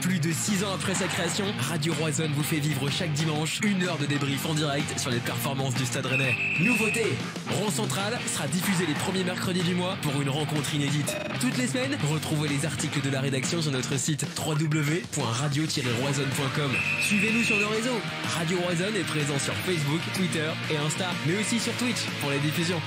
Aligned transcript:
Plus 0.00 0.18
de 0.20 0.32
6 0.32 0.64
ans 0.64 0.72
après 0.74 0.94
sa 0.94 1.06
création, 1.06 1.44
Radio 1.60 1.92
Roison 1.94 2.28
vous 2.34 2.42
fait 2.42 2.58
vivre 2.58 2.90
chaque 2.90 3.12
dimanche 3.12 3.60
une 3.62 3.82
heure 3.84 3.98
de 3.98 4.06
débrief 4.06 4.44
en 4.46 4.54
direct 4.54 4.98
sur 4.98 5.10
les 5.10 5.18
performances 5.18 5.74
du 5.74 5.84
Stade 5.84 6.06
Rennais. 6.06 6.34
Nouveauté 6.60 7.04
Rond 7.50 7.70
Central 7.70 8.18
sera 8.26 8.48
diffusé 8.48 8.86
les 8.86 8.94
premiers 8.94 9.22
mercredis 9.24 9.62
du 9.62 9.74
mois 9.74 9.96
pour 10.02 10.20
une 10.20 10.28
rencontre 10.28 10.74
inédite. 10.74 11.16
Toutes 11.40 11.56
les 11.58 11.66
semaines, 11.66 11.96
retrouvez 12.10 12.48
les 12.48 12.66
articles 12.66 13.00
de 13.00 13.10
la 13.10 13.20
rédaction 13.20 13.60
sur 13.62 13.72
notre 13.72 13.98
site 13.98 14.24
www.radio-roison.com. 14.38 16.70
Suivez-nous 17.02 17.42
sur 17.42 17.58
nos 17.58 17.68
réseaux. 17.68 18.00
Radio 18.36 18.58
Roison 18.60 18.94
est 18.94 19.04
présent 19.04 19.38
sur 19.38 19.54
Facebook, 19.54 20.00
Twitter 20.14 20.50
et 20.70 20.76
Insta, 20.76 21.10
mais 21.26 21.38
aussi 21.38 21.58
sur 21.58 21.72
Twitch 21.74 22.04
pour 22.20 22.30
les 22.30 22.38
diffusions. 22.38 22.80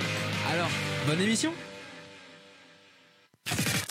Alors, 0.51 0.69
bonne 1.07 1.21
émission 1.21 1.51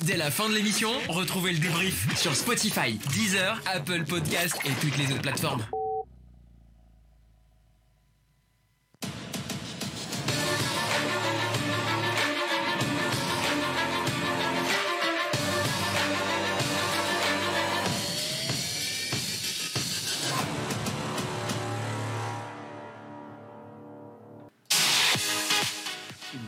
Dès 0.02 0.16
la 0.16 0.30
fin 0.30 0.48
de 0.48 0.54
l'émission, 0.54 0.90
retrouvez 1.08 1.52
le 1.52 1.58
débrief 1.58 2.06
sur 2.16 2.34
Spotify, 2.34 2.98
Deezer, 3.12 3.60
Apple 3.66 4.04
Podcast 4.04 4.56
et 4.64 4.70
toutes 4.80 4.96
les 4.96 5.12
autres 5.12 5.22
plateformes. 5.22 5.62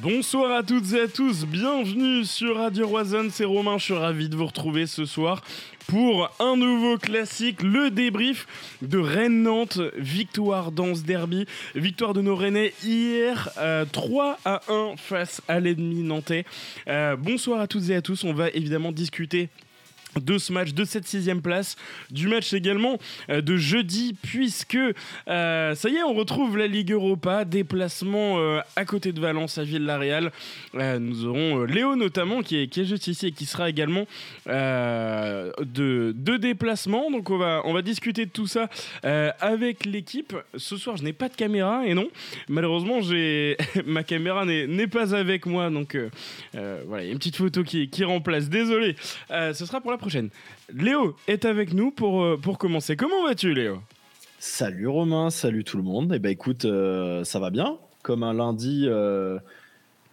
Bonsoir 0.02 0.52
à 0.52 0.62
toutes 0.62 0.94
et 0.94 1.00
à 1.00 1.08
tous, 1.08 1.44
bienvenue 1.44 2.24
sur 2.24 2.56
Radio 2.56 2.88
Roison, 2.88 3.28
c'est 3.30 3.44
Romain, 3.44 3.76
je 3.76 3.84
suis 3.84 3.94
ravi 3.94 4.30
de 4.30 4.36
vous 4.36 4.46
retrouver 4.46 4.86
ce 4.86 5.04
soir 5.04 5.42
pour 5.88 6.30
un 6.40 6.56
nouveau 6.56 6.96
classique, 6.96 7.62
le 7.62 7.90
débrief 7.90 8.46
de 8.80 8.96
Rennes-Nantes, 8.96 9.78
victoire 9.98 10.72
dans 10.72 10.94
ce 10.94 11.02
derby, 11.02 11.44
victoire 11.74 12.14
de 12.14 12.22
nos 12.22 12.34
Rennais 12.34 12.72
hier, 12.82 13.50
3 13.54 13.58
euh, 13.58 14.34
à 14.46 14.62
1 14.72 14.96
face 14.96 15.42
à 15.48 15.60
l'ennemi 15.60 16.02
nantais. 16.02 16.46
Euh, 16.88 17.16
bonsoir 17.16 17.60
à 17.60 17.66
toutes 17.66 17.90
et 17.90 17.94
à 17.96 18.00
tous, 18.00 18.24
on 18.24 18.32
va 18.32 18.48
évidemment 18.48 18.92
discuter 18.92 19.50
de 20.18 20.38
ce 20.38 20.52
match, 20.52 20.72
de 20.72 20.84
cette 20.84 21.06
sixième 21.06 21.42
place, 21.42 21.76
du 22.10 22.28
match 22.28 22.52
également 22.52 22.98
euh, 23.28 23.40
de 23.40 23.56
jeudi, 23.56 24.16
puisque 24.20 24.76
euh, 25.28 25.74
ça 25.74 25.88
y 25.88 25.96
est, 25.96 26.02
on 26.02 26.14
retrouve 26.14 26.56
la 26.56 26.66
Ligue 26.66 26.92
Europa, 26.92 27.44
déplacement 27.44 28.38
euh, 28.38 28.60
à 28.76 28.84
côté 28.84 29.12
de 29.12 29.20
Valence 29.20 29.58
à 29.58 29.64
Villarreal. 29.64 30.32
nous 30.74 31.26
aurons 31.26 31.64
Léo 31.64 31.96
notamment 31.96 32.42
qui 32.42 32.56
est, 32.56 32.66
qui 32.68 32.80
est 32.80 32.84
juste 32.84 33.06
ici 33.06 33.28
et 33.28 33.32
qui 33.32 33.46
sera 33.46 33.68
également 33.68 34.06
de, 34.46 35.52
de 36.16 36.36
déplacement. 36.36 37.10
Donc 37.10 37.30
on 37.30 37.38
va, 37.38 37.62
on 37.64 37.72
va 37.72 37.82
discuter 37.82 38.26
de 38.26 38.30
tout 38.30 38.46
ça 38.46 38.68
avec 39.02 39.84
l'équipe. 39.84 40.34
Ce 40.56 40.76
soir, 40.76 40.96
je 40.96 41.04
n'ai 41.04 41.12
pas 41.12 41.28
de 41.28 41.36
caméra 41.36 41.86
et 41.86 41.94
non, 41.94 42.08
malheureusement, 42.48 43.00
j'ai 43.00 43.56
ma 43.86 44.02
caméra 44.02 44.44
n'est 44.44 44.86
pas 44.86 45.14
avec 45.14 45.46
moi. 45.46 45.70
Donc 45.70 45.96
voilà, 46.52 47.04
il 47.04 47.06
y 47.06 47.10
a 47.10 47.12
une 47.12 47.18
petite 47.18 47.36
photo 47.36 47.62
qui, 47.62 47.88
qui 47.88 48.04
remplace. 48.04 48.48
Désolé, 48.48 48.96
ce 49.30 49.66
sera 49.66 49.80
pour 49.80 49.90
la 49.90 49.98
prochaine. 50.00 50.30
Léo 50.72 51.14
est 51.28 51.44
avec 51.44 51.72
nous 51.72 51.92
pour, 51.92 52.22
euh, 52.22 52.36
pour 52.36 52.58
commencer. 52.58 52.96
Comment 52.96 53.22
vas-tu, 53.22 53.54
Léo? 53.54 53.78
Salut 54.40 54.88
Romain, 54.88 55.30
salut 55.30 55.62
tout 55.62 55.76
le 55.76 55.82
monde. 55.82 56.12
Eh 56.14 56.18
ben 56.18 56.30
écoute, 56.30 56.64
euh, 56.64 57.22
ça 57.22 57.38
va 57.38 57.50
bien. 57.50 57.78
Comme 58.02 58.22
un 58.22 58.32
lundi 58.32 58.86
euh, 58.88 59.38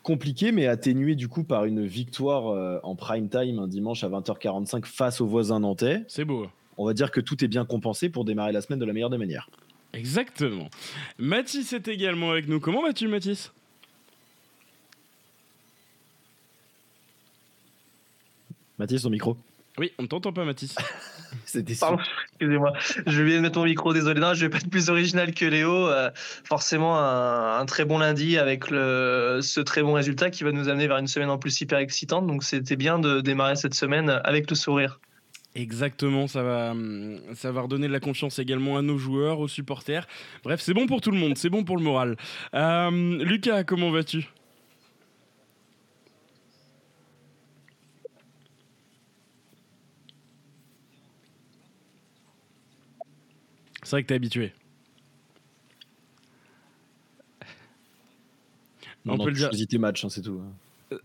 compliqué, 0.04 0.52
mais 0.52 0.68
atténué 0.68 1.16
du 1.16 1.30
coup 1.30 1.44
par 1.44 1.66
une 1.66 1.86
victoire 1.86 2.82
en 2.84 2.96
prime 2.96 3.30
time 3.30 3.60
un 3.60 3.68
dimanche 3.68 4.04
à 4.04 4.10
20h45 4.10 4.86
face 4.86 5.22
aux 5.22 5.28
voisins 5.28 5.62
nantais. 5.62 6.04
C'est 6.08 6.26
beau. 6.26 6.48
On 6.78 6.86
va 6.86 6.94
dire 6.94 7.10
que 7.10 7.22
tout 7.22 7.44
est 7.44 7.48
bien 7.48 7.66
compensé 7.66 8.10
pour 8.10 8.26
démarrer 8.26 8.52
la 8.52 8.62
semaine 8.62 8.80
de 8.80 8.86
la 8.86 8.94
meilleure 8.94 9.10
des 9.10 9.18
manières. 9.18 9.50
Exactement. 9.94 10.70
Mathis 11.18 11.72
est 11.74 11.88
également 11.88 12.32
avec 12.32 12.48
nous. 12.48 12.60
Comment 12.60 12.84
vas-tu, 12.84 13.08
Mathis? 13.08 13.52
Mathis, 18.78 19.02
ton 19.02 19.10
micro. 19.10 19.38
Oui, 19.80 19.92
on 20.00 20.04
ne 20.04 20.08
t'entend 20.08 20.34
pas, 20.34 20.44
Mathis. 20.44 20.76
Pardon, 21.80 22.00
excusez-moi. 22.32 22.74
Je 23.06 23.22
viens 23.22 23.38
de 23.38 23.42
mettre 23.42 23.60
mon 23.60 23.66
micro, 23.66 23.94
désolé. 23.94 24.20
Non, 24.20 24.34
je 24.34 24.46
vais 24.46 24.50
pas 24.50 24.58
être 24.58 24.70
plus 24.70 24.90
original 24.90 25.34
que 25.34 25.46
Léo. 25.46 25.88
Euh, 25.88 26.10
forcément, 26.44 26.98
un, 26.98 27.66
très 27.66 27.86
bon 27.86 28.00
lundi 28.00 28.38
avec 28.38 28.70
le, 28.72 29.40
ce 29.42 29.60
très 29.60 29.84
bon 29.84 29.94
résultat 29.94 30.32
qui 30.32 30.44
va 30.44 30.52
nous 30.52 30.70
amener 30.70 30.88
vers 30.88 30.98
une 30.98 31.08
semaine 31.08 31.30
en 31.30 31.38
plus 31.38 31.62
hyper 31.62 31.80
excitante. 31.80 32.26
Donc, 32.26 32.44
c'était 32.44 32.76
bien 32.76 32.98
de 32.98 33.22
démarrer 33.22 33.56
cette 33.56 33.76
semaine 33.76 34.22
avec 34.24 34.50
le 34.50 34.56
sourire. 34.56 35.00
Exactement, 35.56 36.28
ça 36.28 36.44
va, 36.44 36.76
ça 37.34 37.52
va 37.52 37.62
redonner 37.62 37.88
de 37.88 37.92
la 37.92 38.00
confiance 38.00 38.38
également 38.38 38.78
à 38.78 38.84
nos 38.84 39.00
joueurs, 39.00 39.40
aux 39.40 39.48
supporters. 39.48 40.08
Bref, 40.44 40.62
c'est 40.62 40.76
bon 40.76 40.86
pour 40.86 41.02
tout 41.02 41.10
le 41.10 41.18
monde, 41.18 41.36
c'est 41.36 41.50
bon 41.50 41.64
pour 41.64 41.78
le 41.78 41.84
moral. 41.84 42.16
Euh, 42.54 43.24
Lucas, 43.24 43.64
comment 43.64 43.90
vas-tu? 43.90 44.28
C'est 53.88 53.92
vrai 53.92 54.04
que 54.04 54.10
t'es 54.10 54.16
habitué. 54.16 54.52
on 59.06 59.18
peut 59.18 59.30
le 59.30 59.32
dire. 59.32 59.50
tes 59.50 59.78
matchs, 59.78 60.04
hein, 60.04 60.10
c'est 60.10 60.24
tout. 60.24 60.42
Hein. 60.44 60.98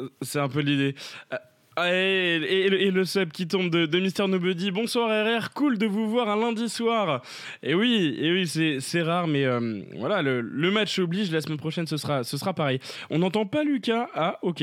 Euh, 0.00 0.08
c'est 0.22 0.38
un 0.38 0.48
peu 0.48 0.60
l'idée. 0.60 0.94
Euh, 1.32 2.40
et, 2.48 2.90
le 2.92 3.04
sub 3.04 3.32
qui 3.32 3.48
tombe 3.48 3.68
de, 3.68 3.84
de 3.84 3.98
Mister 3.98 4.28
Nobody. 4.28 4.70
Bonsoir 4.70 5.08
RR, 5.08 5.52
cool 5.54 5.76
de 5.76 5.86
vous 5.86 6.08
voir 6.08 6.28
un 6.28 6.36
lundi 6.36 6.68
soir. 6.68 7.20
Et 7.64 7.74
oui, 7.74 8.16
et 8.20 8.30
oui, 8.30 8.46
c'est 8.46 9.02
rare, 9.02 9.26
mais 9.26 9.44
euh, 9.44 9.82
voilà, 9.96 10.22
le, 10.22 10.70
match 10.70 11.00
oblige. 11.00 11.32
La 11.32 11.40
semaine 11.40 11.58
prochaine, 11.58 11.88
ce 11.88 11.96
sera, 11.96 12.22
ce 12.22 12.36
sera 12.36 12.54
pareil. 12.54 12.78
On 13.10 13.18
n'entend 13.18 13.44
pas 13.44 13.64
Lucas. 13.64 14.08
Ah, 14.14 14.38
ok. 14.42 14.62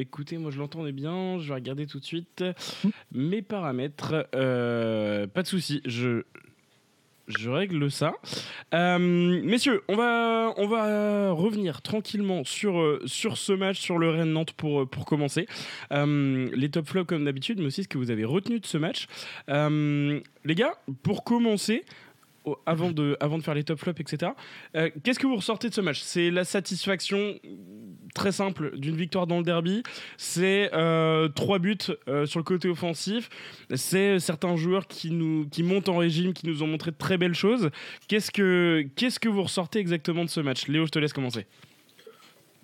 écoutez, 0.00 0.38
moi 0.38 0.50
je 0.50 0.58
l'entendais 0.58 0.90
bien. 0.90 1.38
Je 1.38 1.46
vais 1.46 1.54
regarder 1.54 1.86
tout 1.86 2.00
de 2.00 2.04
suite 2.04 2.42
mes 3.12 3.42
paramètres. 3.42 4.26
pas 4.32 5.42
de 5.42 5.46
souci. 5.46 5.82
Je, 5.84 6.24
je 7.28 7.50
règle 7.50 7.90
ça. 7.90 8.14
Euh, 8.74 8.98
messieurs, 8.98 9.82
on 9.88 9.96
va, 9.96 10.54
on 10.56 10.66
va 10.66 11.30
revenir 11.30 11.82
tranquillement 11.82 12.44
sur, 12.44 12.80
euh, 12.80 13.02
sur 13.06 13.36
ce 13.36 13.52
match, 13.52 13.78
sur 13.78 13.98
le 13.98 14.10
Rennes-Nantes 14.10 14.52
pour, 14.52 14.82
euh, 14.82 14.86
pour 14.86 15.04
commencer. 15.04 15.46
les 15.90 16.70
top 16.70 16.86
flops 16.86 17.06
comme 17.06 17.24
d'habitude, 17.24 17.58
mais 17.58 17.66
aussi 17.66 17.84
ce 17.84 17.88
que 17.88 17.98
vous 17.98 18.10
avez 18.10 18.24
retenu 18.24 18.60
de 18.60 18.66
ce 18.66 18.78
match. 18.78 19.06
les 19.48 20.54
gars, 20.54 20.74
pour 21.02 21.24
commencer, 21.24 21.84
avant 22.66 22.90
de, 22.90 23.16
faire 23.42 23.54
les 23.54 23.64
top 23.64 23.78
flops, 23.78 24.00
etc. 24.00 24.32
Euh, 24.76 24.90
qu'est-ce 25.02 25.18
que 25.18 25.26
vous 25.26 25.36
ressortez 25.36 25.68
de 25.68 25.74
ce 25.74 25.80
match? 25.80 26.00
C'est 26.00 26.30
la 26.30 26.44
satisfaction 26.44 27.34
très 28.14 28.32
simple 28.32 28.76
d'une 28.78 28.96
victoire 28.96 29.26
dans 29.26 29.38
le 29.38 29.44
derby. 29.44 29.82
C'est 30.16 30.70
euh, 30.74 31.28
trois 31.28 31.58
buts 31.58 31.78
euh, 32.08 32.26
sur 32.26 32.40
le 32.40 32.44
côté 32.44 32.68
offensif. 32.68 33.28
C'est 33.74 34.18
certains 34.18 34.56
joueurs 34.56 34.86
qui, 34.86 35.10
montent 35.10 35.88
en 35.88 35.96
régime, 35.96 36.32
qui 36.32 36.46
nous 36.46 36.62
ont 36.62 36.66
montré 36.66 36.90
de 36.90 36.96
très 36.96 37.18
belles 37.18 37.34
choses. 37.34 37.70
Qu'est-ce 38.08 38.30
que, 38.30 39.28
vous 39.28 39.42
ressortez 39.42 39.78
exactement 39.78 40.24
de 40.24 40.30
ce 40.30 40.40
match? 40.40 40.68
Léo, 40.68 40.86
je 40.86 40.90
te 40.90 40.98
laisse 40.98 41.12
commencer 41.12 41.46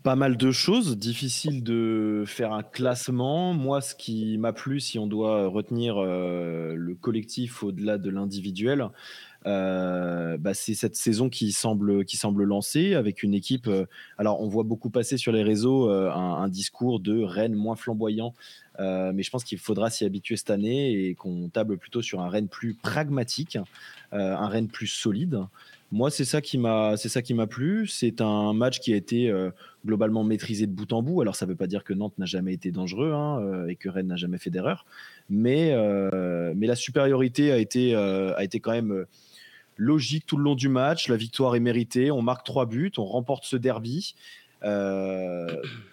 pas 0.02 0.16
mal 0.16 0.36
de 0.36 0.50
choses, 0.52 0.98
difficile 0.98 1.64
de 1.64 2.24
faire 2.26 2.52
un 2.52 2.62
classement. 2.62 3.54
Moi, 3.54 3.80
ce 3.80 3.94
qui 3.94 4.36
m'a 4.36 4.52
plu, 4.52 4.78
si 4.78 4.98
on 4.98 5.06
doit 5.06 5.46
retenir 5.46 5.98
le 5.98 6.94
collectif 7.00 7.62
au-delà 7.62 7.96
de 7.96 8.10
l'individuel, 8.10 8.90
bah, 9.44 10.54
c'est 10.54 10.74
cette 10.74 10.96
saison 10.96 11.28
qui 11.28 11.52
semble, 11.52 12.04
qui 12.04 12.16
semble 12.16 12.44
lancer 12.44 12.94
avec 12.94 13.22
une 13.22 13.34
équipe. 13.34 13.66
Euh, 13.66 13.86
alors, 14.18 14.40
on 14.40 14.48
voit 14.48 14.62
beaucoup 14.62 14.90
passer 14.90 15.16
sur 15.16 15.32
les 15.32 15.42
réseaux 15.42 15.90
euh, 15.90 16.10
un, 16.12 16.48
discours 16.48 17.00
de 17.00 17.22
Rennes 17.22 17.54
moins 17.54 17.76
flamboyant, 17.76 18.34
mais 18.78 19.22
je 19.22 19.30
pense 19.30 19.44
qu'il 19.44 19.58
faudra 19.58 19.88
s'y 19.90 20.04
habituer 20.04 20.36
cette 20.36 20.50
année 20.50 21.08
et 21.08 21.14
qu'on 21.14 21.48
table 21.48 21.78
plutôt 21.78 22.02
sur 22.02 22.20
un 22.20 22.28
Rennes 22.28 22.48
plus 22.48 22.74
pragmatique, 22.74 23.58
un 24.12 24.48
Rennes 24.48 24.68
plus 24.68 24.86
solide. 24.86 25.40
Moi, 25.90 26.10
c'est 26.10 26.24
ça 26.24 26.40
qui 26.40 26.58
m'a, 26.58 26.96
c'est 26.96 27.08
ça 27.08 27.22
qui 27.22 27.34
m'a 27.34 27.46
plu. 27.46 27.86
C'est 27.86 28.20
un 28.20 28.52
match 28.52 28.80
qui 28.80 28.92
a 28.92 28.96
été 28.96 29.32
globalement 29.86 30.22
maîtrisé 30.22 30.66
de 30.66 30.72
bout 30.72 30.92
en 30.92 31.02
bout. 31.02 31.22
Alors, 31.22 31.34
ça 31.34 31.46
ne 31.46 31.50
veut 31.50 31.56
pas 31.56 31.66
dire 31.66 31.82
que 31.82 31.94
Nantes 31.94 32.18
n'a 32.18 32.26
jamais 32.26 32.52
été 32.52 32.70
dangereux 32.70 33.12
hein, 33.12 33.66
et 33.68 33.76
que 33.76 33.88
Rennes 33.88 34.08
n'a 34.08 34.16
jamais 34.16 34.38
fait 34.38 34.50
d'erreur, 34.50 34.84
mais 35.30 35.74
mais 36.54 36.66
la 36.66 36.76
supériorité 36.76 37.52
a 37.52 37.58
été 37.58 37.94
a 37.94 38.44
été 38.44 38.60
quand 38.60 38.72
même 38.72 39.06
logique 39.76 40.26
tout 40.26 40.36
le 40.36 40.44
long 40.44 40.54
du 40.54 40.68
match. 40.68 41.08
La 41.08 41.16
victoire 41.16 41.56
est 41.56 41.60
méritée. 41.60 42.10
On 42.10 42.22
marque 42.22 42.44
trois 42.44 42.66
buts, 42.66 42.92
on 42.98 43.04
remporte 43.04 43.44
ce 43.44 43.56
derby. 43.56 44.14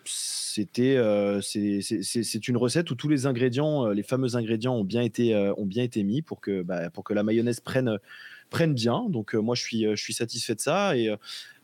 c'était 0.06 0.98
c'est 1.42 2.48
une 2.48 2.58
recette 2.58 2.92
où 2.92 2.96
tous 2.96 3.10
les 3.10 3.26
ingrédients, 3.26 3.90
les 3.90 4.04
fameux 4.04 4.36
ingrédients 4.36 4.76
ont 4.76 4.84
bien 4.84 5.02
été, 5.02 5.36
ont 5.58 5.66
bien 5.66 5.84
été 5.84 6.04
mis 6.04 6.22
pour 6.22 6.40
que, 6.42 6.62
bah, 6.62 6.90
pour 6.90 7.04
que 7.04 7.14
la 7.14 7.24
mayonnaise 7.24 7.60
prenne 7.60 8.00
bien. 8.74 9.08
Donc 9.10 9.34
moi, 9.34 9.56
je 9.56 9.62
suis, 9.62 9.84
je 9.84 10.02
suis 10.02 10.14
satisfait 10.14 10.56
de 10.56 10.62
ça. 10.62 10.96
Et, 10.96 11.14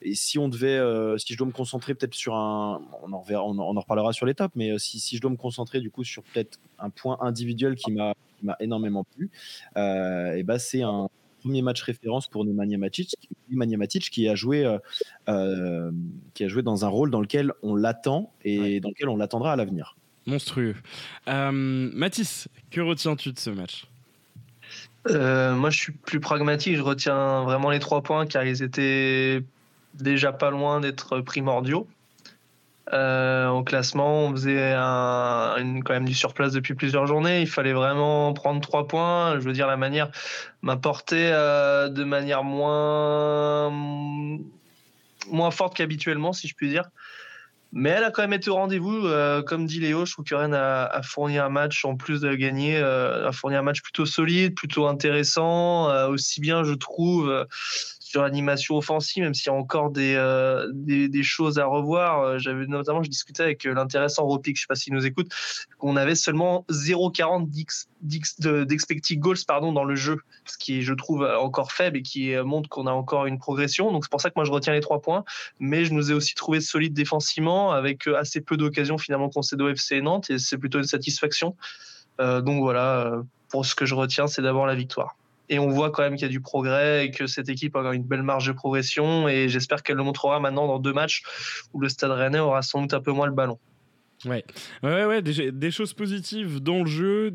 et 0.02 0.16
si 0.16 0.38
on 0.38 0.50
devait, 0.50 0.80
si 1.18 1.34
je 1.34 1.38
dois 1.38 1.48
me 1.48 1.54
concentrer 1.54 1.96
peut-être 1.96 2.14
sur 2.14 2.36
un, 2.36 2.82
on 3.04 3.14
en, 3.14 3.24
on, 3.30 3.60
en, 3.60 3.80
reparlera 3.80 4.12
sur 4.12 4.26
les 4.26 4.34
tops, 4.34 4.56
mais 4.56 4.78
si, 4.80 5.00
si, 5.00 5.16
je 5.16 5.22
dois 5.22 5.32
me 5.32 5.38
concentrer 5.38 5.80
du 5.80 5.92
coup 5.92 6.04
sur 6.04 6.24
peut-être 6.24 6.60
un 6.80 6.90
point 6.90 7.18
individuel 7.22 7.76
qui 7.76 7.92
m'a 7.92 8.16
énormément 8.60 9.06
plu, 9.06 9.30
et 9.76 10.44
bah, 10.44 10.60
c'est 10.60 10.82
un 10.82 11.10
premier 11.48 11.62
match 11.62 11.82
référence 11.82 12.28
pour 12.28 12.44
Nemanja 12.44 12.78
Matic, 12.78 13.16
Matic 13.50 14.10
qui 14.10 14.28
a 14.28 14.36
joué, 14.36 14.78
qui 15.26 16.44
a 16.44 16.48
joué 16.48 16.62
dans 16.62 16.84
un 16.84 16.90
rôle 16.90 17.10
dans 17.10 17.22
lequel 17.22 17.54
on 17.64 17.76
l'attend 17.76 18.34
et 18.44 18.82
dans 18.82 18.90
lequel 18.90 19.08
on 19.08 19.16
l'attendra 19.16 19.54
à 19.54 19.56
l'avenir. 19.56 19.96
Monstrueux. 20.26 20.76
Mathis, 21.26 22.50
que 22.70 22.82
retiens-tu 22.82 23.32
de 23.32 23.40
ce 23.40 23.50
match? 23.50 23.88
Euh, 25.10 25.56
moi, 25.56 25.70
je 25.70 25.80
suis 25.80 25.94
plus 25.94 26.20
pragmatique. 26.20 26.76
Je 26.76 26.82
retiens 26.82 27.44
vraiment 27.44 27.70
les 27.70 27.80
trois 27.80 28.02
points 28.04 28.26
car 28.26 28.44
ils 28.44 28.62
étaient 28.62 29.42
déjà 29.94 30.34
pas 30.34 30.52
loin 30.52 30.82
d'être 30.82 31.22
primordiaux. 31.22 31.88
Euh, 32.94 33.50
au 33.50 33.64
classement, 33.64 34.26
on 34.26 34.32
faisait 34.32 34.74
une, 34.74 35.84
quand 35.84 35.94
même 35.94 36.06
du 36.06 36.14
surplace 36.14 36.54
depuis 36.54 36.74
plusieurs 36.74 37.06
journées. 37.06 37.42
Il 37.42 37.48
fallait 37.48 37.74
vraiment 37.74 38.34
prendre 38.34 38.62
trois 38.62 38.88
points. 38.88 39.40
Je 39.40 39.46
veux 39.46 39.54
dire, 39.54 39.68
la 39.68 39.78
manière 39.78 40.10
m'apportait 40.62 41.32
euh, 41.34 41.90
de 41.90 42.04
manière 42.04 42.44
moins, 42.44 43.72
forte 45.52 45.76
qu'habituellement, 45.76 46.34
si 46.34 46.48
je 46.48 46.56
puis 46.56 46.70
dire. 46.70 46.90
Mais 47.74 47.90
elle 47.90 48.06
a 48.06 48.12
quand 48.12 48.22
même 48.22 48.32
été 48.32 48.50
au 48.50 48.56
rendez-vous. 48.56 49.06
Euh, 49.06 49.42
comme 49.44 49.66
dit 49.66 49.82
Léo, 49.82 50.06
je 50.06 50.14
trouve 50.14 50.24
que 50.24 50.36
Rennes 50.36 50.54
a, 50.54 51.02
fourni 51.04 51.38
un 51.38 51.50
match, 51.50 51.84
en 51.84 51.98
plus 51.98 52.22
de 52.22 52.34
gagner, 52.34 52.78
euh, 52.78 53.28
a 53.28 53.34
fourni 53.34 53.58
un 53.58 53.62
match 53.62 53.82
plutôt 53.82 54.06
solide, 54.06 54.56
plutôt 54.56 54.88
intéressant. 54.88 56.08
Aussi 56.08 56.40
bien, 56.40 56.64
je 56.64 56.74
trouve, 56.74 57.46
sur 58.08 58.22
l'animation 58.22 58.78
offensive, 58.78 59.24
même 59.24 59.34
s'il 59.34 59.52
y 59.52 59.56
a 59.56 59.58
encore 59.58 59.92
des, 59.92 60.16
euh, 60.16 60.72
des, 60.74 61.24
choses 61.24 61.60
à 61.60 61.66
revoir. 61.66 62.22
Euh, 62.22 62.38
j'avais 62.40 62.66
notamment, 62.66 63.04
je 63.04 63.10
discutais 63.10 63.44
avec 63.44 63.66
euh, 63.66 63.74
l'intéressant 63.74 64.24
Ropic, 64.24 64.56
je 64.56 64.62
ne 64.62 64.64
sais 64.64 64.68
pas 64.70 64.76
s'il 64.76 64.94
nous 64.94 65.06
écoute, 65.06 65.28
qu'on 65.78 65.98
avait 65.98 66.16
seulement 66.16 66.66
0,40 66.70 67.50
d'expected 68.66 69.20
goals 69.20 69.44
pardon, 69.46 69.74
dans 69.74 69.84
le 69.84 69.96
jeu, 69.96 70.20
ce 70.46 70.58
qui 70.58 70.84
je 70.84 70.94
trouve, 70.94 71.24
encore 71.24 71.74
faible 71.74 71.98
et 71.98 72.02
qui 72.02 72.34
montre 72.38 72.70
qu'on 72.70 72.88
a 72.88 72.92
encore 72.92 73.26
une 73.26 73.40
progression. 73.40 73.92
Donc 73.92 74.06
c'est 74.06 74.12
pour 74.12 74.22
ça 74.22 74.30
que 74.30 74.36
moi 74.38 74.46
je 74.46 74.52
retiens 74.52 74.72
les 74.72 74.80
trois 74.80 75.02
points, 75.02 75.26
mais 75.60 75.84
je 75.84 75.94
nous 75.94 76.10
ai 76.10 76.14
aussi 76.14 76.34
trouvé 76.34 76.62
solide 76.62 76.94
défensivement 76.94 77.72
avec 77.72 78.08
assez 78.08 78.40
peu 78.40 78.56
d'occasions 78.56 78.98
finalement 78.98 79.30
concédées 79.30 79.66
au 79.66 79.70
FC 79.70 80.00
Nantes 80.00 80.30
et 80.30 80.40
c'est 80.40 80.58
plutôt 80.58 80.78
une 80.78 80.86
satisfaction. 80.86 81.58
donc 82.20 82.62
voilà, 82.62 83.22
pour 83.50 83.66
ce 83.66 83.76
que 83.76 83.86
je 83.86 83.96
retiens, 83.96 84.28
c'est 84.28 84.42
d'abord 84.42 84.66
la 84.66 84.76
victoire 84.76 85.18
et 85.50 85.60
on 85.60 85.70
voit 85.70 85.92
quand 85.92 86.04
même 86.04 86.16
qu'il 86.16 86.24
y 86.24 86.30
a 86.30 86.32
du 86.32 86.42
progrès 86.42 87.06
et 87.06 87.12
que 87.12 87.28
cette 87.28 87.50
équipe 87.50 87.76
a 87.76 87.94
une 87.94 88.04
belle 88.04 88.24
marge 88.24 88.48
de 88.48 88.54
progression 88.54 89.28
et 89.28 89.50
j'espère 89.50 89.84
qu'elle 89.84 89.98
le 89.98 90.04
montrera 90.04 90.40
maintenant 90.40 90.68
dans 90.68 90.80
deux 90.80 90.94
matchs 90.94 91.24
où 91.74 91.80
le 91.80 91.90
Stade 91.90 92.12
Rennais 92.12 92.40
aura 92.40 92.62
sans 92.62 92.82
doute 92.82 92.94
un 92.94 93.02
peu 93.02 93.12
moins 93.12 93.28
le 93.28 93.34
ballon. 93.34 93.60
Ouais, 94.26 94.44
ouais, 94.82 95.06
ouais 95.06 95.22
des, 95.22 95.72
choses 95.72 95.94
positives 95.94 96.60
dans 96.60 96.80
le 96.80 96.88
jeu, 96.88 97.32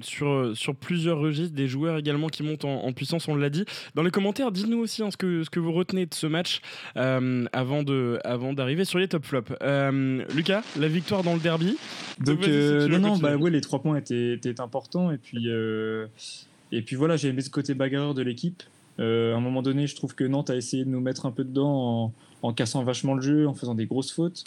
sur, 0.00 0.56
sur 0.56 0.74
plusieurs 0.74 1.18
registres, 1.18 1.54
des 1.54 1.68
joueurs 1.68 1.98
également 1.98 2.28
qui 2.28 2.42
montent 2.42 2.64
en, 2.64 2.90
puissance, 2.92 3.28
on 3.28 3.36
l'a 3.36 3.50
dit. 3.50 3.66
Dans 3.94 4.02
les 4.02 4.10
commentaires, 4.10 4.50
dites-nous 4.50 4.78
aussi 4.78 5.02
hein, 5.02 5.10
ce, 5.10 5.18
que, 5.18 5.44
ce 5.44 5.50
que 5.50 5.60
vous 5.60 5.72
retenez 5.72 6.06
de 6.06 6.14
ce 6.14 6.26
match 6.26 6.62
euh, 6.96 7.44
avant, 7.52 7.82
de, 7.82 8.18
avant 8.24 8.54
d'arriver 8.54 8.86
sur 8.86 8.98
les 8.98 9.06
top 9.06 9.26
flops. 9.26 9.52
Euh, 9.62 10.24
Lucas, 10.34 10.62
la 10.78 10.88
victoire 10.88 11.24
dans 11.24 11.34
le 11.34 11.40
derby. 11.40 11.76
Donc, 12.20 12.48
euh, 12.48 12.88
non, 12.88 12.98
non, 13.00 13.18
bah, 13.18 13.36
ouais, 13.36 13.50
les 13.50 13.60
trois 13.60 13.82
points 13.82 13.98
étaient, 13.98 14.32
étaient 14.32 14.60
importants 14.62 15.10
et 15.10 15.18
puis 15.18 15.46
et 16.74 16.82
puis 16.82 16.96
voilà, 16.96 17.16
j'ai 17.16 17.28
aimé 17.28 17.40
ce 17.40 17.50
côté 17.50 17.72
bagarreur 17.72 18.14
de 18.14 18.22
l'équipe. 18.22 18.64
Euh, 18.98 19.32
à 19.32 19.36
un 19.36 19.40
moment 19.40 19.62
donné, 19.62 19.86
je 19.86 19.94
trouve 19.94 20.16
que 20.16 20.24
Nantes 20.24 20.50
a 20.50 20.56
essayé 20.56 20.84
de 20.84 20.90
nous 20.90 21.00
mettre 21.00 21.24
un 21.24 21.30
peu 21.30 21.44
dedans 21.44 22.12
en, 22.42 22.52
cassant 22.52 22.82
vachement 22.82 23.14
le 23.14 23.22
jeu, 23.22 23.46
en 23.46 23.54
faisant 23.54 23.76
des 23.76 23.86
grosses 23.86 24.10
fautes. 24.10 24.42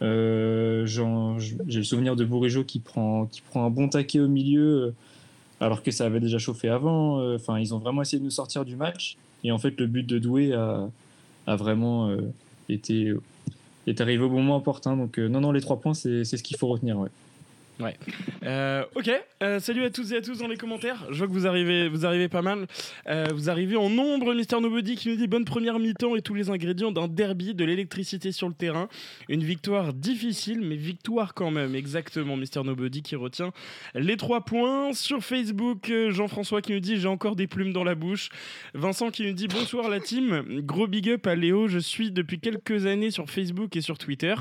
Euh, 0.00 0.86
j'ai 0.86 1.78
le 1.78 1.84
souvenir 1.84 2.16
de 2.16 2.24
Bourigeau 2.24 2.64
qui 2.64 2.80
prend, 2.80 3.26
qui 3.26 3.42
prend 3.42 3.66
un 3.66 3.70
bon 3.70 3.88
taquet 3.88 4.20
au 4.20 4.28
milieu, 4.28 4.84
euh, 4.84 4.94
alors 5.60 5.82
que 5.82 5.90
ça 5.90 6.06
avait 6.06 6.20
déjà 6.20 6.38
chauffé 6.38 6.70
avant. 6.70 7.34
Enfin, 7.34 7.58
ils 7.58 7.74
ont 7.74 7.78
vraiment 7.78 8.00
essayé 8.00 8.20
de 8.20 8.24
nous 8.24 8.30
sortir 8.30 8.64
du 8.64 8.74
match. 8.74 9.18
Et 9.44 9.52
en 9.52 9.58
fait, 9.58 9.78
le 9.78 9.86
but 9.86 10.06
de 10.06 10.18
Doué 10.18 10.54
a, 10.54 10.88
vraiment 11.56 12.10
été 12.70 13.12
est 13.86 14.00
arrivé 14.00 14.24
au 14.24 14.30
bon 14.30 14.36
moment 14.36 14.56
opportun. 14.56 14.96
Donc, 14.96 15.18
non, 15.18 15.42
non, 15.42 15.52
les 15.52 15.60
trois 15.60 15.78
points, 15.78 15.94
c'est 15.94 16.24
ce 16.24 16.42
qu'il 16.42 16.56
faut 16.56 16.68
retenir. 16.68 17.04
Ouais. 17.78 17.94
Euh, 18.44 18.84
ok. 18.94 19.10
Euh, 19.42 19.60
salut 19.60 19.84
à 19.84 19.90
tous 19.90 20.10
et 20.12 20.16
à 20.16 20.22
tous 20.22 20.38
dans 20.38 20.48
les 20.48 20.56
commentaires. 20.56 21.04
Je 21.10 21.18
vois 21.18 21.26
que 21.26 21.32
vous 21.32 21.46
arrivez, 21.46 21.88
vous 21.88 22.06
arrivez 22.06 22.28
pas 22.28 22.40
mal. 22.40 22.66
Euh, 23.06 23.26
vous 23.34 23.50
arrivez 23.50 23.76
en 23.76 23.90
nombre. 23.90 24.32
Mister 24.32 24.58
Nobody 24.60 24.96
qui 24.96 25.10
nous 25.10 25.16
dit 25.16 25.26
bonne 25.26 25.44
première 25.44 25.78
mi-temps 25.78 26.16
et 26.16 26.22
tous 26.22 26.32
les 26.32 26.48
ingrédients 26.48 26.90
d'un 26.90 27.06
derby, 27.06 27.54
de 27.54 27.64
l'électricité 27.66 28.32
sur 28.32 28.48
le 28.48 28.54
terrain. 28.54 28.88
Une 29.28 29.42
victoire 29.42 29.92
difficile, 29.92 30.62
mais 30.62 30.76
victoire 30.76 31.34
quand 31.34 31.50
même. 31.50 31.74
Exactement. 31.74 32.36
Mister 32.38 32.62
Nobody 32.62 33.02
qui 33.02 33.14
retient 33.14 33.52
les 33.94 34.16
trois 34.16 34.40
points. 34.40 34.94
Sur 34.94 35.22
Facebook, 35.22 35.92
Jean-François 36.08 36.62
qui 36.62 36.72
nous 36.72 36.80
dit 36.80 36.96
j'ai 36.96 37.08
encore 37.08 37.36
des 37.36 37.46
plumes 37.46 37.74
dans 37.74 37.84
la 37.84 37.94
bouche. 37.94 38.30
Vincent 38.72 39.10
qui 39.10 39.26
nous 39.26 39.34
dit 39.34 39.48
bonsoir 39.48 39.90
la 39.90 40.00
team. 40.00 40.62
Gros 40.62 40.86
big 40.86 41.10
up 41.10 41.26
à 41.26 41.34
Léo. 41.34 41.68
Je 41.68 41.78
suis 41.78 42.10
depuis 42.10 42.40
quelques 42.40 42.86
années 42.86 43.10
sur 43.10 43.28
Facebook 43.28 43.76
et 43.76 43.82
sur 43.82 43.98
Twitter. 43.98 44.34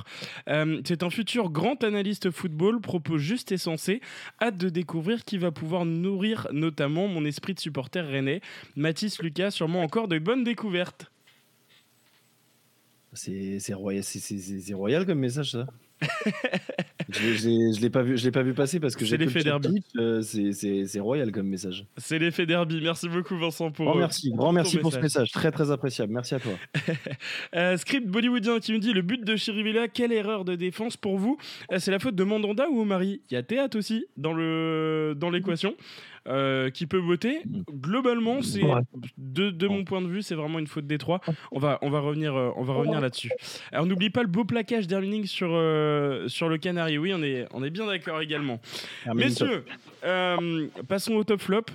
C'est 0.47 1.03
un 1.03 1.09
futur 1.09 1.49
grand 1.49 1.83
analyste 1.83 2.31
football. 2.31 2.79
Propose 2.79 3.24
juste 3.25 3.51
et 3.51 3.57
sensé. 3.57 3.99
Hâte 4.41 4.57
de 4.57 4.69
découvrir 4.69 5.25
qui 5.25 5.37
va 5.37 5.51
pouvoir 5.51 5.83
nourrir 5.85 6.47
notamment 6.53 7.07
mon 7.07 7.25
esprit 7.25 7.53
de 7.53 7.59
supporter 7.59 8.05
rennais. 8.05 8.41
Mathis, 8.77 9.21
Lucas, 9.21 9.51
sûrement 9.51 9.81
encore 9.81 10.07
de 10.07 10.19
bonnes 10.19 10.43
découvertes. 10.43 11.11
C'est 13.13 13.73
royal, 13.73 14.03
royal 14.73 15.05
comme 15.05 15.19
message 15.19 15.51
ça. 15.51 15.67
je 17.09 17.81
l'ai 17.81 17.89
pas 17.89 18.01
vu, 18.01 18.17
je 18.17 18.23
l'ai 18.23 18.31
pas 18.31 18.43
vu 18.43 18.53
passer 18.53 18.79
parce 18.79 18.95
que 18.95 19.05
j'ai 19.05 19.17
l'effet 19.17 19.43
derby. 19.43 19.83
Euh, 19.97 20.21
c'est 20.21 20.99
royal 20.99 21.31
comme 21.31 21.47
message. 21.47 21.85
C'est 21.97 22.19
l'effet 22.19 22.45
derby. 22.45 22.79
Merci 22.81 23.09
beaucoup 23.09 23.37
Vincent 23.37 23.71
pour. 23.71 23.85
Grand 23.85 23.95
merci, 23.95 24.31
grand 24.31 24.51
merci 24.51 24.77
pour 24.77 24.93
ce 24.93 24.99
message, 24.99 25.31
très 25.31 25.51
très 25.51 25.71
appréciable. 25.71 26.13
Merci 26.13 26.35
à 26.35 26.39
toi. 26.39 26.53
Euh, 27.55 27.77
script 27.77 28.07
bollywoodien 28.07 28.59
qui 28.59 28.71
nous 28.71 28.79
dit 28.79 28.91
le 28.91 29.01
but 29.01 29.23
de 29.23 29.35
Chirivella, 29.35 29.87
quelle 29.87 30.11
erreur 30.11 30.45
de 30.45 30.55
défense 30.55 30.97
pour 30.97 31.17
vous? 31.17 31.37
Euh, 31.71 31.79
C'est 31.79 31.91
la 31.91 31.99
faute 31.99 32.15
de 32.15 32.23
Mandanda 32.23 32.69
ou 32.69 32.81
Omari 32.81 33.21
Il 33.29 33.33
y 33.33 33.37
a 33.37 33.43
théâtre 33.43 33.77
aussi 33.77 34.05
dans 34.17 34.33
le 34.33 35.15
dans 35.17 35.29
l'équation. 35.29 35.75
Euh, 36.27 36.71
qui 36.71 36.87
peut 36.87 36.97
voter. 36.97 37.43
Globalement, 37.71 38.41
c'est 38.41 38.63
de, 39.15 39.67
mon 39.67 39.83
point 39.83 40.01
de 40.01 40.07
vue, 40.07 40.23
c'est 40.23 40.33
vraiment 40.33 40.57
une 40.57 40.65
faute 40.65 40.87
des 40.87 40.97
trois. 40.97 41.21
On 41.51 41.59
va, 41.59 41.77
on 41.83 41.91
va 41.91 41.99
revenir, 41.99 42.35
euh, 42.35 42.49
on 42.55 42.63
va 42.63 42.73
revenir 42.73 42.99
là-dessus. 42.99 43.29
Alors 43.71 43.85
n'oublie 43.85 44.09
pas 44.09 44.23
le 44.23 44.27
beau 44.27 44.43
plaquage 44.43 44.87
d'Erling 44.87 45.25
sur, 45.27 45.49
euh, 45.51 46.27
sur 46.27 46.49
le 46.49 46.57
Canary. 46.57 46.94
Oui, 46.97 47.13
on 47.13 47.21
est, 47.23 47.47
on 47.53 47.63
est 47.63 47.69
bien 47.69 47.85
d'accord 47.85 48.21
également. 48.21 48.59
Messieurs, 49.13 49.65
passons 50.87 51.13
au 51.15 51.23
top 51.23 51.41
flop. 51.41 51.65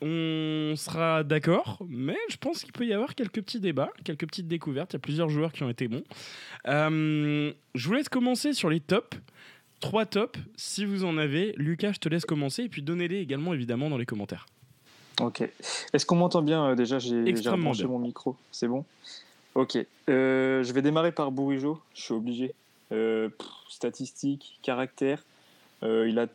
On 0.00 0.74
sera 0.76 1.24
d'accord, 1.24 1.82
mais 1.88 2.16
je 2.28 2.36
pense 2.36 2.62
qu'il 2.62 2.72
peut 2.72 2.86
y 2.86 2.92
avoir 2.92 3.14
quelques 3.16 3.42
petits 3.42 3.58
débats, 3.58 3.90
quelques 4.04 4.26
petites 4.26 4.46
découvertes. 4.46 4.92
Il 4.92 4.96
y 4.96 4.98
a 4.98 5.00
plusieurs 5.00 5.28
joueurs 5.28 5.52
qui 5.52 5.64
ont 5.64 5.70
été 5.70 5.88
bons. 5.88 6.04
je 6.64 7.52
vous 7.74 7.92
laisse 7.92 8.08
commencer 8.08 8.52
sur 8.52 8.70
les 8.70 8.80
tops 8.80 9.18
trois 9.84 10.06
tops, 10.06 10.38
si 10.56 10.84
vous 10.84 11.04
en 11.04 11.18
avez. 11.18 11.52
Lucas, 11.56 11.92
je 11.92 11.98
te 11.98 12.08
laisse 12.08 12.24
commencer 12.24 12.64
et 12.64 12.68
puis 12.68 12.82
donnez-les 12.82 13.18
également 13.18 13.52
évidemment 13.52 13.90
dans 13.90 13.98
les 13.98 14.06
commentaires. 14.06 14.46
Ok. 15.20 15.42
Est-ce 15.92 16.06
qu'on 16.06 16.16
m'entend 16.16 16.42
bien 16.42 16.70
euh, 16.70 16.74
déjà? 16.74 16.98
J'ai 16.98 17.22
branché 17.56 17.86
mon 17.86 17.98
micro. 17.98 18.36
C'est 18.50 18.66
bon? 18.66 18.84
Ok. 19.54 19.76
Euh, 20.08 20.64
je 20.64 20.72
vais 20.72 20.82
démarrer 20.82 21.12
par 21.12 21.30
Bourigeau. 21.30 21.80
Je 21.94 22.02
suis 22.02 22.14
obligé. 22.14 22.54
Euh, 22.94 23.28
statistiques, 23.68 24.58
caractère. 24.62 25.22
il, 25.82 26.18
a, 26.18 26.26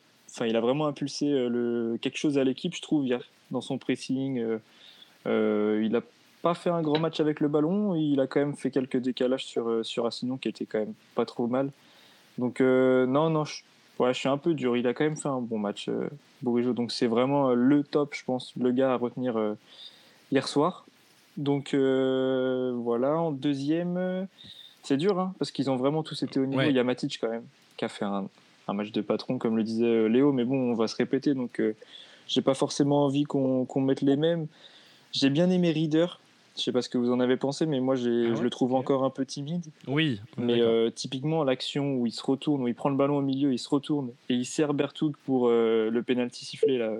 il 0.45 0.55
a 0.55 0.61
vraiment 0.61 0.87
impulsé 0.87 1.25
le, 1.25 1.97
quelque 2.01 2.17
chose 2.17 2.37
à 2.37 2.43
l'équipe, 2.43 2.75
je 2.75 2.81
trouve, 2.81 3.07
dans 3.49 3.61
son 3.61 3.77
pressing. 3.77 4.45
il 5.25 5.89
n'a 5.89 6.01
pas 6.41 6.53
fait 6.53 6.69
un 6.69 6.81
grand 6.81 6.99
match 6.99 7.19
avec 7.19 7.39
le 7.39 7.47
ballon. 7.47 7.95
Il 7.95 8.19
a 8.19 8.27
quand 8.27 8.41
même 8.41 8.55
fait 8.55 8.71
quelques 8.71 8.97
décalages 8.97 9.45
sur, 9.45 9.85
sur 9.85 10.09
qui 10.41 10.49
était 10.49 10.65
quand 10.65 10.79
même 10.79 10.93
pas 11.15 11.25
trop 11.25 11.47
mal. 11.47 11.71
Donc, 12.39 12.61
euh, 12.61 13.05
non, 13.05 13.29
non, 13.29 13.43
je, 13.43 13.63
je 13.99 14.13
suis 14.13 14.29
un 14.29 14.37
peu 14.37 14.53
dur. 14.53 14.77
Il 14.77 14.87
a 14.87 14.93
quand 14.93 15.03
même 15.03 15.17
fait 15.17 15.27
un 15.27 15.41
bon 15.41 15.59
match, 15.59 15.89
euh, 15.89 16.09
Donc, 16.41 16.91
c'est 16.91 17.07
vraiment 17.07 17.49
euh, 17.49 17.53
le 17.53 17.83
top, 17.83 18.15
je 18.15 18.23
pense, 18.23 18.53
le 18.55 18.71
gars 18.71 18.93
à 18.93 18.95
retenir 18.95 19.37
euh, 19.37 19.55
hier 20.31 20.47
soir. 20.47 20.85
Donc, 21.35 21.73
voilà. 21.73 23.17
En 23.17 23.31
deuxième, 23.31 24.27
c'est 24.83 24.97
dur, 24.97 25.19
hein, 25.19 25.33
parce 25.39 25.51
qu'ils 25.51 25.69
ont 25.69 25.75
vraiment 25.75 26.03
tous 26.03 26.21
été 26.23 26.39
au 26.39 26.45
niveau. 26.45 26.61
Il 26.61 26.75
y 26.75 26.79
a 26.79 26.83
Matic, 26.83 27.19
quand 27.19 27.29
même, 27.29 27.45
qui 27.77 27.85
a 27.85 27.89
fait 27.89 28.05
un, 28.05 28.27
match 28.71 28.91
de 28.91 29.01
patron, 29.01 29.37
comme 29.37 29.57
le 29.57 29.63
disait 29.63 30.09
Léo. 30.09 30.31
Mais 30.31 30.45
bon, 30.45 30.71
on 30.71 30.73
va 30.73 30.87
se 30.87 30.95
répéter. 30.95 31.33
Donc, 31.33 31.61
j'ai 32.27 32.41
pas 32.41 32.53
forcément 32.53 33.05
envie 33.05 33.23
qu'on 33.23 33.81
mette 33.81 34.01
les 34.01 34.15
mêmes. 34.15 34.47
J'ai 35.11 35.29
bien 35.29 35.49
aimé 35.49 35.71
Reader. 35.71 36.19
Je 36.59 36.63
sais 36.63 36.71
pas 36.71 36.81
ce 36.81 36.89
que 36.89 36.97
vous 36.97 37.11
en 37.11 37.19
avez 37.19 37.37
pensé, 37.37 37.65
mais 37.65 37.79
moi, 37.79 37.95
ah 37.95 37.97
je 37.97 38.41
le 38.41 38.49
trouve 38.49 38.73
encore 38.73 39.03
un 39.03 39.09
peu 39.09 39.25
timide. 39.25 39.65
Oui. 39.87 40.19
Mais 40.37 40.61
euh, 40.61 40.89
typiquement, 40.89 41.43
l'action 41.43 41.95
où 41.95 42.05
il 42.05 42.11
se 42.11 42.23
retourne, 42.23 42.61
où 42.61 42.67
il 42.67 42.75
prend 42.75 42.89
le 42.89 42.97
ballon 42.97 43.17
au 43.17 43.21
milieu, 43.21 43.53
il 43.53 43.59
se 43.59 43.69
retourne 43.69 44.09
et 44.27 44.33
il 44.33 44.45
sert 44.45 44.73
Bertoud 44.73 45.15
pour 45.25 45.47
euh, 45.47 45.89
le 45.89 46.03
penalty 46.03 46.45
sifflé 46.45 46.77
là, 46.77 46.91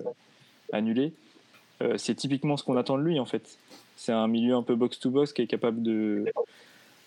annulé, 0.71 1.13
euh, 1.81 1.95
c'est 1.97 2.15
typiquement 2.15 2.57
ce 2.57 2.63
qu'on 2.63 2.77
attend 2.77 2.97
de 2.97 3.03
lui 3.03 3.19
en 3.19 3.25
fait. 3.25 3.57
C'est 3.97 4.13
un 4.13 4.27
milieu 4.27 4.55
un 4.55 4.63
peu 4.63 4.75
box-to-box 4.75 5.33
qui 5.33 5.41
est 5.41 5.47
capable 5.47 5.83
de, 5.83 6.25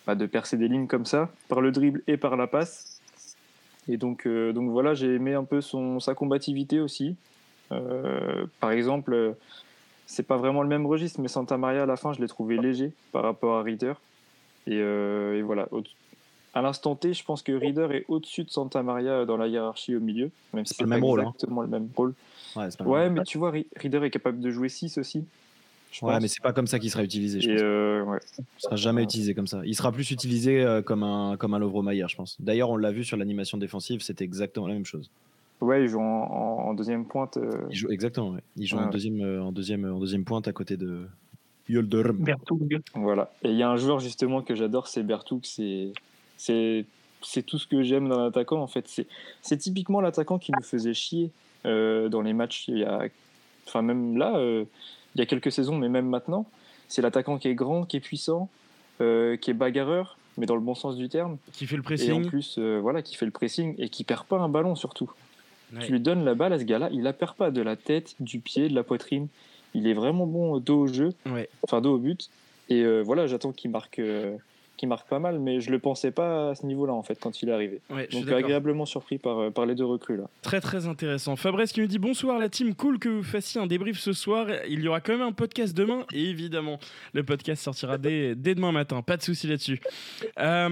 bah, 0.07 0.15
de 0.15 0.27
percer 0.27 0.57
des 0.57 0.69
lignes 0.69 0.87
comme 0.87 1.07
ça, 1.07 1.31
par 1.49 1.61
le 1.61 1.73
dribble 1.73 2.03
et 2.07 2.17
par 2.17 2.37
la 2.37 2.47
passe. 2.47 3.01
Et 3.89 3.97
donc, 3.97 4.29
donc 4.29 4.71
voilà, 4.71 4.95
j'ai 4.95 5.15
aimé 5.15 5.35
un 5.35 5.45
peu 5.45 5.61
son, 5.61 5.99
sa 5.99 6.15
combativité 6.15 6.81
aussi. 6.81 7.17
par 8.61 8.71
exemple 8.71 9.35
c'est 10.13 10.23
pas 10.23 10.37
vraiment 10.37 10.63
le 10.63 10.69
même 10.69 10.87
registre, 10.87 11.21
mais 11.21 11.29
Santa 11.29 11.57
Maria 11.57 11.85
à 11.85 11.87
la 11.87 11.97
fin, 11.97 12.13
je 12.13 12.21
l'ai 12.21 12.29
trouvé 12.29 12.59
léger 12.59 12.93
par 13.13 13.23
rapport 13.23 13.57
à 13.59 13.63
Reader. 13.63 13.95
Et, 14.67 14.77
euh, 14.77 15.43
voilà. 15.45 15.69
À 16.53 16.61
l'instant 16.61 16.95
T, 16.95 17.15
je 17.15 17.25
pense 17.25 17.43
que 17.43 17.53
Reader 17.53 17.89
est 17.93 18.05
au-dessus 18.09 18.45
de 18.45 18.51
Santa 18.51 18.83
Maria 18.83 19.25
dans 19.25 19.39
la 19.39 19.49
hiérarchie 19.49 19.97
au 19.97 20.01
milieu, 20.01 20.31
même 20.53 20.67
si 20.67 20.75
c'est 20.75 20.85
même 20.85 21.03
rôle. 21.03 21.21
Hein. 21.21 21.33
Exactement 21.35 21.63
le 21.63 21.69
même 21.69 21.89
rôle. 21.97 22.13
Ouais, 22.85 23.09
mais 23.09 23.23
tu 23.23 23.39
vois, 23.39 23.53
Reader 23.77 24.05
est 24.05 24.11
capable 24.11 24.41
de 24.41 24.51
jouer 24.51 24.69
6 24.69 24.99
aussi. 24.99 25.25
Ouais, 26.01 26.21
mais 26.21 26.29
c'est 26.29 26.43
pas 26.43 26.53
comme 26.53 26.67
ça 26.67 26.79
qu'il 26.79 26.91
sera 26.91 27.05
utilisé. 27.05 27.41
Je 27.41 27.51
pense. 27.51 27.61
Euh, 27.61 28.03
ouais. 28.05 28.19
Il 28.39 28.63
sera 28.63 28.77
jamais 28.77 29.03
utilisé 29.03 29.35
comme 29.35 29.47
ça. 29.47 29.61
Il 29.65 29.75
sera 29.75 29.93
plus 29.93 30.11
utilisé 30.11 30.63
euh, 30.63 30.81
comme 30.81 31.03
un 31.03 31.37
comme 31.37 31.55
un 31.55 31.59
Lovro 31.59 31.83
je 31.83 32.17
pense. 32.17 32.41
D'ailleurs, 32.41 32.71
on 32.71 32.77
l'a 32.77 32.93
vu 32.93 33.05
sur 33.05 33.17
l'animation 33.17 33.59
défensive, 33.59 34.01
c'était 34.01 34.25
exactement 34.25 34.67
la 34.69 34.75
même 34.75 34.87
chose. 34.87 35.11
Ouais, 35.63 35.85
il 35.85 35.89
joue 35.89 36.01
en, 36.01 36.75
deuxième 36.75 37.07
pointe. 37.07 37.37
Euh. 37.37 37.69
Il 37.71 37.77
joue, 37.77 37.89
exactement, 37.91 38.35
il 38.57 38.67
joue 38.67 38.79
en, 38.79 38.91
deuxième, 38.91 39.21
euh, 39.21 39.45
en, 39.45 39.53
deuxième, 39.53 39.85
en 39.85 40.01
deuxième 40.01 40.25
pointe 40.25 40.49
à 40.49 40.53
côté 40.53 40.77
de 40.77 41.07
Yolder. 41.69 42.03
Voilà. 42.95 43.33
Et 43.45 43.51
il 43.51 43.57
y 43.57 43.63
a 43.63 43.71
un 43.71 43.77
joueur 43.77 44.01
justement 44.01 44.43
que 44.43 44.57
j'adore, 44.57 44.89
c'est 44.89 45.05
Bertouk. 45.05 45.47
C'est, 45.47 45.93
c'est, 46.37 46.85
c'est 47.23 47.45
tout 47.47 47.59
ce 47.59 47.69
que 47.69 47.85
j'aime 47.85 48.09
dans 48.09 48.25
l'attaquant 48.25 48.61
en 48.61 48.67
fait. 48.67 48.89
C'est, 48.89 49.07
c'est 49.41 49.57
typiquement 49.57 50.01
l'attaquant 50.01 50.37
qui 50.37 50.51
nous 50.51 50.65
faisait 50.65 50.95
chier 50.95 51.31
euh, 51.65 52.09
dans 52.09 52.23
les 52.23 52.33
matchs. 52.33 52.67
Il 52.67 52.79
y 52.79 52.85
a, 52.85 53.05
enfin 53.69 53.83
même 53.83 54.17
là, 54.17 54.37
il 55.15 55.19
y 55.19 55.23
a 55.23 55.27
quelques 55.27 55.53
saisons, 55.53 55.77
mais 55.77 55.89
même 55.89 56.09
maintenant, 56.09 56.47
c'est 56.89 57.03
l'attaquant 57.03 57.39
qui 57.39 57.49
est 57.49 57.55
grand, 57.55 57.85
qui 57.85 57.97
est 57.97 58.01
puissant, 58.01 58.49
qui 58.99 59.05
est 59.51 59.55
bagarreur, 59.55 60.17
mais 60.39 60.47
dans 60.47 60.55
le 60.55 60.61
bon 60.61 60.75
sens 60.75 60.97
du 60.97 61.09
terme. 61.09 61.39
Qui 61.53 61.67
fait 61.67 61.77
le 61.77 61.83
pressing. 61.83 62.11
Et 62.11 62.27
en 62.27 62.29
plus, 62.29 62.59
voilà, 62.59 63.03
qui 63.03 63.17
fait 63.17 63.27
le 63.27 63.33
pressing 63.33 63.75
et 63.79 63.89
qui 63.89 64.05
perd 64.05 64.25
pas 64.25 64.39
un 64.39 64.49
ballon 64.49 64.75
surtout. 64.75 65.11
Tu 65.81 65.93
lui 65.93 66.01
donnes 66.01 66.25
la 66.25 66.35
balle 66.35 66.53
à 66.53 66.59
ce 66.59 66.65
gars-là, 66.65 66.91
il 66.93 67.03
la 67.03 67.13
perd 67.13 67.35
pas 67.35 67.51
de 67.51 67.63
la 67.63 67.77
tête, 67.77 68.15
du 68.21 68.41
pied, 68.41 68.69
de 68.69 68.75
la 68.75 68.83
poitrine. 68.83 69.29
Il 69.75 69.87
est 69.87 69.95
vraiment 69.95 70.27
bon 70.27 70.59
dos 70.59 70.83
au 70.83 70.87
jeu, 70.87 71.15
enfin 71.63 71.81
dos 71.81 71.95
au 71.95 71.99
but. 71.99 72.29
Et 72.69 72.83
euh, 72.83 73.03
voilà, 73.03 73.27
j'attends 73.27 73.53
qu'il 73.53 73.71
marque, 73.71 73.99
euh, 73.99 74.37
qui 74.77 74.87
marque 74.87 75.09
pas 75.09 75.19
mal, 75.19 75.39
mais 75.39 75.61
je 75.61 75.71
le 75.71 75.79
pensais 75.79 76.11
pas 76.11 76.51
à 76.51 76.55
ce 76.55 76.67
niveau-là 76.67 76.93
en 76.93 77.03
fait 77.03 77.19
quand 77.21 77.43
il 77.43 77.49
est 77.49 77.53
arrivé. 77.53 77.81
Donc 78.13 78.29
agréablement 78.31 78.87
surpris 78.87 79.19
par, 79.19 79.39
euh, 79.39 79.51
par 79.51 79.67
les 79.67 79.75
deux 79.75 79.85
recrues 79.85 80.17
là. 80.17 80.25
Très 80.43 80.61
très 80.61 80.87
intéressant. 80.87 81.37
Fabrice 81.37 81.73
qui 81.73 81.81
nous 81.81 81.87
dit 81.87 81.99
bonsoir 81.99 82.39
la 82.39 82.49
team, 82.49 82.75
cool 82.75 82.99
que 82.99 83.09
vous 83.09 83.23
fassiez 83.23 83.61
un 83.61 83.67
débrief 83.67 83.99
ce 83.99 84.13
soir. 84.13 84.47
Il 84.69 84.81
y 84.81 84.89
aura 84.89 85.01
quand 85.01 85.13
même 85.13 85.27
un 85.27 85.33
podcast 85.33 85.77
demain 85.77 86.05
et 86.13 86.25
évidemment 86.25 86.79
le 87.13 87.23
podcast 87.23 87.63
sortira 87.63 87.99
dès, 87.99 88.35
dès 88.35 88.55
demain 88.55 88.73
matin. 88.73 89.03
Pas 89.03 89.17
de 89.17 89.23
souci 89.23 89.47
là-dessus. 89.47 89.81
Euh, 90.39 90.69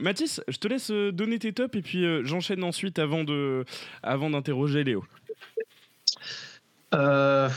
Mathis, 0.00 0.40
je 0.48 0.58
te 0.58 0.68
laisse 0.68 0.90
euh, 0.90 1.12
donner 1.12 1.38
tes 1.38 1.52
tops 1.52 1.76
et 1.76 1.82
puis 1.82 2.04
j'enchaîne 2.24 2.64
ensuite 2.64 2.98
avant 2.98 3.24
de 3.24 3.64
avant 4.02 4.30
d'interroger 4.30 4.84
Léo. 4.84 5.04
Euh, 6.94 7.48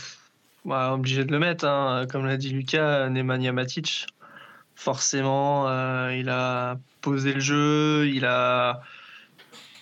bah, 0.66 0.94
obligé 0.94 1.24
de 1.24 1.32
le 1.32 1.40
mettre, 1.40 1.66
hein. 1.66 2.06
comme 2.10 2.26
l'a 2.26 2.38
dit 2.38 2.50
Lucas, 2.50 3.10
Nemanja 3.10 3.52
Matic 3.52 4.08
forcément, 4.82 5.70
euh, 5.70 6.16
il 6.18 6.28
a 6.30 6.80
posé 7.02 7.34
le 7.34 7.40
jeu, 7.40 8.08
il 8.08 8.26
a 8.26 8.82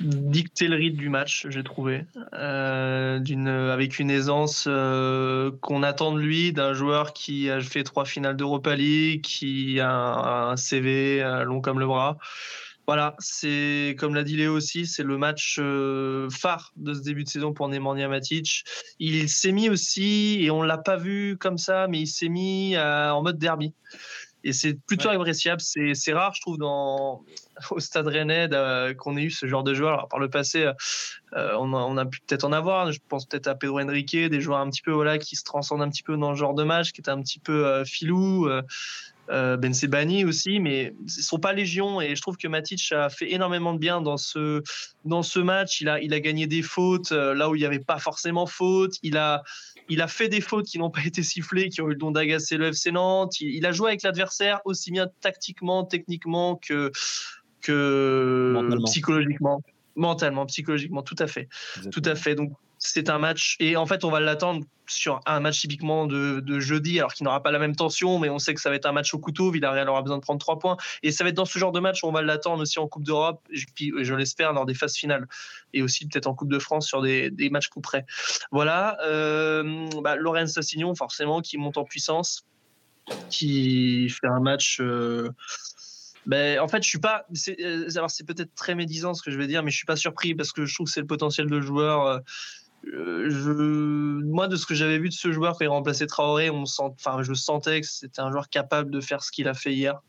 dicté 0.02 0.68
le 0.68 0.76
rythme 0.76 0.98
du 0.98 1.08
match, 1.08 1.48
j'ai 1.50 1.64
trouvé, 1.64 2.06
euh, 2.34 3.74
avec 3.74 4.00
une 4.00 4.10
aisance 4.10 4.66
euh, 4.68 5.52
qu'on 5.62 5.84
attend 5.84 6.12
de 6.12 6.20
lui, 6.20 6.52
d'un 6.52 6.74
joueur 6.74 7.14
qui 7.14 7.50
a 7.50 7.62
fait 7.62 7.84
trois 7.84 8.04
finales 8.04 8.36
d'Europa 8.36 8.76
League, 8.76 9.22
qui 9.22 9.80
a 9.80 9.90
un, 10.50 10.58
CV 10.58 11.24
long 11.46 11.62
comme 11.62 11.80
le 11.80 11.88
bras. 11.88 12.18
Voilà, 12.86 13.16
c'est 13.20 13.96
comme 14.00 14.16
l'a 14.16 14.24
dit 14.24 14.36
Léo 14.36 14.56
aussi, 14.56 14.86
c'est 14.86 15.04
le 15.04 15.18
match 15.18 15.62
phare 16.32 16.74
de 16.76 16.94
ce 16.94 17.02
début 17.02 17.24
de 17.24 17.30
saison 17.30 17.54
pour 17.54 17.70
Nemanja 17.70 18.08
Matic. 18.10 18.64
Il 19.00 19.30
s'est 19.30 19.52
mis 19.52 19.70
aussi, 19.70 20.40
et 20.42 20.52
on 20.52 20.62
l'a 20.62 20.78
pas 20.78 20.98
vu 20.98 21.38
comme 21.38 21.58
ça, 21.58 21.88
mais 21.88 22.02
il 22.02 22.08
s'est 22.08 22.30
mis 22.30 22.78
en 22.78 23.22
mode 23.22 23.38
derby. 23.38 23.74
Et 24.44 24.54
c'est 24.54 24.74
plutôt 24.86 25.10
appréciable. 25.10 25.62
C'est 25.62 26.14
rare, 26.14 26.34
je 26.34 26.42
trouve, 26.42 26.58
dans, 26.58 27.24
au 27.72 27.80
Stade 27.80 28.08
Rennais 28.08 28.50
qu'on 28.98 29.18
ait 29.18 29.24
eu 29.24 29.32
ce 29.32 29.46
genre 29.46 29.64
de 29.64 29.74
joueurs. 29.74 29.94
Alors, 29.94 30.08
par 30.08 30.20
le 30.20 30.30
passé, 30.30 30.64
euh, 31.34 31.54
on, 31.58 31.74
a, 31.74 31.78
on, 31.78 31.98
a, 31.98 32.06
pu 32.06 32.20
peut-être 32.26 32.46
en 32.46 32.52
avoir. 32.52 32.92
Je 32.92 33.00
pense 33.08 33.26
peut-être 33.26 33.48
à 33.48 33.56
Pedro 33.56 33.80
Henrique, 33.80 34.16
des 34.16 34.42
joueurs 34.42 34.60
un 34.60 34.70
petit 34.70 34.82
peu 34.82 34.92
voilà, 34.92 35.18
qui 35.18 35.36
se 35.36 35.44
transcendent 35.44 35.82
un 35.82 35.90
petit 35.90 36.04
peu 36.04 36.16
dans 36.18 36.32
le 36.32 36.38
genre 36.38 36.54
de 36.54 36.64
match, 36.64 36.92
qui 36.92 37.02
étaient 37.02 37.12
un 37.12 37.22
petit 37.22 37.40
peu 37.40 37.66
euh, 37.66 37.84
filou. 37.86 38.50
Euh, 39.30 39.40
euh, 39.40 39.58
ben 39.58 39.74
Sebani 39.74 40.26
aussi, 40.26 40.60
mais 40.60 40.94
ils 41.00 41.06
ne 41.06 41.22
sont 41.22 41.40
pas 41.40 41.54
légion. 41.54 42.02
Et 42.02 42.16
je 42.16 42.22
trouve 42.22 42.38
que 42.38 42.48
Matic 42.48 42.92
a 42.92 43.10
fait 43.10 43.32
énormément 43.32 43.74
de 43.74 43.80
bien 43.80 44.02
dans 44.02 44.18
ce, 44.18 44.62
dans 45.06 45.24
ce 45.24 45.40
match. 45.40 45.82
Il 45.82 45.90
a, 45.90 46.00
il 46.02 46.14
a 46.14 46.20
gagné 46.20 46.48
des 46.48 46.62
fautes 46.62 47.12
là 47.12 47.50
où 47.50 47.56
il 47.56 47.60
n'y 47.60 47.66
avait 47.66 47.80
pas 47.80 48.00
forcément 48.00 48.46
faute. 48.46 48.96
Il 49.04 49.18
a, 49.18 49.44
il 49.88 50.02
a 50.02 50.08
fait 50.08 50.30
des 50.30 50.42
fautes 50.42 50.66
qui 50.66 50.80
n'ont 50.80 50.90
pas 50.90 51.02
été 51.06 51.24
sifflées, 51.24 51.70
qui 51.70 51.82
ont 51.82 51.88
eu 51.88 51.92
le 51.92 51.96
don 51.96 52.12
d'agacer 52.12 52.58
le 52.58 52.68
FC 52.68 52.92
Nantes. 52.92 53.40
Il, 53.42 53.66
a 53.66 53.72
joué 53.72 53.90
avec 53.90 54.04
l'adversaire 54.04 54.62
aussi 54.66 54.92
bien 54.92 55.08
tactiquement, 55.22 55.84
techniquement 55.84 56.56
que, 56.56 56.92
que 57.62 58.56
psychologiquement. 58.86 59.62
Mentalement, 59.96 60.46
psychologiquement, 60.46 61.02
tout 61.02 61.16
à 61.20 61.28
fait. 61.28 61.50
Tout 61.92 62.04
à 62.06 62.16
fait. 62.16 62.36
Donc, 62.36 62.54
c'est 62.80 63.10
un 63.10 63.20
match 63.20 63.58
et 63.60 63.76
en 63.76 63.86
fait 63.86 64.04
on 64.04 64.10
va 64.10 64.20
l'attendre 64.20 64.66
sur 64.88 65.20
un 65.28 65.40
match 65.40 65.60
typiquement 65.60 66.08
de, 66.08 66.60
jeudi 66.60 66.98
alors 66.98 67.14
qu'il 67.14 67.26
n'aura 67.26 67.44
pas 67.44 67.52
la 67.52 67.60
même 67.60 67.76
tension 67.76 68.18
mais 68.18 68.30
on 68.30 68.40
sait 68.40 68.54
que 68.54 68.62
ça 68.62 68.70
va 68.70 68.76
être 68.78 68.86
un 68.86 68.92
match 68.92 69.14
au 69.14 69.20
couteau 69.20 69.52
Villarreal 69.52 69.88
aura 69.88 70.02
besoin 70.02 70.18
de 70.18 70.24
prendre 70.24 70.40
trois 70.40 70.58
points 70.58 70.78
et 71.04 71.12
ça 71.12 71.24
va 71.24 71.30
être 71.30 71.36
dans 71.36 71.46
ce 71.46 71.60
genre 71.60 71.72
de 71.72 71.80
match 71.80 72.04
où 72.04 72.08
on 72.08 72.12
va 72.12 72.22
l'attendre 72.22 72.62
aussi 72.64 72.80
en 72.80 72.88
Coupe 72.88 73.04
d'Europe 73.04 73.42
puis 73.76 73.94
je 74.02 74.14
l'espère 74.16 74.54
lors 74.54 74.66
des 74.66 74.74
phases 74.74 74.96
finales 74.96 75.28
et 75.74 75.84
aussi 75.84 76.08
peut-être 76.08 76.28
en 76.28 76.34
Coupe 76.34 76.50
de 76.50 76.60
France 76.60 76.88
sur 76.88 77.02
des, 77.02 77.32
matchs 77.52 77.68
coup 77.68 77.82
près 77.82 78.06
voilà 78.52 78.98
euh, 79.04 79.90
bah, 80.02 80.16
Sassignon 80.48 80.96
forcément 80.96 81.42
qui 81.42 81.58
monte 81.58 81.78
en 81.78 81.84
puissance 81.84 82.46
qui 83.30 84.10
fait 84.10 84.28
un 84.28 84.40
match 84.40 84.80
euh, 84.80 85.30
ben, 86.26 86.60
en 86.60 86.68
fait, 86.68 86.84
je 86.84 86.90
suis 86.90 87.00
pas. 87.00 87.26
C'est, 87.34 87.60
euh, 87.60 88.08
c'est 88.08 88.26
peut-être 88.26 88.54
très 88.54 88.76
médisant 88.76 89.16
ce 89.16 89.24
que 89.24 89.32
je 89.32 89.38
vais 89.38 89.48
dire, 89.48 89.64
mais 89.64 89.72
je 89.72 89.78
suis 89.78 89.88
pas 89.88 89.96
surpris 89.96 90.36
parce 90.36 90.52
que 90.52 90.66
je 90.66 90.74
trouve 90.74 90.86
que 90.86 90.92
c'est 90.92 91.02
le 91.02 91.08
potentiel 91.08 91.48
de 91.48 91.60
joueur. 91.60 92.06
Euh, 92.06 92.20
je, 92.84 93.52
moi, 94.24 94.48
de 94.48 94.56
ce 94.56 94.66
que 94.66 94.74
j'avais 94.74 95.00
vu 95.00 95.10
de 95.10 95.14
ce 95.14 95.32
joueur 95.32 95.58
quand 95.58 95.66
il 95.66 95.70
remplaçait 95.70 96.08
Traoré, 96.08 96.50
on 96.50 96.66
sent, 96.66 96.84
enfin, 96.84 97.22
je 97.22 97.34
sentais 97.34 97.82
que 97.82 97.88
c'était 97.88 98.22
un 98.22 98.32
joueur 98.32 98.50
capable 98.50 98.92
de 98.92 99.02
faire 99.02 99.24
ce 99.24 99.32
qu'il 99.32 99.48
a 99.48 99.54
fait 99.54 99.74
hier. 99.74 100.02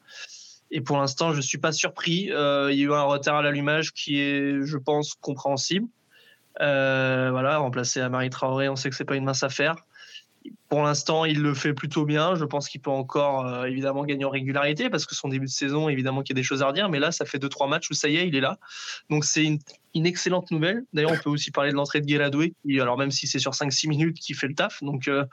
Et 0.71 0.81
pour 0.81 0.99
l'instant, 0.99 1.33
je 1.33 1.39
ne 1.39 1.43
suis 1.43 1.59
pas 1.59 1.73
surpris. 1.73 2.31
Euh, 2.31 2.71
il 2.73 2.79
y 2.79 2.83
a 2.83 2.85
eu 2.85 2.93
un 2.93 3.03
retard 3.03 3.37
à 3.37 3.43
l'allumage 3.43 3.93
qui 3.93 4.21
est, 4.21 4.63
je 4.63 4.77
pense, 4.77 5.15
compréhensible. 5.15 5.89
Euh, 6.61 7.29
voilà, 7.31 7.59
remplacer 7.59 8.01
à 8.01 8.09
Marie 8.09 8.31
Traoré, 8.31 8.69
on 8.69 8.77
sait 8.77 8.91
que 8.91 8.97
c'est 8.97 9.05
pas 9.05 9.17
une 9.17 9.25
mince 9.25 9.43
affaire. 9.43 9.77
Pour 10.69 10.83
l'instant, 10.83 11.25
il 11.25 11.43
le 11.43 11.53
fait 11.55 11.75
plutôt 11.75 12.05
bien. 12.05 12.37
Je 12.37 12.45
pense 12.45 12.69
qu'il 12.69 12.81
peut 12.81 12.91
encore 12.91 13.67
évidemment 13.67 14.05
gagner 14.05 14.25
en 14.25 14.31
régularité 14.31 14.89
parce 14.89 15.05
que 15.05 15.15
son 15.15 15.29
début 15.29 15.47
de 15.47 15.51
saison, 15.51 15.89
évidemment 15.89 16.23
qu'il 16.23 16.37
y 16.37 16.39
a 16.39 16.41
des 16.41 16.47
choses 16.47 16.63
à 16.63 16.69
redire. 16.69 16.89
Mais 16.89 17.01
là, 17.01 17.11
ça 17.11 17.25
fait 17.25 17.39
2-3 17.39 17.69
matchs 17.69 17.91
où 17.91 17.95
ça 17.95 18.09
y 18.09 18.17
est, 18.17 18.29
il 18.29 18.37
est 18.37 18.41
là. 18.41 18.59
Donc 19.09 19.25
c'est 19.25 19.45
une, 19.45 19.59
excellente 20.07 20.51
nouvelle. 20.51 20.85
D'ailleurs, 20.93 21.13
on 21.13 21.19
peut 21.19 21.31
aussi 21.31 21.51
parler 21.51 21.71
de 21.71 21.77
l'entrée 21.77 22.01
de 22.01 22.07
Guéladoué, 22.07 22.55
alors 22.81 22.97
même 22.97 23.11
si 23.11 23.27
c'est 23.27 23.39
sur 23.39 23.53
5-6 23.53 23.89
minutes, 23.89 24.19
qui 24.19 24.35
fait 24.35 24.47
le 24.47 24.55
taf. 24.55 24.83
Donc, 24.83 25.09
euh, 25.09 25.25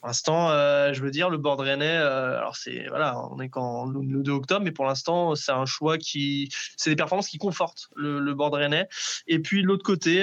pour 0.00 0.08
l'instant, 0.08 0.50
euh, 0.50 0.92
je 0.92 1.02
veux 1.02 1.10
dire, 1.10 1.30
le 1.30 1.38
board 1.38 1.60
rennais, 1.60 1.96
euh, 1.96 2.38
alors 2.38 2.56
c'est 2.56 2.86
voilà, 2.88 3.18
on 3.30 3.40
est 3.40 3.48
quand 3.48 3.86
le 3.86 4.22
2 4.22 4.32
octobre, 4.32 4.64
mais 4.64 4.72
pour 4.72 4.86
l'instant, 4.86 5.34
c'est 5.34 5.52
un 5.52 5.66
choix 5.66 5.98
qui, 5.98 6.48
c'est 6.76 6.90
des 6.90 6.96
performances 6.96 7.28
qui 7.28 7.38
confortent 7.38 7.90
le, 7.96 8.20
le 8.20 8.34
board 8.34 8.54
rennais. 8.54 8.88
Et 9.26 9.40
puis 9.40 9.62
de 9.62 9.66
l'autre 9.66 9.84
côté, 9.84 10.22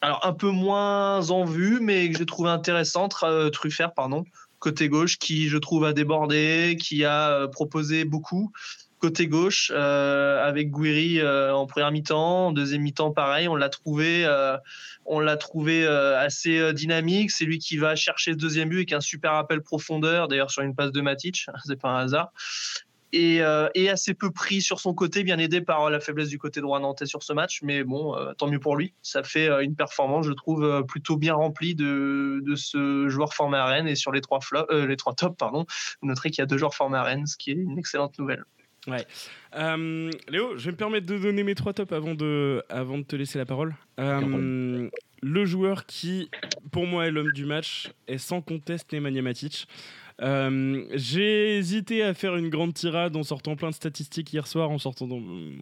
alors 0.00 0.24
un 0.24 0.32
peu 0.32 0.50
moins 0.50 1.30
en 1.30 1.44
vue, 1.44 1.78
mais 1.80 2.10
que 2.10 2.18
j'ai 2.18 2.26
trouvé 2.26 2.50
intéressante, 2.50 3.16
Truffert, 3.52 3.92
pardon, 3.92 4.24
côté 4.58 4.88
gauche, 4.88 5.18
qui 5.18 5.48
je 5.48 5.58
trouve 5.58 5.84
a 5.84 5.92
débordé, 5.92 6.76
qui 6.80 7.04
a 7.04 7.48
proposé 7.48 8.04
beaucoup 8.04 8.52
côté 9.00 9.26
gauche 9.26 9.72
euh, 9.74 10.46
avec 10.46 10.70
Guiri 10.70 11.20
euh, 11.20 11.54
en 11.54 11.66
première 11.66 11.90
mi-temps, 11.90 12.52
deuxième 12.52 12.82
mi-temps 12.82 13.10
pareil, 13.10 13.48
on 13.48 13.56
l'a 13.56 13.70
trouvé, 13.70 14.24
euh, 14.26 14.56
on 15.06 15.18
l'a 15.20 15.36
trouvé 15.36 15.86
assez 15.86 16.72
dynamique. 16.74 17.30
C'est 17.30 17.46
lui 17.46 17.58
qui 17.58 17.78
va 17.78 17.96
chercher 17.96 18.32
ce 18.32 18.36
deuxième 18.36 18.68
but 18.68 18.76
avec 18.76 18.92
un 18.92 19.00
super 19.00 19.34
appel 19.34 19.62
profondeur, 19.62 20.28
d'ailleurs 20.28 20.50
sur 20.50 20.62
une 20.62 20.74
passe 20.74 20.92
de 20.92 21.00
Matic, 21.00 21.46
c'est 21.64 21.80
pas 21.80 21.88
un 21.88 22.04
hasard. 22.04 22.30
Et, 23.12 23.40
assez 23.88 24.14
peu 24.14 24.30
pris 24.30 24.60
sur 24.60 24.80
son 24.80 24.94
côté, 24.94 25.24
bien 25.24 25.38
aidé 25.38 25.60
par 25.60 25.90
la 25.90 26.00
faiblesse 26.00 26.28
du 26.28 26.38
côté 26.38 26.60
droit 26.60 26.78
nantais 26.80 27.06
sur 27.06 27.22
ce 27.22 27.32
match. 27.32 27.60
Mais 27.62 27.84
bon, 27.84 28.14
tant 28.38 28.48
mieux 28.48 28.60
pour 28.60 28.76
lui. 28.76 28.94
Ça 29.02 29.22
fait 29.22 29.48
une 29.64 29.74
performance, 29.74 30.26
je 30.26 30.32
trouve, 30.32 30.84
plutôt 30.86 31.16
bien 31.16 31.34
remplie 31.34 31.74
de, 31.74 32.40
de 32.44 32.54
ce 32.54 33.08
joueur 33.08 33.34
formé 33.34 33.58
à 33.58 33.66
Rennes. 33.66 33.88
Et 33.88 33.96
sur 33.96 34.12
les 34.12 34.20
trois, 34.20 34.40
les 34.70 34.96
trois 34.96 35.14
tops, 35.14 35.36
pardon, 35.36 35.66
vous 36.00 36.08
noterez 36.08 36.30
qu'il 36.30 36.40
y 36.40 36.42
a 36.42 36.46
deux 36.46 36.58
joueurs 36.58 36.74
formés 36.74 36.98
à 36.98 37.02
Rennes, 37.02 37.26
ce 37.26 37.36
qui 37.36 37.50
est 37.50 37.54
une 37.54 37.78
excellente 37.78 38.18
nouvelle. 38.18 38.44
Ouais. 38.86 39.06
Euh, 39.56 40.10
Léo, 40.28 40.56
je 40.56 40.66
vais 40.66 40.72
me 40.72 40.76
permettre 40.76 41.06
de 41.06 41.18
donner 41.18 41.42
mes 41.42 41.54
trois 41.54 41.72
tops 41.72 41.92
avant 41.92 42.14
de, 42.14 42.62
avant 42.68 42.98
de 42.98 43.02
te 43.02 43.16
laisser 43.16 43.38
la 43.38 43.44
parole. 43.44 43.74
Euh, 43.98 44.88
le 45.22 45.44
joueur 45.44 45.86
qui, 45.86 46.30
pour 46.72 46.86
moi, 46.86 47.06
est 47.06 47.10
l'homme 47.10 47.32
du 47.32 47.44
match 47.44 47.90
est 48.08 48.18
sans 48.18 48.40
conteste 48.40 48.92
Nemanja 48.92 49.22
Matic. 49.22 49.68
Euh, 50.20 50.84
j'ai 50.92 51.56
hésité 51.56 52.02
à 52.02 52.14
faire 52.14 52.36
une 52.36 52.50
grande 52.50 52.74
tirade 52.74 53.16
en 53.16 53.22
sortant 53.22 53.56
plein 53.56 53.70
de 53.70 53.74
statistiques 53.74 54.32
hier 54.32 54.46
soir 54.46 54.70
en 54.70 54.78
sortant, 54.78 55.08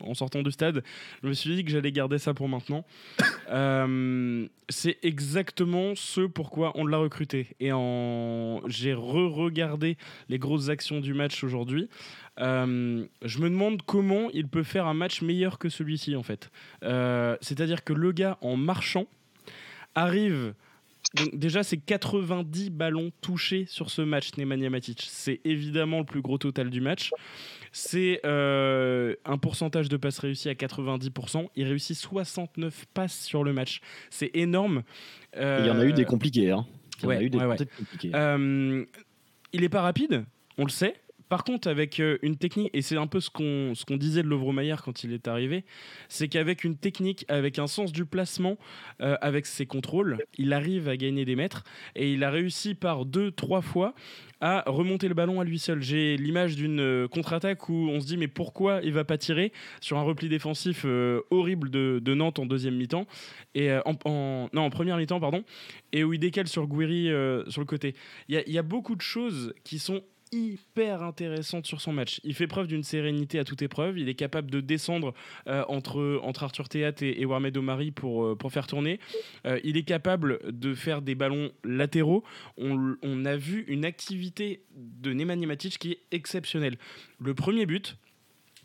en 0.00 0.14
sortant 0.14 0.42
du 0.42 0.50
stade. 0.50 0.82
Je 1.22 1.28
me 1.28 1.32
suis 1.32 1.54
dit 1.54 1.64
que 1.64 1.70
j'allais 1.70 1.92
garder 1.92 2.18
ça 2.18 2.34
pour 2.34 2.48
maintenant. 2.48 2.84
Euh, 3.50 4.46
c'est 4.68 4.98
exactement 5.02 5.94
ce 5.94 6.20
pourquoi 6.20 6.72
on 6.74 6.86
l'a 6.86 6.98
recruté. 6.98 7.46
Et 7.60 7.72
en... 7.72 8.60
j'ai 8.66 8.92
re-regardé 8.92 9.96
les 10.28 10.38
grosses 10.38 10.68
actions 10.68 11.00
du 11.00 11.14
match 11.14 11.42
aujourd'hui. 11.42 11.88
Euh, 12.40 13.06
je 13.24 13.38
me 13.38 13.48
demande 13.48 13.80
comment 13.86 14.28
il 14.34 14.48
peut 14.48 14.64
faire 14.64 14.86
un 14.86 14.92
match 14.92 15.22
meilleur 15.22 15.58
que 15.58 15.70
celui-ci 15.70 16.14
en 16.14 16.22
fait. 16.22 16.50
C'est-à-dire 16.82 17.84
que 17.84 17.94
le 17.94 18.12
gars 18.12 18.36
en 18.42 18.58
marchant 18.58 19.06
arrive 19.94 20.52
déjà, 21.32 21.62
c'est 21.62 21.78
90 21.78 22.70
ballons 22.70 23.10
touchés 23.20 23.66
sur 23.66 23.90
ce 23.90 24.02
match, 24.02 24.30
Nemanja 24.36 24.70
Matic. 24.70 25.06
C'est 25.08 25.40
évidemment 25.44 25.98
le 25.98 26.04
plus 26.04 26.22
gros 26.22 26.38
total 26.38 26.70
du 26.70 26.80
match. 26.80 27.10
C'est 27.72 28.20
euh, 28.24 29.14
un 29.24 29.38
pourcentage 29.38 29.88
de 29.88 29.96
passes 29.96 30.18
réussies 30.18 30.48
à 30.48 30.54
90%. 30.54 31.48
Il 31.56 31.66
réussit 31.66 31.96
69 31.96 32.86
passes 32.94 33.20
sur 33.20 33.44
le 33.44 33.52
match. 33.52 33.80
C'est 34.10 34.30
énorme. 34.34 34.82
il 35.36 35.66
y 35.66 35.70
en 35.70 35.78
a 35.78 35.84
eu 35.84 35.92
des 35.92 36.04
compliqués. 36.04 36.50
Hein. 36.50 36.66
Il 37.02 37.04
y 37.04 37.06
en 37.06 37.10
a 37.10 37.22
eu 37.22 37.30
des 37.30 37.38
compliqués. 37.38 38.10
Euh, 38.14 38.84
il 39.52 39.64
est 39.64 39.68
pas 39.68 39.82
rapide, 39.82 40.24
on 40.56 40.64
le 40.64 40.70
sait. 40.70 40.94
Par 41.28 41.44
contre, 41.44 41.68
avec 41.68 42.00
euh, 42.00 42.18
une 42.22 42.36
technique, 42.36 42.70
et 42.72 42.82
c'est 42.82 42.96
un 42.96 43.06
peu 43.06 43.20
ce 43.20 43.30
qu'on 43.30 43.74
ce 43.74 43.92
disait 43.94 44.22
de 44.22 44.28
Lovromayer 44.28 44.76
quand 44.82 45.04
il 45.04 45.12
est 45.12 45.28
arrivé, 45.28 45.64
c'est 46.08 46.28
qu'avec 46.28 46.64
une 46.64 46.76
technique, 46.76 47.24
avec 47.28 47.58
un 47.58 47.66
sens 47.66 47.92
du 47.92 48.04
placement, 48.04 48.56
euh, 49.00 49.16
avec 49.20 49.46
ses 49.46 49.66
contrôles, 49.66 50.18
il 50.38 50.52
arrive 50.52 50.88
à 50.88 50.96
gagner 50.96 51.24
des 51.24 51.36
mètres 51.36 51.64
et 51.94 52.12
il 52.12 52.24
a 52.24 52.30
réussi 52.30 52.74
par 52.74 53.04
deux, 53.04 53.30
trois 53.30 53.60
fois 53.60 53.94
à 54.40 54.62
remonter 54.66 55.08
le 55.08 55.14
ballon 55.14 55.40
à 55.40 55.44
lui 55.44 55.58
seul. 55.58 55.82
J'ai 55.82 56.16
l'image 56.16 56.54
d'une 56.54 56.80
euh, 56.80 57.08
contre-attaque 57.08 57.68
où 57.68 57.88
on 57.90 58.00
se 58.00 58.06
dit 58.06 58.16
mais 58.16 58.28
pourquoi 58.28 58.80
il 58.84 58.92
va 58.92 59.04
pas 59.04 59.18
tirer 59.18 59.52
sur 59.80 59.98
un 59.98 60.02
repli 60.02 60.28
défensif 60.28 60.86
horrible 61.30 61.70
de, 61.70 62.14
Nantes 62.14 62.38
en 62.38 62.46
deuxième 62.46 62.74
mi-temps 62.74 63.06
et 63.54 63.70
en, 63.84 64.48
non 64.52 64.62
en 64.62 64.70
première 64.70 64.96
mi-temps 64.96 65.20
pardon 65.20 65.44
et 65.92 66.02
où 66.02 66.12
il 66.12 66.18
décale 66.18 66.48
sur 66.48 66.66
Guiri 66.66 67.10
sur 67.48 67.60
le 67.60 67.66
côté. 67.66 67.94
Il 68.28 68.42
y, 68.46 68.58
a 68.58 68.62
beaucoup 68.62 68.96
de 68.96 69.00
choses 69.00 69.54
qui 69.62 69.78
sont 69.78 70.02
hyper 70.32 71.02
intéressante 71.02 71.66
sur 71.66 71.80
son 71.80 71.92
match. 71.92 72.20
Il 72.24 72.34
fait 72.34 72.46
preuve 72.46 72.66
d'une 72.66 72.82
sérénité 72.82 73.38
à 73.38 73.44
toute 73.44 73.62
épreuve. 73.62 73.98
Il 73.98 74.08
est 74.08 74.14
capable 74.14 74.50
de 74.50 74.60
descendre 74.60 75.14
euh, 75.46 75.64
entre, 75.68 76.20
entre 76.22 76.44
Arthur 76.44 76.68
Théat 76.68 76.92
et, 77.00 77.20
et 77.20 77.24
Warmed 77.24 77.56
Omari 77.56 77.90
pour, 77.90 78.24
euh, 78.24 78.36
pour 78.36 78.52
faire 78.52 78.66
tourner. 78.66 79.00
Euh, 79.46 79.60
il 79.64 79.76
est 79.76 79.82
capable 79.82 80.40
de 80.44 80.74
faire 80.74 81.02
des 81.02 81.14
ballons 81.14 81.50
latéraux. 81.64 82.24
On, 82.56 82.96
on 83.02 83.24
a 83.24 83.36
vu 83.36 83.64
une 83.68 83.84
activité 83.84 84.62
de 84.76 85.12
Nemanja 85.12 85.46
Matic 85.46 85.78
qui 85.78 85.92
est 85.92 86.00
exceptionnelle. 86.10 86.78
Le 87.20 87.34
premier 87.34 87.66
but, 87.66 87.96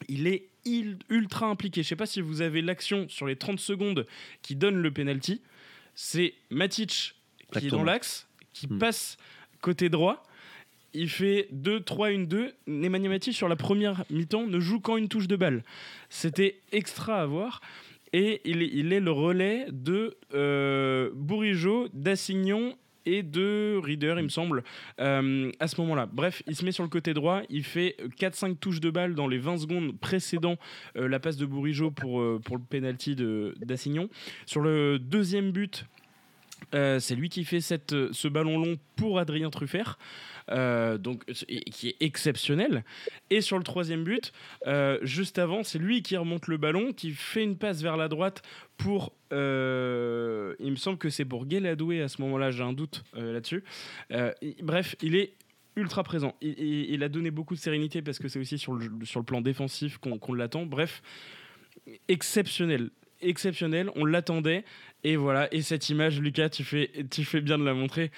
il 0.07 0.27
est 0.27 0.49
ultra 1.09 1.47
impliqué. 1.47 1.81
Je 1.81 1.87
ne 1.87 1.89
sais 1.89 1.95
pas 1.95 2.05
si 2.05 2.21
vous 2.21 2.41
avez 2.41 2.61
l'action 2.61 3.07
sur 3.09 3.27
les 3.27 3.35
30 3.35 3.59
secondes 3.59 4.07
qui 4.41 4.55
donne 4.55 4.75
le 4.75 4.91
penalty. 4.91 5.41
C'est 5.95 6.33
Matic 6.49 7.15
qui 7.51 7.67
est 7.67 7.69
dans 7.69 7.83
l'axe, 7.83 8.27
qui 8.53 8.67
hmm. 8.67 8.79
passe 8.79 9.17
côté 9.61 9.89
droit 9.89 10.23
il 10.93 11.09
fait 11.09 11.47
2-3-1-2. 11.53 12.51
Nemanja 12.67 13.09
Matic, 13.09 13.33
sur 13.33 13.47
la 13.47 13.55
première 13.55 14.03
mi-temps, 14.09 14.47
ne 14.47 14.59
joue 14.59 14.79
qu'en 14.79 14.97
une 14.97 15.07
touche 15.07 15.27
de 15.27 15.35
balle. 15.35 15.63
C'était 16.09 16.59
extra 16.71 17.21
à 17.21 17.25
voir. 17.25 17.61
Et 18.15 18.41
il 18.45 18.93
est, 18.93 18.99
le 18.99 19.11
relais 19.11 19.65
de 19.71 20.15
euh, 20.35 21.09
Bourigeau, 21.15 21.87
d'Assignon 21.93 22.75
et 23.07 23.23
de 23.23 23.81
Reader, 23.83 24.15
il 24.17 24.23
me 24.23 24.29
semble, 24.29 24.63
euh, 24.99 25.51
à 25.59 25.67
ce 25.67 25.81
moment-là. 25.81 26.07
Bref, 26.13 26.43
il 26.47 26.55
se 26.55 26.63
met 26.63 26.71
sur 26.71 26.83
le 26.83 26.89
côté 26.89 27.13
droit, 27.15 27.41
il 27.49 27.63
fait 27.63 27.97
4-5 28.19 28.57
touches 28.59 28.79
de 28.79 28.91
balle 28.91 29.15
dans 29.15 29.27
les 29.27 29.39
20 29.39 29.57
secondes 29.57 29.97
précédant 29.99 30.57
euh, 30.95 31.09
la 31.09 31.19
passe 31.19 31.37
de 31.37 31.47
Bourigeau 31.47 31.89
pour, 31.89 32.23
pour 32.41 32.55
le 32.55 32.63
penalty 32.69 33.15
d'Assignon. 33.57 34.09
Sur 34.45 34.61
le 34.61 34.99
deuxième 34.99 35.51
but, 35.51 35.85
c'est 36.71 37.15
lui 37.15 37.29
qui 37.29 37.43
fait 37.43 37.61
cette, 37.61 37.95
ce 38.11 38.27
ballon 38.27 38.57
long 38.57 38.77
pour 38.95 39.19
Adrien 39.19 39.49
Truffert. 39.49 39.97
Euh, 40.51 40.97
donc, 40.97 41.23
qui 41.25 41.89
est 41.89 41.95
exceptionnel. 42.01 42.83
Et 43.29 43.41
sur 43.41 43.57
le 43.57 43.63
troisième 43.63 44.03
but, 44.03 44.33
euh, 44.67 44.99
juste 45.01 45.39
avant, 45.39 45.63
c'est 45.63 45.79
lui 45.79 46.01
qui 46.01 46.17
remonte 46.17 46.47
le 46.47 46.57
ballon, 46.57 46.91
qui 46.91 47.11
fait 47.11 47.43
une 47.43 47.57
passe 47.57 47.81
vers 47.81 47.97
la 47.97 48.07
droite 48.07 48.41
pour. 48.77 49.13
Euh, 49.31 50.53
il 50.59 50.71
me 50.71 50.75
semble 50.75 50.97
que 50.97 51.09
c'est 51.09 51.25
pour 51.25 51.45
Guéladoué 51.45 52.01
à 52.01 52.07
ce 52.07 52.21
moment-là, 52.21 52.51
j'ai 52.51 52.63
un 52.63 52.73
doute 52.73 53.03
là-dessus. 53.13 53.63
bref, 54.61 54.95
il 55.01 55.15
est 55.15 55.33
ultra 55.75 56.03
présent. 56.03 56.35
Il, 56.41 57.01
a 57.03 57.09
donné 57.09 57.31
beaucoup 57.31 57.55
de 57.55 57.59
sérénité 57.59 58.01
parce 58.01 58.19
que 58.19 58.27
c'est 58.27 58.39
aussi 58.39 58.57
sur 58.57 58.73
le 58.73 59.23
plan 59.23 59.41
défensif 59.41 59.97
qu'on 59.97 60.33
l'attend. 60.33 60.65
Bref, 60.65 61.01
exceptionnel 62.07 62.89
exceptionnel, 63.23 63.89
on 63.95 64.05
l'attendait. 64.05 64.63
Et 65.03 65.17
voilà, 65.17 65.53
et 65.53 65.61
cette 65.61 65.89
image, 65.89 66.21
Lucas, 66.21 66.49
tu 66.49 66.63
fais, 66.63 66.89
tu 67.11 67.25
fais 67.25 67.41
bien 67.41 67.57
de 67.57 67.65
la 67.65 67.73
montrer. 67.73 68.11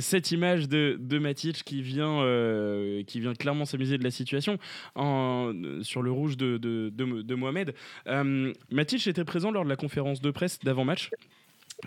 Cette 0.00 0.32
image 0.32 0.68
de, 0.68 0.98
de 1.00 1.18
Matic 1.18 1.62
qui 1.62 1.82
vient, 1.82 2.20
euh, 2.22 3.04
qui 3.04 3.20
vient 3.20 3.34
clairement 3.34 3.64
s'amuser 3.64 3.96
de 3.96 4.02
la 4.02 4.10
situation 4.10 4.58
sur 4.94 6.02
le 6.02 6.10
rouge 6.10 6.36
de, 6.36 6.58
de, 6.58 6.90
de 6.90 7.34
Mohamed. 7.34 7.74
Euh, 8.08 8.52
Matic 8.70 9.06
était 9.06 9.24
présent 9.24 9.50
lors 9.50 9.64
de 9.64 9.68
la 9.68 9.76
conférence 9.76 10.20
de 10.20 10.30
presse 10.30 10.58
d'avant-match. 10.60 11.10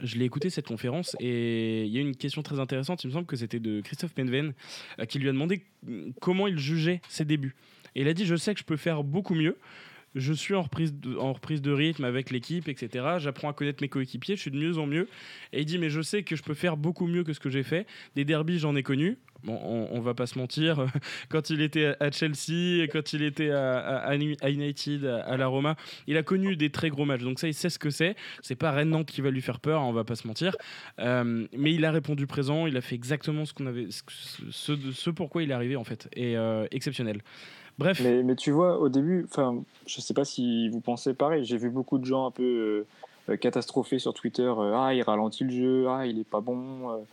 Je 0.01 0.17
l'ai 0.17 0.25
écouté 0.25 0.49
cette 0.49 0.67
conférence 0.67 1.15
et 1.19 1.85
il 1.85 1.91
y 1.91 1.97
a 1.97 2.01
une 2.01 2.15
question 2.15 2.41
très 2.41 2.59
intéressante. 2.59 3.03
Il 3.03 3.07
me 3.07 3.13
semble 3.13 3.27
que 3.27 3.35
c'était 3.35 3.59
de 3.59 3.81
Christophe 3.81 4.13
Penven 4.13 4.53
euh, 4.99 5.05
qui 5.05 5.19
lui 5.19 5.29
a 5.29 5.31
demandé 5.31 5.63
comment 6.21 6.47
il 6.47 6.57
jugeait 6.59 7.01
ses 7.07 7.25
débuts. 7.25 7.55
Et 7.95 8.01
il 8.01 8.07
a 8.07 8.13
dit 8.13 8.25
Je 8.25 8.35
sais 8.35 8.53
que 8.53 8.59
je 8.59 8.65
peux 8.65 8.77
faire 8.77 9.03
beaucoup 9.03 9.35
mieux 9.35 9.57
je 10.15 10.33
suis 10.33 10.55
en 10.55 10.61
reprise 10.61 10.93
de, 10.93 11.17
en 11.17 11.33
reprise 11.33 11.61
de 11.61 11.71
rythme 11.71 12.05
avec 12.05 12.31
l'équipe, 12.31 12.67
etc. 12.67 13.05
J'apprends 13.19 13.49
à 13.49 13.53
connaître 13.53 13.81
mes 13.81 13.89
coéquipiers, 13.89 14.35
je 14.35 14.41
suis 14.41 14.51
de 14.51 14.57
mieux 14.57 14.77
en 14.77 14.87
mieux. 14.87 15.07
Et 15.53 15.61
il 15.61 15.65
dit, 15.65 15.77
mais 15.77 15.89
je 15.89 16.01
sais 16.01 16.23
que 16.23 16.35
je 16.35 16.43
peux 16.43 16.53
faire 16.53 16.77
beaucoup 16.77 17.07
mieux 17.07 17.23
que 17.23 17.33
ce 17.33 17.39
que 17.39 17.49
j'ai 17.49 17.63
fait. 17.63 17.85
Des 18.15 18.25
derbies, 18.25 18.59
j'en 18.59 18.75
ai 18.75 18.83
connu. 18.83 19.17
Bon, 19.43 19.59
on, 19.91 19.99
va 19.99 20.15
pas 20.15 20.25
se 20.25 20.39
mentir. 20.39 20.87
Quand 21.29 21.51
il 21.51 21.61
était 21.61 21.95
à 21.99 22.09
Chelsea, 22.09 22.87
quand 22.91 23.13
il 23.13 23.21
était 23.21 23.51
à, 23.51 24.15
United, 24.15 25.05
à, 25.05 25.37
la 25.37 25.45
Roma, 25.45 25.75
il 26.07 26.17
a 26.17 26.23
connu 26.23 26.55
des 26.55 26.71
très 26.71 26.89
gros 26.89 27.05
matchs. 27.05 27.21
Donc 27.21 27.39
ça, 27.39 27.47
il 27.47 27.53
sait 27.53 27.69
ce 27.69 27.77
que 27.77 27.91
c'est. 27.91 28.15
C'est 28.41 28.55
pas 28.55 28.71
Rennes 28.71 28.89
Nantes 28.89 29.11
qui 29.11 29.21
va 29.21 29.29
lui 29.29 29.41
faire 29.41 29.59
peur, 29.59 29.83
on 29.83 29.93
va 29.93 30.03
pas 30.03 30.15
se 30.15 30.27
mentir. 30.27 30.55
Euh, 30.99 31.45
mais 31.55 31.73
il 31.73 31.85
a 31.85 31.91
répondu 31.91 32.25
présent. 32.25 32.65
Il 32.65 32.75
a 32.75 32.81
fait 32.81 32.95
exactement 32.95 33.45
ce 33.45 33.53
qu'on 33.53 33.67
avait, 33.67 33.87
il 35.43 35.51
est 35.51 35.53
arrivé 35.53 35.75
en 35.75 35.83
fait. 35.83 36.09
Et 36.15 36.35
euh, 36.37 36.65
exceptionnel. 36.71 37.21
Bref. 37.77 37.99
Mais, 38.01 38.23
mais, 38.23 38.35
tu 38.35 38.51
vois, 38.51 38.79
au 38.79 38.89
début, 38.89 39.25
enfin, 39.29 39.61
je 39.85 39.99
sais 39.99 40.13
pas 40.13 40.25
si 40.25 40.69
vous 40.69 40.79
pensez 40.79 41.13
pareil. 41.13 41.43
J'ai 41.43 41.57
vu 41.57 41.69
beaucoup 41.69 41.97
de 41.97 42.05
gens 42.05 42.27
un 42.27 42.31
peu 42.31 42.43
euh, 42.43 42.87
euh, 43.29 43.37
catastrophés 43.37 43.99
sur 43.99 44.13
Twitter. 44.13 44.43
Euh, 44.43 44.73
ah, 44.75 44.93
il 44.93 45.01
ralentit 45.01 45.43
le 45.43 45.49
jeu. 45.49 45.87
Ah, 45.89 46.05
il 46.05 46.19
est 46.19 46.27
pas 46.27 46.39
bon. 46.39 47.03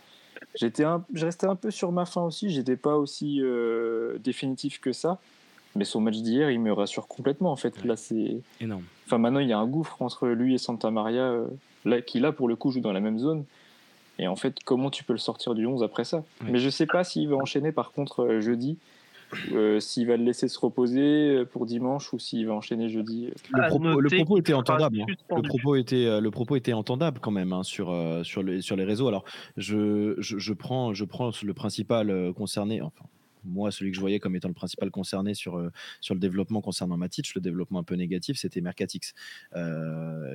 J'étais, 0.55 0.83
un, 0.83 1.03
je 1.13 1.25
restais 1.25 1.47
un 1.47 1.55
peu 1.55 1.71
sur 1.71 1.91
ma 1.91 2.05
fin 2.05 2.21
aussi. 2.21 2.49
J'étais 2.49 2.77
pas 2.77 2.95
aussi 2.95 3.41
définitif 4.23 4.79
que 4.79 4.93
ça. 4.93 5.19
Mais 5.75 5.85
son 5.85 6.01
match 6.01 6.17
d'hier, 6.17 6.51
il 6.51 6.59
me 6.59 6.71
rassure 6.71 7.07
complètement. 7.07 7.51
En 7.51 7.55
fait, 7.55 7.83
là, 7.83 7.95
c'est 7.95 8.41
énorme. 8.61 8.83
Enfin, 9.05 9.17
maintenant, 9.17 9.39
il 9.39 9.49
y 9.49 9.53
a 9.53 9.57
un 9.57 9.67
gouffre 9.67 10.01
entre 10.01 10.27
lui 10.27 10.53
et 10.53 10.57
Santa 10.57 10.91
Maria, 10.91 11.35
là, 11.83 12.01
qui 12.01 12.19
là 12.19 12.31
pour 12.31 12.47
le 12.47 12.55
coup 12.55 12.71
joue 12.71 12.79
dans 12.79 12.93
la 12.93 12.99
même 12.99 13.19
zone. 13.19 13.43
Et 14.19 14.27
en 14.27 14.35
fait, 14.35 14.57
comment 14.63 14.91
tu 14.91 15.03
peux 15.03 15.13
le 15.13 15.19
sortir 15.19 15.55
du 15.55 15.65
11 15.65 15.81
après 15.81 16.03
ça? 16.03 16.23
Mais 16.43 16.59
je 16.59 16.69
sais 16.69 16.85
pas 16.85 17.03
s'il 17.03 17.27
va 17.27 17.35
enchaîner 17.35 17.71
par 17.71 17.91
contre 17.91 18.39
jeudi 18.39 18.77
euh, 19.51 19.79
s'il 19.79 20.07
va 20.07 20.17
le 20.17 20.23
laisser 20.23 20.47
se 20.47 20.59
reposer 20.59 21.01
euh, 21.01 21.45
pour 21.45 21.65
dimanche 21.65 22.13
ou 22.13 22.19
s'il 22.19 22.47
va 22.47 22.53
enchaîner 22.53 22.89
jeudi. 22.89 23.29
Le 23.51 23.67
propos, 24.15 24.37
était 24.37 24.53
entendable. 24.53 25.01
Hein. 25.01 25.05
Le 25.35 25.41
propos 25.41 25.75
était, 25.75 26.05
euh, 26.05 26.19
le 26.19 26.31
propos 26.31 26.55
était 26.55 26.73
entendable 26.73 27.19
quand 27.19 27.31
même 27.31 27.53
hein, 27.53 27.63
sur, 27.63 27.95
sur, 28.23 28.43
les, 28.43 28.61
sur 28.61 28.75
les 28.75 28.83
réseaux. 28.83 29.07
Alors, 29.07 29.23
je, 29.57 30.15
je, 30.19 30.53
prends, 30.53 30.93
je 30.93 31.05
prends 31.05 31.31
le 31.43 31.53
principal 31.53 32.33
concerné, 32.33 32.81
enfin, 32.81 33.05
moi, 33.45 33.71
celui 33.71 33.91
que 33.91 33.95
je 33.95 34.01
voyais 34.01 34.19
comme 34.19 34.35
étant 34.35 34.47
le 34.47 34.53
principal 34.53 34.91
concerné 34.91 35.33
sur, 35.33 35.69
sur 36.01 36.13
le 36.13 36.19
développement 36.19 36.61
concernant 36.61 36.97
Matic, 36.97 37.35
le 37.35 37.41
développement 37.41 37.79
un 37.79 37.83
peu 37.83 37.95
négatif, 37.95 38.37
c'était 38.37 38.61
Mercatix, 38.61 39.13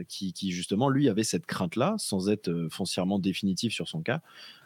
qui, 0.08 0.32
qui, 0.32 0.52
justement, 0.52 0.88
lui, 0.88 1.08
avait 1.08 1.24
cette 1.24 1.46
crainte-là, 1.46 1.94
sans 1.98 2.28
être 2.28 2.68
foncièrement 2.70 3.18
définitif 3.18 3.72
sur 3.72 3.88
son 3.88 4.02
cas, 4.02 4.20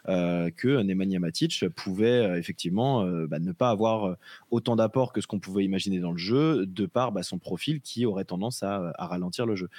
que 0.05 0.81
Nemanja 0.81 1.19
Matic 1.19 1.65
pouvait 1.75 2.37
effectivement 2.37 3.05
bah, 3.27 3.39
ne 3.39 3.51
pas 3.51 3.69
avoir 3.69 4.17
autant 4.51 4.75
d'apport 4.75 5.13
que 5.13 5.21
ce 5.21 5.27
qu'on 5.27 5.39
pouvait 5.39 5.63
imaginer 5.63 5.99
dans 5.99 6.11
le 6.11 6.17
jeu, 6.17 6.65
de 6.65 6.85
par 6.85 7.11
bah, 7.11 7.23
son 7.23 7.39
profil 7.39 7.81
qui 7.81 8.05
aurait 8.05 8.25
tendance 8.25 8.63
à 8.63 8.93
ralentir 8.97 9.45
le 9.45 9.55
jeu 9.55 9.69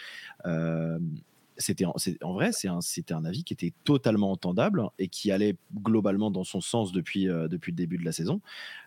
c'était 1.56 1.84
en, 1.84 2.32
vrai, 2.32 2.50
c'était 2.52 3.14
un, 3.14 3.24
avis 3.24 3.44
qui 3.44 3.52
était 3.52 3.72
totalement 3.84 4.30
entendable 4.32 4.88
et 4.98 5.08
qui 5.08 5.30
allait 5.30 5.56
globalement 5.82 6.30
dans 6.30 6.44
son 6.44 6.60
sens 6.60 6.92
depuis, 6.92 7.28
euh, 7.28 7.48
depuis 7.48 7.72
le 7.72 7.76
début 7.76 7.98
de 7.98 8.04
la 8.04 8.12
saison. 8.12 8.40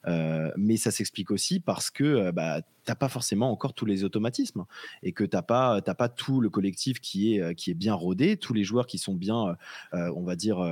Euh, 0.08 0.52
mais 0.58 0.78
ça 0.78 0.92
s'explique 0.92 1.32
aussi 1.32 1.60
parce 1.60 1.90
que 1.90 2.04
euh, 2.04 2.32
bah, 2.32 2.62
pas 3.00 3.10
forcément 3.10 3.52
encore 3.52 3.74
tous 3.74 3.86
les 3.86 4.06
automatismes 4.06 4.66
et 5.04 5.12
que 5.12 5.26
tu 5.26 5.36
n'as 5.36 5.42
pas, 5.42 5.82
pas 5.82 6.08
tout 6.08 6.40
le 6.40 6.50
collectif 6.50 7.02
qui 7.02 7.36
est, 7.36 7.54
qui 7.54 7.70
est 7.70 7.74
bien 7.74 7.94
rodé, 7.94 8.38
tous 8.38 8.54
les 8.54 8.64
joueurs 8.64 8.88
qui 8.88 8.98
sont 8.98 9.14
bien, 9.14 9.58
on 9.92 10.24
va 10.24 10.38
dire, 10.38 10.66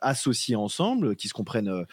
associés 0.00 0.56
ensemble, 0.56 1.14
qui 1.14 1.28
se 1.28 1.34
comprennent 1.34 1.84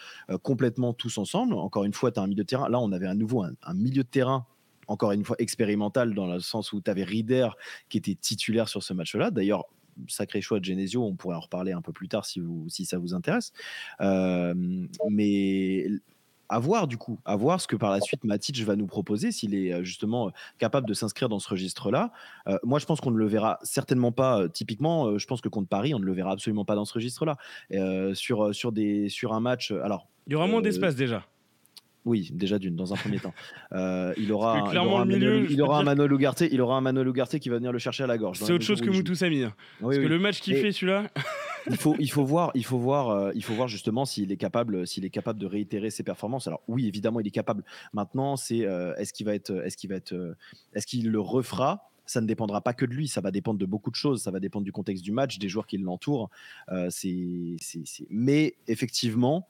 complètement 0.42 0.94
tous 0.94 1.18
ensemble. 1.18 1.52
Encore 1.52 1.84
une 1.84 1.92
fois, 1.92 2.12
tu 2.12 2.18
as 2.18 2.22
un 2.22 2.26
milieu 2.26 2.44
de 2.44 2.48
terrain. 2.48 2.70
Là, 2.70 2.80
on 2.80 2.92
avait 2.92 3.06
à 3.06 3.12
nouveau 3.12 3.42
un 3.42 3.74
milieu 3.74 4.04
de 4.04 4.08
terrain 4.08 4.46
encore 4.88 5.12
une 5.12 5.24
fois 5.24 5.36
expérimental 5.38 6.14
dans 6.14 6.26
le 6.26 6.40
sens 6.40 6.72
où 6.72 6.80
tu 6.80 6.90
avais 6.90 7.04
Rieder 7.04 7.48
qui 7.88 7.98
était 7.98 8.14
titulaire 8.14 8.68
sur 8.68 8.82
ce 8.82 8.92
match-là. 8.92 9.30
D'ailleurs, 9.30 9.64
sacré 10.08 10.40
choix 10.40 10.60
de 10.60 10.64
Genesio, 10.64 11.04
on 11.04 11.14
pourrait 11.14 11.36
en 11.36 11.40
reparler 11.40 11.72
un 11.72 11.82
peu 11.82 11.92
plus 11.92 12.08
tard 12.08 12.24
si, 12.24 12.40
vous, 12.40 12.66
si 12.68 12.84
ça 12.84 12.98
vous 12.98 13.14
intéresse. 13.14 13.52
Euh, 14.00 14.54
mais 15.10 15.86
à 16.48 16.58
voir 16.58 16.86
du 16.86 16.98
coup, 16.98 17.18
à 17.24 17.36
voir 17.36 17.60
ce 17.60 17.66
que 17.66 17.76
par 17.76 17.90
la 17.90 18.00
suite 18.00 18.22
Matic 18.24 18.62
va 18.64 18.76
nous 18.76 18.86
proposer, 18.86 19.32
s'il 19.32 19.54
est 19.54 19.72
euh, 19.72 19.82
justement 19.82 20.30
capable 20.58 20.86
de 20.86 20.94
s'inscrire 20.94 21.28
dans 21.28 21.38
ce 21.38 21.48
registre-là. 21.48 22.12
Euh, 22.48 22.58
moi, 22.62 22.78
je 22.78 22.86
pense 22.86 23.00
qu'on 23.00 23.10
ne 23.10 23.18
le 23.18 23.26
verra 23.26 23.58
certainement 23.62 24.12
pas. 24.12 24.48
typiquement, 24.48 25.18
je 25.18 25.26
pense 25.26 25.40
que 25.40 25.48
contre 25.48 25.68
Paris, 25.68 25.94
on 25.94 25.98
ne 25.98 26.04
le 26.04 26.12
verra 26.12 26.32
absolument 26.32 26.64
pas 26.64 26.74
dans 26.74 26.84
ce 26.84 26.94
registre-là. 26.94 27.36
sur, 28.14 28.54
sur, 28.54 28.72
des, 28.72 29.08
sur 29.08 29.32
un 29.32 29.40
match, 29.40 29.70
alors. 29.70 30.08
Il 30.26 30.32
y 30.32 30.36
aura 30.36 30.46
moins 30.46 30.62
d'espace 30.62 30.96
déjà. 30.96 31.26
Oui, 32.04 32.30
déjà 32.32 32.58
d'une, 32.58 32.76
dans 32.76 32.92
un 32.92 32.96
premier 32.96 33.18
temps. 33.18 33.34
Euh, 33.72 34.14
il 34.16 34.30
aura, 34.30 34.68
il 34.70 34.78
aura 34.78 35.00
un 35.00 35.04
milieu, 35.04 35.50
il 35.50 35.60
aura 35.60 35.80
un 35.80 35.82
Manuel 35.82 36.12
Ugarte, 36.12 36.42
il 36.42 36.60
aura 36.60 36.76
un 36.76 36.80
Manuel 36.80 37.08
Ugarte 37.08 37.38
qui 37.40 37.48
va 37.48 37.56
venir 37.56 37.72
le 37.72 37.78
chercher 37.80 38.04
à 38.04 38.06
la 38.06 38.16
gorge. 38.18 38.38
C'est 38.38 38.52
autre 38.52 38.64
chose 38.64 38.80
que 38.80 38.90
Moutou 38.90 39.16
Samy. 39.16 39.42
Hein. 39.42 39.54
Parce 39.80 39.96
que 39.96 40.02
le 40.02 40.18
match 40.20 40.40
qu'il 40.40 40.54
fait 40.56 40.70
celui-là. 40.70 41.10
il 41.70 41.76
faut, 41.76 41.96
il 41.98 42.10
faut 42.10 42.24
voir, 42.24 42.52
il 42.54 42.64
faut 42.64 42.78
voir, 42.78 43.08
euh, 43.10 43.32
il 43.34 43.42
faut 43.42 43.54
voir 43.54 43.66
justement 43.66 44.04
s'il 44.04 44.30
est 44.30 44.36
capable, 44.36 44.86
s'il 44.86 45.04
est 45.04 45.10
capable 45.10 45.40
de 45.40 45.46
réitérer 45.46 45.90
ses 45.90 46.04
performances. 46.04 46.46
Alors 46.46 46.62
oui, 46.68 46.86
évidemment, 46.86 47.18
il 47.18 47.26
est 47.26 47.32
capable. 47.32 47.64
Maintenant, 47.92 48.36
c'est 48.36 48.64
euh, 48.64 48.94
est-ce 48.94 49.12
qu'il 49.12 49.26
va 49.26 49.34
être, 49.34 49.50
est-ce 49.64 49.76
qu'il 49.76 49.90
va 49.90 49.96
être, 49.96 50.36
est-ce 50.74 50.86
qu'il 50.86 51.10
le 51.10 51.20
refera? 51.20 51.90
Ça 52.06 52.20
ne 52.20 52.26
dépendra 52.26 52.60
pas 52.60 52.74
que 52.74 52.84
de 52.84 52.92
lui, 52.92 53.08
ça 53.08 53.22
va 53.22 53.32
dépendre 53.32 53.58
de 53.58 53.66
beaucoup 53.66 53.90
de 53.90 53.96
choses, 53.96 54.22
ça 54.22 54.30
va 54.30 54.38
dépendre 54.38 54.64
du 54.64 54.72
contexte 54.72 55.02
du 55.02 55.10
match, 55.10 55.38
des 55.38 55.48
joueurs 55.48 55.66
qui 55.66 55.78
l'entourent. 55.78 56.30
c'est, 56.90 57.56
Mais 58.10 58.54
effectivement, 58.68 59.48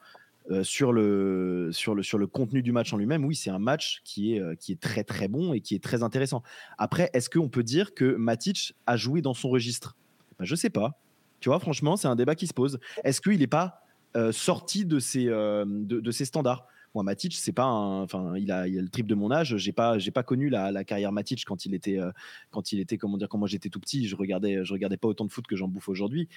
euh, 0.50 0.62
sur, 0.62 0.92
le, 0.92 1.70
sur, 1.72 1.94
le, 1.94 2.02
sur 2.02 2.18
le 2.18 2.26
contenu 2.26 2.62
du 2.62 2.70
match 2.70 2.92
en 2.92 2.98
lui-même, 2.98 3.24
oui, 3.24 3.34
c'est 3.34 3.50
un 3.50 3.58
match 3.58 4.02
qui 4.04 4.34
est, 4.34 4.40
euh, 4.40 4.54
qui 4.54 4.72
est 4.72 4.80
très 4.80 5.02
très 5.02 5.26
bon 5.26 5.54
et 5.54 5.60
qui 5.60 5.74
est 5.74 5.82
très 5.82 6.02
intéressant. 6.02 6.42
Après, 6.76 7.10
est-ce 7.14 7.30
qu'on 7.30 7.48
peut 7.48 7.62
dire 7.62 7.94
que 7.94 8.14
Matic 8.16 8.74
a 8.86 8.96
joué 8.96 9.22
dans 9.22 9.34
son 9.34 9.48
registre? 9.48 9.96
Ben, 10.38 10.44
Je 10.44 10.54
sais 10.54 10.70
pas. 10.70 11.00
Tu 11.40 11.48
vois, 11.48 11.58
franchement, 11.60 11.96
c'est 11.96 12.08
un 12.08 12.16
débat 12.16 12.34
qui 12.34 12.46
se 12.46 12.54
pose. 12.54 12.78
Est-ce 13.04 13.20
qu'il 13.20 13.38
n'est 13.38 13.46
pas 13.46 13.82
euh, 14.16 14.32
sorti 14.32 14.84
de 14.84 14.98
ses, 14.98 15.24
de 15.26 16.10
ses 16.10 16.24
standards? 16.24 16.66
Moi, 16.94 17.02
Matic, 17.02 17.34
c'est 17.34 17.52
pas 17.52 17.66
enfin, 17.66 18.34
il 18.36 18.52
a, 18.52 18.68
il 18.68 18.78
a 18.78 18.82
le 18.82 18.88
triple 18.88 19.08
de 19.08 19.16
mon 19.16 19.32
âge. 19.32 19.56
J'ai 19.56 19.72
pas, 19.72 19.98
j'ai 19.98 20.12
pas 20.12 20.22
connu 20.22 20.48
la, 20.48 20.84
carrière 20.84 21.10
Matic 21.10 21.44
quand 21.44 21.66
il 21.66 21.74
était, 21.74 21.98
euh, 21.98 22.12
quand 22.50 22.72
il 22.72 22.78
était, 22.78 22.98
comment 22.98 23.16
dire, 23.16 23.28
quand 23.28 23.38
moi 23.38 23.48
j'étais 23.48 23.68
tout 23.68 23.80
petit. 23.80 24.06
Je 24.06 24.14
regardais, 24.14 24.64
je 24.64 24.72
regardais 24.72 24.96
pas 24.96 25.08
autant 25.08 25.24
de 25.24 25.32
foot 25.32 25.46
que 25.46 25.56
j'en 25.56 25.66
bouffe 25.66 25.88
aujourd'hui. 25.88 26.28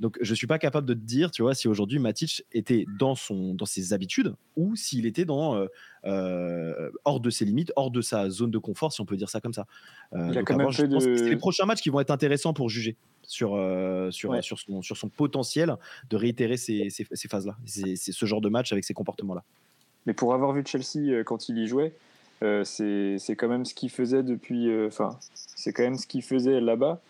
Donc, 0.00 0.16
je 0.20 0.34
suis 0.34 0.46
pas 0.46 0.58
capable 0.58 0.86
de 0.86 0.94
te 0.94 0.98
dire, 0.98 1.30
tu 1.30 1.42
vois, 1.42 1.54
si 1.54 1.68
aujourd'hui 1.68 1.98
Matic 1.98 2.44
était 2.52 2.86
dans 2.98 3.14
son, 3.14 3.54
dans 3.54 3.66
ses 3.66 3.92
habitudes 3.92 4.34
ou 4.56 4.74
s'il 4.74 5.04
était 5.04 5.26
dans 5.26 5.54
euh, 5.54 5.66
euh, 6.06 6.90
hors 7.04 7.20
de 7.20 7.28
ses 7.28 7.44
limites, 7.44 7.72
hors 7.76 7.90
de 7.90 8.00
sa 8.00 8.30
zone 8.30 8.50
de 8.50 8.58
confort, 8.58 8.94
si 8.94 9.02
on 9.02 9.06
peut 9.06 9.16
dire 9.16 9.28
ça 9.28 9.42
comme 9.42 9.52
ça. 9.52 9.66
il 10.14 10.38
a 10.38 10.42
quand 10.42 10.56
même 10.56 10.70
je 10.70 10.84
pense 10.84 11.04
que 11.04 11.16
c'est 11.16 11.28
les 11.28 11.36
prochains 11.36 11.66
matchs 11.66 11.82
qui 11.82 11.90
vont 11.90 12.00
être 12.00 12.10
intéressants 12.10 12.54
pour 12.54 12.70
juger 12.70 12.96
sur, 13.22 13.50
sur, 14.10 14.42
sur, 14.42 14.58
son, 14.58 14.82
sur 14.82 14.96
son 14.96 15.08
potentiel 15.08 15.76
de 16.08 16.16
réitérer 16.16 16.56
ces, 16.56 16.88
ces, 16.90 17.06
ces 17.10 17.28
phases-là. 17.28 17.56
C'est 17.66 17.96
ce 17.96 18.26
genre 18.26 18.40
de 18.40 18.48
match 18.48 18.72
avec 18.72 18.84
ces 18.84 18.94
comportements-là. 18.94 19.44
Mais 20.06 20.14
pour 20.14 20.32
avoir 20.32 20.52
vu 20.52 20.62
Chelsea 20.64 21.10
euh, 21.10 21.24
quand 21.24 21.48
il 21.48 21.58
y 21.58 21.66
jouait, 21.66 21.92
euh, 22.42 22.64
c'est 22.64 23.36
quand 23.36 23.48
même 23.48 23.64
ce 23.64 23.74
qu'il 23.74 23.90
faisait 23.90 24.22
depuis. 24.22 24.70
Euh, 24.70 24.86
enfin, 24.88 25.18
c'est 25.34 25.72
quand 25.72 25.82
même 25.82 25.96
ce 25.96 26.06
qu'il 26.06 26.22
faisait 26.22 26.60
là-bas 26.60 27.00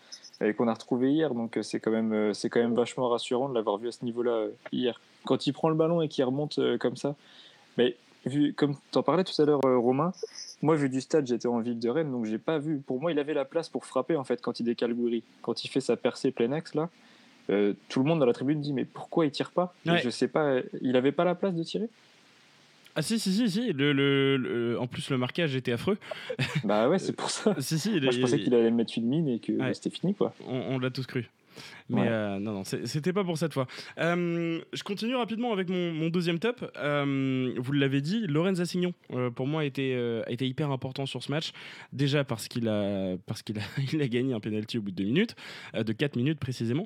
et 0.41 0.53
qu'on 0.53 0.67
a 0.67 0.73
retrouvé 0.73 1.11
hier. 1.11 1.33
Donc 1.33 1.57
c'est 1.61 1.79
quand 1.79 1.91
même 1.91 2.33
c'est 2.33 2.49
quand 2.49 2.59
même 2.59 2.75
vachement 2.75 3.09
rassurant 3.09 3.49
de 3.49 3.53
l'avoir 3.53 3.77
vu 3.77 3.87
à 3.87 3.91
ce 3.91 4.03
niveau-là 4.03 4.45
hier. 4.71 4.99
Quand 5.25 5.47
il 5.47 5.53
prend 5.53 5.69
le 5.69 5.75
ballon 5.75 6.01
et 6.01 6.07
qu'il 6.07 6.23
remonte 6.23 6.59
comme 6.79 6.95
ça. 6.95 7.15
Mais 7.77 7.95
vu 8.25 8.53
comme 8.53 8.75
tu 8.91 8.97
en 8.97 9.03
parlais 9.03 9.23
tout 9.23 9.39
à 9.41 9.45
l'heure, 9.45 9.61
Romain, 9.61 10.13
moi 10.61 10.75
vu 10.75 10.89
du 10.89 11.01
stade, 11.01 11.27
j'étais 11.27 11.47
en 11.47 11.59
ville 11.59 11.79
de 11.79 11.89
Rennes, 11.89 12.11
donc 12.11 12.25
j'ai 12.25 12.37
pas 12.37 12.59
vu. 12.59 12.77
Pour 12.77 13.01
moi, 13.01 13.11
il 13.11 13.19
avait 13.19 13.33
la 13.33 13.45
place 13.45 13.67
pour 13.67 13.85
frapper 13.85 14.15
en 14.15 14.23
fait 14.23 14.41
quand 14.41 14.59
il 14.59 14.63
décale 14.63 14.93
Goury, 14.93 15.23
quand 15.41 15.63
il 15.63 15.67
fait 15.69 15.81
sa 15.81 15.97
percée 15.97 16.31
plein 16.31 16.51
axe 16.51 16.75
là. 16.75 16.89
tout 17.47 17.99
le 17.99 18.05
monde 18.05 18.19
dans 18.19 18.25
la 18.25 18.33
tribune 18.33 18.61
dit 18.61 18.73
mais 18.73 18.85
pourquoi 18.85 19.25
il 19.25 19.31
tire 19.31 19.51
pas? 19.51 19.73
Je 19.85 20.09
sais 20.09 20.27
pas, 20.27 20.59
il 20.81 20.95
avait 20.95 21.11
pas 21.11 21.25
la 21.25 21.35
place 21.35 21.55
de 21.55 21.63
tirer? 21.63 21.89
Ah 22.97 23.03
si, 23.03 23.19
si, 23.19 23.31
si, 23.31 23.47
si. 23.47 23.73
Le, 23.73 23.93
le, 23.93 24.77
en 24.79 24.87
plus, 24.87 25.11
le 25.11 25.19
marquage 25.19 25.55
était 25.55 25.71
affreux. 25.71 25.99
Bah 26.63 26.89
ouais, 26.89 26.97
c'est 26.97 27.13
pour 27.13 27.29
ça. 27.29 27.55
si, 27.59 27.77
si, 27.77 28.01
Moi, 28.01 28.09
je 28.09 28.19
pensais 28.19 28.39
qu'il 28.39 28.55
allait 28.55 28.71
mettre 28.71 28.93
une 28.97 29.05
mine 29.05 29.27
et 29.27 29.37
que 29.39 29.53
c'était 29.73 29.91
fini, 29.91 30.15
quoi. 30.15 30.33
On, 30.47 30.75
on 30.75 30.79
l'a 30.79 30.89
tous 30.89 31.05
cru. 31.05 31.29
Mais 31.89 32.07
euh, 32.07 32.39
non, 32.39 32.53
non, 32.53 32.63
c'était 32.63 33.13
pas 33.13 33.23
pour 33.23 33.37
cette 33.37 33.53
fois. 33.53 33.67
Euh, 33.97 34.59
je 34.73 34.83
continue 34.83 35.15
rapidement 35.15 35.53
avec 35.53 35.69
mon, 35.69 36.09
deuxième 36.09 36.39
top. 36.39 36.69
Euh, 36.77 37.53
vous 37.57 37.71
l'avez 37.71 38.01
dit, 38.01 38.25
Lorenz 38.27 38.61
Assignon, 38.61 38.93
pour 39.35 39.47
moi, 39.47 39.61
a 39.61 39.65
été, 39.65 40.23
hyper 40.39 40.71
important 40.71 41.05
sur 41.05 41.23
ce 41.23 41.31
match. 41.31 41.51
Déjà 41.93 42.23
parce 42.23 42.47
qu'il 42.47 42.67
a, 42.67 43.15
parce 43.25 43.41
qu'il 43.41 43.57
a, 43.59 43.61
il 43.93 44.01
a 44.01 44.07
gagné 44.07 44.33
un 44.33 44.39
penalty 44.39 44.77
au 44.77 44.81
bout 44.81 44.91
de 44.91 44.95
deux 44.95 45.03
minutes, 45.03 45.35
de 45.73 45.93
4 45.93 46.15
minutes 46.15 46.39
précisément. 46.39 46.85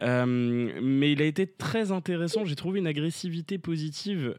mais 0.00 1.12
il 1.12 1.22
a 1.22 1.24
été 1.24 1.46
très 1.46 1.92
intéressant. 1.92 2.44
J'ai 2.44 2.56
trouvé 2.56 2.80
une 2.80 2.86
agressivité 2.86 3.58
positive 3.58 4.36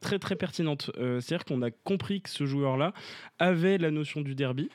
très 0.00 0.18
très 0.18 0.36
pertinente. 0.36 0.90
C'est-à-dire 0.94 1.44
qu'on 1.44 1.62
a 1.62 1.70
compris 1.70 2.20
que 2.20 2.30
ce 2.30 2.46
joueur-là 2.46 2.92
avait 3.38 3.78
la 3.78 3.90
notion 3.90 4.20
du 4.20 4.34
derby. 4.34 4.68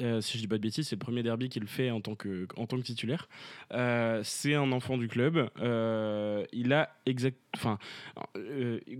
Euh, 0.00 0.20
si 0.20 0.36
je 0.36 0.42
dis 0.42 0.48
pas 0.48 0.56
de 0.56 0.62
bêtises, 0.62 0.88
c'est 0.88 0.96
le 0.96 1.00
premier 1.00 1.22
derby 1.22 1.48
qu'il 1.48 1.66
fait 1.66 1.90
en 1.90 2.00
tant 2.00 2.14
que, 2.14 2.46
en 2.56 2.66
tant 2.66 2.76
que 2.76 2.82
titulaire. 2.82 3.28
Euh, 3.72 4.20
c'est 4.22 4.54
un 4.54 4.70
enfant 4.72 4.98
du 4.98 5.08
club. 5.08 5.48
Euh, 5.60 6.44
il 6.52 6.72
a 6.72 6.90
exact, 7.06 7.38
enfin, 7.56 7.78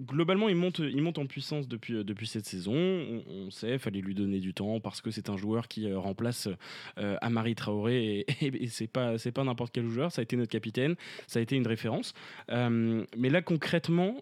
globalement, 0.07 0.49
il 0.49 0.57
monte, 0.57 0.79
il 0.79 1.03
monte 1.03 1.19
en 1.19 1.27
puissance 1.27 1.69
depuis, 1.69 2.05
depuis 2.05 2.27
cette 2.27 2.47
saison. 2.47 2.75
On, 2.75 3.51
sait, 3.51 3.73
il 3.73 3.79
fallait 3.79 4.01
lui 4.01 4.15
donner 4.15 4.41
du 4.41 4.55
temps 4.55 4.81
parce 4.81 5.01
que 5.01 5.11
c'est 5.11 5.29
un 5.29 5.37
joueur 5.37 5.69
qui 5.69 5.93
remplace 5.93 6.49
Amari 6.97 7.55
Traoré 7.55 8.25
et, 8.41 8.65
et, 8.65 8.67
c'est 8.69 8.87
pas, 8.87 9.19
c'est 9.19 9.33
pas 9.33 9.45
n'importe 9.45 9.73
quel 9.73 9.89
joueur. 9.89 10.11
Ça 10.11 10.21
a 10.21 10.23
été 10.23 10.37
notre 10.37 10.51
capitaine, 10.51 10.97
ça 11.27 11.39
a 11.39 11.43
été 11.43 11.57
une 11.57 11.67
référence. 11.67 12.15
mais 12.49 13.29
là, 13.29 13.43
concrètement, 13.43 14.17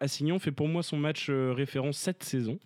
Assignon 0.00 0.38
fait 0.38 0.52
pour 0.52 0.68
moi 0.68 0.82
son 0.82 0.98
match 0.98 1.30
référence 1.30 1.96
cette 1.96 2.22
saison. 2.22 2.58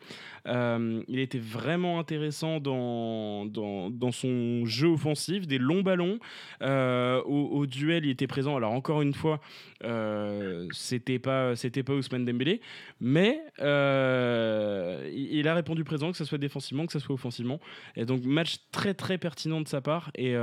il 0.46 1.18
était 1.18 1.38
vraiment 1.38 1.98
intéressant 2.00 2.60
dans 2.60 3.11
dans, 3.46 4.12
son 4.12 4.64
jeu 4.64 4.88
offensif, 4.88 5.46
des 5.46 5.58
longs 5.58 5.82
ballons. 5.82 6.18
Euh, 6.62 7.22
au, 7.22 7.66
duel, 7.66 8.04
il 8.04 8.10
était 8.10 8.26
présent. 8.26 8.56
Alors 8.56 8.72
encore 8.72 9.02
une 9.02 9.14
fois, 9.14 9.40
euh, 9.84 10.66
c'était 10.72 11.18
pas 11.18 11.56
c'était 11.56 11.82
pas 11.82 11.94
Ousmane 11.94 12.24
Dembélé, 12.24 12.60
mais 13.00 13.40
euh, 13.60 15.10
il, 15.14 15.46
a 15.48 15.54
répondu 15.54 15.84
présent, 15.84 16.10
que 16.10 16.16
ce 16.16 16.24
soit 16.24 16.38
défensivement, 16.38 16.86
que 16.86 16.92
ce 16.92 16.98
soit 16.98 17.14
offensivement. 17.14 17.60
Et 17.96 18.04
donc 18.04 18.24
match 18.24 18.56
très 18.70 18.94
très 18.94 19.18
pertinent 19.18 19.60
de 19.60 19.68
sa 19.68 19.80
part. 19.80 20.10
Et, 20.16 20.34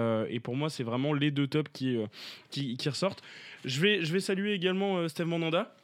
pour 0.43 0.55
moi, 0.55 0.69
c'est 0.69 0.84
vraiment 0.84 1.13
les 1.13 1.32
deux 1.32 1.47
tops 1.47 1.69
qui, 1.73 1.97
qui, 2.49 2.77
qui, 2.77 2.89
ressortent. 2.89 3.21
Je 3.65 3.82
vais, 3.82 4.03
je 4.03 4.13
vais 4.13 4.19
saluer 4.19 4.53
également 4.53 5.08
Steve 5.08 5.27
Mandanda. 5.27 5.75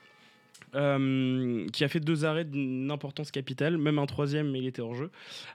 Euh, 0.76 1.68
qui 1.72 1.86
a 1.86 1.88
fait 1.88 2.02
deux 2.02 2.26
arrêts 2.26 2.44
d'une 2.44 2.92
importance 2.92 3.32
capitale, 3.32 3.78
même 3.78 3.98
un 3.98 4.06
troisième, 4.06 4.52
mais 4.52 4.60
il 4.60 4.68
était 4.68 4.82
hors 4.82 4.94
jeu. 4.94 5.10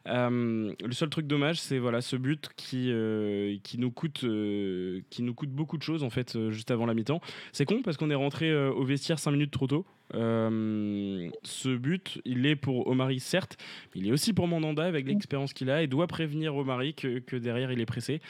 Euh, 0.06 0.72
le 0.82 0.92
seul 0.92 1.10
truc 1.10 1.26
dommage, 1.26 1.60
c'est 1.60 1.78
voilà 1.78 2.00
ce 2.00 2.16
but 2.16 2.48
qui, 2.56 2.90
euh, 2.90 3.56
qui, 3.62 3.78
nous 3.78 3.90
coûte, 3.90 4.20
qui 5.10 5.22
nous 5.22 5.34
coûte 5.34 5.50
beaucoup 5.50 5.76
de 5.76 5.82
choses 5.82 6.02
en 6.02 6.10
fait 6.10 6.38
juste 6.50 6.70
avant 6.70 6.86
la 6.86 6.94
mi-temps. 6.94 7.20
C'est 7.52 7.66
con 7.66 7.82
parce 7.82 7.98
qu'on 7.98 8.10
est 8.10 8.14
rentré 8.14 8.54
au 8.54 8.84
vestiaire 8.84 9.18
cinq 9.18 9.32
minutes 9.32 9.50
trop 9.50 9.66
tôt. 9.66 9.84
ce 10.12 11.76
but, 11.76 12.20
il 12.24 12.46
est 12.46 12.56
pour 12.56 12.86
Omari 12.86 13.20
certes, 13.20 13.58
mais 13.94 14.00
il 14.00 14.08
est 14.08 14.12
aussi 14.12 14.32
pour 14.32 14.48
Mandanda 14.48 14.84
avec 14.84 15.06
l'expérience 15.06 15.52
qu'il 15.52 15.70
a 15.70 15.82
et 15.82 15.86
doit 15.86 16.06
prévenir 16.06 16.56
Omari 16.56 16.94
que, 16.94 17.18
que 17.18 17.36
derrière 17.36 17.72
il 17.72 17.80
est 17.80 17.86
pressé. 17.86 18.22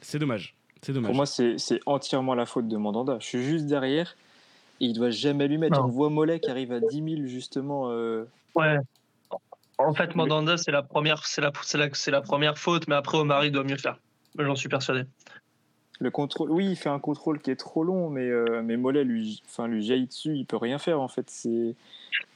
C'est 0.00 0.18
dommage. 0.18 0.56
C'est 0.80 0.92
dommage. 0.92 1.08
Pour 1.08 1.16
moi, 1.16 1.26
c'est 1.26 1.80
entièrement 1.86 2.34
la 2.34 2.46
faute 2.46 2.68
de 2.68 2.76
Mandanda. 2.76 3.18
Je 3.20 3.26
suis 3.26 3.44
juste 3.44 3.66
derrière 3.66 4.16
Et 4.82 4.86
il 4.86 4.94
doit 4.94 5.10
jamais 5.10 5.46
lui 5.46 5.58
mettre. 5.58 5.80
On 5.80 5.86
voit 5.86 6.10
Mollet 6.10 6.40
qui 6.40 6.50
arrive 6.50 6.72
à 6.72 6.80
10 6.80 7.16
000 7.16 7.26
justement. 7.26 7.90
Euh, 7.90 8.24
ouais. 8.56 8.76
En 9.78 9.94
fait, 9.94 10.14
Mandanda, 10.16 10.56
c'est 10.56 10.72
la 10.72 10.82
première, 10.82 11.24
c'est 11.24 11.40
la, 11.40 11.52
c'est 11.92 12.10
la, 12.10 12.20
première 12.20 12.58
faute, 12.58 12.88
mais 12.88 12.96
après 12.96 13.16
Omari 13.16 13.52
doit 13.52 13.62
mieux 13.62 13.76
faire. 13.76 13.98
J'en 14.36 14.56
suis 14.56 14.68
persuadé. 14.68 15.04
Le 16.00 16.10
contrôle, 16.10 16.50
oui, 16.50 16.66
il 16.70 16.76
fait 16.76 16.88
un 16.88 16.98
contrôle 16.98 17.38
qui 17.38 17.52
est 17.52 17.56
trop 17.56 17.84
long, 17.84 18.10
mais 18.10 18.28
euh, 18.28 18.60
mais 18.64 18.76
Mollet 18.76 19.04
lui, 19.04 19.40
enfin 19.46 19.68
lui 19.68 19.84
jaillit 19.84 20.08
dessus, 20.08 20.34
il 20.36 20.46
peut 20.46 20.56
rien 20.56 20.78
faire 20.78 21.00
en 21.00 21.06
fait. 21.06 21.30
C'est 21.30 21.76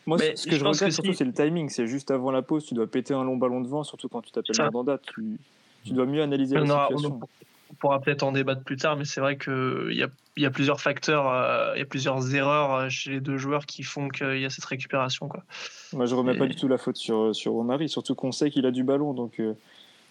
moi 0.07 0.17
ce 0.19 0.47
que 0.47 0.57
je, 0.57 0.65
regrette 0.65 0.93
surtout, 0.93 1.15
c'est 1.15 1.25
le 1.25 1.33
timing. 1.33 1.69
C'est 1.69 1.89
juste 1.89 2.13
avant 2.13 2.31
la 2.31 2.43
pause, 2.43 2.65
tu 2.65 2.75
dois 2.75 2.87
péter 2.87 3.13
un 3.13 3.25
long 3.25 3.37
ballon 3.37 3.61
de 3.61 3.67
vent, 3.67 3.83
surtout 3.83 4.09
quand 4.09 4.23
tu 4.23 4.31
t'appelles 4.31 4.57
Mandanda, 4.57 4.99
tu, 4.99 5.41
tu 5.85 5.93
dois 5.95 6.07
mieux 6.07 6.23
analyser 6.23 6.55
la 6.55 6.61
situation 6.61 7.21
on 7.21 7.27
pourra 7.79 8.01
peut-être 8.01 8.23
en 8.23 8.33
débattre 8.33 8.63
plus 8.63 8.77
tard, 8.77 8.97
mais 8.97 9.05
c'est 9.05 9.21
vrai 9.21 9.37
qu'il 9.37 9.93
y 9.93 10.03
a, 10.03 10.09
y 10.37 10.45
a 10.45 10.51
plusieurs 10.51 10.81
facteurs, 10.81 11.29
euh, 11.29 11.73
il 11.75 11.79
y 11.79 11.83
a 11.83 11.87
plusieurs 11.87 12.35
erreurs 12.35 12.75
euh, 12.75 12.89
chez 12.89 13.11
les 13.11 13.21
deux 13.21 13.37
joueurs 13.37 13.67
qui 13.67 13.83
font 13.83 14.09
qu'il 14.09 14.39
y 14.39 14.45
a 14.45 14.51
cette 14.51 14.65
récupération. 14.65 15.29
Quoi. 15.29 15.43
Moi, 15.93 16.07
je 16.07 16.15
remets 16.15 16.37
pas 16.37 16.47
du 16.47 16.57
tout 16.57 16.69
la 16.69 16.79
faute 16.79 16.97
sur, 16.97 17.35
sur 17.35 17.55
Omari, 17.55 17.89
surtout 17.89 18.15
qu'on 18.15 18.33
sait 18.33 18.51
qu'il 18.51 18.67
a 18.67 18.71
du 18.71 18.85
ballon. 18.85 19.15
Donc, 19.15 19.41
euh, 19.41 19.55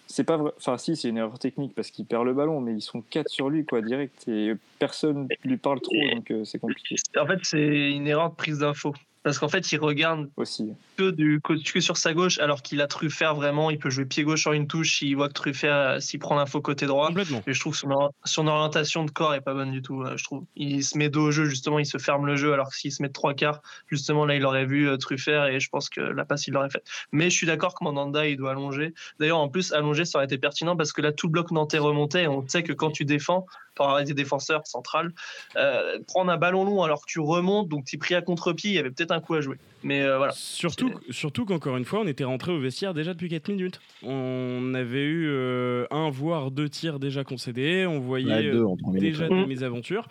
c'est 0.06 0.24
pas 0.24 0.36
vrai. 0.36 0.52
Enfin, 0.56 0.78
si, 0.78 0.96
c'est 0.96 1.08
une 1.08 1.18
erreur 1.18 1.38
technique 1.38 1.74
parce 1.74 1.90
qu'il 1.90 2.06
perd 2.06 2.24
le 2.24 2.34
ballon, 2.34 2.60
mais 2.60 2.72
ils 2.72 2.82
sont 2.82 3.02
quatre 3.02 3.28
sur 3.28 3.50
lui, 3.50 3.64
quoi, 3.64 3.82
direct. 3.82 4.26
Et 4.28 4.52
personne 4.78 5.28
lui 5.44 5.56
parle 5.56 5.80
trop, 5.80 5.96
donc 6.14 6.32
c'est 6.44 6.58
compliqué. 6.58 6.96
En 7.18 7.26
fait, 7.26 7.38
c'est 7.42 7.90
une 7.90 8.06
erreur 8.06 8.30
de 8.30 8.36
prise 8.36 8.58
d'info 8.58 8.94
parce 9.26 9.40
qu'en 9.40 9.48
fait, 9.48 9.72
il 9.72 9.80
regarde 9.80 10.30
aussi 10.36 10.72
que, 10.96 11.10
du, 11.10 11.40
que 11.40 11.80
sur 11.80 11.96
sa 11.96 12.14
gauche, 12.14 12.38
alors 12.38 12.62
qu'il 12.62 12.80
a 12.80 12.86
Truffert 12.86 13.34
vraiment. 13.34 13.70
Il 13.72 13.78
peut 13.80 13.90
jouer 13.90 14.04
pied 14.04 14.22
gauche 14.22 14.42
sur 14.42 14.52
une 14.52 14.68
touche. 14.68 15.02
Il 15.02 15.16
voit 15.16 15.26
que 15.26 15.32
Truffert 15.32 15.74
euh, 15.74 15.98
s'il 15.98 16.20
prend 16.20 16.36
l'info 16.36 16.60
côté 16.60 16.86
droit. 16.86 17.10
Et 17.44 17.52
je 17.52 17.58
trouve 17.58 17.72
que 17.72 17.88
son, 18.22 18.46
orientation 18.46 19.04
de 19.04 19.10
corps 19.10 19.34
est 19.34 19.40
pas 19.40 19.52
bonne 19.52 19.72
du 19.72 19.82
tout. 19.82 20.04
Je 20.14 20.22
trouve 20.22 20.44
il 20.54 20.84
se 20.84 20.96
met 20.96 21.08
dos 21.08 21.22
au 21.22 21.30
jeu 21.32 21.46
justement, 21.46 21.80
il 21.80 21.86
se 21.86 21.98
ferme 21.98 22.24
le 22.24 22.36
jeu, 22.36 22.52
alors 22.52 22.68
que 22.68 22.76
s'il 22.76 22.92
se 22.92 23.02
met 23.02 23.08
de 23.08 23.12
trois 23.12 23.34
quarts, 23.34 23.62
justement 23.88 24.26
là, 24.26 24.36
il 24.36 24.44
aurait 24.44 24.64
vu 24.64 24.88
euh, 24.88 24.96
Truffert 24.96 25.46
et 25.46 25.58
je 25.58 25.68
pense 25.70 25.88
que 25.88 26.00
la 26.00 26.24
passe 26.24 26.46
il 26.46 26.52
l'aurait 26.52 26.70
faite. 26.70 26.86
Mais 27.10 27.28
je 27.28 27.34
suis 27.34 27.48
d'accord 27.48 27.74
que 27.74 27.82
Mandanda 27.82 28.28
il 28.28 28.36
doit 28.36 28.52
allonger. 28.52 28.94
D'ailleurs, 29.18 29.38
en 29.38 29.48
plus, 29.48 29.72
allonger 29.72 30.04
ça 30.04 30.18
aurait 30.18 30.26
été 30.26 30.38
pertinent 30.38 30.76
parce 30.76 30.92
que 30.92 31.02
là, 31.02 31.10
tout 31.10 31.26
le 31.26 31.32
bloc 31.32 31.50
nantais 31.50 31.78
remontait. 31.78 32.22
Et 32.22 32.28
on 32.28 32.46
sait 32.46 32.62
que 32.62 32.72
quand 32.72 32.92
tu 32.92 33.04
défends, 33.04 33.44
par 33.76 34.02
des 34.02 34.14
défenseurs 34.14 34.66
centrales. 34.66 35.12
Euh, 35.56 35.98
prendre 36.06 36.32
un 36.32 36.36
ballon 36.36 36.64
long 36.64 36.82
alors 36.82 37.02
que 37.02 37.10
tu 37.10 37.20
remontes, 37.20 37.68
donc 37.68 37.84
tu 37.84 37.96
es 37.96 37.98
pris 37.98 38.14
à 38.14 38.22
contre-pied, 38.22 38.70
il 38.70 38.74
y 38.74 38.78
avait 38.78 38.90
peut-être 38.90 39.12
un 39.12 39.20
coup 39.20 39.34
à 39.34 39.40
jouer. 39.40 39.58
Mais 39.82 40.02
euh, 40.02 40.16
voilà. 40.16 40.32
Surtout, 40.32 40.90
surtout 41.10 41.44
qu'encore 41.44 41.76
une 41.76 41.84
fois, 41.84 42.00
on 42.00 42.06
était 42.06 42.24
rentré 42.24 42.50
au 42.50 42.58
vestiaire 42.58 42.94
déjà 42.94 43.12
depuis 43.12 43.28
4 43.28 43.48
minutes. 43.48 43.80
On 44.02 44.72
avait 44.74 45.04
eu 45.04 45.28
euh, 45.28 45.86
un 45.90 46.10
voire 46.10 46.50
deux 46.50 46.68
tirs 46.68 46.98
déjà 46.98 47.22
concédés. 47.22 47.86
On 47.86 48.00
voyait 48.00 48.50
déjà 48.94 49.28
des 49.28 49.46
mésaventures. 49.46 50.08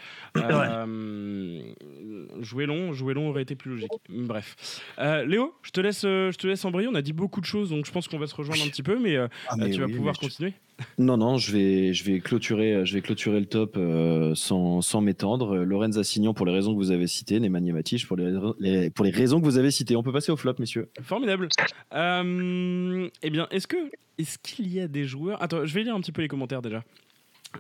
jouer 2.42 2.66
long, 2.66 2.94
jouer 2.94 3.14
long 3.14 3.30
aurait 3.30 3.42
été 3.42 3.56
plus 3.56 3.72
logique. 3.72 3.92
Bref. 4.10 4.82
Léo, 4.98 5.54
je 5.64 5.72
te 5.72 5.82
laisse, 5.82 6.04
je 6.04 6.38
te 6.38 6.48
laisse 6.48 6.64
embrayer. 6.64 6.88
On 6.88 6.96
a 6.96 7.02
dit 7.02 7.14
beaucoup 7.14 7.42
de 7.42 7.46
choses, 7.46 7.72
donc 7.72 7.86
je 7.86 7.92
pense 7.92 8.08
qu'on 8.08 8.20
va 8.20 8.28
se 8.28 8.36
rejoindre 8.36 8.64
un 8.64 8.68
petit 8.68 8.84
peu, 8.84 9.00
mais, 9.00 9.18
ah, 9.18 9.30
tu 9.66 9.82
vas 9.82 9.88
pouvoir 9.88 10.18
continuer. 10.18 10.54
Non, 10.98 11.18
non, 11.18 11.38
je 11.38 11.52
vais, 11.52 11.94
je 11.94 12.04
vais 12.04 12.20
clôturer, 12.20 12.86
je 12.86 12.94
vais 12.94 13.02
clôturer 13.02 13.40
le 13.40 13.46
top 13.46 13.78
euh, 13.78 14.34
sans, 14.36 14.82
sans 14.82 15.02
m'étendre. 15.02 15.58
Lorenz 15.58 15.98
Assignon 15.98 16.34
pour 16.34 16.46
les 16.46 16.52
raisons 16.54 16.74
que 16.74 16.78
vous 16.78 16.92
avez 16.92 17.08
citées, 17.08 17.40
Nemanja 17.40 17.74
Matic 17.74 18.08
pour 18.08 18.18
les, 18.18 18.90
pour 18.90 19.06
les 19.06 19.12
raisons 19.12 19.40
que 19.40 19.46
vous 19.46 19.58
avez 19.58 19.72
citées. 19.72 19.96
On 19.96 20.04
peut 20.04 20.14
passer 20.14 20.32
au 20.32 20.38
flop, 20.38 20.56
messieurs. 20.60 20.90
Formidable. 21.02 21.48
Euh, 21.94 23.10
eh 23.22 23.30
bien, 23.30 23.48
est-ce 23.52 23.68
est-ce 24.18 24.38
qu'il 24.40 24.72
y 24.74 24.80
a 24.80 24.88
des 24.88 25.04
joueurs? 25.04 25.42
Attends, 25.42 25.66
je 25.66 25.74
vais 25.74 25.84
lire 25.84 25.96
un 25.96 26.00
petit 26.00 26.12
peu 26.12 26.22
les 26.22 26.28
commentaires 26.28 26.62
déjà. 26.62 26.84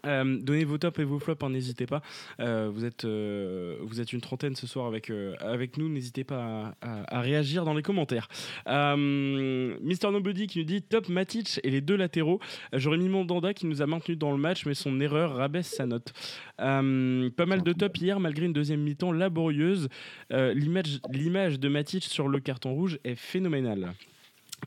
Euh, 0.05 0.37
donnez 0.41 0.65
vos 0.65 0.77
tops 0.77 0.99
et 0.99 1.03
vos 1.03 1.19
flops, 1.19 1.43
hein, 1.43 1.49
n'hésitez 1.49 1.85
pas. 1.85 2.01
Euh, 2.39 2.69
vous, 2.73 2.85
êtes, 2.85 3.05
euh, 3.05 3.77
vous 3.81 4.01
êtes 4.01 4.13
une 4.13 4.21
trentaine 4.21 4.55
ce 4.55 4.67
soir 4.67 4.85
avec, 4.87 5.11
avec 5.39 5.77
nous, 5.77 5.89
n'hésitez 5.89 6.23
pas 6.23 6.75
à, 6.81 7.21
réagir 7.21 7.65
dans 7.65 7.73
les 7.73 7.81
commentaires. 7.81 8.27
Mister 8.67 10.11
Nobody 10.11 10.47
qui 10.47 10.59
nous 10.59 10.65
dit 10.65 10.81
top 10.81 11.09
Matic 11.09 11.59
et 11.63 11.69
les 11.69 11.81
deux 11.81 11.95
latéraux. 11.95 12.39
J'aurais 12.73 12.97
mis 12.97 13.09
Mondanda 13.09 13.53
qui 13.53 13.65
nous 13.65 13.81
a 13.81 13.87
maintenu 13.87 14.15
dans 14.15 14.31
le 14.31 14.37
match, 14.37 14.65
mais 14.65 14.73
son 14.73 14.99
erreur 14.99 15.35
rabaisse 15.35 15.67
sa 15.67 15.85
note. 15.85 16.13
pas 16.57 16.81
mal 16.81 17.63
de 17.63 17.73
top 17.73 17.97
hier, 17.97 18.19
malgré 18.19 18.45
une 18.45 18.53
deuxième 18.53 18.81
mi-temps 18.81 19.11
laborieuse. 19.11 19.89
L'image 20.29 21.59
de 21.59 21.67
Matic 21.67 22.03
sur 22.03 22.27
le 22.27 22.39
carton 22.39 22.73
rouge 22.73 22.99
est 23.03 23.15
phénoménale. 23.15 23.93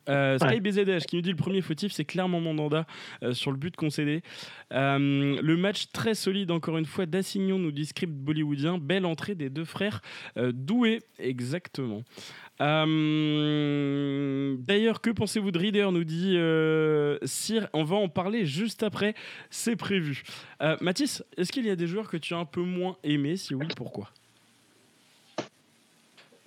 Euh, 0.07 0.37
Sky 0.37 0.59
BZH 0.59 1.05
qui 1.05 1.15
nous 1.15 1.21
dit 1.21 1.31
le 1.31 1.35
premier 1.35 1.61
fautif, 1.61 1.91
c'est 1.91 2.05
clairement 2.05 2.39
Mandanda 2.39 2.85
euh, 3.23 3.33
sur 3.33 3.51
le 3.51 3.57
but 3.57 3.75
concédé. 3.75 4.21
Euh, 4.73 5.39
le 5.41 5.57
match 5.57 5.91
très 5.91 6.13
solide, 6.15 6.51
encore 6.51 6.77
une 6.77 6.85
fois, 6.85 7.05
d'Assignon, 7.05 7.59
nous 7.59 7.71
dit 7.71 7.85
script 7.85 8.13
bollywoodien. 8.13 8.77
Belle 8.77 9.05
entrée 9.05 9.35
des 9.35 9.49
deux 9.49 9.65
frères 9.65 10.01
doués, 10.35 10.99
exactement. 11.17 12.03
D'ailleurs, 12.59 12.85
que 15.01 15.09
pensez-vous 15.11 15.51
de 15.51 15.59
Reader 15.59 15.91
nous 15.91 16.03
dit 16.03 16.37
Sir, 17.27 17.67
on 17.73 17.83
va 17.83 17.95
en 17.95 18.09
parler 18.09 18.45
juste 18.45 18.83
après, 18.83 19.15
c'est 19.49 19.75
prévu. 19.75 20.23
Mathis, 20.81 21.23
est-ce 21.37 21.51
qu'il 21.51 21.65
y 21.65 21.69
a 21.69 21.75
des 21.75 21.87
joueurs 21.87 22.09
que 22.09 22.17
tu 22.17 22.33
as 22.33 22.37
un 22.37 22.45
peu 22.45 22.61
moins 22.61 22.97
aimés? 23.03 23.37
Si 23.37 23.55
oui, 23.55 23.67
pourquoi? 23.75 24.11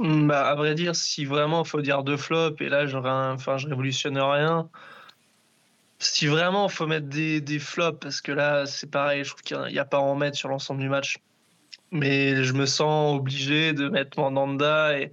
Bah, 0.02 0.48
à 0.48 0.54
vrai 0.56 0.74
dire, 0.74 0.96
si 0.96 1.24
vraiment 1.24 1.62
il 1.62 1.68
faut 1.68 1.80
dire 1.80 2.02
deux 2.02 2.16
flops, 2.16 2.60
et 2.60 2.68
là, 2.68 2.84
enfin, 3.34 3.56
je 3.56 3.68
révolutionne 3.68 4.18
rien. 4.18 4.68
Si 6.00 6.26
vraiment 6.26 6.68
il 6.68 6.72
faut 6.72 6.86
mettre 6.88 7.06
des, 7.06 7.40
des, 7.40 7.60
flops, 7.60 8.00
parce 8.00 8.20
que 8.20 8.32
là, 8.32 8.66
c'est 8.66 8.90
pareil, 8.90 9.22
je 9.24 9.30
trouve 9.30 9.42
qu'il 9.42 9.72
n'y 9.72 9.78
a, 9.78 9.84
pas 9.84 9.98
à 9.98 10.00
en 10.00 10.16
mettre 10.16 10.36
sur 10.36 10.48
l'ensemble 10.48 10.80
du 10.80 10.88
match. 10.88 11.18
Mais 11.92 12.42
je 12.42 12.52
me 12.54 12.66
sens 12.66 13.16
obligé 13.16 13.72
de 13.72 13.88
mettre 13.88 14.18
Mandanda 14.18 14.98
et, 14.98 15.12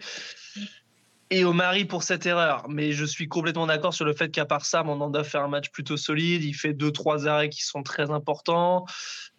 et 1.31 1.43
au 1.43 1.53
mari 1.53 1.85
pour 1.85 2.03
cette 2.03 2.25
erreur. 2.25 2.67
Mais 2.69 2.91
je 2.91 3.05
suis 3.05 3.27
complètement 3.27 3.67
d'accord 3.67 3.93
sur 3.93 4.05
le 4.05 4.13
fait 4.13 4.29
qu'à 4.29 4.45
part 4.45 4.65
ça, 4.65 4.83
Mandanda 4.83 5.23
fait 5.23 5.37
un 5.37 5.47
match 5.47 5.69
plutôt 5.69 5.97
solide. 5.97 6.43
Il 6.43 6.53
fait 6.53 6.73
deux, 6.73 6.91
trois 6.91 7.27
arrêts 7.27 7.49
qui 7.49 7.63
sont 7.63 7.83
très 7.83 8.09
importants. 8.09 8.85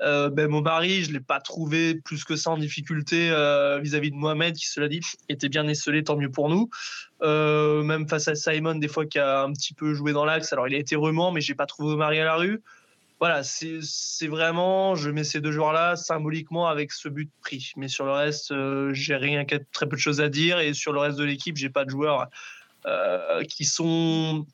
Euh, 0.02 0.30
ben, 0.30 0.48
mari, 0.48 1.02
je 1.02 1.08
ne 1.08 1.14
l'ai 1.14 1.20
pas 1.20 1.40
trouvé 1.40 1.96
plus 1.96 2.24
que 2.24 2.36
ça 2.36 2.50
en 2.50 2.58
difficulté 2.58 3.30
euh, 3.30 3.80
vis-à-vis 3.80 4.10
de 4.10 4.16
Mohamed, 4.16 4.54
qui, 4.54 4.66
cela 4.66 4.88
dit, 4.88 5.00
était 5.28 5.48
bien 5.48 5.66
esselé, 5.66 6.04
tant 6.04 6.16
mieux 6.16 6.30
pour 6.30 6.48
nous. 6.48 6.70
Euh, 7.22 7.82
même 7.82 8.08
face 8.08 8.28
à 8.28 8.34
Simon, 8.34 8.76
des 8.76 8.88
fois, 8.88 9.04
qui 9.04 9.18
a 9.18 9.42
un 9.42 9.52
petit 9.52 9.74
peu 9.74 9.92
joué 9.92 10.12
dans 10.12 10.24
l'axe. 10.24 10.52
Alors, 10.52 10.68
il 10.68 10.74
a 10.74 10.78
été 10.78 10.96
remant, 10.96 11.32
mais 11.32 11.40
j'ai 11.40 11.54
pas 11.54 11.66
trouvé 11.66 11.94
Omari 11.94 12.20
à 12.20 12.24
la 12.24 12.36
rue 12.36 12.62
voilà, 13.20 13.42
c'est 13.44 14.26
vraiment, 14.28 14.94
je 14.94 15.10
mets 15.10 15.24
ces 15.24 15.42
deux 15.42 15.52
joueurs-là 15.52 15.94
symboliquement 15.94 16.68
avec 16.68 16.90
ce 16.90 17.10
but 17.10 17.30
pris. 17.42 17.72
Mais 17.76 17.86
sur 17.86 18.06
le 18.06 18.12
reste, 18.12 18.50
euh, 18.50 18.94
j'ai 18.94 19.14
rien, 19.14 19.44
très 19.72 19.86
peu 19.86 19.96
de 19.96 20.00
choses 20.00 20.22
à 20.22 20.30
dire. 20.30 20.58
Et 20.58 20.72
sur 20.72 20.94
le 20.94 21.00
reste 21.00 21.18
de 21.18 21.24
l'équipe, 21.24 21.54
j'ai 21.58 21.68
pas 21.68 21.84
de 21.84 21.90
joueurs 21.90 22.28
euh, 22.86 23.44
qui 23.44 23.66
sont 23.66 24.46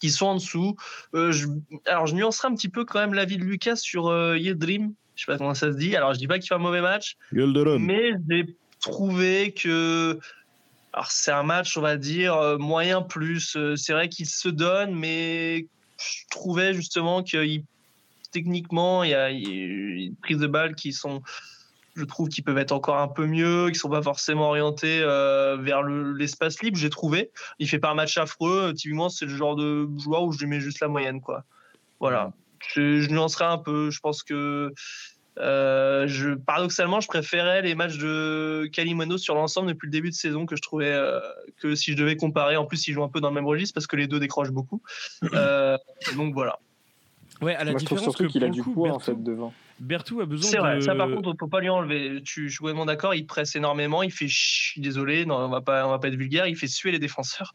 qui 0.00 0.10
sont 0.10 0.26
en 0.26 0.34
dessous. 0.34 0.76
Euh, 1.14 1.30
je, 1.30 1.46
alors, 1.86 2.08
je 2.08 2.16
nuancerai 2.16 2.48
un 2.48 2.54
petit 2.56 2.68
peu 2.68 2.84
quand 2.84 2.98
même 2.98 3.14
l'avis 3.14 3.36
de 3.36 3.44
Lucas 3.44 3.76
sur 3.76 4.12
Yedrim. 4.34 4.92
Je 5.14 5.24
sais 5.24 5.30
pas 5.30 5.38
comment 5.38 5.54
ça 5.54 5.70
se 5.70 5.76
dit. 5.76 5.94
Alors, 5.94 6.12
je 6.12 6.18
dis 6.18 6.26
pas 6.26 6.40
qu'il 6.40 6.48
fait 6.48 6.54
un 6.54 6.58
mauvais 6.58 6.80
match, 6.80 7.16
mais 7.30 8.12
j'ai 8.28 8.56
trouvé 8.80 9.52
que 9.52 10.18
alors 10.92 11.12
c'est 11.12 11.30
un 11.30 11.44
match, 11.44 11.76
on 11.76 11.82
va 11.82 11.96
dire 11.96 12.58
moyen 12.58 13.02
plus. 13.02 13.56
C'est 13.76 13.92
vrai 13.92 14.08
qu'il 14.08 14.26
se 14.26 14.48
donne, 14.48 14.96
mais 14.96 15.66
je 15.98 16.24
trouvais 16.30 16.74
justement 16.74 17.22
qu'il 17.22 17.62
techniquement, 18.30 19.04
il 19.04 19.10
y 19.10 19.14
a 19.14 19.30
une 19.30 20.16
prise 20.16 20.38
de 20.38 20.46
balles 20.46 20.74
qui 20.74 20.92
sont, 20.92 21.22
je 21.96 22.04
trouve, 22.04 22.28
qui 22.28 22.42
peuvent 22.42 22.58
être 22.58 22.72
encore 22.72 22.98
un 22.98 23.08
peu 23.08 23.26
mieux, 23.26 23.70
qui 23.70 23.78
sont 23.78 23.88
pas 23.88 24.02
forcément 24.02 24.48
orientées 24.48 25.00
euh, 25.02 25.56
vers 25.56 25.82
l'espace 25.82 26.62
libre. 26.62 26.76
J'ai 26.76 26.90
trouvé. 26.90 27.30
Il 27.58 27.68
fait 27.68 27.78
pas 27.78 27.90
un 27.90 27.94
match 27.94 28.16
affreux. 28.18 28.72
Typiquement, 28.74 29.08
c'est 29.08 29.26
le 29.26 29.36
genre 29.36 29.56
de 29.56 29.88
joueur 29.98 30.24
où 30.24 30.32
je 30.32 30.38
lui 30.38 30.46
mets 30.46 30.60
juste 30.60 30.80
la 30.80 30.88
moyenne, 30.88 31.20
quoi. 31.20 31.44
Voilà. 31.98 32.32
Je, 32.74 33.00
je 33.00 33.10
nuancerai 33.10 33.44
un 33.44 33.58
peu. 33.58 33.90
Je 33.90 34.00
pense 34.00 34.22
que 34.22 34.72
euh, 35.38 36.06
je, 36.06 36.34
paradoxalement, 36.34 37.00
je 37.00 37.08
préférais 37.08 37.62
les 37.62 37.74
matchs 37.74 37.98
de 37.98 38.68
Kalimano 38.72 39.16
sur 39.16 39.34
l'ensemble 39.34 39.68
depuis 39.68 39.86
le 39.86 39.92
début 39.92 40.10
de 40.10 40.14
saison 40.14 40.44
que 40.44 40.56
je 40.56 40.62
trouvais 40.62 40.92
euh, 40.92 41.20
que 41.60 41.74
si 41.74 41.92
je 41.92 41.96
devais 41.96 42.16
comparer. 42.16 42.56
En 42.56 42.66
plus, 42.66 42.86
ils 42.88 42.92
jouent 42.92 43.04
un 43.04 43.08
peu 43.08 43.20
dans 43.20 43.28
le 43.28 43.34
même 43.34 43.46
registre 43.46 43.74
parce 43.74 43.86
que 43.86 43.96
les 43.96 44.06
deux 44.06 44.20
décrochent 44.20 44.52
beaucoup. 44.52 44.82
donc 46.16 46.34
voilà. 46.34 46.58
Ouais, 47.40 47.54
à 47.54 47.64
la 47.64 47.74
différence 47.74 48.16
que 48.16 48.24
qu'il 48.24 48.44
a 48.44 48.48
du 48.48 48.62
poids 48.62 48.92
en 48.92 48.98
fait 48.98 49.22
devant. 49.22 49.52
Bertou 49.78 50.20
a 50.20 50.26
besoin 50.26 50.50
C'est 50.50 50.58
vrai, 50.58 50.80
ça 50.82 50.94
par 50.94 51.08
contre, 51.08 51.30
on 51.30 51.34
peut 51.34 51.48
pas 51.48 51.60
lui 51.60 51.70
enlever. 51.70 52.22
Tu 52.22 52.50
joues 52.50 52.64
vraiment 52.64 52.84
d'accord, 52.84 53.14
il 53.14 53.26
presse 53.26 53.56
énormément, 53.56 54.02
il 54.02 54.12
fait 54.12 54.28
je 54.28 54.38
suis 54.38 54.80
désolé, 54.80 55.24
non, 55.24 55.36
on 55.36 55.48
va 55.48 55.62
pas 55.62 55.86
on 55.86 55.90
va 55.90 55.98
pas 55.98 56.08
être 56.08 56.16
vulgaire, 56.16 56.46
il 56.46 56.56
fait 56.56 56.66
suer 56.66 56.92
les 56.92 56.98
défenseurs. 56.98 57.52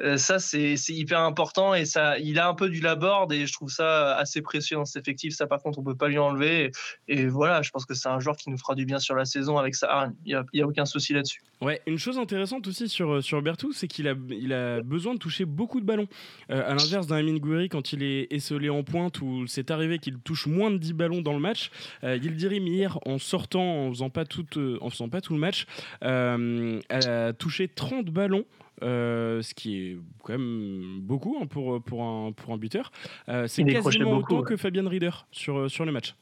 Euh, 0.00 0.16
ça, 0.16 0.38
c'est 0.38 0.76
hyper 0.88 1.20
important 1.20 1.74
et 1.74 1.84
ça, 1.84 2.18
il 2.18 2.38
a 2.38 2.48
un 2.48 2.54
peu 2.54 2.68
du 2.68 2.80
laborde 2.80 3.32
et 3.32 3.46
je 3.46 3.52
trouve 3.52 3.70
ça 3.70 4.16
assez 4.16 4.42
précieux 4.42 4.76
dans 4.76 4.84
cet 4.84 5.02
effectif. 5.02 5.34
Ça, 5.34 5.46
par 5.46 5.62
contre, 5.62 5.78
on 5.78 5.82
peut 5.82 5.96
pas 5.96 6.08
lui 6.08 6.18
enlever. 6.18 6.70
Et, 7.08 7.26
voilà, 7.26 7.62
je 7.62 7.70
pense 7.70 7.84
que 7.84 7.94
c'est 7.94 8.08
un 8.08 8.20
joueur 8.20 8.36
qui 8.36 8.50
nous 8.50 8.58
fera 8.58 8.74
du 8.74 8.84
bien 8.84 8.98
sur 8.98 9.14
la 9.14 9.24
saison 9.24 9.58
avec 9.58 9.74
ça. 9.74 10.10
Il 10.24 10.42
n'y 10.54 10.62
a, 10.62 10.66
aucun 10.66 10.84
souci 10.84 11.12
là-dessus. 11.12 11.40
Ouais, 11.60 11.80
une 11.86 11.98
chose 11.98 12.18
intéressante 12.18 12.66
aussi 12.68 12.88
sur, 12.88 13.22
sur 13.22 13.42
Bertou, 13.42 13.72
c'est 13.72 13.88
qu'il 13.88 14.06
a, 14.06 14.14
il 14.30 14.52
a 14.52 14.80
besoin 14.82 15.14
de 15.14 15.18
toucher 15.18 15.44
beaucoup 15.44 15.80
de 15.80 15.86
ballons. 15.86 16.06
Euh, 16.50 16.70
à 16.70 16.74
l'inverse 16.74 17.06
d'un 17.06 17.16
Amin 17.16 17.36
Gouiri, 17.36 17.68
quand 17.68 17.92
il 17.92 18.02
est 18.02 18.32
esselé 18.32 18.70
en 18.70 18.82
pointe, 18.84 19.20
où 19.20 19.46
c'est 19.46 19.70
arrivé 19.70 19.98
qu'il 19.98 20.18
touche 20.18 20.46
moins 20.46 20.70
de 20.70 20.78
10 20.78 20.92
ballons 20.92 21.22
dans 21.22 21.32
le 21.32 21.40
match, 21.40 21.70
euh, 22.04 22.16
Yildirim, 22.16 22.66
hier, 22.66 22.98
en 23.06 23.18
sortant, 23.18 23.86
en 23.86 23.90
faisant 23.90 24.10
pas 24.10 24.24
tout, 24.24 24.46
euh, 24.56 24.78
en 24.80 24.90
faisant 24.90 25.08
pas 25.08 25.20
tout 25.20 25.34
le 25.34 25.40
match, 25.40 25.66
a 26.00 27.32
touché 27.32 27.68
30 27.68 28.06
ballons. 28.06 28.44
Euh, 28.82 29.42
ce 29.42 29.54
qui 29.54 29.76
est 29.78 29.98
quand 30.22 30.32
même 30.32 31.00
beaucoup 31.00 31.38
hein, 31.40 31.46
pour, 31.46 31.82
pour, 31.82 32.02
un, 32.02 32.32
pour 32.32 32.52
un 32.52 32.58
buteur. 32.58 32.90
Euh, 33.28 33.46
c'est 33.46 33.64
quasiment 33.64 34.18
autant 34.18 34.42
que 34.42 34.56
Fabien 34.56 34.88
Rieder 34.88 35.10
sur, 35.30 35.70
sur 35.70 35.84
le 35.84 35.92
match. 35.92 36.14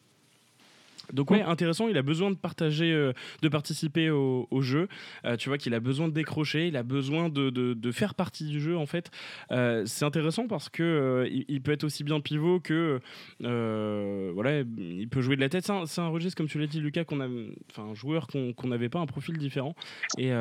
Donc 1.12 1.30
ouais, 1.30 1.42
intéressant. 1.42 1.88
Il 1.88 1.96
a 1.96 2.02
besoin 2.02 2.30
de 2.30 2.36
partager, 2.36 2.92
euh, 2.92 3.12
de 3.42 3.48
participer 3.48 4.10
au, 4.10 4.46
jeu. 4.60 4.88
Euh, 5.24 5.36
tu 5.36 5.48
vois 5.48 5.58
qu'il 5.58 5.74
a 5.74 5.80
besoin 5.80 6.08
de 6.08 6.12
décrocher, 6.12 6.68
il 6.68 6.76
a 6.76 6.82
besoin 6.82 7.28
de, 7.28 7.50
de, 7.50 7.92
faire 7.92 8.14
partie 8.14 8.46
du 8.46 8.60
jeu 8.60 8.76
en 8.76 8.86
fait. 8.86 9.10
Euh, 9.52 9.84
c'est 9.86 10.04
intéressant 10.04 10.46
parce 10.46 10.68
que 10.68 11.28
il, 11.30 11.60
peut 11.62 11.72
être 11.72 11.84
aussi 11.84 12.04
bien 12.04 12.20
pivot 12.20 12.60
que 12.60 13.00
voilà, 13.40 14.60
il 14.78 15.08
peut 15.08 15.20
jouer 15.20 15.36
de 15.36 15.40
la 15.40 15.48
tête. 15.48 15.64
C'est 15.86 16.00
un, 16.00 16.08
registre 16.08 16.36
comme 16.36 16.48
tu 16.48 16.58
l'as 16.58 16.66
dit 16.66 16.80
Lucas, 16.80 17.04
qu'on 17.04 17.20
a, 17.20 17.28
enfin 17.70 17.90
un 17.90 17.94
joueur 17.94 18.26
qu'on 18.28 18.68
n'avait 18.68 18.88
pas 18.88 18.98
un 18.98 19.06
profil 19.06 19.38
différent 19.38 19.74
et 20.18 20.32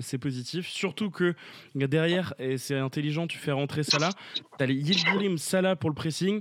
c'est 0.00 0.18
positif. 0.18 0.66
Surtout 0.68 1.10
que 1.10 1.34
derrière 1.74 2.34
et 2.38 2.58
c'est 2.58 2.78
intelligent, 2.78 3.26
tu 3.26 3.38
fais 3.38 3.52
rentrer 3.52 3.82
Salah. 3.82 4.10
T'as 4.58 4.66
les 4.66 4.74
Yildirim 4.74 5.38
Salah 5.38 5.76
pour 5.76 5.90
le 5.90 5.94
pressing 5.94 6.40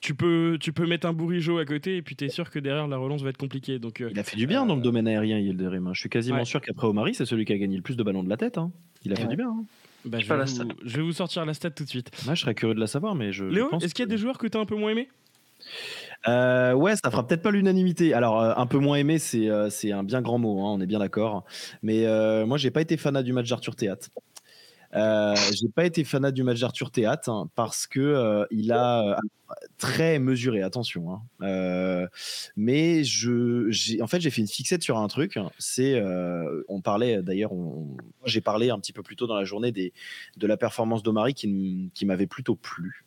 tu 0.00 0.14
peux, 0.14 0.58
tu 0.60 0.72
peux 0.72 0.86
mettre 0.86 1.06
un 1.06 1.12
bourrigeau 1.12 1.58
à 1.58 1.64
côté 1.64 1.96
et 1.96 2.02
puis 2.02 2.14
tu 2.14 2.24
es 2.24 2.28
sûr 2.28 2.50
que 2.50 2.58
derrière 2.58 2.86
la 2.86 2.96
relance 2.96 3.22
va 3.22 3.30
être 3.30 3.38
compliquée. 3.38 3.78
Donc, 3.78 4.00
euh, 4.00 4.10
il 4.12 4.18
a 4.18 4.22
fait 4.22 4.36
du 4.36 4.46
bien 4.46 4.64
dans 4.64 4.74
le 4.74 4.80
euh, 4.80 4.84
domaine 4.84 5.08
aérien, 5.08 5.38
Yildirim. 5.38 5.86
Hein. 5.86 5.94
Je 5.94 6.00
suis 6.00 6.08
quasiment 6.08 6.44
sûr 6.44 6.60
qu'après 6.60 6.86
Omari, 6.86 7.14
c'est 7.14 7.26
celui 7.26 7.44
qui 7.44 7.52
a 7.52 7.58
gagné 7.58 7.76
le 7.76 7.82
plus 7.82 7.96
de 7.96 8.02
ballons 8.02 8.22
de 8.22 8.28
la 8.28 8.36
tête. 8.36 8.58
Hein. 8.58 8.70
Il 9.04 9.12
a 9.12 9.16
fait 9.16 9.26
du 9.26 9.36
bien. 9.36 9.48
Hein. 9.48 9.64
Bah, 10.04 10.18
je, 10.20 10.26
vais 10.26 10.36
vous, 10.36 10.70
je, 10.84 10.96
vais 10.96 11.02
vous, 11.02 11.12
sortir 11.12 11.44
la 11.44 11.54
stat 11.54 11.70
tout 11.70 11.84
de 11.84 11.88
suite. 11.88 12.10
je 12.26 12.34
serais 12.34 12.54
curieux 12.54 12.74
de 12.74 12.80
la 12.80 12.86
savoir, 12.86 13.14
mais 13.14 13.32
je. 13.32 13.44
Léo, 13.44 13.68
est-ce 13.80 13.94
qu'il 13.94 14.04
y 14.04 14.08
a 14.08 14.10
des 14.10 14.18
joueurs 14.18 14.38
que 14.38 14.46
tu 14.46 14.56
as 14.56 14.60
un 14.60 14.66
peu 14.66 14.76
moins 14.76 14.90
aimé 14.90 15.08
euh, 16.28 16.72
ouais, 16.72 16.94
ça 16.94 17.10
fera 17.10 17.26
peut-être 17.26 17.42
pas 17.42 17.50
l'unanimité. 17.50 18.14
Alors, 18.14 18.40
un 18.40 18.66
peu 18.66 18.78
moins 18.78 18.96
aimé, 18.96 19.18
c'est 19.18 19.48
c'est 19.70 19.92
un 19.92 20.04
bien 20.04 20.20
grand 20.20 20.38
mot, 20.38 20.60
on 20.60 20.80
est 20.80 20.86
bien 20.86 21.00
d'accord. 21.00 21.44
Mais 21.82 22.06
moi, 22.44 22.58
j'ai 22.58 22.70
pas 22.70 22.80
été 22.80 22.96
fanat 22.96 23.22
du 23.22 23.32
match 23.32 23.48
d'Arthur 23.48 23.74
Théâtre. 23.74 24.08
Euh, 24.94 25.34
j'ai 25.52 25.68
pas 25.68 25.84
été 25.84 26.02
fanat 26.04 26.30
du 26.30 26.42
match 26.42 26.60
d'Arthur 26.60 26.90
Théâtre 26.90 27.28
hein, 27.28 27.50
parce 27.54 27.86
que 27.86 28.00
euh, 28.00 28.46
il 28.50 28.72
a 28.72 29.02
euh, 29.02 29.16
très 29.76 30.18
mesuré, 30.18 30.62
attention. 30.62 31.20
Hein. 31.40 32.08
Mais 32.56 33.02
en 34.00 34.06
fait, 34.06 34.20
j'ai 34.20 34.30
fait 34.30 34.40
une 34.40 34.48
fixette 34.48 34.82
sur 34.82 34.98
un 34.98 35.08
truc. 35.08 35.38
On 36.68 36.80
parlait 36.80 37.22
d'ailleurs, 37.22 37.52
j'ai 38.24 38.40
parlé 38.40 38.70
un 38.70 38.78
petit 38.78 38.92
peu 38.92 39.02
plus 39.02 39.16
tôt 39.16 39.26
dans 39.26 39.36
la 39.36 39.44
journée 39.44 39.72
de 39.72 40.46
la 40.46 40.56
performance 40.56 41.02
d'Omari 41.02 41.34
qui, 41.34 41.90
qui 41.94 42.06
m'avait 42.06 42.26
plutôt 42.26 42.54
plu 42.54 43.04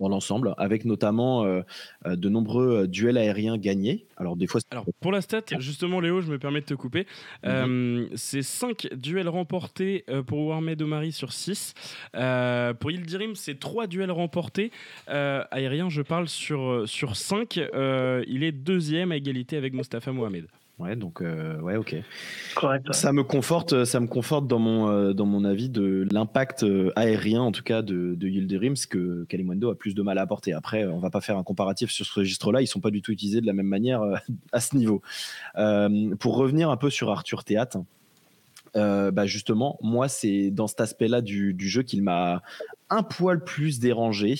dans 0.00 0.08
l'ensemble, 0.08 0.54
avec 0.56 0.84
notamment 0.84 1.44
euh, 1.44 1.60
euh, 2.06 2.16
de 2.16 2.28
nombreux 2.28 2.82
euh, 2.82 2.86
duels 2.86 3.18
aériens 3.18 3.58
gagnés. 3.58 4.06
Alors 4.16 4.34
des 4.34 4.46
fois. 4.46 4.60
Alors 4.70 4.86
pour 5.00 5.12
la 5.12 5.20
stat, 5.20 5.42
justement 5.58 6.00
Léo, 6.00 6.20
je 6.20 6.30
me 6.30 6.38
permets 6.38 6.60
de 6.60 6.66
te 6.66 6.74
couper. 6.74 7.06
Mhm. 7.44 8.08
c'est 8.14 8.42
5 8.42 8.88
duels 8.94 9.28
remportés 9.28 10.04
pour 10.26 10.46
Warmed 10.46 10.80
Omari 10.80 11.12
sur 11.12 11.32
6. 11.32 11.74
pour 12.12 12.90
Yildirim, 12.90 13.34
c'est 13.34 13.58
3 13.58 13.86
duels 13.86 14.10
remportés 14.10 14.72
aériens. 15.06 15.88
Je 15.88 16.02
parle 16.02 16.28
sur 16.28 16.88
sur 16.88 17.16
5. 17.16 17.56
il 17.56 18.42
est 18.42 18.52
deuxième 18.52 19.12
à 19.12 19.16
égalité 19.16 19.56
avec 19.56 19.74
Mustafa 19.74 20.12
Mohamed. 20.12 20.46
Ouais, 20.80 20.96
donc 20.96 21.20
euh, 21.20 21.60
ouais, 21.60 21.76
ok. 21.76 21.94
Correct. 22.54 22.94
Ça 22.94 23.12
me 23.12 23.22
conforte, 23.22 23.84
ça 23.84 24.00
me 24.00 24.06
conforte 24.06 24.46
dans 24.46 24.58
mon 24.58 24.88
euh, 24.88 25.12
dans 25.12 25.26
mon 25.26 25.44
avis 25.44 25.68
de 25.68 26.08
l'impact 26.10 26.62
euh, 26.62 26.90
aérien, 26.96 27.42
en 27.42 27.52
tout 27.52 27.62
cas 27.62 27.82
de, 27.82 28.14
de 28.14 28.28
Yildirim, 28.28 28.76
ce 28.76 28.86
que 28.86 29.24
Kalimundo 29.28 29.70
a 29.70 29.74
plus 29.74 29.94
de 29.94 30.00
mal 30.00 30.16
à 30.16 30.22
apporter. 30.22 30.54
Après, 30.54 30.86
on 30.86 30.98
va 30.98 31.10
pas 31.10 31.20
faire 31.20 31.36
un 31.36 31.42
comparatif 31.42 31.90
sur 31.90 32.06
ce 32.06 32.20
registre-là, 32.20 32.62
ils 32.62 32.66
sont 32.66 32.80
pas 32.80 32.90
du 32.90 33.02
tout 33.02 33.12
utilisés 33.12 33.42
de 33.42 33.46
la 33.46 33.52
même 33.52 33.66
manière 33.66 34.00
à 34.52 34.60
ce 34.60 34.74
niveau. 34.74 35.02
pour 36.18 36.36
revenir 36.36 36.70
un 36.70 36.78
peu 36.78 36.88
sur 36.88 37.10
Arthur 37.10 37.44
Théâtre. 37.44 37.76
bah 38.74 39.26
justement, 39.26 39.78
moi, 39.82 40.08
c'est 40.08 40.50
dans 40.50 40.66
cet 40.66 40.80
aspect-là 40.80 41.20
du, 41.20 41.52
du 41.52 41.68
jeu 41.68 41.82
qu'il 41.82 42.02
m'a 42.02 42.40
un 42.88 43.02
poil 43.02 43.44
plus 43.44 43.80
dérangé. 43.80 44.36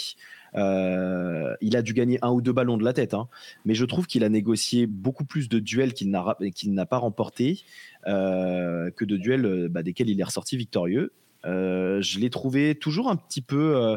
Euh, 0.57 1.55
il 1.61 1.77
a 1.77 1.83
dû 1.83 1.95
gagner 1.95 2.19
un 2.23 2.31
ou 2.31 2.41
deux 2.41 2.53
ballons 2.53 2.77
de 2.77 2.85
la 2.85 2.93
tête, 2.93 3.15
hein. 3.15 3.29
mais 3.65 3.75
je 3.75 3.85
trouve 3.85 4.07
qu'il 4.07 4.25
a 4.25 4.29
négocié 4.29 4.87
beaucoup 4.87 5.25
plus 5.25 5.49
de 5.49 5.59
duels 5.59 5.95
qu'il 5.95 6.11
n'a 6.11 6.37
qu'il 6.55 6.75
n'a 6.75 6.87
pas 6.87 6.99
remporté 6.99 7.63
euh, 8.07 8.91
que 8.91 9.05
de 9.05 9.17
duels 9.17 9.47
euh, 9.47 9.69
bah, 9.69 9.83
desquels 9.83 10.11
il 10.11 10.21
est 10.21 10.25
ressorti 10.25 10.57
victorieux. 10.57 11.13
je 11.45 12.19
l'ai 12.19 12.31
trouvé 12.31 12.75
toujours 12.75 13.09
un 13.11 13.17
petit 13.17 13.43
peu, 13.43 13.97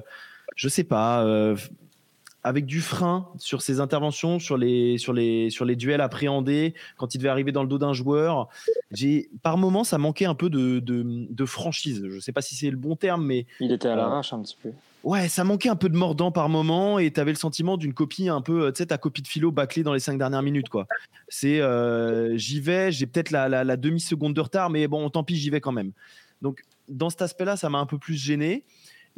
je 0.56 0.70
sais 0.70 0.84
pas, 0.84 1.26
avec 2.44 2.66
du 2.66 2.82
frein 2.82 3.30
sur 3.38 3.62
ses 3.62 3.80
interventions, 3.80 4.38
sur 4.38 4.58
les, 4.58 4.98
sur 4.98 5.14
les, 5.14 5.50
sur 5.50 5.66
les 5.66 5.76
duels 5.76 6.02
appréhendés, 6.02 6.74
quand 6.98 7.16
il 7.16 7.18
devait 7.18 7.30
arriver 7.30 7.52
dans 7.52 7.64
le 7.64 7.70
dos 7.70 7.78
d'un 7.78 7.94
joueur. 7.94 8.50
J'ai, 8.92 9.30
par 9.42 9.58
moments, 9.58 9.84
ça 9.84 9.98
manquait 9.98 10.26
un 10.26 10.36
peu 10.36 10.50
de, 10.50 10.80
de, 10.80 11.46
franchise. 11.46 12.04
Je 12.08 12.16
ne 12.16 12.20
sais 12.20 12.34
pas 12.34 12.42
si 12.42 12.56
c'est 12.56 12.70
le 12.70 12.78
bon 12.78 12.96
terme, 12.96 13.26
mais. 13.26 13.46
Il 13.60 13.72
était 13.72 13.88
à 13.88 13.96
l'arrache 13.96 14.34
un 14.34 14.42
petit 14.42 14.58
peu. 14.62 14.72
Ouais, 15.04 15.28
ça 15.28 15.44
manquait 15.44 15.68
un 15.68 15.76
peu 15.76 15.90
de 15.90 15.98
mordant 15.98 16.32
par 16.32 16.48
moment 16.48 16.98
et 16.98 17.12
tu 17.12 17.20
avais 17.20 17.32
le 17.32 17.38
sentiment 17.38 17.76
d'une 17.76 17.94
copie 17.94 18.30
un 18.30 18.40
peu, 18.40 18.72
tu 18.72 18.78
sais, 18.78 18.86
ta 18.86 18.98
copie 18.98 19.22
de 19.22 19.28
philo 19.28 19.52
bâclée 19.52 19.84
dans 19.84 19.94
les 19.94 20.00
cinq 20.00 20.18
dernières 20.18 20.42
minutes, 20.42 20.70
quoi. 20.70 20.88
C'est, 21.28 21.60
euh, 21.60 22.38
j'y 22.38 22.62
vais, 22.62 22.90
j'ai 22.94 23.06
peut-être 23.06 23.30
la, 23.30 23.76
demi-seconde 23.76 24.34
de 24.34 24.40
retard, 24.40 24.70
mais 24.70 24.88
bon, 24.88 25.10
tant 25.10 25.26
pis, 25.26 25.36
j'y 25.36 25.50
vais 25.50 25.60
quand 25.60 25.74
même. 25.74 25.92
Donc, 26.42 26.64
dans 26.88 27.10
cet 27.10 27.22
aspect-là, 27.22 27.58
ça 27.58 27.70
m'a 27.70 27.80
un 27.80 27.86
peu 27.86 27.98
plus 27.98 28.16
gêné. 28.16 28.64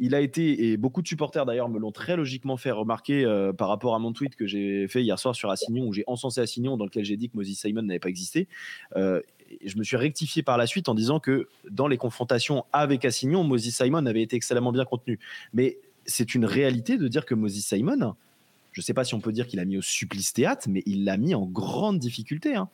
Il 0.00 0.14
a 0.14 0.20
été, 0.20 0.70
et 0.70 0.76
beaucoup 0.76 1.02
de 1.02 1.08
supporters 1.08 1.46
d'ailleurs 1.46 1.68
me 1.68 1.78
l'ont 1.78 1.92
très 1.92 2.16
logiquement 2.16 2.56
fait 2.56 2.72
remarquer 2.72 3.24
euh, 3.24 3.52
par 3.52 3.68
rapport 3.68 3.94
à 3.94 3.98
mon 4.00 4.12
tweet 4.12 4.34
que 4.34 4.46
j'ai 4.46 4.88
fait 4.88 5.02
hier 5.02 5.18
soir 5.20 5.36
sur 5.36 5.50
Assignon, 5.50 5.86
où 5.86 5.92
j'ai 5.92 6.04
encensé 6.08 6.40
Assignon, 6.40 6.76
dans 6.76 6.84
lequel 6.84 7.04
j'ai 7.04 7.16
dit 7.16 7.30
que 7.30 7.36
Moses 7.36 7.54
Simon 7.54 7.82
n'avait 7.82 8.00
pas 8.00 8.08
existé. 8.08 8.48
Euh, 8.96 9.22
je 9.64 9.76
me 9.76 9.84
suis 9.84 9.96
rectifié 9.96 10.42
par 10.42 10.58
la 10.58 10.66
suite 10.66 10.88
en 10.88 10.94
disant 10.94 11.20
que 11.20 11.48
dans 11.70 11.88
les 11.88 11.96
confrontations 11.96 12.64
avec 12.72 13.04
Assignon, 13.04 13.44
Moses 13.44 13.70
Simon 13.70 14.06
avait 14.06 14.22
été 14.22 14.36
excellemment 14.36 14.72
bien 14.72 14.84
contenu. 14.84 15.18
Mais 15.52 15.78
c'est 16.04 16.34
une 16.34 16.44
réalité 16.44 16.98
de 16.98 17.08
dire 17.08 17.26
que 17.26 17.34
Moses 17.34 17.60
Simon, 17.60 18.14
je 18.76 18.82
ne 18.82 18.84
sais 18.84 18.92
pas 18.92 19.04
si 19.04 19.14
on 19.14 19.20
peut 19.20 19.32
dire 19.32 19.46
qu'il 19.46 19.58
a 19.58 19.64
mis 19.64 19.78
au 19.78 19.82
supplice 19.82 20.34
théâtre, 20.34 20.68
mais 20.68 20.82
il 20.84 21.04
l'a 21.04 21.16
mis 21.16 21.34
en 21.34 21.46
grande 21.46 21.98
difficulté. 21.98 22.56
Hein. 22.56 22.68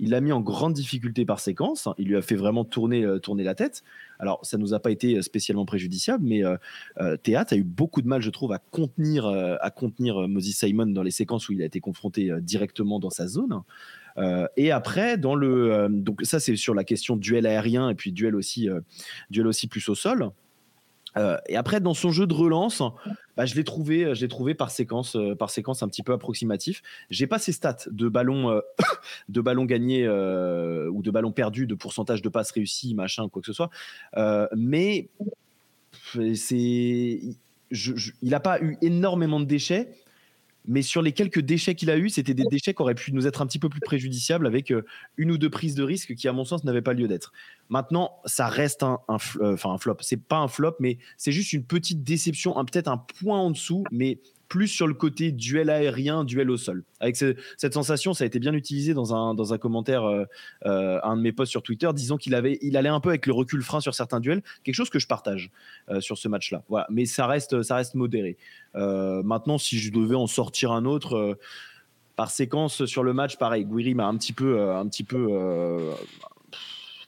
Il 0.00 0.10
l'a 0.10 0.20
mis 0.20 0.32
en 0.32 0.40
grande 0.40 0.72
difficulté 0.72 1.24
par 1.24 1.38
séquence. 1.38 1.88
Il 1.96 2.08
lui 2.08 2.16
a 2.16 2.22
fait 2.22 2.34
vraiment 2.34 2.64
tourner, 2.64 3.04
euh, 3.04 3.20
la 3.36 3.54
tête. 3.54 3.84
Alors, 4.18 4.44
ça 4.44 4.58
nous 4.58 4.74
a 4.74 4.80
pas 4.80 4.90
été 4.90 5.22
spécialement 5.22 5.64
préjudiciable, 5.64 6.24
mais 6.26 6.44
euh, 6.44 6.56
euh, 7.00 7.16
théâtre 7.16 7.54
a 7.54 7.56
eu 7.56 7.62
beaucoup 7.62 8.02
de 8.02 8.08
mal, 8.08 8.20
je 8.20 8.30
trouve, 8.30 8.50
à 8.50 8.58
contenir, 8.58 9.26
à 9.26 9.70
contenir 9.70 10.26
Moses 10.26 10.50
Simon 10.50 10.86
dans 10.86 11.04
les 11.04 11.12
séquences 11.12 11.48
où 11.48 11.52
il 11.52 11.62
a 11.62 11.66
été 11.66 11.78
confronté 11.78 12.32
directement 12.40 12.98
dans 12.98 13.10
sa 13.10 13.28
zone. 13.28 13.62
Et 14.56 14.70
après, 14.70 15.16
le 15.16 15.88
donc 15.90 16.22
ça 16.22 16.38
c'est 16.40 16.56
sur 16.56 16.74
la 16.74 16.84
question 16.84 17.16
duel 17.16 17.46
aérien 17.46 17.88
et 17.90 17.94
puis 17.94 18.12
duel 18.12 18.36
aussi 18.36 18.68
duel 19.30 19.46
aussi 19.46 19.66
plus 19.66 19.88
au 19.88 19.94
sol. 19.94 20.30
Euh, 21.16 21.36
et 21.46 21.56
après, 21.56 21.80
dans 21.80 21.94
son 21.94 22.10
jeu 22.10 22.26
de 22.26 22.34
relance, 22.34 22.82
bah, 23.36 23.46
je 23.46 23.54
l'ai 23.54 23.64
trouvé, 23.64 24.04
euh, 24.04 24.14
je 24.14 24.26
trouvé 24.26 24.54
par 24.54 24.70
séquence, 24.70 25.16
euh, 25.16 25.34
par 25.34 25.50
séquence 25.50 25.82
un 25.82 25.88
petit 25.88 26.02
peu 26.02 26.12
approximatif. 26.12 26.82
J'ai 27.10 27.26
pas 27.26 27.38
ses 27.38 27.52
stats 27.52 27.76
de 27.90 28.08
ballons, 28.08 28.60
de 29.28 29.40
ballons 29.40 29.64
gagnés 29.64 30.08
ou 30.08 31.02
de 31.02 31.10
ballons 31.10 31.32
perdus, 31.32 31.66
de 31.66 31.74
pourcentage 31.74 32.22
de 32.22 32.28
passes 32.28 32.50
réussies, 32.50 32.94
machin, 32.94 33.28
quoi 33.28 33.42
que 33.42 33.46
ce 33.46 33.52
soit. 33.52 33.70
mais 34.56 35.08
c'est, 36.34 37.20
il 37.70 38.30
n'a 38.30 38.40
pas 38.40 38.60
eu 38.60 38.76
énormément 38.82 39.40
de 39.40 39.46
déchets 39.46 39.90
mais 40.66 40.82
sur 40.82 41.02
les 41.02 41.12
quelques 41.12 41.40
déchets 41.40 41.74
qu'il 41.74 41.90
a 41.90 41.98
eu, 41.98 42.08
c'était 42.08 42.34
des 42.34 42.44
déchets 42.44 42.74
qui 42.74 42.82
auraient 42.82 42.94
pu 42.94 43.12
nous 43.12 43.26
être 43.26 43.42
un 43.42 43.46
petit 43.46 43.58
peu 43.58 43.68
plus 43.68 43.80
préjudiciables 43.80 44.46
avec 44.46 44.70
euh, 44.70 44.82
une 45.16 45.30
ou 45.30 45.38
deux 45.38 45.50
prises 45.50 45.74
de 45.74 45.82
risque 45.82 46.14
qui, 46.14 46.26
à 46.26 46.32
mon 46.32 46.44
sens, 46.44 46.64
n'avaient 46.64 46.82
pas 46.82 46.94
lieu 46.94 47.06
d'être. 47.06 47.32
Maintenant, 47.68 48.12
ça 48.24 48.48
reste 48.48 48.82
un, 48.82 49.00
un, 49.08 49.18
euh, 49.40 49.54
enfin 49.54 49.72
un 49.72 49.78
flop. 49.78 49.96
C'est 50.00 50.22
pas 50.22 50.38
un 50.38 50.48
flop, 50.48 50.76
mais 50.80 50.98
c'est 51.16 51.32
juste 51.32 51.52
une 51.52 51.64
petite 51.64 52.02
déception, 52.02 52.54
peut-être 52.64 52.88
un 52.88 52.98
point 52.98 53.38
en 53.38 53.50
dessous, 53.50 53.84
mais 53.90 54.18
plus 54.54 54.68
sur 54.68 54.86
le 54.86 54.94
côté 54.94 55.32
duel 55.32 55.68
aérien, 55.68 56.22
duel 56.22 56.48
au 56.48 56.56
sol. 56.56 56.84
Avec 57.00 57.16
cette 57.16 57.74
sensation, 57.74 58.14
ça 58.14 58.22
a 58.22 58.26
été 58.28 58.38
bien 58.38 58.52
utilisé 58.52 58.94
dans 58.94 59.12
un, 59.12 59.34
dans 59.34 59.52
un 59.52 59.58
commentaire, 59.58 60.04
euh, 60.04 60.26
euh, 60.64 61.00
un 61.02 61.16
de 61.16 61.22
mes 61.22 61.32
posts 61.32 61.50
sur 61.50 61.64
Twitter, 61.64 61.90
disant 61.92 62.18
qu'il 62.18 62.36
avait, 62.36 62.60
il 62.62 62.76
allait 62.76 62.88
un 62.88 63.00
peu 63.00 63.08
avec 63.08 63.26
le 63.26 63.32
recul 63.32 63.64
frein 63.64 63.80
sur 63.80 63.96
certains 63.96 64.20
duels, 64.20 64.44
quelque 64.62 64.76
chose 64.76 64.90
que 64.90 65.00
je 65.00 65.08
partage 65.08 65.50
euh, 65.88 66.00
sur 66.00 66.18
ce 66.18 66.28
match-là. 66.28 66.62
Voilà, 66.68 66.86
mais 66.88 67.04
ça 67.04 67.26
reste, 67.26 67.62
ça 67.62 67.74
reste 67.74 67.96
modéré. 67.96 68.36
maintenant, 68.74 69.58
si 69.58 69.80
je 69.80 69.90
devais 69.90 70.14
en 70.14 70.28
sortir 70.28 70.70
un 70.70 70.84
autre 70.84 71.36
par 72.14 72.30
séquence 72.30 72.84
sur 72.84 73.02
le 73.02 73.12
match, 73.12 73.36
pareil, 73.36 73.64
Guiri 73.64 73.96
m'a 73.96 74.06
un 74.06 74.16
petit 74.16 74.32
peu, 74.32 74.70
un 74.70 74.86
petit 74.86 75.02
peu 75.02 75.26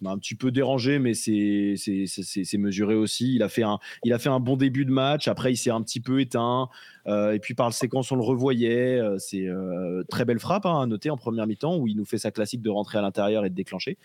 m'a 0.03 0.11
un 0.11 0.19
petit 0.19 0.35
peu 0.35 0.51
dérangé, 0.51 0.99
mais 0.99 1.15
c'est 1.15 2.59
mesuré 2.59 2.95
aussi. 2.95 3.35
Il 3.35 3.43
a, 3.43 3.49
fait 3.49 3.63
un, 3.63 3.79
il 4.05 4.13
a 4.13 4.19
fait 4.19 4.29
un 4.29 4.41
bon 4.41 4.57
début 4.57 4.85
de 4.85 4.91
match. 4.91 5.29
Après, 5.29 5.53
il 5.53 5.57
s'est 5.57 5.71
un 5.71 5.83
petit 5.83 6.01
peu 6.01 6.21
éteint. 6.21 6.69
Euh, 7.07 7.33
et 7.33 7.39
puis 7.39 7.55
par 7.55 7.67
le 7.67 7.73
séquence, 7.73 8.11
on 8.13 8.17
le 8.17 8.23
revoyait. 8.23 8.99
Euh, 8.99 9.17
c'est 9.19 9.47
euh, 9.47 10.03
très 10.09 10.25
belle 10.25 10.41
frappe 10.41 10.67
hein, 10.67 10.81
à 10.81 10.87
noter 10.87 11.11
en 11.11 11.17
première 11.17 11.47
mi-temps 11.47 11.77
où 11.77 11.87
il 11.87 11.97
nous 11.97 12.05
fait 12.05 12.19
sa 12.19 12.31
classique 12.31 12.63
de 12.63 12.71
rentrer 12.71 12.99
à 12.99 13.03
l'intérieur 13.03 13.45
et 13.45 13.51
de 13.51 13.55
déclencher. 13.55 13.99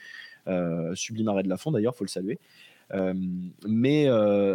sublime 0.94 1.28
arrêt 1.28 1.44
de 1.44 1.50
la 1.50 1.58
fond 1.58 1.72
d'ailleurs, 1.72 1.96
faut 1.96 2.04
le 2.04 2.10
saluer. 2.10 2.40
mais, 3.68 4.08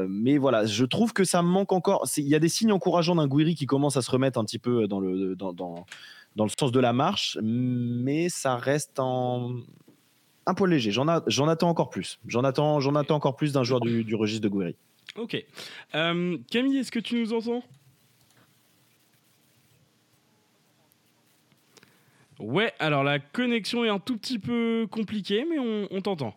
mais 0.09 0.38
voilà, 0.38 0.66
je 0.66 0.85
trouve 0.85 1.12
que 1.12 1.25
ça 1.25 1.42
manque 1.42 1.72
encore. 1.72 2.07
Il 2.16 2.29
y 2.29 2.35
a 2.35 2.38
des 2.38 2.49
signes 2.49 2.72
encourageants 2.72 3.16
d'un 3.16 3.29
Guiri 3.29 3.55
qui 3.55 3.66
commence 3.66 3.96
à 3.96 4.03
se 4.03 4.11
remettre 4.11 4.38
un 4.38 4.44
petit 4.44 4.59
peu 4.59 4.87
dans 4.87 5.01
le, 5.01 5.35
dans, 5.37 5.53
dans, 5.53 5.87
dans 6.37 6.44
le 6.44 6.51
sens 6.51 6.70
de 6.70 6.81
la 6.81 6.92
marche, 6.92 7.38
mais 7.42 8.29
ça 8.29 8.57
reste 8.57 9.01
en, 9.01 9.57
un 10.46 10.54
peu 10.54 10.66
léger. 10.66 10.90
J'en, 10.92 11.09
attends 11.09 11.68
encore 11.68 11.90
plus. 11.90 12.18
J'en 12.26 12.44
attends, 12.44 12.78
encore 12.78 13.37
plus 13.37 13.52
d'un 13.52 13.64
joueur 13.64 13.80
du, 13.80 14.14
registre 14.14 14.42
de 14.42 14.48
Guiri. 14.48 14.76
Ok. 15.16 15.44
Camille, 15.92 16.78
est-ce 16.78 16.92
que 16.92 17.00
tu 17.00 17.20
nous 17.20 17.32
entends? 17.32 17.62
Ouais, 22.38 22.72
alors 22.78 23.03
la 23.03 23.18
connexion 23.18 23.84
est 23.84 23.88
un 23.88 23.99
tout 23.99 24.16
petit 24.16 24.38
peu 24.38 24.86
compliquée, 24.90 25.47
mais 25.49 25.59
on, 25.59 26.01
t'entend. 26.03 26.34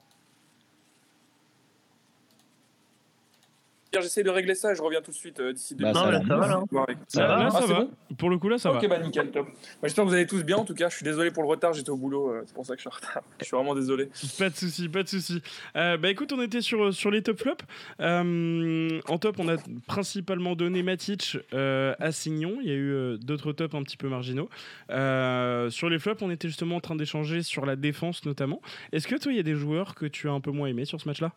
J'essaie 3.91 4.23
de 4.23 4.29
régler 4.29 4.53
ça 4.53 4.71
et 4.71 4.75
je 4.75 4.81
reviens 4.81 5.01
tout 5.01 5.09
de 5.09 5.15
suite 5.15 5.39
euh, 5.39 5.51
d'ici 5.51 5.73
deux 5.73 5.83
bah, 5.83 5.93
minutes. 5.93 6.27
Ça, 6.27 6.35
va, 6.35 6.47
là. 6.47 6.63
Ça, 7.07 7.27
va, 7.27 7.43
là, 7.43 7.49
ça 7.49 7.65
va. 7.65 7.87
Pour 8.17 8.29
le 8.29 8.37
coup, 8.37 8.47
là, 8.47 8.59
ça 8.59 8.71
va. 8.71 8.77
Ok, 8.77 8.87
bah 8.87 8.99
nickel, 8.99 9.31
top. 9.31 9.47
Bah, 9.47 9.53
J'espère 9.83 10.03
que 10.03 10.09
vous 10.09 10.15
allez 10.15 10.27
tous 10.27 10.43
bien. 10.43 10.57
En 10.57 10.65
tout 10.65 10.75
cas, 10.75 10.89
je 10.89 10.95
suis 10.95 11.03
désolé 11.03 11.31
pour 11.31 11.41
le 11.41 11.49
retard. 11.49 11.73
J'étais 11.73 11.89
au 11.89 11.97
boulot. 11.97 12.29
Euh, 12.29 12.43
c'est 12.45 12.53
pour 12.53 12.65
ça 12.65 12.75
que 12.75 12.81
je 12.81 12.87
suis 12.87 12.89
en 12.89 12.95
retard. 12.95 13.23
je 13.39 13.45
suis 13.45 13.55
vraiment 13.55 13.73
désolé. 13.73 14.09
Pas 14.37 14.49
de 14.49 14.55
souci, 14.55 14.89
pas 14.89 15.01
de 15.01 15.07
souci. 15.07 15.41
Euh, 15.75 15.97
bah 15.97 16.09
écoute, 16.09 16.31
on 16.31 16.41
était 16.41 16.61
sur, 16.61 16.93
sur 16.93 17.09
les 17.09 17.23
top 17.23 17.39
flops. 17.39 17.65
en 17.99 19.17
top, 19.17 19.37
on 19.39 19.49
a 19.49 19.55
principalement 19.87 20.55
donné 20.55 20.83
Matic 20.83 21.37
à 21.51 22.11
Signon. 22.11 22.59
Il 22.61 22.67
y 22.67 22.71
a 22.71 22.75
eu 22.75 23.17
d'autres 23.17 23.53
tops 23.53 23.73
un 23.73 23.81
petit 23.81 23.97
peu 23.97 24.07
marginaux. 24.07 24.49
sur 24.89 25.89
les 25.89 25.99
flops, 25.99 26.21
on 26.21 26.29
était 26.29 26.47
justement 26.47 26.75
en 26.75 26.81
train 26.81 26.95
d'échanger 26.95 27.41
sur 27.41 27.65
la 27.65 27.75
défense 27.75 28.23
notamment. 28.25 28.61
Est-ce 28.91 29.07
que 29.07 29.15
toi, 29.15 29.31
il 29.31 29.37
y 29.37 29.39
a 29.39 29.43
des 29.43 29.55
joueurs 29.55 29.95
que 29.95 30.05
tu 30.05 30.29
as 30.29 30.31
un 30.31 30.41
peu 30.41 30.51
moins 30.51 30.67
aimé 30.67 30.85
sur 30.85 31.01
ce 31.01 31.07
match-là? 31.07 31.31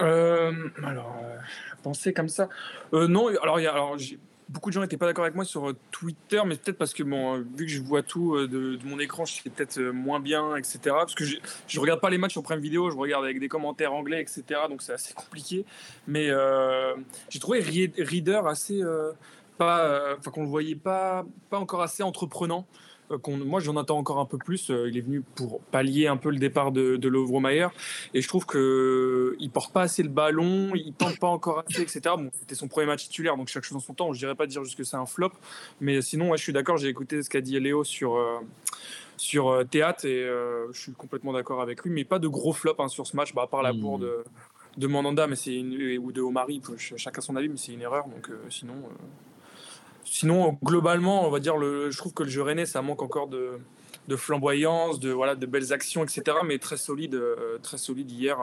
Euh, 0.00 0.52
alors, 0.84 1.16
euh, 1.22 1.36
penser 1.82 2.12
comme 2.12 2.28
ça. 2.28 2.48
Euh, 2.94 3.08
non, 3.08 3.28
alors, 3.42 3.60
y 3.60 3.66
a, 3.66 3.72
alors 3.72 3.96
beaucoup 4.48 4.68
de 4.68 4.74
gens 4.74 4.82
n'étaient 4.82 4.96
pas 4.96 5.06
d'accord 5.06 5.24
avec 5.24 5.34
moi 5.34 5.44
sur 5.44 5.70
euh, 5.70 5.76
Twitter, 5.90 6.40
mais 6.46 6.56
peut-être 6.56 6.76
parce 6.76 6.92
que 6.92 7.02
bon, 7.02 7.38
vu 7.56 7.66
que 7.66 7.72
je 7.72 7.80
vois 7.80 8.02
tout 8.02 8.36
de, 8.46 8.78
mon 8.84 8.98
écran, 8.98 9.24
je 9.24 9.32
suis 9.32 9.50
peut-être 9.50 9.80
moins 9.80 10.20
bien, 10.20 10.56
etc. 10.56 10.80
Parce 10.84 11.14
que 11.14 11.24
je 11.24 11.38
ne 11.74 11.80
regarde 11.80 12.00
pas 12.00 12.10
les 12.10 12.18
matchs 12.18 12.32
sur 12.32 12.42
Prime 12.42 12.60
Vidéo, 12.60 12.90
je 12.90 12.96
regarde 12.96 13.24
avec 13.24 13.38
des 13.38 13.48
commentaires 13.48 13.92
anglais, 13.92 14.20
etc. 14.20 14.60
Donc 14.68 14.82
c'est 14.82 14.92
assez 14.92 15.14
compliqué. 15.14 15.64
Mais 16.06 16.30
j'ai 17.28 17.38
trouvé 17.38 17.60
Reader 17.60 18.42
assez. 18.46 18.82
pas, 19.58 20.16
enfin, 20.18 20.30
qu'on 20.30 20.42
le 20.42 20.48
voyait 20.48 20.74
pas, 20.74 21.24
pas 21.50 21.58
encore 21.58 21.82
assez 21.82 22.02
entreprenant. 22.02 22.66
Euh, 23.12 23.36
moi 23.44 23.60
j'en 23.60 23.76
attends 23.76 23.98
encore 23.98 24.18
un 24.18 24.26
peu 24.26 24.38
plus. 24.38 24.70
Euh, 24.70 24.88
il 24.88 24.96
est 24.96 25.00
venu 25.00 25.22
pour 25.22 25.60
pallier 25.60 26.06
un 26.06 26.16
peu 26.16 26.30
le 26.30 26.38
départ 26.38 26.72
de, 26.72 26.96
de 26.96 27.08
Lovromayer 27.08 27.68
et 28.14 28.22
je 28.22 28.28
trouve 28.28 28.46
que 28.46 29.36
il 29.38 29.50
porte 29.50 29.72
pas 29.72 29.82
assez 29.82 30.02
le 30.02 30.08
ballon, 30.08 30.72
il 30.74 30.92
tente 30.94 31.18
pas 31.18 31.28
encore 31.28 31.64
assez, 31.68 31.82
etc. 31.82 32.00
Bon, 32.16 32.30
c'était 32.32 32.54
son 32.54 32.68
premier 32.68 32.86
match 32.86 33.04
titulaire, 33.04 33.36
donc 33.36 33.48
chaque 33.48 33.64
chose 33.64 33.76
en 33.76 33.80
son 33.80 33.94
temps. 33.94 34.12
Je 34.12 34.18
dirais 34.18 34.34
pas 34.34 34.46
dire 34.46 34.64
juste 34.64 34.76
que 34.76 34.84
c'est 34.84 34.96
un 34.96 35.06
flop, 35.06 35.32
mais 35.80 36.02
sinon, 36.02 36.34
je 36.36 36.42
suis 36.42 36.52
d'accord. 36.52 36.76
J'ai 36.76 36.88
écouté 36.88 37.22
ce 37.22 37.30
qu'a 37.30 37.40
dit 37.40 37.58
Léo 37.58 37.84
sur 37.84 38.16
euh, 38.16 38.38
sur 39.16 39.62
Théâtre 39.70 40.04
et 40.06 40.26
je 40.72 40.78
suis 40.78 40.92
complètement 40.92 41.32
d'accord 41.32 41.60
avec 41.60 41.82
lui, 41.82 41.90
mais 41.90 42.04
pas 42.04 42.18
de 42.18 42.28
gros 42.28 42.52
flop 42.52 42.74
hein, 42.78 42.88
sur 42.88 43.06
ce 43.06 43.16
match, 43.16 43.34
bah, 43.34 43.42
à 43.42 43.46
part 43.46 43.62
la 43.62 43.72
bourre 43.72 43.98
mmh. 43.98 44.02
de 44.02 44.24
de 44.78 44.86
Mandanda, 44.86 45.26
mais 45.26 45.36
c'est 45.36 45.58
ou 45.98 46.12
de 46.12 46.22
Omari, 46.22 46.62
chacun 46.96 47.20
son 47.20 47.36
avis, 47.36 47.48
mais 47.50 47.58
c'est 47.58 47.72
une 47.72 47.82
erreur. 47.82 48.06
Donc 48.08 48.30
sinon, 48.48 48.74
Sinon, 50.04 50.58
globalement, 50.62 51.26
on 51.26 51.30
va 51.30 51.40
dire, 51.40 51.56
le, 51.56 51.90
je 51.90 51.96
trouve 51.98 52.12
que 52.12 52.22
le 52.22 52.28
jeu 52.28 52.42
rennais, 52.42 52.66
ça 52.66 52.82
manque 52.82 53.02
encore 53.02 53.28
de, 53.28 53.58
de 54.08 54.16
flamboyance, 54.16 54.98
de 54.98 55.10
voilà, 55.10 55.34
de 55.34 55.46
belles 55.46 55.72
actions, 55.72 56.02
etc. 56.02 56.38
Mais 56.44 56.58
très 56.58 56.76
solide, 56.76 57.14
euh, 57.14 57.58
très 57.62 57.78
solide 57.78 58.10
hier. 58.10 58.36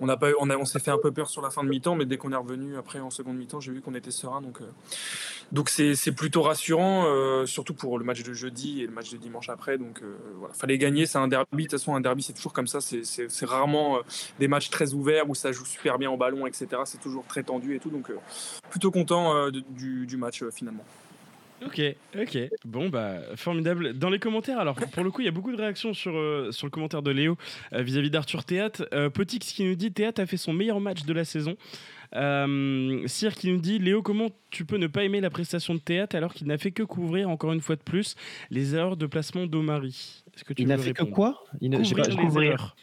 On 0.00 0.08
a 0.08 0.16
pas, 0.16 0.28
on, 0.40 0.50
a, 0.50 0.56
on 0.56 0.64
s'est 0.64 0.78
fait 0.80 0.90
un 0.90 0.98
peu 0.98 1.12
peur 1.12 1.30
sur 1.30 1.42
la 1.42 1.50
fin 1.50 1.64
de 1.64 1.68
mi-temps, 1.68 1.94
mais 1.94 2.04
dès 2.04 2.18
qu'on 2.18 2.32
est 2.32 2.36
revenu 2.36 2.76
après 2.76 3.00
en 3.00 3.10
seconde 3.10 3.38
mi-temps, 3.38 3.60
j'ai 3.60 3.72
vu 3.72 3.80
qu'on 3.80 3.94
était 3.94 4.10
serein. 4.10 4.42
Donc, 4.42 4.60
euh, 4.60 4.64
donc 5.52 5.70
c'est, 5.70 5.94
c'est 5.94 6.12
plutôt 6.12 6.42
rassurant, 6.42 7.04
euh, 7.06 7.46
surtout 7.46 7.74
pour 7.74 7.98
le 7.98 8.04
match 8.04 8.22
de 8.22 8.34
jeudi 8.34 8.82
et 8.82 8.86
le 8.86 8.92
match 8.92 9.10
de 9.10 9.16
dimanche 9.16 9.48
après. 9.48 9.78
Donc 9.78 10.02
voilà, 10.36 10.54
fallait 10.54 10.78
gagner. 10.78 11.06
C'est 11.06 11.18
un 11.18 11.28
derby. 11.28 11.64
De 11.64 11.68
toute 11.68 11.72
façon, 11.72 11.94
un 11.94 12.00
derby, 12.00 12.22
c'est 12.22 12.34
toujours 12.34 12.52
comme 12.52 12.66
ça. 12.66 12.80
C'est, 12.80 13.04
c'est, 13.04 13.30
c'est 13.30 13.46
rarement 13.46 14.00
des 14.38 14.48
matchs 14.48 14.68
très 14.70 14.92
ouverts 14.92 15.28
où 15.28 15.34
ça 15.34 15.52
joue 15.52 15.64
super 15.64 15.98
bien 15.98 16.10
au 16.10 16.16
ballon, 16.16 16.46
etc. 16.46 16.66
C'est 16.84 17.00
toujours 17.00 17.24
très 17.26 17.42
tendu 17.42 17.74
et 17.74 17.78
tout. 17.78 17.90
Donc 17.90 18.12
plutôt 18.70 18.90
content 18.90 19.48
du, 19.50 20.06
du 20.06 20.16
match 20.16 20.44
finalement. 20.52 20.84
Ok, 21.64 21.80
ok. 22.18 22.38
Bon, 22.64 22.88
bah, 22.88 23.16
formidable. 23.36 23.94
Dans 23.94 24.10
les 24.10 24.18
commentaires, 24.18 24.58
alors, 24.58 24.76
pour 24.76 25.02
le 25.02 25.10
coup, 25.10 25.22
il 25.22 25.24
y 25.24 25.28
a 25.28 25.32
beaucoup 25.32 25.52
de 25.52 25.56
réactions 25.56 25.92
sur, 25.92 26.16
euh, 26.16 26.52
sur 26.52 26.66
le 26.66 26.70
commentaire 26.70 27.02
de 27.02 27.10
Léo 27.10 27.36
euh, 27.72 27.82
vis-à-vis 27.82 28.10
d'Arthur 28.10 28.44
Théâtre. 28.44 28.88
Euh, 28.92 29.10
Petit 29.10 29.38
qui 29.38 29.64
nous 29.64 29.74
dit 29.74 29.92
Théâtre 29.92 30.20
a 30.20 30.26
fait 30.26 30.36
son 30.36 30.52
meilleur 30.52 30.80
match 30.80 31.04
de 31.04 31.12
la 31.12 31.24
saison. 31.24 31.56
Cyr 32.12 33.34
qui 33.34 33.50
nous 33.50 33.58
dit 33.58 33.78
Léo, 33.78 34.02
comment 34.02 34.30
tu 34.50 34.64
peux 34.64 34.78
ne 34.78 34.86
pas 34.86 35.04
aimer 35.04 35.20
la 35.20 35.30
prestation 35.30 35.74
de 35.74 35.80
Théâtre 35.80 36.16
alors 36.16 36.32
qu'il 36.32 36.46
n'a 36.46 36.58
fait 36.58 36.70
que 36.70 36.82
couvrir, 36.82 37.28
encore 37.28 37.52
une 37.52 37.60
fois 37.60 37.76
de 37.76 37.82
plus, 37.82 38.14
les 38.50 38.74
erreurs 38.74 38.96
de 38.96 39.06
placement 39.06 39.46
d'Omari 39.46 40.22
Est-ce 40.34 40.44
que 40.44 40.54
tu 40.54 40.62
Il 40.62 40.68
n'a 40.68 40.78
fait 40.78 40.94
que 40.94 41.04
quoi? 41.04 41.44
Il 41.60 41.70
n'a 41.70 41.78
pas 41.78 42.16
couvrir. 42.16 42.76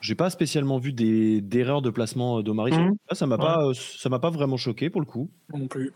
J'ai 0.00 0.14
pas 0.14 0.30
spécialement 0.30 0.78
vu 0.78 0.94
d'erreurs 0.94 1.82
de 1.82 1.90
placement 1.90 2.40
d'Omari. 2.40 2.72
Mmh. 2.72 2.96
Ça 3.12 3.26
m'a 3.26 3.36
pas, 3.36 3.58
ça 3.74 4.08
m'a 4.08 4.18
pas 4.18 4.30
vraiment 4.30 4.56
choqué 4.56 4.88
pour 4.88 5.02
le 5.02 5.06
coup. 5.06 5.30
Non 5.52 5.68
plus 5.68 5.92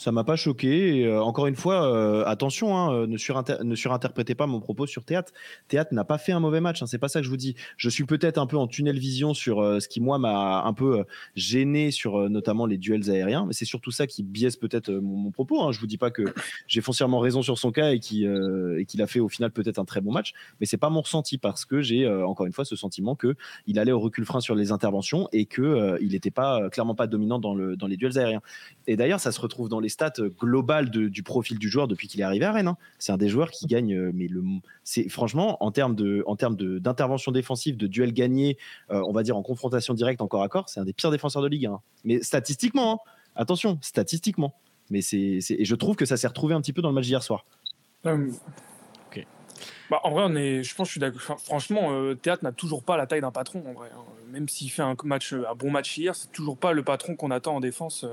ça 0.00 0.12
m'a 0.12 0.24
pas 0.24 0.36
choqué. 0.36 1.04
Euh, 1.04 1.22
encore 1.22 1.46
une 1.46 1.56
fois, 1.56 1.94
euh, 1.94 2.24
attention, 2.24 2.74
hein, 2.74 2.94
euh, 2.94 3.06
ne, 3.06 3.64
ne, 3.64 3.74
surinterprétez 3.74 4.34
pas 4.34 4.46
mon 4.46 4.58
propos 4.58 4.86
sur 4.86 5.04
Théâtre. 5.04 5.30
Théâtre 5.68 5.92
n'a 5.92 6.04
pas 6.04 6.16
fait 6.16 6.32
un 6.32 6.40
mauvais 6.40 6.62
match, 6.62 6.82
hein, 6.82 6.86
c'est 6.86 6.98
pas 6.98 7.08
ça 7.08 7.20
que 7.20 7.26
je 7.26 7.30
vous 7.30 7.36
dis. 7.36 7.54
Je 7.76 7.90
suis 7.90 8.04
peut-être 8.04 8.38
un 8.38 8.46
peu 8.46 8.56
en 8.56 8.66
tunnel 8.66 8.98
vision 8.98 9.34
sur 9.34 9.58
ce 9.58 9.86
qui, 9.88 10.00
moi, 10.00 10.18
m'a 10.18 10.62
un 10.62 10.72
peu 10.72 11.04
gêné 11.36 11.90
sur 11.90 12.30
notamment 12.30 12.64
les 12.64 12.78
duels 12.78 13.10
aériens, 13.10 13.44
mais 13.46 13.52
c'est 13.52 13.66
surtout 13.66 13.90
ça 13.90 14.06
qui 14.06 14.22
biaise 14.22 14.56
peut-être 14.56 14.90
mon, 14.90 15.30
propos. 15.30 15.62
Hein. 15.62 15.72
Je 15.72 15.80
vous 15.80 15.86
dis 15.86 15.98
pas 15.98 16.10
que 16.10 16.22
j'ai 16.66 16.80
foncièrement 16.80 17.18
raison 17.18 17.42
sur 17.42 17.58
son 17.58 17.70
cas 17.70 17.92
et 17.92 18.00
qu'il 18.00 18.26
a 18.26 19.06
fait 19.06 19.20
au 19.20 19.28
final 19.28 19.50
peut-être 19.50 19.78
un 19.78 19.84
très 19.84 20.00
bon 20.00 20.12
match, 20.12 20.32
mais 20.60 20.66
c'est 20.66 20.78
pas 20.78 20.88
mon 20.88 21.02
ressenti 21.02 21.36
parce 21.36 21.66
que 21.66 21.82
j'ai 21.82 22.08
encore 22.08 22.46
une 22.46 22.52
fois 22.54 22.64
ce 22.64 22.74
sentiment 22.74 23.16
qu'il 23.16 23.78
allait 23.78 23.92
au 23.92 24.00
recul 24.00 24.24
frein 24.24 24.40
sur 24.40 24.54
les 24.54 24.72
interventions 24.72 25.28
et 25.32 25.44
qu'il 25.44 25.98
il 26.00 26.12
n'était 26.12 26.30
pas 26.30 26.70
clairement 26.70 26.94
pas 26.94 27.06
dominant 27.06 27.38
dans, 27.38 27.54
le, 27.54 27.76
dans 27.76 27.86
les 27.86 27.98
duels 27.98 28.18
aériens. 28.18 28.40
Et 28.86 28.96
d'ailleurs, 28.96 29.20
ça 29.20 29.30
se 29.30 29.40
retrouve 29.40 29.68
dans 29.68 29.80
les 29.80 29.89
stats 29.90 30.14
globales 30.38 30.88
du 30.88 31.22
profil 31.22 31.58
du 31.58 31.68
joueur 31.68 31.88
depuis 31.88 32.08
qu'il 32.08 32.20
est 32.20 32.24
arrivé 32.24 32.44
à 32.44 32.52
Rennes. 32.52 32.68
Hein. 32.68 32.76
C'est 32.98 33.12
un 33.12 33.18
des 33.18 33.28
joueurs 33.28 33.50
qui 33.50 33.66
gagne, 33.66 33.94
euh, 33.94 34.10
mais 34.14 34.26
le, 34.26 34.42
c'est 34.84 35.08
franchement 35.08 35.62
en 35.62 35.70
termes 35.70 35.94
de, 35.94 36.24
en 36.26 36.36
termes 36.36 36.56
d'intervention 36.56 37.32
défensive, 37.32 37.76
de 37.76 37.86
duel 37.86 38.12
gagné, 38.12 38.56
euh, 38.90 39.02
on 39.06 39.12
va 39.12 39.22
dire 39.22 39.36
en 39.36 39.42
confrontation 39.42 39.94
directe 39.94 40.22
encore 40.22 40.42
à 40.42 40.48
corps, 40.48 40.68
c'est 40.68 40.80
un 40.80 40.84
des 40.84 40.92
pires 40.92 41.10
défenseurs 41.10 41.42
de 41.42 41.48
Ligue 41.48 41.66
1. 41.66 41.80
Mais 42.04 42.22
statistiquement, 42.22 42.94
hein. 42.94 43.10
attention, 43.36 43.78
statistiquement. 43.82 44.54
Mais 44.88 45.02
c'est, 45.02 45.38
et 45.50 45.64
je 45.64 45.74
trouve 45.74 45.94
que 45.94 46.06
ça 46.06 46.16
s'est 46.16 46.26
retrouvé 46.26 46.54
un 46.54 46.60
petit 46.60 46.72
peu 46.72 46.82
dans 46.82 46.88
le 46.88 46.94
match 46.94 47.04
d'hier 47.04 47.22
soir. 47.22 47.44
Euh, 48.06 48.30
bah, 49.90 50.00
en 50.04 50.10
vrai, 50.12 50.22
on 50.26 50.36
est, 50.36 50.62
je 50.62 50.74
pense, 50.74 50.86
je 50.86 50.92
suis 50.92 51.00
d'accord. 51.00 51.40
franchement, 51.40 52.14
Théâtre 52.14 52.44
n'a 52.44 52.52
toujours 52.52 52.84
pas 52.84 52.96
la 52.96 53.06
taille 53.06 53.20
d'un 53.20 53.32
patron. 53.32 53.62
En 53.68 53.72
vrai, 53.72 53.90
hein. 53.92 54.02
même 54.30 54.48
s'il 54.48 54.70
fait 54.70 54.82
un 54.82 54.94
match, 55.02 55.32
un 55.32 55.54
bon 55.56 55.70
match 55.70 55.98
hier, 55.98 56.14
c'est 56.14 56.30
toujours 56.30 56.56
pas 56.56 56.72
le 56.72 56.84
patron 56.84 57.16
qu'on 57.16 57.32
attend 57.32 57.56
en 57.56 57.60
défense 57.60 58.06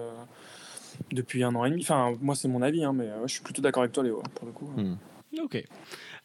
depuis 1.11 1.43
un 1.43 1.53
an 1.55 1.65
et 1.65 1.69
demi. 1.69 1.81
Enfin, 1.81 2.13
moi, 2.21 2.35
c'est 2.35 2.47
mon 2.47 2.61
avis, 2.61 2.83
hein, 2.83 2.93
mais 2.93 3.09
je 3.25 3.33
suis 3.33 3.43
plutôt 3.43 3.61
d'accord 3.61 3.83
avec 3.83 3.93
toi, 3.93 4.03
Léo, 4.03 4.21
pour 4.35 4.45
le 4.45 4.53
coup. 4.53 4.67
Hmm. 4.75 4.95
Ok. 5.41 5.63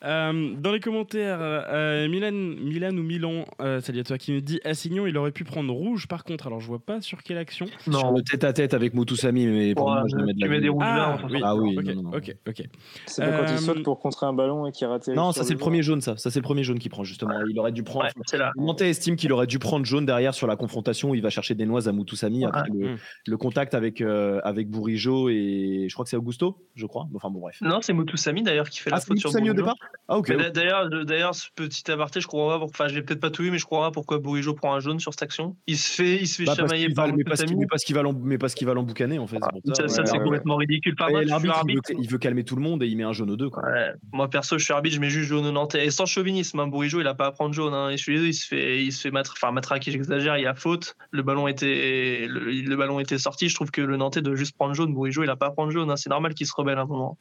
Euh, 0.04 0.54
dans 0.58 0.72
les 0.72 0.80
commentaires, 0.80 1.38
euh, 1.40 2.08
Milan, 2.08 2.32
Milan 2.32 2.96
ou 2.96 3.02
Milan, 3.02 3.44
euh, 3.60 3.80
salut 3.80 4.00
à 4.00 4.04
toi, 4.04 4.18
qui 4.18 4.32
nous 4.32 4.40
dit 4.40 4.60
Assignon, 4.64 5.06
il 5.06 5.16
aurait 5.16 5.30
pu 5.30 5.44
prendre 5.44 5.72
rouge 5.72 6.08
par 6.08 6.24
contre. 6.24 6.48
Alors 6.48 6.60
je 6.60 6.66
vois 6.66 6.80
pas 6.80 7.00
sur 7.00 7.22
quelle 7.22 7.38
action. 7.38 7.66
Non, 7.86 7.98
sur 8.00 8.12
le 8.12 8.22
tête 8.22 8.42
à 8.44 8.52
tête 8.52 8.74
avec 8.74 8.94
Moutoussami, 8.94 9.46
mais 9.46 9.74
pour 9.74 9.88
moi, 9.88 10.02
je 10.10 10.16
vais 10.16 10.24
mettre 10.24 10.40
de 10.40 10.46
la 10.46 10.60
des 10.60 10.68
rouges 10.68 10.82
ah, 10.84 11.18
oui. 11.30 11.40
ah 11.42 11.56
oui, 11.56 11.78
ok, 11.78 12.16
ok, 12.16 12.36
ok. 12.48 12.62
C'est 13.06 13.22
quand 13.22 13.52
il 13.52 13.58
saute 13.58 13.82
pour 13.82 14.00
contrer 14.00 14.26
un 14.26 14.32
ballon 14.32 14.66
et 14.66 14.72
qu'il 14.72 14.86
rate. 14.86 15.08
Non, 15.08 15.32
ça 15.32 15.44
c'est 15.44 15.52
le 15.52 15.58
premier 15.58 15.82
jaune, 15.82 16.00
ça. 16.00 16.16
Ça 16.16 16.30
c'est 16.30 16.40
le 16.40 16.44
premier 16.44 16.64
jaune 16.64 16.78
qui 16.78 16.88
prend 16.88 17.04
justement. 17.04 17.34
Il 17.48 17.58
aurait 17.58 17.72
dû 17.72 17.82
prendre. 17.82 18.06
Ouais, 18.56 18.82
estime 18.82 19.16
qu'il 19.16 19.32
aurait 19.32 19.46
dû 19.46 19.58
prendre 19.58 19.86
jaune 19.86 20.06
derrière 20.06 20.34
sur 20.34 20.46
la 20.46 20.56
confrontation 20.56 21.10
où 21.10 21.14
il 21.14 21.22
va 21.22 21.30
chercher 21.30 21.54
des 21.54 21.66
noises 21.66 21.86
à 21.86 21.92
Moutoussami 21.92 22.44
après 22.44 22.68
le, 22.72 22.96
le, 23.26 23.36
contact 23.36 23.74
avec 23.74 24.00
avec 24.00 24.68
Bourigeau 24.68 25.28
et 25.28 25.86
je 25.88 25.94
crois 25.94 26.04
que 26.04 26.10
c'est 26.10 26.16
Augusto, 26.16 26.66
je 26.74 26.86
crois. 26.86 27.06
Enfin 27.14 27.30
bon 27.30 27.40
bref. 27.40 27.58
Non, 27.60 27.78
c'est 27.80 27.92
Moutoussami 27.92 28.42
d'ailleurs 28.42 28.68
qui 28.68 28.80
fait 28.80 28.90
la 28.90 28.96
ah, 28.96 29.00
faute 29.00 29.18
sur 29.18 29.30
au 29.30 29.52
départ. 29.52 29.76
Ah, 30.08 30.20
d'ailleurs, 30.50 30.90
d'ailleurs, 31.04 31.34
ce 31.34 31.48
petit 31.54 31.90
aparté, 31.90 32.20
je 32.20 32.26
crois 32.26 32.58
pas, 32.58 32.64
enfin, 32.64 32.88
je 32.88 32.94
l'ai 32.94 33.02
peut-être 33.02 33.20
pas 33.20 33.30
tout 33.30 33.42
vu, 33.42 33.50
mais 33.50 33.58
je 33.58 33.64
crois 33.64 33.86
pas 33.86 33.90
pourquoi 33.90 34.18
Bourigeau 34.18 34.54
prend 34.54 34.74
un 34.74 34.80
jaune 34.80 35.00
sur 35.00 35.12
cette 35.12 35.22
action. 35.22 35.56
Il 35.66 35.78
se 35.78 35.90
fait, 35.90 36.16
il 36.16 36.26
se 36.26 36.36
fait 36.36 36.44
bah, 36.44 36.54
chamailler 36.54 36.88
par 36.90 37.08
mais 37.12 37.24
parce, 37.24 37.44
mais 37.46 37.66
parce 37.66 37.84
qu'il 37.84 37.94
va, 37.94 38.02
mais 38.22 38.38
parce 38.38 38.54
qu'il 38.54 38.66
va 38.66 38.74
l'emboucaner 38.74 39.18
en 39.18 39.26
fait. 39.26 39.38
ça, 39.74 39.88
ça, 39.88 40.06
c'est 40.06 40.18
complètement 40.18 40.56
ridicule. 40.56 40.96
Par 40.96 41.10
l'arbitre, 41.10 41.92
il, 41.98 42.08
veut 42.08 42.18
calmer 42.18 42.44
tout 42.44 42.56
le 42.56 42.62
monde 42.62 42.82
et 42.82 42.86
il 42.86 42.96
met 42.96 43.04
un 43.04 43.12
jaune 43.12 43.30
aux 43.30 43.36
deux. 43.36 43.50
Quoi. 43.50 43.62
Moi 44.12 44.28
perso, 44.28 44.58
je 44.58 44.64
suis 44.64 44.72
arbitre, 44.72 44.96
je 44.96 45.00
mets 45.00 45.10
juste 45.10 45.28
jaune 45.28 45.46
au 45.46 45.52
Nantais 45.52 45.86
et 45.86 45.90
sans 45.90 46.06
chauvinisme. 46.06 46.60
Hein, 46.60 46.66
Bourigeau, 46.66 47.00
il 47.00 47.06
a 47.06 47.14
pas 47.14 47.26
à 47.26 47.32
prendre 47.32 47.54
jaune. 47.54 47.74
Hein. 47.74 47.90
Et 47.90 47.96
je 47.96 48.02
suis 48.02 48.12
il 48.20 48.34
se 48.34 48.46
fait, 48.46 48.82
il 48.82 48.92
se 48.92 49.00
fait 49.00 49.10
mettre, 49.10 49.34
enfin 49.36 49.52
matraquer, 49.52 49.90
j'exagère. 49.90 50.36
Il 50.36 50.42
y 50.42 50.46
a 50.46 50.54
faute. 50.54 50.96
Le 51.10 51.22
ballon 51.22 51.48
était, 51.48 52.26
le, 52.28 52.76
ballon 52.76 53.00
était 53.00 53.18
sorti. 53.18 53.48
Je 53.48 53.54
trouve 53.54 53.70
que 53.70 53.80
le 53.80 53.96
Nantais 53.96 54.22
doit 54.22 54.36
juste 54.36 54.54
prendre 54.56 54.74
jaune. 54.74 54.92
Bourigeau, 54.92 55.22
il 55.22 55.30
a 55.30 55.36
pas 55.36 55.46
à 55.46 55.50
prendre 55.50 55.70
jaune. 55.70 55.90
Hein. 55.90 55.96
C'est 55.96 56.10
normal 56.10 56.34
qu'il 56.34 56.46
se 56.46 56.52
rebelle 56.54 56.78
à 56.78 56.82
un 56.82 56.86
moment. 56.86 57.18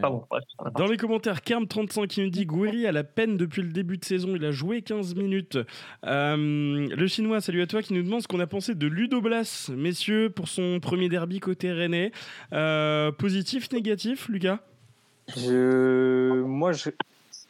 Dans 0.00 0.86
les 0.86 0.96
commentaires, 0.96 1.40
Kerm35 1.40 2.06
qui 2.06 2.20
nous 2.22 2.30
dit 2.30 2.46
Gouiri 2.46 2.86
a 2.86 2.92
la 2.92 3.04
peine 3.04 3.36
depuis 3.36 3.62
le 3.62 3.68
début 3.68 3.98
de 3.98 4.04
saison, 4.04 4.34
il 4.34 4.44
a 4.44 4.52
joué 4.52 4.82
15 4.82 5.14
minutes. 5.14 5.58
Euh, 6.04 6.88
le 6.88 7.06
chinois, 7.06 7.40
salut 7.40 7.62
à 7.62 7.66
toi, 7.66 7.82
qui 7.82 7.94
nous 7.94 8.02
demande 8.02 8.22
ce 8.22 8.28
qu'on 8.28 8.40
a 8.40 8.46
pensé 8.46 8.74
de 8.74 8.86
Ludo 8.86 9.20
Blas, 9.20 9.70
messieurs, 9.74 10.30
pour 10.30 10.48
son 10.48 10.80
premier 10.80 11.08
derby 11.08 11.40
côté 11.40 11.72
rennais. 11.72 12.12
Euh, 12.52 13.12
positif, 13.12 13.70
négatif, 13.72 14.28
Lucas? 14.28 14.60
Moi, 15.36 16.72
je, 16.72 16.90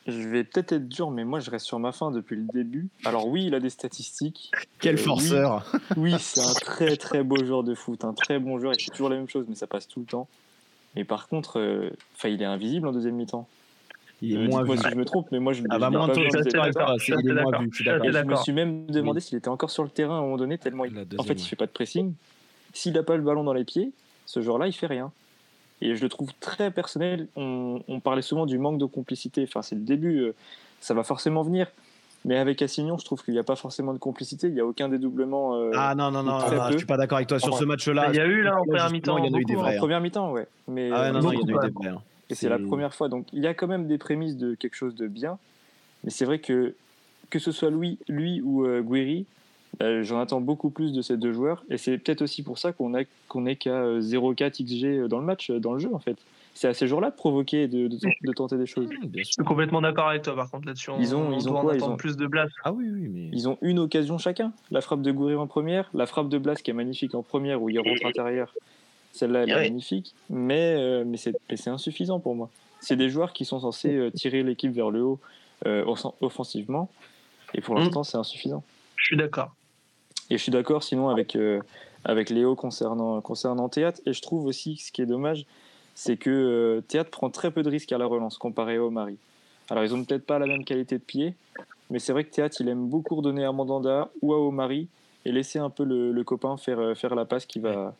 vais 0.06 0.44
peut-être 0.44 0.72
être 0.72 0.88
dur, 0.88 1.10
mais 1.10 1.24
moi, 1.24 1.40
je 1.40 1.50
reste 1.50 1.66
sur 1.66 1.78
ma 1.78 1.92
fin 1.92 2.10
depuis 2.10 2.36
le 2.36 2.46
début. 2.52 2.88
Alors, 3.04 3.28
oui, 3.28 3.46
il 3.46 3.54
a 3.54 3.60
des 3.60 3.70
statistiques. 3.70 4.50
Quel 4.80 4.94
euh, 4.94 4.98
forceur 4.98 5.70
Oui, 5.96 6.12
oui 6.12 6.16
c'est 6.18 6.40
un 6.40 6.54
très 6.54 6.96
très 6.96 7.22
beau 7.22 7.44
joueur 7.44 7.62
de 7.62 7.74
foot, 7.74 8.04
un 8.04 8.14
très 8.14 8.38
bon 8.38 8.58
joueur. 8.58 8.72
Il 8.74 8.82
fait 8.82 8.90
toujours 8.90 9.10
la 9.10 9.16
même 9.16 9.28
chose, 9.28 9.46
mais 9.48 9.54
ça 9.54 9.66
passe 9.66 9.86
tout 9.86 10.00
le 10.00 10.06
temps. 10.06 10.28
Mais 10.96 11.04
par 11.04 11.28
contre, 11.28 11.60
euh, 11.60 11.90
enfin, 12.14 12.28
il 12.30 12.42
est 12.42 12.46
invisible 12.46 12.88
en 12.88 12.92
deuxième 12.92 13.14
mi-temps. 13.14 13.46
Il 14.22 14.32
est 14.32 14.36
euh, 14.36 14.48
moins 14.48 14.64
vu. 14.64 14.78
si 14.78 14.88
je 14.90 14.94
me 14.96 15.04
trompe, 15.04 15.28
mais 15.30 15.38
moi 15.38 15.52
je, 15.52 15.62
ah 15.68 15.78
bah, 15.78 15.90
je 15.92 15.98
me 18.24 18.36
suis 18.36 18.52
même 18.52 18.86
demandé 18.86 19.20
s'il 19.20 19.36
était 19.36 19.48
encore 19.48 19.70
sur 19.70 19.84
le 19.84 19.90
terrain 19.90 20.14
à 20.14 20.18
un 20.18 20.22
moment 20.22 20.38
donné, 20.38 20.56
tellement 20.56 20.86
il... 20.86 21.06
en 21.18 21.22
fait 21.22 21.34
il 21.34 21.46
fait 21.46 21.56
pas 21.56 21.66
de 21.66 21.70
pressing. 21.70 22.14
S'il 22.72 22.94
n'a 22.94 23.02
pas 23.02 23.16
le 23.16 23.22
ballon 23.22 23.44
dans 23.44 23.52
les 23.52 23.64
pieds, 23.64 23.92
ce 24.24 24.40
joueur-là 24.40 24.68
il 24.68 24.72
fait 24.72 24.86
rien. 24.86 25.12
Et 25.82 25.94
je 25.94 26.02
le 26.02 26.08
trouve 26.08 26.30
très 26.40 26.70
personnel. 26.70 27.28
On, 27.36 27.82
on 27.88 28.00
parlait 28.00 28.22
souvent 28.22 28.46
du 28.46 28.58
manque 28.58 28.78
de 28.78 28.86
complicité. 28.86 29.44
Enfin, 29.46 29.60
c'est 29.60 29.74
le 29.74 29.82
début. 29.82 30.20
Euh, 30.20 30.34
ça 30.80 30.94
va 30.94 31.02
forcément 31.02 31.42
venir. 31.42 31.66
Mais 32.26 32.36
avec 32.36 32.60
Assignon, 32.60 32.98
je 32.98 33.04
trouve 33.04 33.22
qu'il 33.22 33.34
n'y 33.34 33.40
a 33.40 33.44
pas 33.44 33.54
forcément 33.54 33.94
de 33.94 33.98
complicité. 33.98 34.48
Il 34.48 34.54
n'y 34.54 34.60
a 34.60 34.66
aucun 34.66 34.88
dédoublement. 34.88 35.54
Euh, 35.54 35.70
ah 35.76 35.94
non, 35.94 36.10
non, 36.10 36.24
non, 36.24 36.40
je 36.40 36.72
ne 36.72 36.76
suis 36.76 36.86
pas 36.86 36.96
d'accord 36.96 37.18
avec 37.18 37.28
toi. 37.28 37.38
Sur 37.38 37.56
ce 37.56 37.64
match-là. 37.64 38.08
Il 38.10 38.16
y 38.16 38.20
a 38.20 38.26
eu 38.26 38.42
là 38.42 38.60
en 38.60 38.64
première 38.64 38.90
mi-temps. 38.90 39.18
Il 39.18 39.26
y 39.26 39.28
en 39.28 39.34
a 39.34 39.38
eu 39.38 39.44
des 39.44 39.54
vrais. 39.54 39.76
En 39.76 39.78
première 39.78 40.00
mi-temps, 40.00 40.32
ouais. 40.32 40.48
Mais, 40.66 40.90
ah 40.92 41.12
non, 41.12 41.20
non, 41.20 41.32
il 41.32 41.38
y 41.38 41.38
en 41.38 41.40
a 41.40 41.42
eu 41.42 41.46
des 41.46 41.52
vrais. 41.52 41.88
Hein. 41.88 42.02
Et 42.28 42.34
c'est 42.34 42.48
la 42.48 42.58
première 42.58 42.92
fois. 42.92 43.08
Donc 43.08 43.26
il 43.32 43.40
y 43.42 43.46
a 43.46 43.54
quand 43.54 43.68
même 43.68 43.86
des 43.86 43.96
prémices 43.96 44.36
de 44.36 44.56
quelque 44.56 44.74
chose 44.74 44.96
de 44.96 45.06
bien. 45.06 45.38
Mais 46.02 46.10
c'est 46.10 46.24
vrai 46.24 46.40
que 46.40 46.74
que 47.30 47.38
ce 47.38 47.52
soit 47.52 47.70
lui, 47.70 47.98
lui 48.08 48.40
ou 48.40 48.64
euh, 48.64 48.82
Guiri, 48.82 49.26
euh, 49.82 50.02
j'en 50.02 50.20
attends 50.20 50.40
beaucoup 50.40 50.70
plus 50.70 50.92
de 50.92 51.02
ces 51.02 51.16
deux 51.16 51.32
joueurs. 51.32 51.62
Et 51.70 51.76
c'est 51.76 51.96
peut-être 51.96 52.22
aussi 52.22 52.42
pour 52.42 52.58
ça 52.58 52.72
qu'on 52.72 52.96
est 52.96 53.06
qu'on 53.28 53.46
est 53.46 53.54
qu'à 53.54 53.84
0,4 54.00 54.64
XG 54.64 55.08
dans 55.08 55.20
le 55.20 55.24
match, 55.24 55.52
dans 55.52 55.74
le 55.74 55.78
jeu 55.78 55.94
en 55.94 56.00
fait 56.00 56.16
c'est 56.56 56.68
à 56.68 56.74
ces 56.74 56.86
jours-là 56.86 57.10
de 57.10 57.14
provoquer 57.14 57.68
de, 57.68 57.86
de, 57.86 58.32
tenter 58.32 58.56
des 58.56 58.64
choses. 58.64 58.88
Je 59.14 59.22
suis 59.22 59.44
complètement 59.44 59.82
d'accord 59.82 60.08
avec 60.08 60.22
toi, 60.22 60.34
par 60.34 60.50
contre, 60.50 60.66
là-dessus. 60.66 60.90
Ils 60.98 61.14
ont, 61.14 61.30
ils 61.30 61.48
ont 61.50 61.60
quoi 61.60 61.76
ils 61.76 61.84
ont 61.84 61.96
plus 61.96 62.16
de 62.16 62.26
Blas. 62.26 62.46
Ah 62.64 62.72
oui, 62.72 62.88
oui, 62.90 63.10
mais... 63.12 63.28
Ils 63.30 63.46
ont 63.46 63.58
une 63.60 63.78
occasion 63.78 64.16
chacun. 64.16 64.52
La 64.70 64.80
frappe 64.80 65.02
de 65.02 65.12
Gourir 65.12 65.38
en 65.38 65.46
première, 65.46 65.90
la 65.92 66.06
frappe 66.06 66.30
de 66.30 66.38
Blas 66.38 66.54
qui 66.54 66.70
est 66.70 66.74
magnifique 66.74 67.14
en 67.14 67.22
première 67.22 67.60
où 67.62 67.68
il 67.68 67.78
rentre 67.78 68.06
intérieur. 68.06 68.54
Celle-là, 69.12 69.42
elle 69.42 69.50
est 69.50 69.54
magnifique, 69.54 70.14
mais, 70.30 70.76
euh, 70.78 71.04
mais 71.06 71.18
c'est 71.18 71.68
insuffisant 71.68 72.20
pour 72.20 72.34
moi. 72.34 72.48
C'est 72.80 72.96
des 72.96 73.10
joueurs 73.10 73.34
qui 73.34 73.44
sont 73.44 73.60
censés 73.60 73.94
euh, 73.94 74.10
tirer 74.10 74.42
l'équipe 74.42 74.72
vers 74.72 74.90
le 74.90 75.02
haut 75.02 75.20
euh, 75.66 75.84
offensivement, 76.22 76.90
et 77.52 77.60
pour 77.60 77.74
mmh. 77.74 77.78
l'instant, 77.78 78.02
c'est 78.02 78.16
insuffisant. 78.16 78.64
Je 78.96 79.04
suis 79.04 79.16
d'accord. 79.16 79.54
Et 80.30 80.38
je 80.38 80.42
suis 80.42 80.52
d'accord 80.52 80.82
sinon 80.82 81.10
avec, 81.10 81.36
avec 82.04 82.30
Léo 82.30 82.56
concernant, 82.56 83.20
concernant 83.20 83.68
Théâtre, 83.68 84.00
et 84.06 84.14
je 84.14 84.22
trouve 84.22 84.46
aussi 84.46 84.76
ce 84.76 84.90
qui 84.90 85.02
est 85.02 85.06
dommage, 85.06 85.46
c'est 85.96 86.18
que 86.18 86.30
euh, 86.30 86.80
Théâtre 86.82 87.10
prend 87.10 87.30
très 87.30 87.50
peu 87.50 87.62
de 87.62 87.70
risques 87.70 87.90
à 87.90 87.98
la 87.98 88.04
relance 88.06 88.36
comparé 88.36 88.78
au 88.78 88.90
Mari. 88.90 89.16
Alors 89.70 89.82
ils 89.82 89.94
ont 89.94 90.04
peut-être 90.04 90.26
pas 90.26 90.38
la 90.38 90.46
même 90.46 90.64
qualité 90.64 90.98
de 90.98 91.02
pied, 91.02 91.34
mais 91.90 91.98
c'est 91.98 92.12
vrai 92.12 92.22
que 92.22 92.30
Théâtre 92.30 92.58
il 92.60 92.68
aime 92.68 92.86
beaucoup 92.86 93.16
redonner 93.16 93.44
à 93.44 93.50
Mandanda 93.50 94.10
ou 94.20 94.34
à 94.34 94.38
Omari 94.38 94.88
et 95.24 95.32
laisser 95.32 95.58
un 95.58 95.70
peu 95.70 95.84
le, 95.84 96.22
copain 96.22 96.56
faire, 96.58 96.78
euh, 96.78 96.94
faire 96.94 97.14
la 97.14 97.24
passe 97.24 97.46
qui 97.46 97.60
va, 97.60 97.96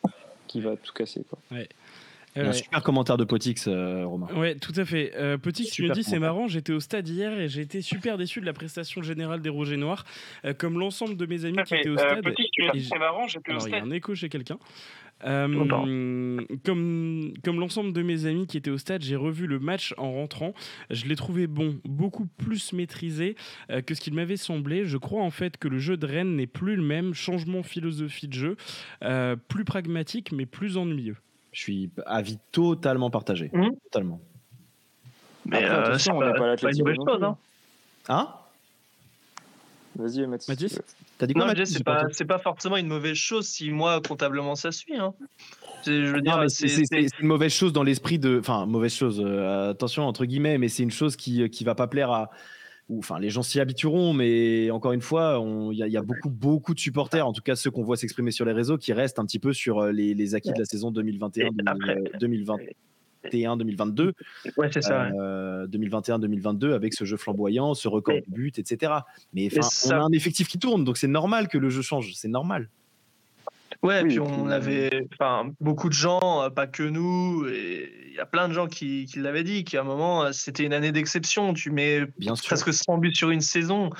qui 0.47 0.61
va 0.61 0.77
tout 0.77 0.93
casser. 0.93 1.25
Quoi. 1.27 1.39
Un 2.35 2.53
super 2.53 2.83
commentaire 2.83 3.17
de 3.17 3.23
Potix, 3.23 3.67
euh, 3.67 4.05
Romain. 4.05 4.27
Ouais, 4.35 4.53
tout 4.53 4.73
à 4.75 4.85
fait. 4.85 5.11
Euh, 5.15 5.39
Potix, 5.39 5.71
tu 5.71 5.81
me 5.81 5.91
dis, 5.91 6.03
c'est 6.03 6.19
marrant, 6.19 6.47
j'étais 6.47 6.71
au 6.71 6.79
stade 6.79 7.07
hier 7.07 7.37
et 7.39 7.49
j'ai 7.49 7.61
été 7.61 7.81
super 7.81 8.15
déçu 8.15 8.41
de 8.41 8.45
la 8.45 8.53
prestation 8.53 9.01
générale 9.01 9.41
des 9.41 9.49
Rouges 9.49 9.71
et 9.71 9.77
Noirs, 9.77 10.05
comme 10.59 10.77
l'ensemble 10.77 11.17
de 11.17 11.25
mes 11.25 11.45
amis 11.45 11.57
qui 11.65 11.75
étaient 11.75 11.89
au 11.89 11.97
stade. 11.97 12.23
c'est 12.75 12.99
marrant, 12.99 13.27
j'étais 13.27 13.53
au 13.53 13.59
stade. 13.59 13.73
Il 13.73 13.77
y 13.77 13.79
a 13.79 13.83
un 13.83 13.91
écho 13.91 14.13
chez 14.13 14.29
quelqu'un. 14.29 14.59
Euh, 15.25 16.45
comme 16.63 17.33
comme 17.43 17.59
l'ensemble 17.59 17.93
de 17.93 18.01
mes 18.03 18.25
amis 18.25 18.45
qui 18.45 18.57
étaient 18.57 18.69
au 18.69 18.77
stade, 18.77 19.01
j'ai 19.01 19.15
revu 19.15 19.47
le 19.47 19.59
match 19.59 19.93
en 19.97 20.11
rentrant. 20.11 20.53
Je 20.89 21.05
l'ai 21.05 21.15
trouvé 21.15 21.47
bon, 21.47 21.79
beaucoup 21.85 22.27
plus 22.37 22.73
maîtrisé 22.73 23.35
euh, 23.71 23.81
que 23.81 23.95
ce 23.95 24.01
qu'il 24.01 24.13
m'avait 24.13 24.37
semblé. 24.37 24.85
Je 24.85 24.97
crois 24.97 25.23
en 25.23 25.31
fait 25.31 25.57
que 25.57 25.67
le 25.67 25.79
jeu 25.79 25.97
de 25.97 26.05
Rennes 26.05 26.35
n'est 26.35 26.47
plus 26.47 26.75
le 26.75 26.83
même, 26.83 27.13
changement 27.13 27.63
philosophie 27.63 28.27
de 28.27 28.33
jeu, 28.33 28.57
euh, 29.03 29.35
plus 29.35 29.65
pragmatique 29.65 30.31
mais 30.31 30.45
plus 30.45 30.77
ennuyeux. 30.77 31.17
Je 31.51 31.61
suis 31.61 31.89
avis 32.05 32.37
totalement 32.51 33.09
partagé, 33.09 33.49
mmh. 33.53 33.69
totalement. 33.85 34.21
Mais 35.45 35.63
Après, 35.63 36.11
on 36.11 36.19
n'est 36.19 36.33
pas, 36.33 36.57
pas 36.57 36.71
une 36.71 36.95
chose, 36.95 37.23
hein. 37.23 37.37
hein? 38.09 38.33
Vas-y, 39.97 40.27
Mathis. 40.27 40.79
T'as 41.17 41.25
dit 41.25 41.33
quoi, 41.33 41.53
c'est 41.65 41.83
pas, 41.83 42.05
pas 42.27 42.37
forcément 42.37 42.77
une 42.77 42.87
mauvaise 42.87 43.15
chose 43.15 43.47
si 43.47 43.71
moi, 43.71 43.99
comptablement, 44.07 44.55
ça 44.55 44.71
suit. 44.71 44.95
Hein. 44.95 45.13
Je 45.85 46.13
veux 46.13 46.21
dire, 46.21 46.43
c'est 46.47 46.75
une 47.19 47.27
mauvaise 47.27 47.51
chose 47.51 47.73
dans 47.73 47.83
l'esprit 47.83 48.19
de. 48.19 48.37
Enfin, 48.39 48.65
mauvaise 48.65 48.93
chose, 48.93 49.21
euh, 49.25 49.71
attention, 49.71 50.03
entre 50.03 50.25
guillemets, 50.25 50.57
mais 50.57 50.67
c'est 50.67 50.83
une 50.83 50.91
chose 50.91 51.15
qui, 51.15 51.49
qui 51.49 51.63
va 51.63 51.73
pas 51.73 51.87
plaire 51.87 52.11
à. 52.11 52.29
Enfin, 52.89 53.19
les 53.19 53.29
gens 53.29 53.43
s'y 53.43 53.59
habitueront, 53.59 54.13
mais 54.13 54.71
encore 54.71 54.93
une 54.93 55.01
fois, 55.01 55.43
il 55.71 55.77
y, 55.77 55.97
a 55.97 56.01
beaucoup, 56.01 56.29
beaucoup 56.29 56.73
de 56.73 56.79
supporters, 56.79 57.27
en 57.27 57.33
tout 57.33 57.41
cas 57.41 57.57
ceux 57.57 57.69
qu'on 57.69 57.83
voit 57.83 57.97
s'exprimer 57.97 58.31
sur 58.31 58.45
les 58.45 58.53
réseaux, 58.53 58.77
qui 58.77 58.93
restent 58.93 59.19
un 59.19 59.25
petit 59.25 59.39
peu 59.39 59.51
sur 59.51 59.79
euh, 59.79 59.91
les, 59.91 60.13
les 60.13 60.35
acquis 60.35 60.53
de 60.53 60.59
la 60.59 60.63
saison 60.63 60.91
2021-2020. 60.91 62.55
2021-2022. 63.25 64.13
Ouais, 64.57 64.69
c'est 64.71 64.81
ça. 64.81 65.09
2021-2022 65.09 66.65
euh, 66.65 66.75
avec 66.75 66.93
ce 66.93 67.05
jeu 67.05 67.17
flamboyant, 67.17 67.73
ce 67.73 67.87
record 67.87 68.15
de 68.15 68.33
buts, 68.33 68.53
etc. 68.57 68.93
Mais, 69.33 69.49
on 69.85 69.91
a 69.91 69.95
un 69.95 70.11
effectif 70.11 70.47
qui 70.47 70.59
tourne, 70.59 70.83
donc 70.83 70.97
c'est 70.97 71.07
normal 71.07 71.47
que 71.47 71.57
le 71.57 71.69
jeu 71.69 71.81
change. 71.81 72.13
C'est 72.15 72.27
normal. 72.27 72.69
Ouais, 73.83 74.03
puis 74.03 74.19
on 74.19 74.49
avait 74.49 75.07
enfin, 75.13 75.51
beaucoup 75.61 75.87
de 75.87 75.93
gens, 75.93 76.41
euh, 76.41 76.49
pas 76.49 76.65
que 76.65 76.83
nous, 76.83 77.47
il 77.47 78.13
y 78.13 78.19
a 78.19 78.25
plein 78.25 78.47
de 78.47 78.53
gens 78.53 78.67
qui, 78.67 79.05
qui 79.05 79.19
l'avaient 79.19 79.43
dit, 79.43 79.63
qu'à 79.63 79.81
un 79.81 79.83
moment, 79.83 80.23
euh, 80.23 80.31
c'était 80.31 80.63
une 80.63 80.73
année 80.73 80.91
d'exception. 80.91 81.53
Tu 81.53 81.69
mets 81.69 82.05
Bien 82.17 82.33
presque 82.33 82.73
100 82.73 82.97
buts 82.97 83.13
sur 83.13 83.29
une 83.29 83.41
saison. 83.41 83.91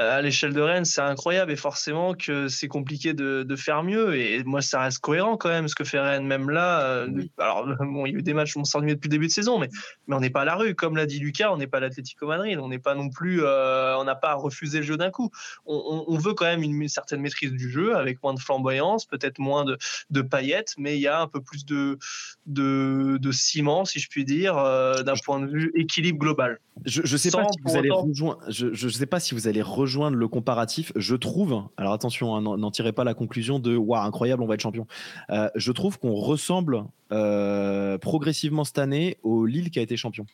Euh, 0.00 0.18
à 0.18 0.22
l'échelle 0.22 0.54
de 0.54 0.60
Rennes, 0.60 0.84
c'est 0.84 1.02
incroyable 1.02 1.52
et 1.52 1.56
forcément 1.56 2.14
que 2.14 2.48
c'est 2.48 2.68
compliqué 2.68 3.12
de, 3.12 3.42
de, 3.42 3.56
faire 3.56 3.82
mieux. 3.82 4.16
Et 4.16 4.42
moi, 4.44 4.62
ça 4.62 4.80
reste 4.80 5.00
cohérent 5.00 5.36
quand 5.36 5.50
même 5.50 5.68
ce 5.68 5.74
que 5.74 5.84
fait 5.84 6.00
Rennes, 6.00 6.26
même 6.26 6.48
là. 6.48 6.80
Euh, 6.80 7.08
alors, 7.38 7.66
bon, 7.80 8.06
il 8.06 8.12
y 8.12 8.16
a 8.16 8.18
eu 8.18 8.22
des 8.22 8.32
matchs 8.32 8.56
où 8.56 8.60
on 8.60 8.64
s'ennuyait 8.64 8.94
depuis 8.94 9.08
le 9.08 9.12
début 9.12 9.26
de 9.26 9.32
saison, 9.32 9.58
mais, 9.58 9.68
mais 10.06 10.16
on 10.16 10.20
n'est 10.20 10.30
pas 10.30 10.42
à 10.42 10.44
la 10.46 10.54
rue. 10.54 10.74
Comme 10.74 10.96
l'a 10.96 11.04
dit 11.04 11.18
Lucas, 11.18 11.52
on 11.52 11.58
n'est 11.58 11.66
pas 11.66 11.80
l'Atlético 11.80 12.26
Madrid. 12.26 12.58
On 12.58 12.68
n'est 12.68 12.78
pas 12.78 12.94
non 12.94 13.10
plus, 13.10 13.42
euh, 13.42 13.98
on 13.98 14.04
n'a 14.04 14.14
pas 14.14 14.34
refusé 14.34 14.78
le 14.78 14.84
jeu 14.84 14.96
d'un 14.96 15.10
coup. 15.10 15.30
On, 15.66 16.04
on, 16.06 16.18
veut 16.18 16.32
quand 16.32 16.46
même 16.46 16.62
une, 16.62 16.88
certaine 16.88 17.20
maîtrise 17.20 17.52
du 17.52 17.70
jeu 17.70 17.94
avec 17.96 18.22
moins 18.22 18.32
de 18.32 18.40
flamboyance, 18.40 19.04
peut-être 19.04 19.38
moins 19.38 19.64
de, 19.64 19.76
de, 20.10 20.22
paillettes, 20.22 20.74
mais 20.78 20.96
il 20.96 21.00
y 21.00 21.08
a 21.08 21.20
un 21.20 21.26
peu 21.26 21.42
plus 21.42 21.66
de, 21.66 21.98
de, 22.46 23.18
de 23.20 23.32
ciment, 23.32 23.84
si 23.84 23.98
je 23.98 24.08
puis 24.08 24.24
dire, 24.24 24.54
d'un 24.54 25.14
point 25.24 25.40
de 25.40 25.46
vue 25.46 25.72
équilibre 25.74 26.18
global. 26.18 26.58
Je 26.86 27.02
ne 27.02 27.16
sais 27.18 27.30
pas 27.30 27.44
si 27.50 27.58
vous 27.64 27.76
allez 27.76 27.90
rejoindre. 27.90 28.40
Je, 28.48 28.72
je 28.72 28.88
sais 28.88 29.06
pas 29.06 29.20
si 29.20 29.34
vous 29.34 29.46
allez 29.46 29.62
rejoindre 29.62 29.89
le 29.98 30.28
comparatif. 30.28 30.92
Je 30.96 31.16
trouve. 31.16 31.64
Alors 31.76 31.92
attention, 31.92 32.36
hein, 32.36 32.40
n'en 32.42 32.70
tirez 32.70 32.92
pas 32.92 33.04
la 33.04 33.14
conclusion 33.14 33.58
de 33.58 33.76
waouh 33.76 34.02
incroyable, 34.02 34.42
on 34.42 34.46
va 34.46 34.54
être 34.54 34.60
champion. 34.60 34.86
Euh, 35.30 35.48
je 35.54 35.72
trouve 35.72 35.98
qu'on 35.98 36.14
ressemble 36.14 36.84
euh, 37.12 37.98
progressivement 37.98 38.64
cette 38.64 38.78
année 38.78 39.18
au 39.22 39.46
Lille 39.46 39.70
qui 39.70 39.78
a 39.78 39.82
été 39.82 39.96
champion. 39.96 40.26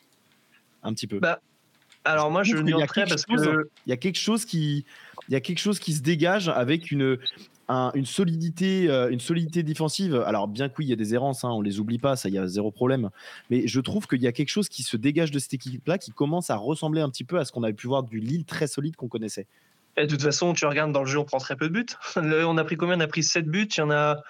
Un 0.83 0.93
petit 0.93 1.07
peu. 1.07 1.19
Bah, 1.19 1.41
alors 2.05 2.31
moi 2.31 2.43
je, 2.43 2.55
je 2.55 2.61
nuancerais 2.61 3.05
parce 3.05 3.25
que 3.25 3.69
il 3.85 3.89
y 3.89 3.93
a 3.93 3.97
quelque 3.97 4.19
chose 4.19 4.45
qui 4.45 4.85
il 5.27 5.33
y 5.33 5.35
a 5.35 5.41
quelque 5.41 5.59
chose 5.59 5.79
qui 5.79 5.93
se 5.93 6.01
dégage 6.01 6.47
avec 6.47 6.91
une 6.91 7.17
une 7.69 8.05
solidité, 8.05 8.89
euh, 8.89 9.09
une 9.09 9.19
solidité 9.19 9.63
défensive. 9.63 10.15
Alors 10.25 10.47
bien 10.47 10.69
que 10.69 10.75
oui, 10.79 10.85
il 10.85 10.89
y 10.89 10.93
a 10.93 10.97
des 10.97 11.13
errances, 11.13 11.43
hein, 11.43 11.49
on 11.49 11.61
les 11.61 11.79
oublie 11.79 11.99
pas, 11.99 12.15
ça, 12.15 12.29
il 12.29 12.35
y 12.35 12.37
a 12.37 12.47
zéro 12.47 12.71
problème. 12.71 13.09
Mais 13.49 13.67
je 13.67 13.79
trouve 13.81 14.07
qu'il 14.07 14.21
y 14.21 14.27
a 14.27 14.31
quelque 14.31 14.49
chose 14.49 14.69
qui 14.69 14.83
se 14.83 14.95
dégage 14.97 15.31
de 15.31 15.39
cette 15.39 15.53
équipe-là, 15.53 15.97
qui 15.97 16.11
commence 16.11 16.49
à 16.49 16.55
ressembler 16.55 17.01
un 17.01 17.09
petit 17.09 17.23
peu 17.23 17.39
à 17.39 17.45
ce 17.45 17.51
qu'on 17.51 17.63
avait 17.63 17.73
pu 17.73 17.87
voir 17.87 18.03
du 18.03 18.19
Lille 18.19 18.45
très 18.45 18.67
solide 18.67 18.95
qu'on 18.95 19.09
connaissait. 19.09 19.47
Et 19.97 20.05
de 20.05 20.11
toute 20.11 20.21
façon, 20.21 20.53
tu 20.53 20.65
regardes 20.65 20.91
dans 20.91 21.01
le 21.01 21.07
jeu, 21.07 21.17
on 21.17 21.25
prend 21.25 21.39
très 21.39 21.55
peu 21.55 21.69
de 21.69 21.73
buts. 21.73 21.85
on 22.15 22.57
a 22.57 22.63
pris 22.63 22.77
combien? 22.77 22.97
On 22.97 23.01
a 23.01 23.07
pris 23.07 23.23
7 23.23 23.47
buts. 23.47 23.67
Il 23.75 23.79
y 23.79 23.81
en 23.81 23.91
a. 23.91 24.21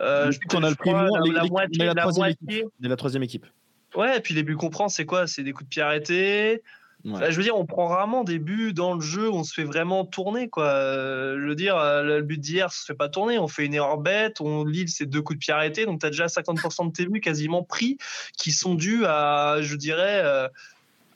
Euh, 0.00 0.30
on 0.52 0.62
a 0.62 0.70
le 0.70 0.74
pris 0.74 0.90
la, 0.90 1.44
moitié, 1.44 1.84
la, 1.84 1.94
troisième 1.94 2.26
Équipe. 2.26 2.66
la 2.80 2.96
troisième 2.96 3.22
équipe. 3.22 3.46
Ouais, 3.94 4.16
et 4.16 4.20
puis 4.20 4.34
les 4.34 4.42
buts 4.42 4.56
qu'on 4.56 4.70
prend, 4.70 4.88
c'est 4.88 5.06
quoi? 5.06 5.28
C'est 5.28 5.44
des 5.44 5.52
coups 5.52 5.66
de 5.66 5.68
pied 5.68 5.82
arrêtés. 5.82 6.62
Je 7.04 7.36
veux 7.36 7.42
dire, 7.42 7.56
on 7.56 7.66
prend 7.66 7.86
rarement 7.86 8.24
des 8.24 8.38
buts 8.38 8.72
dans 8.72 8.94
le 8.94 9.00
jeu 9.00 9.28
où 9.28 9.34
on 9.34 9.44
se 9.44 9.52
fait 9.52 9.64
vraiment 9.64 10.04
tourner. 10.06 10.48
Quoi. 10.48 10.64
Euh, 10.64 11.38
je 11.38 11.48
veux 11.48 11.54
dire, 11.54 11.76
euh, 11.76 12.02
le 12.02 12.22
but 12.22 12.40
d'hier, 12.40 12.72
se 12.72 12.84
fait 12.84 12.94
pas 12.94 13.10
tourner. 13.10 13.38
On 13.38 13.48
fait 13.48 13.66
une 13.66 13.74
erreur 13.74 13.98
bête, 13.98 14.40
on 14.40 14.64
lit 14.64 14.88
ces 14.88 15.04
deux 15.04 15.20
coups 15.20 15.38
de 15.38 15.40
pied 15.40 15.52
arrêtés. 15.52 15.84
Donc, 15.84 16.00
tu 16.00 16.06
as 16.06 16.10
déjà 16.10 16.26
50% 16.26 16.86
de 16.88 16.92
tes 16.92 17.06
buts 17.06 17.20
quasiment 17.20 17.62
pris 17.62 17.98
qui 18.38 18.52
sont 18.52 18.74
dus 18.74 19.04
à, 19.04 19.58
je 19.60 19.76
dirais, 19.76 20.22
euh, 20.24 20.48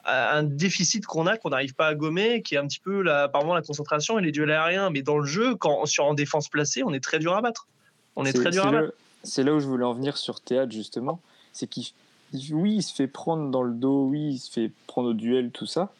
un 0.05 0.43
déficit 0.43 1.07
qu'on 1.07 1.26
a, 1.26 1.39
qu'on 1.39 1.51
n'arrive 1.51 1.74
pas 1.74 1.86
à 1.86 1.95
gommer, 1.95 2.43
qui 2.43 2.55
est 2.55 2.59
un 2.59 2.66
petit 2.66 2.80
peu 2.80 3.01
la, 3.03 3.28
par 3.28 3.43
moment 3.43 3.55
la 3.55 3.62
concentration 3.62 4.18
et 4.18 4.22
les 4.22 4.32
duels 4.32 4.51
aériens. 4.51 4.91
Mais 4.91 5.01
dans 5.01 5.18
le 5.18 5.26
jeu, 5.26 5.55
quand, 5.55 5.86
sur 5.86 6.05
en 6.05 6.12
défense 6.12 6.49
placée, 6.49 6.82
on 6.84 6.93
est 6.93 7.01
très 7.03 7.18
dur 7.18 7.34
à 7.34 7.41
battre. 7.41 7.66
On 8.14 8.26
est, 8.26 8.32
très 8.34 8.51
dur 8.51 8.66
à 8.66 8.72
battre. 8.72 8.93
C'est 9.22 9.43
là 9.43 9.55
où 9.55 9.61
je 9.61 9.66
voulais 9.66 9.84
en 9.84 9.95
venir 9.95 10.18
sur 10.18 10.41
Théâtre, 10.41 10.72
justement. 10.72 11.20
C'est 11.53 11.66
qu'il 11.66 11.86
oui, 12.53 12.76
il 12.76 12.83
se 12.83 12.95
fait 12.95 13.07
prendre 13.07 13.51
dans 13.51 13.62
le 13.62 13.72
dos, 13.72 14.05
oui, 14.05 14.33
il 14.33 14.39
se 14.39 14.51
fait 14.51 14.70
prendre 14.87 15.11
au 15.11 15.14
duel, 15.14 15.51
tout 15.51 15.66
ça. 15.66 15.93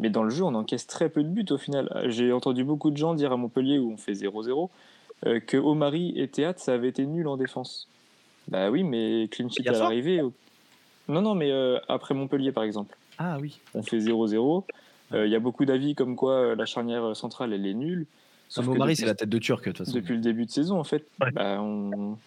Mais 0.00 0.10
dans 0.10 0.22
le 0.22 0.30
jeu, 0.30 0.44
on 0.44 0.54
encaisse 0.54 0.86
très 0.86 1.08
peu 1.08 1.22
de 1.22 1.28
buts 1.28 1.46
au 1.50 1.58
final. 1.58 1.88
J'ai 2.06 2.32
entendu 2.32 2.64
beaucoup 2.64 2.90
de 2.90 2.96
gens 2.96 3.14
dire 3.14 3.32
à 3.32 3.36
Montpellier, 3.36 3.78
où 3.78 3.92
on 3.92 3.96
fait 3.96 4.12
0-0, 4.12 4.70
euh, 5.26 5.40
que 5.40 5.56
Omari 5.56 6.12
et 6.16 6.28
Théâtre, 6.28 6.60
ça 6.60 6.74
avait 6.74 6.88
été 6.88 7.04
nul 7.06 7.26
en 7.26 7.36
défense. 7.36 7.88
Bah 8.46 8.70
oui, 8.70 8.82
mais 8.82 9.28
clean 9.30 9.48
sheet 9.48 9.68
à 9.68 9.72
l'arrivée. 9.72 10.22
Non, 11.08 11.22
non, 11.22 11.34
mais 11.34 11.50
euh, 11.50 11.78
après 11.88 12.14
Montpellier, 12.14 12.52
par 12.52 12.64
exemple. 12.64 12.96
Ah 13.18 13.38
oui. 13.40 13.60
On 13.74 13.82
fait 13.82 13.98
0-0. 13.98 14.64
Euh, 15.12 15.26
il 15.26 15.32
y 15.32 15.36
a 15.36 15.40
beaucoup 15.40 15.64
d'avis 15.64 15.94
comme 15.94 16.16
quoi 16.16 16.54
la 16.54 16.66
charnière 16.66 17.16
centrale, 17.16 17.52
elle 17.52 17.66
est 17.66 17.74
nulle. 17.74 18.06
Sauf 18.48 18.66
Mari, 18.66 18.96
c'est 18.96 19.06
la 19.06 19.14
tête 19.14 19.28
de 19.28 19.38
Turc, 19.38 19.60
de 19.64 19.70
toute 19.70 19.78
façon. 19.78 19.92
Depuis 19.92 20.14
le 20.14 20.20
début 20.20 20.46
de 20.46 20.50
saison, 20.50 20.80
en 20.80 20.84
fait, 20.84 21.04
bah, 21.18 21.62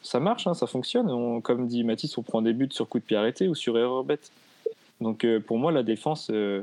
ça 0.04 0.20
marche, 0.20 0.46
hein, 0.46 0.54
ça 0.54 0.68
fonctionne. 0.68 1.42
comme 1.42 1.68
dit 1.68 1.84
Mathis, 1.84 2.18
on 2.18 2.22
prend 2.22 2.42
des 2.42 2.54
buts 2.54 2.70
sur 2.72 2.88
coup 2.88 3.00
de 3.00 3.04
pied 3.04 3.18
arrêté 3.18 3.48
ou 3.48 3.56
sur 3.56 3.78
erreur 3.78 4.04
bête. 4.04 4.32
Donc 5.02 5.26
euh, 5.26 5.40
pour 5.40 5.58
moi, 5.58 5.72
la 5.72 5.84
défense, 5.84 6.30
euh, 6.32 6.62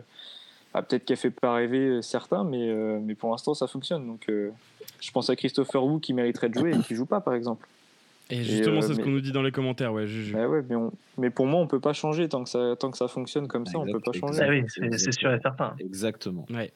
bah, 0.72 0.82
peut-être 0.82 1.04
qu'elle 1.04 1.16
fait 1.16 1.30
pas 1.30 1.52
rêver 1.54 1.78
euh, 1.78 2.02
certains, 2.02 2.44
mais, 2.44 2.72
mais 3.00 3.14
pour 3.14 3.30
l'instant, 3.30 3.52
ça 3.54 3.66
fonctionne. 3.66 4.06
Donc 4.06 4.26
je 4.28 5.10
pense 5.10 5.28
à 5.28 5.36
Christopher 5.36 5.84
Wu 5.84 6.00
qui 6.00 6.14
mériterait 6.14 6.48
de 6.48 6.58
jouer 6.58 6.72
et 6.74 6.82
qui 6.82 6.94
joue 6.94 7.06
pas, 7.06 7.20
par 7.20 7.34
exemple. 7.34 7.66
Et 8.30 8.42
justement, 8.42 8.82
c'est 8.82 8.94
ce 8.94 9.00
qu'on 9.00 9.10
nous 9.10 9.20
dit 9.20 9.32
dans 9.32 9.42
les 9.42 9.52
commentaires. 9.52 9.92
Ouais, 9.92 10.06
bah 10.32 10.48
ouais 10.48 10.62
mais, 10.68 10.76
mais, 11.16 11.30
pour 11.30 11.46
moi, 11.46 11.60
on 11.60 11.66
peut 11.66 11.80
pas 11.80 11.94
changer 11.94 12.28
tant 12.28 12.44
que 12.44 12.50
ça, 12.50 12.74
tant 12.78 12.90
que 12.90 12.98
ça 12.98 13.08
fonctionne 13.08 13.48
comme 13.48 13.64
ça, 13.64 13.78
on 13.78 13.86
peut 13.86 14.00
pas 14.00 14.12
changer. 14.12 14.42
Ah 14.42 14.48
oui, 14.50 14.64
c'est 14.68 15.12
sûr 15.12 15.32
et 15.32 15.40
certain. 15.40 15.74
Exactement. 15.80 16.44
Ouais. 16.50 16.72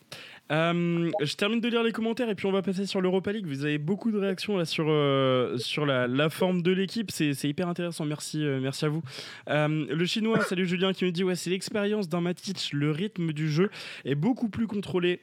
Euh, 0.50 1.11
je 1.22 1.34
termine 1.36 1.61
de 1.61 1.68
lire 1.68 1.82
les 1.82 1.92
commentaires 1.92 2.28
et 2.28 2.34
puis 2.34 2.46
on 2.46 2.53
va 2.53 2.62
passer 2.62 2.86
sur 2.86 3.00
l'Europa 3.00 3.32
League. 3.32 3.46
Vous 3.46 3.64
avez 3.64 3.78
beaucoup 3.78 4.11
de 4.11 4.18
réactions 4.18 4.57
là 4.57 4.64
sur, 4.64 4.86
euh, 4.88 5.57
sur 5.59 5.86
la, 5.86 6.07
la, 6.07 6.30
forme 6.30 6.62
de 6.62 6.72
l'équipe. 6.72 7.11
C'est 7.11 7.32
hyper 7.44 7.68
intéressant. 7.68 8.05
Merci, 8.07 8.44
euh, 8.44 8.59
merci 8.61 8.86
à 8.86 8.88
vous. 8.88 9.03
le 9.48 10.05
chinois, 10.05 10.40
salut 10.40 10.66
Julien, 10.66 10.92
qui 10.92 11.05
me 11.05 11.12
dit 11.12 11.22
Ouais, 11.22 11.36
c'est 11.36 11.50
l'expérience 11.50 12.09
d'un 12.09 12.20
Matic. 12.20 12.70
Le 12.72 12.90
rythme 12.90 13.32
du 13.32 13.50
jeu 13.50 13.70
est 14.05 14.14
beaucoup 14.14 14.48
plus 14.48 14.66
contrôlé. 14.66 15.20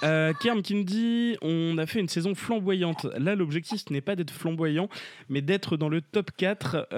Kerm 0.00 0.62
qui 0.62 0.74
me 0.74 0.84
dit 0.84 1.36
on 1.42 1.78
a 1.78 1.86
fait 1.86 2.00
une 2.00 2.08
saison 2.08 2.34
flamboyante. 2.34 3.06
Là, 3.18 3.34
l'objectif 3.34 3.84
ce 3.86 3.92
n'est 3.92 4.00
pas 4.00 4.16
d'être 4.16 4.30
flamboyant, 4.30 4.88
mais 5.28 5.40
d'être 5.40 5.76
dans 5.76 5.88
le 5.88 6.00
top 6.00 6.30
4. 6.36 6.88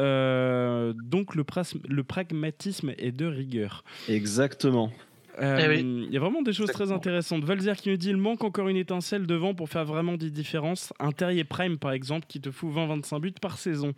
donc 0.94 1.34
le, 1.34 1.44
le 1.88 2.04
pragmatisme 2.04 2.92
est 2.98 3.12
de 3.12 3.26
rigueur. 3.26 3.84
Exactement. 4.08 4.92
Euh, 5.40 5.74
eh 5.76 5.80
il 5.80 6.12
y 6.12 6.16
a 6.16 6.20
vraiment 6.20 6.42
des 6.42 6.52
choses 6.52 6.70
très 6.70 6.92
intéressantes. 6.92 7.44
Valzer 7.44 7.76
qui 7.76 7.88
nous 7.88 7.96
dit 7.96 8.10
il 8.10 8.16
manque 8.16 8.44
encore 8.44 8.68
une 8.68 8.76
étincelle 8.76 9.26
devant 9.26 9.54
pour 9.54 9.68
faire 9.68 9.84
vraiment 9.84 10.16
des 10.16 10.30
différences. 10.30 10.92
Un 10.98 11.12
Terrier 11.12 11.44
Prime, 11.44 11.78
par 11.78 11.92
exemple, 11.92 12.26
qui 12.28 12.40
te 12.40 12.50
fout 12.50 12.70
20-25 12.74 13.20
buts 13.20 13.32
par 13.40 13.58
saison. 13.58 13.94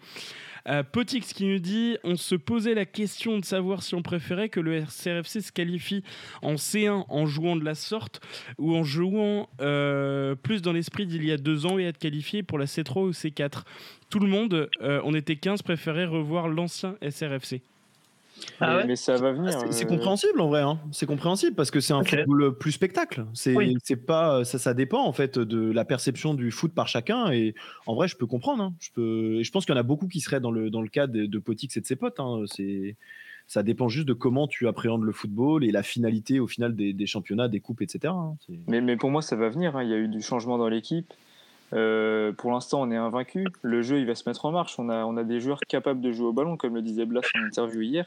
Euh, 0.68 0.84
Potix 0.84 1.32
qui 1.32 1.46
nous 1.46 1.58
dit 1.58 1.96
on 2.04 2.14
se 2.14 2.36
posait 2.36 2.74
la 2.74 2.84
question 2.84 3.38
de 3.38 3.44
savoir 3.44 3.82
si 3.82 3.96
on 3.96 4.02
préférait 4.02 4.48
que 4.48 4.60
le 4.60 4.82
CRFC 4.82 5.40
se 5.40 5.50
qualifie 5.50 6.04
en 6.40 6.54
C1 6.54 7.04
en 7.08 7.26
jouant 7.26 7.56
de 7.56 7.64
la 7.64 7.74
sorte 7.74 8.20
ou 8.58 8.76
en 8.76 8.84
jouant 8.84 9.48
euh, 9.60 10.36
plus 10.36 10.62
dans 10.62 10.72
l'esprit 10.72 11.06
d'il 11.06 11.24
y 11.24 11.32
a 11.32 11.36
deux 11.36 11.66
ans 11.66 11.80
et 11.80 11.84
être 11.84 11.98
qualifié 11.98 12.44
pour 12.44 12.58
la 12.58 12.66
C3 12.66 13.08
ou 13.08 13.10
C4. 13.10 13.62
Tout 14.10 14.20
le 14.20 14.28
monde, 14.28 14.68
on 14.82 15.14
était 15.14 15.36
15, 15.36 15.62
préférait 15.62 16.04
revoir 16.04 16.46
l'ancien 16.46 16.96
SRFC. 17.00 17.62
Ah 18.60 18.84
mais, 18.86 18.96
ça 18.96 19.16
va 19.16 19.32
venir. 19.32 19.52
C'est 19.70 19.84
euh. 19.84 19.88
compréhensible 19.88 20.40
en 20.40 20.48
vrai. 20.48 20.62
Hein. 20.62 20.78
C'est 20.90 21.06
compréhensible 21.06 21.54
parce 21.54 21.70
que 21.70 21.80
c'est 21.80 21.92
un 21.92 22.04
football 22.04 22.56
plus 22.58 22.72
spectacle. 22.72 23.26
C'est 23.34 23.96
pas 23.96 24.44
ça, 24.44 24.58
ça 24.58 24.74
dépend 24.74 25.04
en 25.04 25.12
fait 25.12 25.38
de 25.38 25.70
la 25.70 25.84
perception 25.84 26.34
du 26.34 26.50
foot 26.50 26.72
par 26.74 26.88
chacun. 26.88 27.30
Et 27.30 27.54
en 27.86 27.94
vrai, 27.94 28.08
je 28.08 28.16
peux 28.16 28.26
comprendre. 28.26 28.62
Hein. 28.62 28.74
Je 28.80 28.90
peux. 28.92 29.36
Et 29.40 29.44
je 29.44 29.50
pense 29.50 29.64
qu'il 29.64 29.74
y 29.74 29.78
en 29.78 29.80
a 29.80 29.84
beaucoup 29.84 30.08
qui 30.08 30.20
seraient 30.20 30.40
dans 30.40 30.50
le 30.50 30.70
dans 30.70 30.82
le 30.82 30.88
cas 30.88 31.06
de, 31.06 31.26
de 31.26 31.38
Potix 31.38 31.76
et 31.76 31.80
de 31.80 31.86
ses 31.86 31.96
potes. 31.96 32.20
Hein. 32.20 32.44
C'est 32.46 32.96
ça 33.46 33.62
dépend 33.62 33.88
juste 33.88 34.06
de 34.08 34.14
comment 34.14 34.46
tu 34.46 34.66
appréhendes 34.68 35.02
le 35.02 35.12
football 35.12 35.64
et 35.64 35.72
la 35.72 35.82
finalité 35.82 36.40
au 36.40 36.46
final 36.46 36.74
des, 36.74 36.92
des 36.92 37.06
championnats, 37.06 37.48
des 37.48 37.60
coupes, 37.60 37.82
etc. 37.82 38.14
Hein. 38.16 38.36
Mais, 38.66 38.80
mais 38.80 38.96
pour 38.96 39.10
moi, 39.10 39.20
ça 39.20 39.36
va 39.36 39.50
venir. 39.50 39.80
Il 39.82 39.88
y 39.88 39.92
a 39.92 39.98
eu 39.98 40.08
du 40.08 40.22
changement 40.22 40.58
dans 40.58 40.68
l'équipe. 40.68 41.12
Euh, 41.72 42.32
pour 42.32 42.52
l'instant, 42.52 42.82
on 42.82 42.90
est 42.90 42.96
invaincu. 42.96 43.46
Le 43.62 43.82
jeu, 43.82 43.98
il 43.98 44.06
va 44.06 44.14
se 44.14 44.28
mettre 44.28 44.44
en 44.44 44.52
marche. 44.52 44.78
On 44.78 44.88
a, 44.88 45.04
on 45.04 45.16
a 45.16 45.24
des 45.24 45.40
joueurs 45.40 45.60
capables 45.68 46.00
de 46.00 46.12
jouer 46.12 46.26
au 46.26 46.32
ballon, 46.32 46.56
comme 46.56 46.74
le 46.74 46.82
disait 46.82 47.06
Blas 47.06 47.22
en 47.34 47.46
interview 47.46 47.80
hier. 47.82 48.06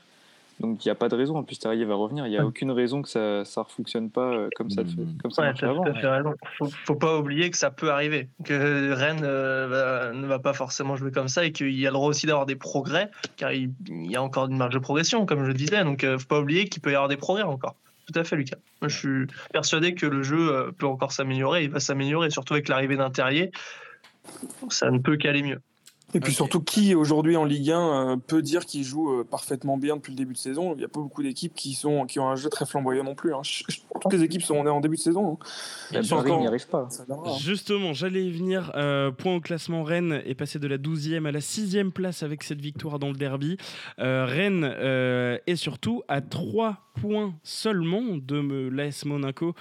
Donc 0.60 0.86
il 0.86 0.88
n'y 0.88 0.92
a 0.92 0.96
pas 0.96 1.10
de 1.10 1.16
raison. 1.16 1.36
En 1.36 1.44
plus, 1.44 1.60
Terrier 1.60 1.84
va 1.84 1.96
revenir. 1.96 2.26
Il 2.28 2.30
n'y 2.30 2.38
a 2.38 2.46
aucune 2.46 2.72
raison 2.72 3.02
que 3.02 3.10
ça 3.10 3.44
ne 3.44 3.64
fonctionne 3.76 4.10
pas 4.10 4.32
euh, 4.32 4.50
comme 4.56 4.70
ça, 4.70 4.84
comme 5.22 5.32
ça 5.32 5.42
ouais, 5.44 6.34
Faut, 6.58 6.70
faut 6.86 6.96
pas 6.96 7.18
oublier 7.18 7.50
que 7.50 7.58
ça 7.58 7.72
peut 7.72 7.92
arriver. 7.92 8.30
Que 8.46 8.94
Rennes 8.94 9.24
euh, 9.24 10.14
ne 10.14 10.26
va 10.26 10.40
pas 10.40 10.54
forcément 10.54 10.96
jouer 10.96 11.12
comme 11.12 11.28
ça 11.28 11.44
et 11.44 11.52
qu'il 11.52 11.78
y 11.78 11.86
a 11.86 11.90
le 11.90 11.96
droit 11.96 12.08
aussi 12.08 12.26
d'avoir 12.26 12.46
des 12.46 12.56
progrès, 12.56 13.10
car 13.36 13.52
il, 13.52 13.74
y 13.90 14.16
a 14.16 14.24
encore 14.24 14.46
une 14.46 14.58
marge 14.58 14.74
de 14.74 14.80
progression, 14.80 15.26
comme 15.26 15.44
je 15.44 15.48
le 15.48 15.54
disais. 15.54 15.84
Donc 15.84 16.04
il 16.04 16.12
ne 16.12 16.18
faut 16.18 16.28
pas 16.28 16.40
oublier 16.40 16.70
qu'il 16.70 16.82
peut 16.82 16.92
y 16.92 16.96
avoir 16.96 17.10
des 17.10 17.18
progrès 17.18 17.44
encore. 17.44 17.76
Tout 18.06 18.20
à 18.20 18.24
fait, 18.24 18.36
Lucas. 18.36 18.58
Je 18.84 18.88
suis 18.88 19.28
persuadé 19.52 19.96
que 19.96 20.06
le 20.06 20.22
jeu 20.22 20.72
peut 20.78 20.86
encore 20.86 21.12
s'améliorer. 21.12 21.64
Il 21.64 21.72
va 21.72 21.80
s'améliorer, 21.80 22.30
surtout 22.30 22.54
avec 22.54 22.68
l'arrivée 22.68 22.98
d'un 22.98 23.10
Terrier. 23.10 23.52
Ça 24.70 24.92
ne 24.92 25.00
peut 25.00 25.18
qu'aller 25.18 25.42
mieux. 25.42 25.62
Et 26.14 26.20
puis 26.20 26.34
surtout, 26.34 26.62
qui 26.62 26.96
aujourd'hui 26.96 27.36
en 27.36 27.44
Ligue 27.44 27.72
1 27.72 27.80
euh, 27.80 28.16
peut 28.16 28.42
dire 28.42 28.66
qu'il 28.66 28.84
joue 28.84 29.12
euh, 29.12 29.24
parfaitement 29.24 29.78
bien 29.78 29.98
depuis 29.98 30.12
le 30.12 30.18
début 30.18 30.34
de 30.34 30.38
saison? 30.38 30.74
Il 30.74 30.78
n'y 30.78 30.84
a 30.84 30.88
pas 30.88 31.02
beaucoup 31.02 31.24
d'équipes 31.24 31.54
qui, 31.54 31.74
sont, 31.74 32.06
qui 32.06 32.20
ont 32.20 32.30
un 32.30 32.36
jeu 32.36 32.50
très 32.50 32.66
flamboyant 32.66 33.04
non 33.04 33.16
plus. 33.16 33.34
Hein. 33.34 33.42
Toutes 34.02 34.14
les 34.14 34.24
équipes 34.24 34.44
sont 34.44 34.56
en 34.56 34.80
début 34.80 34.96
de 34.96 35.02
saison. 35.02 35.38
Hein. 35.94 36.02
Paris 36.08 36.38
n'y 36.38 36.48
arrive 36.48 36.68
pas. 36.68 36.88
Hein. 37.10 37.38
Justement, 37.40 37.94
j'allais 37.94 38.24
y 38.24 38.32
venir. 38.32 38.72
Euh, 38.76 39.12
point 39.12 39.36
au 39.36 39.42
classement, 39.42 39.84
Rennes 39.84 40.22
est 40.26 40.36
passé 40.36 40.60
de 40.60 40.68
la 40.68 40.78
12e 40.78 41.26
à 41.26 41.32
la 41.32 41.40
6e 41.40 41.92
place 41.92 42.24
avec 42.24 42.44
cette 42.44 42.62
victoire 42.62 43.00
dans 43.00 43.10
le 43.10 43.18
derby. 43.18 43.58
Rennes 43.98 44.64
est 44.64 45.56
surtout 45.56 46.04
à 46.08 46.22
3 46.22 46.78
points 46.94 47.34
seulement 47.44 48.16
de 48.16 48.70
l'AS 48.70 49.04
Monaco 49.06 49.54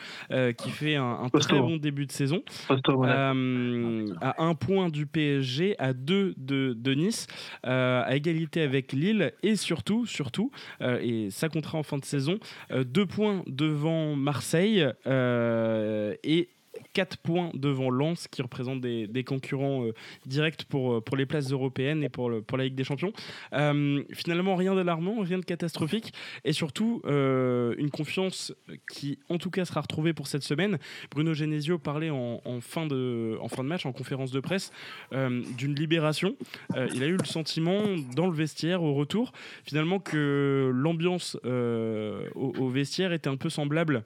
qui 0.56 0.70
fait 0.70 0.96
un, 0.96 1.28
très 1.32 1.58
bon 1.58 1.76
début 1.78 2.06
de 2.06 2.12
saison. 2.12 2.42
à 2.68 3.32
1 3.32 4.54
point 4.54 4.88
du 4.88 5.06
PSG, 5.06 5.76
à 5.78 5.92
2 5.92 6.34
de, 6.44 6.94
Nice, 6.94 7.26
euh, 7.66 8.02
à 8.04 8.14
égalité 8.14 8.62
avec 8.62 8.92
Lille 8.92 9.32
et 9.42 9.56
surtout, 9.56 10.06
surtout, 10.06 10.50
euh, 10.80 10.98
et 11.02 11.30
ça 11.30 11.48
comptera 11.48 11.78
en 11.78 11.82
fin 11.82 11.98
de 11.98 12.04
saison, 12.04 12.38
euh, 12.70 12.84
deux 12.84 13.06
points 13.06 13.42
devant 13.46 14.14
Marseille 14.14 14.86
et 15.06 16.48
4 16.94 17.18
points 17.18 17.50
devant 17.54 17.90
Lens, 17.90 18.28
qui 18.28 18.40
représente 18.40 18.80
des, 18.80 19.24
concurrents 19.24 19.84
euh, 19.84 19.92
directs 20.26 20.64
pour, 20.64 20.94
euh, 20.94 21.00
pour 21.00 21.16
les 21.16 21.26
places 21.26 21.50
européennes 21.50 22.02
et 22.02 22.08
pour, 22.08 22.30
pour 22.46 22.56
la 22.56 22.64
Ligue 22.64 22.76
des 22.76 22.84
Champions. 22.84 23.12
Euh, 23.52 24.02
finalement, 24.12 24.54
rien 24.54 24.74
d'alarmant, 24.74 25.20
rien 25.20 25.38
de 25.38 25.44
catastrophique, 25.44 26.12
et 26.44 26.52
surtout 26.52 27.02
une 27.04 27.90
confiance 27.90 28.54
qui, 28.90 29.18
en 29.28 29.38
tout 29.38 29.50
cas, 29.50 29.64
sera 29.64 29.80
retrouvée 29.80 30.12
pour 30.12 30.28
cette 30.28 30.44
semaine. 30.44 30.78
Bruno 31.10 31.34
Genesio 31.34 31.78
parlait 31.78 32.10
en, 32.10 32.40
fin, 32.60 32.86
de, 32.86 33.36
en 33.40 33.48
fin 33.48 33.64
de 33.64 33.68
match, 33.68 33.84
en 33.84 33.92
conférence 33.92 34.30
de 34.30 34.40
presse, 34.40 34.70
d'une 35.12 35.74
libération. 35.74 36.36
il 36.94 37.02
a 37.02 37.06
eu 37.06 37.16
le 37.16 37.24
sentiment, 37.24 37.82
dans 38.14 38.26
le 38.26 38.32
vestiaire, 38.32 38.82
au 38.82 38.94
retour, 38.94 39.32
finalement, 39.64 39.98
que 39.98 40.70
l'ambiance 40.72 41.36
au 41.44 42.68
vestiaire 42.68 43.12
était 43.12 43.28
un 43.28 43.36
peu 43.36 43.50
semblable 43.50 44.04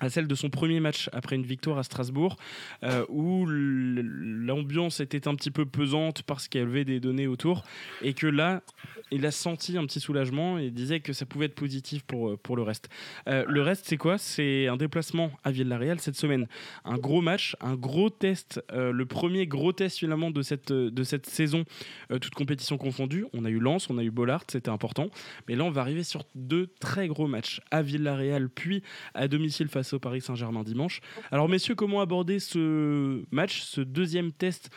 à 0.00 0.10
celle 0.10 0.26
de 0.26 0.34
son 0.34 0.50
premier 0.50 0.80
match 0.80 1.08
après 1.12 1.36
une 1.36 1.44
victoire 1.44 1.78
à 1.78 1.82
Strasbourg, 1.82 2.36
euh, 2.84 3.04
où 3.08 3.46
l'ambiance 3.46 5.00
était 5.00 5.28
un 5.28 5.34
petit 5.34 5.50
peu 5.50 5.66
pesante 5.66 6.22
parce 6.22 6.48
qu'il 6.48 6.60
y 6.60 6.64
avait 6.64 6.84
des 6.84 7.00
données 7.00 7.26
autour, 7.26 7.64
et 8.02 8.14
que 8.14 8.26
là, 8.26 8.62
il 9.10 9.24
a 9.26 9.30
senti 9.30 9.76
un 9.78 9.86
petit 9.86 10.00
soulagement 10.00 10.58
et 10.58 10.70
disait 10.70 11.00
que 11.00 11.12
ça 11.12 11.24
pouvait 11.26 11.46
être 11.46 11.54
positif 11.54 12.02
pour, 12.02 12.30
euh, 12.30 12.36
pour 12.36 12.56
le 12.56 12.62
reste. 12.62 12.88
Euh, 13.28 13.44
le 13.48 13.62
reste, 13.62 13.86
c'est 13.86 13.96
quoi? 13.96 14.18
C'est 14.18 14.66
un 14.68 14.76
déplacement 14.76 15.30
à 15.44 15.50
Villarreal 15.50 15.98
cette 16.00 16.16
semaine. 16.16 16.46
Un 16.84 16.98
gros 16.98 17.20
match, 17.20 17.56
un 17.60 17.74
gros 17.74 18.10
test, 18.10 18.62
le 18.72 19.04
premier 19.04 19.46
gros 19.46 19.72
test 19.72 19.98
finalement 19.98 20.30
de 20.30 20.42
cette, 20.42 20.72
de 20.72 21.02
cette 21.02 21.26
saison, 21.26 21.64
toute 22.08 22.34
compétition 22.34 22.76
confondue. 22.76 23.24
On 23.32 23.44
a 23.44 23.50
eu 23.50 23.58
Lens, 23.58 23.88
on 23.90 23.98
a 23.98 24.02
eu 24.02 24.10
Bollard, 24.10 24.44
c'était 24.48 24.68
important, 24.68 25.08
mais 25.48 25.56
là, 25.56 25.64
on 25.64 25.70
va 25.70 25.80
arriver 25.80 26.02
sur 26.02 26.24
deux 26.34 26.68
très 26.80 27.08
gros 27.08 27.26
matchs, 27.26 27.60
à 27.70 27.82
Villarreal, 27.82 28.48
puis 28.48 28.82
à 29.14 29.28
domicile 29.28 29.68
face 29.68 29.87
au 29.94 29.98
Paris 29.98 30.20
Saint-Germain 30.20 30.62
dimanche. 30.62 31.00
Alors 31.30 31.48
messieurs, 31.48 31.74
comment 31.74 32.00
aborder 32.00 32.38
ce 32.38 33.22
match, 33.30 33.62
ce 33.62 33.80
deuxième 33.80 34.32
test 34.32 34.70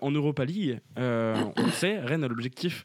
en 0.00 0.10
Europa 0.10 0.44
League? 0.44 0.80
On 0.96 1.52
le 1.56 1.72
sait, 1.72 1.98
Rennes 1.98 2.24
a 2.24 2.28
l'objectif 2.28 2.84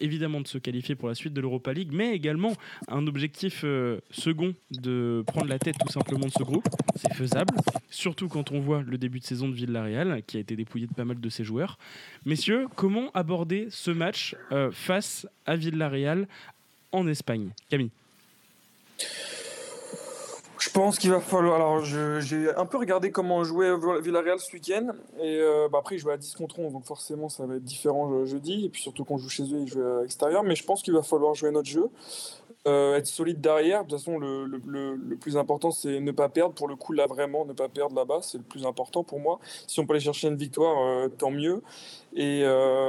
évidemment 0.00 0.40
de 0.40 0.48
se 0.48 0.58
qualifier 0.58 0.94
pour 0.94 1.08
la 1.08 1.14
suite 1.14 1.32
de 1.32 1.40
l'Europa 1.40 1.72
League, 1.72 1.90
mais 1.92 2.14
également 2.14 2.52
un 2.88 3.06
objectif 3.06 3.64
second 4.10 4.54
de 4.70 5.24
prendre 5.26 5.48
la 5.48 5.58
tête 5.58 5.76
tout 5.78 5.92
simplement 5.92 6.26
de 6.26 6.32
ce 6.32 6.42
groupe. 6.42 6.68
C'est 6.96 7.14
faisable, 7.14 7.54
surtout 7.90 8.28
quand 8.28 8.52
on 8.52 8.60
voit 8.60 8.82
le 8.82 8.98
début 8.98 9.18
de 9.20 9.24
saison 9.24 9.48
de 9.48 9.54
Villarreal, 9.54 10.22
qui 10.26 10.36
a 10.36 10.40
été 10.40 10.56
dépouillé 10.56 10.86
de 10.86 10.94
pas 10.94 11.04
mal 11.04 11.20
de 11.20 11.28
ses 11.28 11.44
joueurs. 11.44 11.78
Messieurs, 12.26 12.66
comment 12.76 13.10
aborder 13.14 13.68
ce 13.70 13.90
match 13.90 14.36
euh, 14.52 14.70
face 14.70 15.26
à 15.46 15.56
Villarreal 15.56 16.28
en 16.92 17.06
Espagne? 17.06 17.50
Camille 17.68 17.90
je 20.62 20.70
pense 20.70 20.96
qu'il 20.98 21.10
va 21.10 21.20
falloir. 21.20 21.56
Alors, 21.56 21.84
j'ai 21.84 22.54
un 22.54 22.66
peu 22.66 22.78
regardé 22.78 23.10
comment 23.10 23.42
jouait 23.42 23.70
Villarreal 24.00 24.38
ce 24.38 24.52
week-end. 24.52 24.92
Et 25.20 25.38
euh, 25.40 25.68
bah, 25.68 25.78
après, 25.80 25.96
ils 25.96 25.98
jouaient 25.98 26.12
à 26.12 26.16
10 26.16 26.34
contre 26.34 26.60
11, 26.60 26.72
donc 26.72 26.84
forcément, 26.84 27.28
ça 27.28 27.46
va 27.46 27.56
être 27.56 27.64
différent 27.64 28.24
jeudi. 28.26 28.66
Et 28.66 28.68
puis 28.68 28.80
surtout, 28.80 29.04
qu'on 29.04 29.18
joue 29.18 29.28
chez 29.28 29.42
eux, 29.42 29.58
ils 29.62 29.66
jouent 29.66 29.82
à 29.82 30.02
l'extérieur. 30.02 30.44
Mais 30.44 30.54
je 30.54 30.64
pense 30.64 30.82
qu'il 30.82 30.94
va 30.94 31.02
falloir 31.02 31.34
jouer 31.34 31.50
notre 31.50 31.68
jeu. 31.68 31.88
Euh, 32.68 32.96
être 32.96 33.08
solide 33.08 33.40
derrière. 33.40 33.84
De 33.84 33.90
toute 33.90 33.98
façon, 33.98 34.18
le, 34.18 35.16
plus 35.20 35.36
important, 35.36 35.72
c'est 35.72 35.98
ne 35.98 36.12
pas 36.12 36.28
perdre. 36.28 36.54
Pour 36.54 36.68
le 36.68 36.76
coup, 36.76 36.92
là, 36.92 37.06
vraiment, 37.08 37.44
ne 37.44 37.54
pas 37.54 37.68
perdre 37.68 37.96
là-bas, 37.96 38.20
c'est 38.22 38.38
le 38.38 38.44
plus 38.44 38.64
important 38.64 39.02
pour 39.02 39.18
moi. 39.18 39.40
Si 39.66 39.80
on 39.80 39.86
peut 39.86 39.94
aller 39.94 40.00
chercher 40.00 40.28
une 40.28 40.36
victoire, 40.36 40.80
euh, 40.80 41.08
tant 41.08 41.32
mieux. 41.32 41.60
Et 42.14 42.44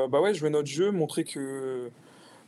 bah 0.09 0.21
ouais, 0.21 0.33
jouer 0.35 0.51
notre 0.51 0.67
jeu, 0.67 0.91
montrer 0.91 1.23
que 1.23 1.89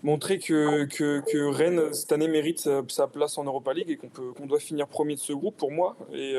montrer 0.06 0.40
que, 0.40 0.86
que, 0.86 1.20
que, 1.20 1.38
Rennes 1.38 1.94
cette 1.94 2.14
année 2.14 2.30
mérite 2.30 2.70
sa, 2.88 3.08
place 3.08 3.38
en 3.38 3.44
Europa 3.44 3.74
League 3.74 3.90
et 3.90 3.98
qu'on 3.98 4.34
qu'on 4.34 4.46
doit 4.46 4.60
finir 4.60 4.88
premier 4.88 5.16
de 5.16 5.20
ce 5.20 5.34
groupe 5.34 5.58
pour 5.58 5.72
moi 5.72 5.98
et, 6.14 6.36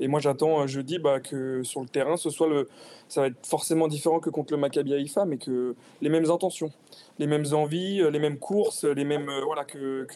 et 0.00 0.08
moi 0.08 0.20
j'attends 0.20 0.66
jeudi 0.66 0.98
bah, 0.98 1.20
que 1.20 1.62
sur 1.62 1.80
le 1.82 1.88
terrain 1.88 2.16
ce 2.16 2.30
soit 2.30 2.48
le 2.48 2.68
ça 3.08 3.20
va 3.20 3.26
être 3.26 3.44
forcément 3.46 3.88
différent 3.88 4.20
que 4.20 4.30
contre 4.30 4.52
le 4.52 4.58
Maccabi 4.58 4.94
Haïfa 4.94 5.24
mais 5.26 5.36
que 5.36 5.74
les 6.00 6.08
mêmes 6.08 6.30
intentions 6.30 6.70
les 7.18 7.26
mêmes 7.26 7.46
envies, 7.52 8.00
euh, 8.00 8.10
les 8.10 8.18
mêmes 8.18 8.38
courses, 8.38 8.84
les 8.84 9.04
mêmes 9.04 9.28
euh, 9.28 9.44
voilà 9.44 9.64
que 9.64 10.06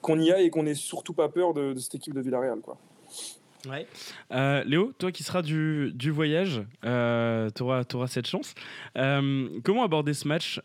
qu'on 0.00 0.20
y 0.20 0.30
a 0.30 0.40
et 0.40 0.50
qu'on 0.50 0.62
n'ait 0.62 0.74
surtout 0.74 1.12
pas 1.12 1.28
peur 1.28 1.54
de, 1.54 1.72
de, 1.72 1.78
cette 1.78 1.96
équipe 1.96 2.14
de 2.14 2.20
Villarreal 2.20 2.60
quoi. 2.60 2.76
Ouais. 3.66 3.86
Euh, 4.32 4.62
Léo, 4.64 4.92
toi 4.98 5.10
qui 5.10 5.22
seras 5.24 5.42
du, 5.42 5.90
du 5.94 6.10
voyage, 6.10 6.62
euh, 6.84 7.50
tu 7.54 7.62
auras, 7.62 8.06
cette 8.06 8.26
chance. 8.26 8.54
Euh, 8.96 9.48
comment 9.64 9.84
aborder 9.84 10.14
ce 10.14 10.28
match 10.28 10.60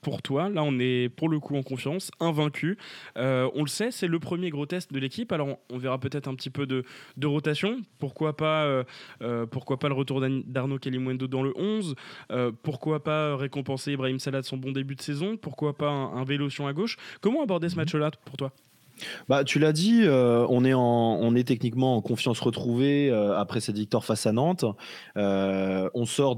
pour 0.00 0.22
toi? 0.22 0.48
Là, 0.48 0.62
on 0.62 0.78
est 0.78 1.08
pour 1.08 1.28
le 1.28 1.38
coup 1.40 1.56
en 1.56 1.62
confiance, 1.62 2.10
invaincu. 2.20 2.78
on 3.16 3.62
le 3.62 3.68
sait, 3.68 3.90
c'est 3.90 4.06
le 4.06 4.18
premier 4.18 4.50
gros 4.50 4.66
test 4.66 4.92
de 4.92 4.98
l'équipe. 4.98 5.32
Alors, 5.32 5.58
on, 5.70 5.78
verra 5.78 5.98
peut-être 5.98 6.28
un 6.28 6.34
petit 6.34 6.50
peu 6.50 6.66
de, 6.66 6.84
de 7.16 7.26
rotation. 7.26 7.82
Pourquoi 7.98 8.36
pas, 8.36 8.84
pourquoi 9.50 9.78
pas 9.78 9.88
le 9.88 9.94
retour 9.94 10.20
d'Arnaud 10.20 10.78
Kalimundo 10.78 11.26
dans 11.26 11.42
le 11.42 11.52
11 11.56 11.94
Pourquoi 12.62 13.02
pas 13.02 13.36
récompenser 13.36 13.92
Ibrahim 13.92 14.18
Salah 14.18 14.40
de 14.40 14.46
son 14.46 14.56
bon 14.56 14.72
début 14.72 14.94
de 14.94 15.02
saison? 15.02 15.36
Pourquoi 15.36 15.76
pas 15.76 15.90
un, 15.90 16.16
un 16.16 16.24
Vélocion 16.24 16.66
à 16.66 16.72
gauche? 16.72 16.96
Comment 17.20 17.42
aborder 17.42 17.68
ce 17.68 17.74
mhm. 17.74 17.80
match-là 17.82 18.10
pour 18.24 18.36
toi? 18.36 18.52
Bah, 19.28 19.44
tu 19.44 19.58
l'as 19.58 19.72
dit, 19.72 20.02
euh, 20.04 20.46
on, 20.48 20.64
est 20.64 20.74
en, 20.74 20.80
on 20.80 21.34
est 21.34 21.44
techniquement 21.44 21.96
en 21.96 22.02
confiance 22.02 22.40
retrouvée 22.40 23.10
euh, 23.10 23.36
après 23.36 23.60
cette 23.60 23.76
victoire 23.76 24.04
face 24.04 24.26
à 24.26 24.32
Nantes. 24.32 24.64
Euh, 25.16 25.88
on 25.94 26.06
sort 26.06 26.36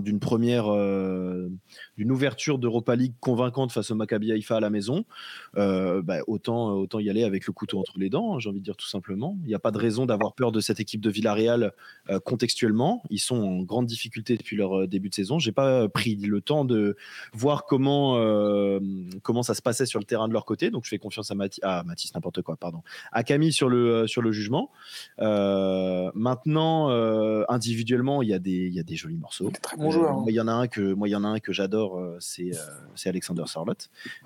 d'une 0.00 0.20
première, 0.20 0.66
d'une 1.96 2.10
ouverture 2.10 2.58
d'Europa 2.58 2.96
League 2.96 3.14
convaincante 3.20 3.72
face 3.72 3.90
au 3.90 3.94
Maccabi 3.94 4.32
Haïfa 4.32 4.56
à 4.56 4.60
la 4.60 4.70
maison. 4.70 5.04
Bah, 5.54 6.18
autant, 6.26 6.72
autant 6.72 6.98
y 6.98 7.10
aller 7.10 7.24
avec 7.24 7.46
le 7.46 7.52
couteau 7.52 7.78
entre 7.78 7.98
les 7.98 8.10
dents, 8.10 8.34
hein, 8.34 8.38
j'ai 8.38 8.50
envie 8.50 8.60
de 8.60 8.64
dire 8.64 8.76
tout 8.76 8.88
simplement. 8.88 9.38
Il 9.42 9.48
n'y 9.48 9.54
a 9.54 9.58
pas 9.58 9.70
de 9.70 9.78
raison 9.78 10.06
d'avoir 10.06 10.34
peur 10.34 10.52
de 10.52 10.60
cette 10.60 10.80
équipe 10.80 11.00
de 11.00 11.10
Villarreal 11.10 11.72
contextuellement. 12.24 13.02
Ils 13.10 13.18
sont 13.18 13.42
en 13.42 13.62
grande 13.62 13.86
difficulté 13.86 14.36
depuis 14.36 14.56
leur 14.56 14.86
début 14.88 15.08
de 15.08 15.14
saison. 15.14 15.38
J'ai 15.38 15.52
pas 15.52 15.88
pris 15.88 16.16
le 16.16 16.40
temps 16.40 16.64
de 16.64 16.96
voir 17.32 17.64
comment, 17.66 18.14
comment 19.22 19.42
ça 19.42 19.54
se 19.54 19.62
passait 19.62 19.86
sur 19.86 19.98
le 19.98 20.04
terrain 20.04 20.28
de 20.28 20.32
leur 20.32 20.44
côté, 20.44 20.70
donc 20.70 20.84
je 20.84 20.90
fais 20.90 20.98
confiance 20.98 21.30
à, 21.30 21.34
Mathi 21.34 21.60
à 21.62 21.84
n'importe 22.14 22.42
quoi, 22.42 22.56
pardon, 22.56 22.82
à 23.12 23.22
Camille 23.22 23.52
sur 23.52 23.68
le, 23.68 23.94
euh, 23.94 24.06
sur 24.06 24.22
le 24.22 24.32
jugement. 24.32 24.70
Euh, 25.20 26.10
maintenant, 26.14 26.90
euh, 26.90 27.44
individuellement, 27.48 28.22
il 28.22 28.28
y, 28.28 28.34
a 28.34 28.38
des, 28.38 28.68
y 28.68 28.80
a 28.80 28.82
des 28.82 28.96
jolis 28.96 29.16
morceaux. 29.16 29.50
Très 29.62 29.76
bon 29.76 29.90
joueur. 29.90 30.12
Hein. 30.12 30.24
il 30.28 30.34
y 30.34 30.40
en 30.40 30.48
a 30.48 30.52
un 30.52 30.66
que, 30.68 30.92
moi, 30.92 31.08
il 31.08 31.12
y 31.12 31.16
en 31.16 31.24
a 31.24 31.28
un 31.28 31.40
que 31.40 31.52
j'adore, 31.52 31.85
c'est 32.20 32.50
c'est 32.94 33.08
Alexander 33.08 33.44
Sarlot. 33.46 33.74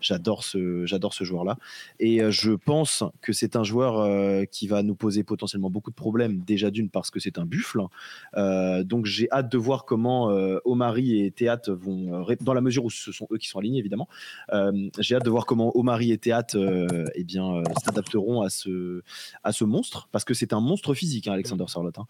J'adore 0.01 0.45
ce, 0.45 0.87
ce 0.87 1.25
joueur-là. 1.25 1.57
Et 1.99 2.21
je 2.31 2.53
pense 2.53 3.05
que 3.21 3.33
c'est 3.33 3.57
un 3.57 3.65
joueur 3.65 4.47
qui 4.51 4.67
va 4.67 4.83
nous 4.83 4.95
poser 4.95 5.25
potentiellement 5.25 5.71
beaucoup 5.71 5.91
de 5.91 5.97
problèmes, 5.97 6.41
déjà 6.41 6.71
d'une 6.71 6.91
parce 6.91 7.11
que 7.11 7.21
c'est 7.21 7.39
un 7.39 7.45
buffle. 7.45 7.81
donc 8.85 9.07
j'ai 9.07 9.29
hâte 9.31 9.51
de 9.51 9.59
voir 9.59 9.85
comment 9.85 10.27
Omari 10.65 11.25
et 11.25 11.31
Théâtre 11.31 11.73
vont, 11.73 12.25
dans 12.41 12.55
la 12.55 12.61
mesure 12.61 12.85
où 12.85 12.91
ce 12.91 13.13
sont 13.13 13.27
eux 13.33 13.39
qui 13.39 13.49
sont 13.49 13.59
alignés 13.59 13.79
évidemment, 13.79 14.09
j'ai 14.99 15.17
hâte 15.17 15.25
de 15.25 15.31
voir 15.31 15.47
comment 15.47 15.77
Omari 15.77 16.13
et 16.13 16.19
Théâtre 16.19 16.57
eh 17.15 17.25
bien, 17.25 17.55
euh, 17.55 17.63
s'adapteront 17.85 18.43
à 18.43 18.51
ce, 18.51 19.03
à 19.45 19.53
ce 19.53 19.65
monstre, 19.65 20.09
parce 20.13 20.25
que 20.25 20.35
c'est 20.35 20.53
un 20.53 20.61
monstre 20.61 20.95
physique, 20.95 21.29
hein, 21.29 21.33
Alexander 21.33 21.65
Sarlot. 21.69 21.93
Hein. 21.97 22.07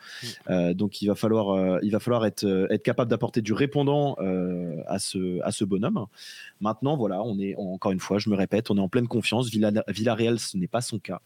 Euh, 0.51 0.75
donc 0.75 1.03
il 1.03 1.07
va 1.07 1.15
falloir, 1.15 1.51
euh, 1.51 1.79
il 1.83 1.91
va 1.91 2.01
falloir 2.01 2.27
être, 2.27 2.45
être 2.71 2.83
capable 2.83 3.11
d'apporter 3.11 3.43
du 3.43 3.53
répondant 3.53 4.17
à, 4.87 4.99
ce, 4.99 5.40
à 5.43 5.53
ce 5.53 5.65
bonhomme. 5.65 6.07
Maintenant, 6.61 6.97
voilà, 6.97 7.23
on 7.23 7.39
est, 7.39 7.55
encore 7.57 7.93
une 7.93 8.01
fois, 8.01 8.19
je 8.19 8.31
me 8.31 8.37
répète, 8.37 8.71
on 8.71 8.77
est 8.77 8.81
en 8.81 8.89
pleine 8.89 9.09
confiance. 9.09 9.49
Villarreal, 9.51 10.39
ce 10.39 10.57
n'est 10.57 10.69
pas 10.69 10.81
son 10.81 10.99
cas. 10.99 11.21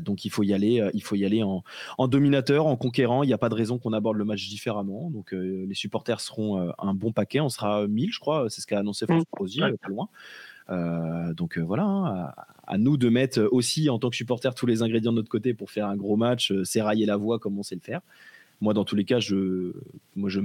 donc 0.00 0.24
il 0.24 0.30
faut 0.30 0.42
y 0.42 0.52
aller, 0.52 0.88
il 0.92 1.02
faut 1.02 1.14
y 1.14 1.24
aller 1.24 1.42
en, 1.42 1.62
en 1.98 2.08
dominateur, 2.08 2.66
en 2.66 2.76
conquérant. 2.76 3.22
Il 3.22 3.28
n'y 3.28 3.32
a 3.32 3.38
pas 3.38 3.48
de 3.48 3.54
raison 3.54 3.78
qu'on 3.78 3.92
aborde 3.92 4.16
le 4.16 4.24
match 4.24 4.48
différemment. 4.48 5.10
Donc 5.10 5.32
les 5.32 5.74
supporters 5.74 6.20
seront 6.20 6.72
un 6.78 6.94
bon 6.94 7.12
paquet. 7.12 7.40
On 7.40 7.48
sera 7.48 7.86
1000, 7.86 8.12
je 8.12 8.20
crois. 8.20 8.46
C'est 8.48 8.60
ce 8.60 8.66
qu'a 8.66 8.78
annoncé 8.78 9.06
François 9.06 9.70
pas 9.80 9.88
loin. 9.88 10.08
Euh, 10.70 11.34
donc 11.34 11.58
euh, 11.58 11.60
voilà, 11.60 11.84
hein, 11.84 12.32
à, 12.66 12.78
nous 12.78 12.96
de 12.96 13.08
mettre 13.08 13.48
aussi 13.50 13.90
en 13.90 13.98
tant 13.98 14.10
que 14.10 14.16
supporter 14.16 14.54
tous 14.54 14.66
les 14.66 14.82
ingrédients 14.82 15.12
de 15.12 15.16
notre 15.16 15.28
côté 15.28 15.54
pour 15.54 15.70
faire 15.70 15.86
un 15.86 15.96
gros 15.96 16.16
match, 16.16 16.52
euh, 16.52 16.64
s'érailler 16.64 17.04
la 17.04 17.16
voix 17.16 17.38
comme 17.38 17.58
on 17.58 17.62
sait 17.62 17.74
le 17.74 17.80
faire 17.80 18.00
moi, 18.62 18.72
dans 18.74 18.84
tous 18.84 18.96
les 18.96 19.04
cas, 19.04 19.18
je, 19.20 19.72
moi, 20.16 20.30
je 20.30 20.40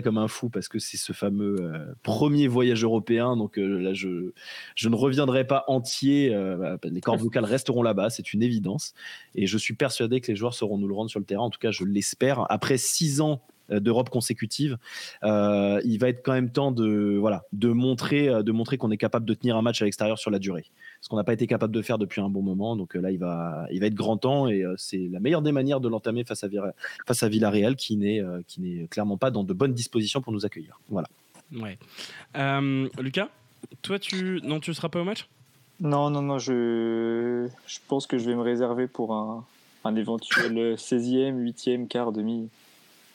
comme 0.00 0.18
un 0.18 0.28
fou 0.28 0.48
parce 0.48 0.68
que 0.68 0.78
c'est 0.78 0.96
ce 0.96 1.12
fameux 1.12 1.56
premier 2.02 2.48
voyage 2.48 2.82
européen. 2.82 3.36
Donc 3.36 3.56
là, 3.56 3.92
je, 3.92 4.32
je 4.74 4.88
ne 4.88 4.96
reviendrai 4.96 5.46
pas 5.46 5.64
entier. 5.68 6.30
Bah, 6.58 6.78
les 6.84 7.00
cordes 7.00 7.20
vocales 7.20 7.44
resteront 7.44 7.82
là-bas, 7.82 8.10
c'est 8.10 8.32
une 8.32 8.42
évidence. 8.42 8.94
Et 9.34 9.46
je 9.46 9.58
suis 9.58 9.74
persuadé 9.74 10.20
que 10.20 10.28
les 10.28 10.36
joueurs 10.36 10.54
sauront 10.54 10.78
nous 10.78 10.88
le 10.88 10.94
rendre 10.94 11.10
sur 11.10 11.20
le 11.20 11.26
terrain. 11.26 11.42
En 11.42 11.50
tout 11.50 11.60
cas, 11.60 11.70
je 11.70 11.84
l'espère. 11.84 12.50
Après 12.50 12.78
six 12.78 13.20
ans 13.20 13.42
euh, 13.50 13.59
d'Europe 13.78 14.10
consécutive. 14.10 14.78
Euh, 15.22 15.80
il 15.84 15.98
va 15.98 16.08
être 16.08 16.22
quand 16.24 16.32
même 16.32 16.50
temps 16.50 16.72
de, 16.72 17.16
voilà, 17.18 17.44
de 17.52 17.68
montrer, 17.68 18.28
euh, 18.28 18.42
de 18.42 18.50
montrer 18.52 18.78
qu'on 18.78 18.90
est 18.90 18.96
capable 18.96 19.26
de 19.26 19.34
tenir 19.34 19.56
un 19.56 19.62
match 19.62 19.80
à 19.82 19.84
l'extérieur 19.84 20.18
sur 20.18 20.30
la 20.30 20.38
durée. 20.38 20.66
Ce 21.00 21.08
qu'on 21.08 21.16
n'a 21.16 21.24
pas 21.24 21.32
été 21.32 21.46
capable 21.46 21.74
de 21.74 21.82
faire 21.82 21.98
depuis 21.98 22.20
un 22.20 22.28
bon 22.28 22.42
moment. 22.42 22.76
Donc 22.76 22.94
là, 22.94 23.10
il 23.10 23.18
va, 23.18 23.66
il 23.70 23.80
va 23.80 23.86
être 23.86 23.94
grand 23.94 24.16
temps 24.16 24.48
et 24.48 24.64
c'est 24.76 25.08
la 25.10 25.20
meilleure 25.20 25.42
des 25.42 25.52
manières 25.52 25.80
de 25.80 25.88
l'entamer 25.88 26.24
face 26.24 26.44
à, 26.44 26.48
face 27.06 27.22
à 27.22 27.28
Villarreal 27.28 27.76
qui 27.76 27.96
n'est, 27.96 28.22
qui 28.46 28.60
n'est 28.60 28.86
clairement 28.88 29.16
pas 29.16 29.30
dans 29.30 29.44
de 29.44 29.52
bonnes 29.52 29.72
dispositions 29.72 30.20
pour 30.20 30.32
nous 30.32 30.44
accueillir. 30.44 30.80
Voilà. 30.88 31.08
Ouais. 31.54 31.78
Lucas, 32.98 33.28
toi, 33.82 33.98
tu 33.98 34.40
non, 34.42 34.60
tu 34.60 34.74
seras 34.74 34.88
pas 34.88 35.00
au 35.00 35.04
match? 35.04 35.28
Non, 35.80 36.10
non, 36.10 36.22
non. 36.22 36.38
Je, 36.38 37.48
je 37.66 37.78
pense 37.88 38.06
que 38.06 38.18
je 38.18 38.26
vais 38.26 38.34
me 38.34 38.42
réserver 38.42 38.86
pour 38.86 39.14
un, 39.14 39.44
un 39.84 39.96
éventuel 39.96 40.74
16e, 40.74 41.42
8e, 41.42 41.88
quart, 41.88 42.12
demi 42.12 42.48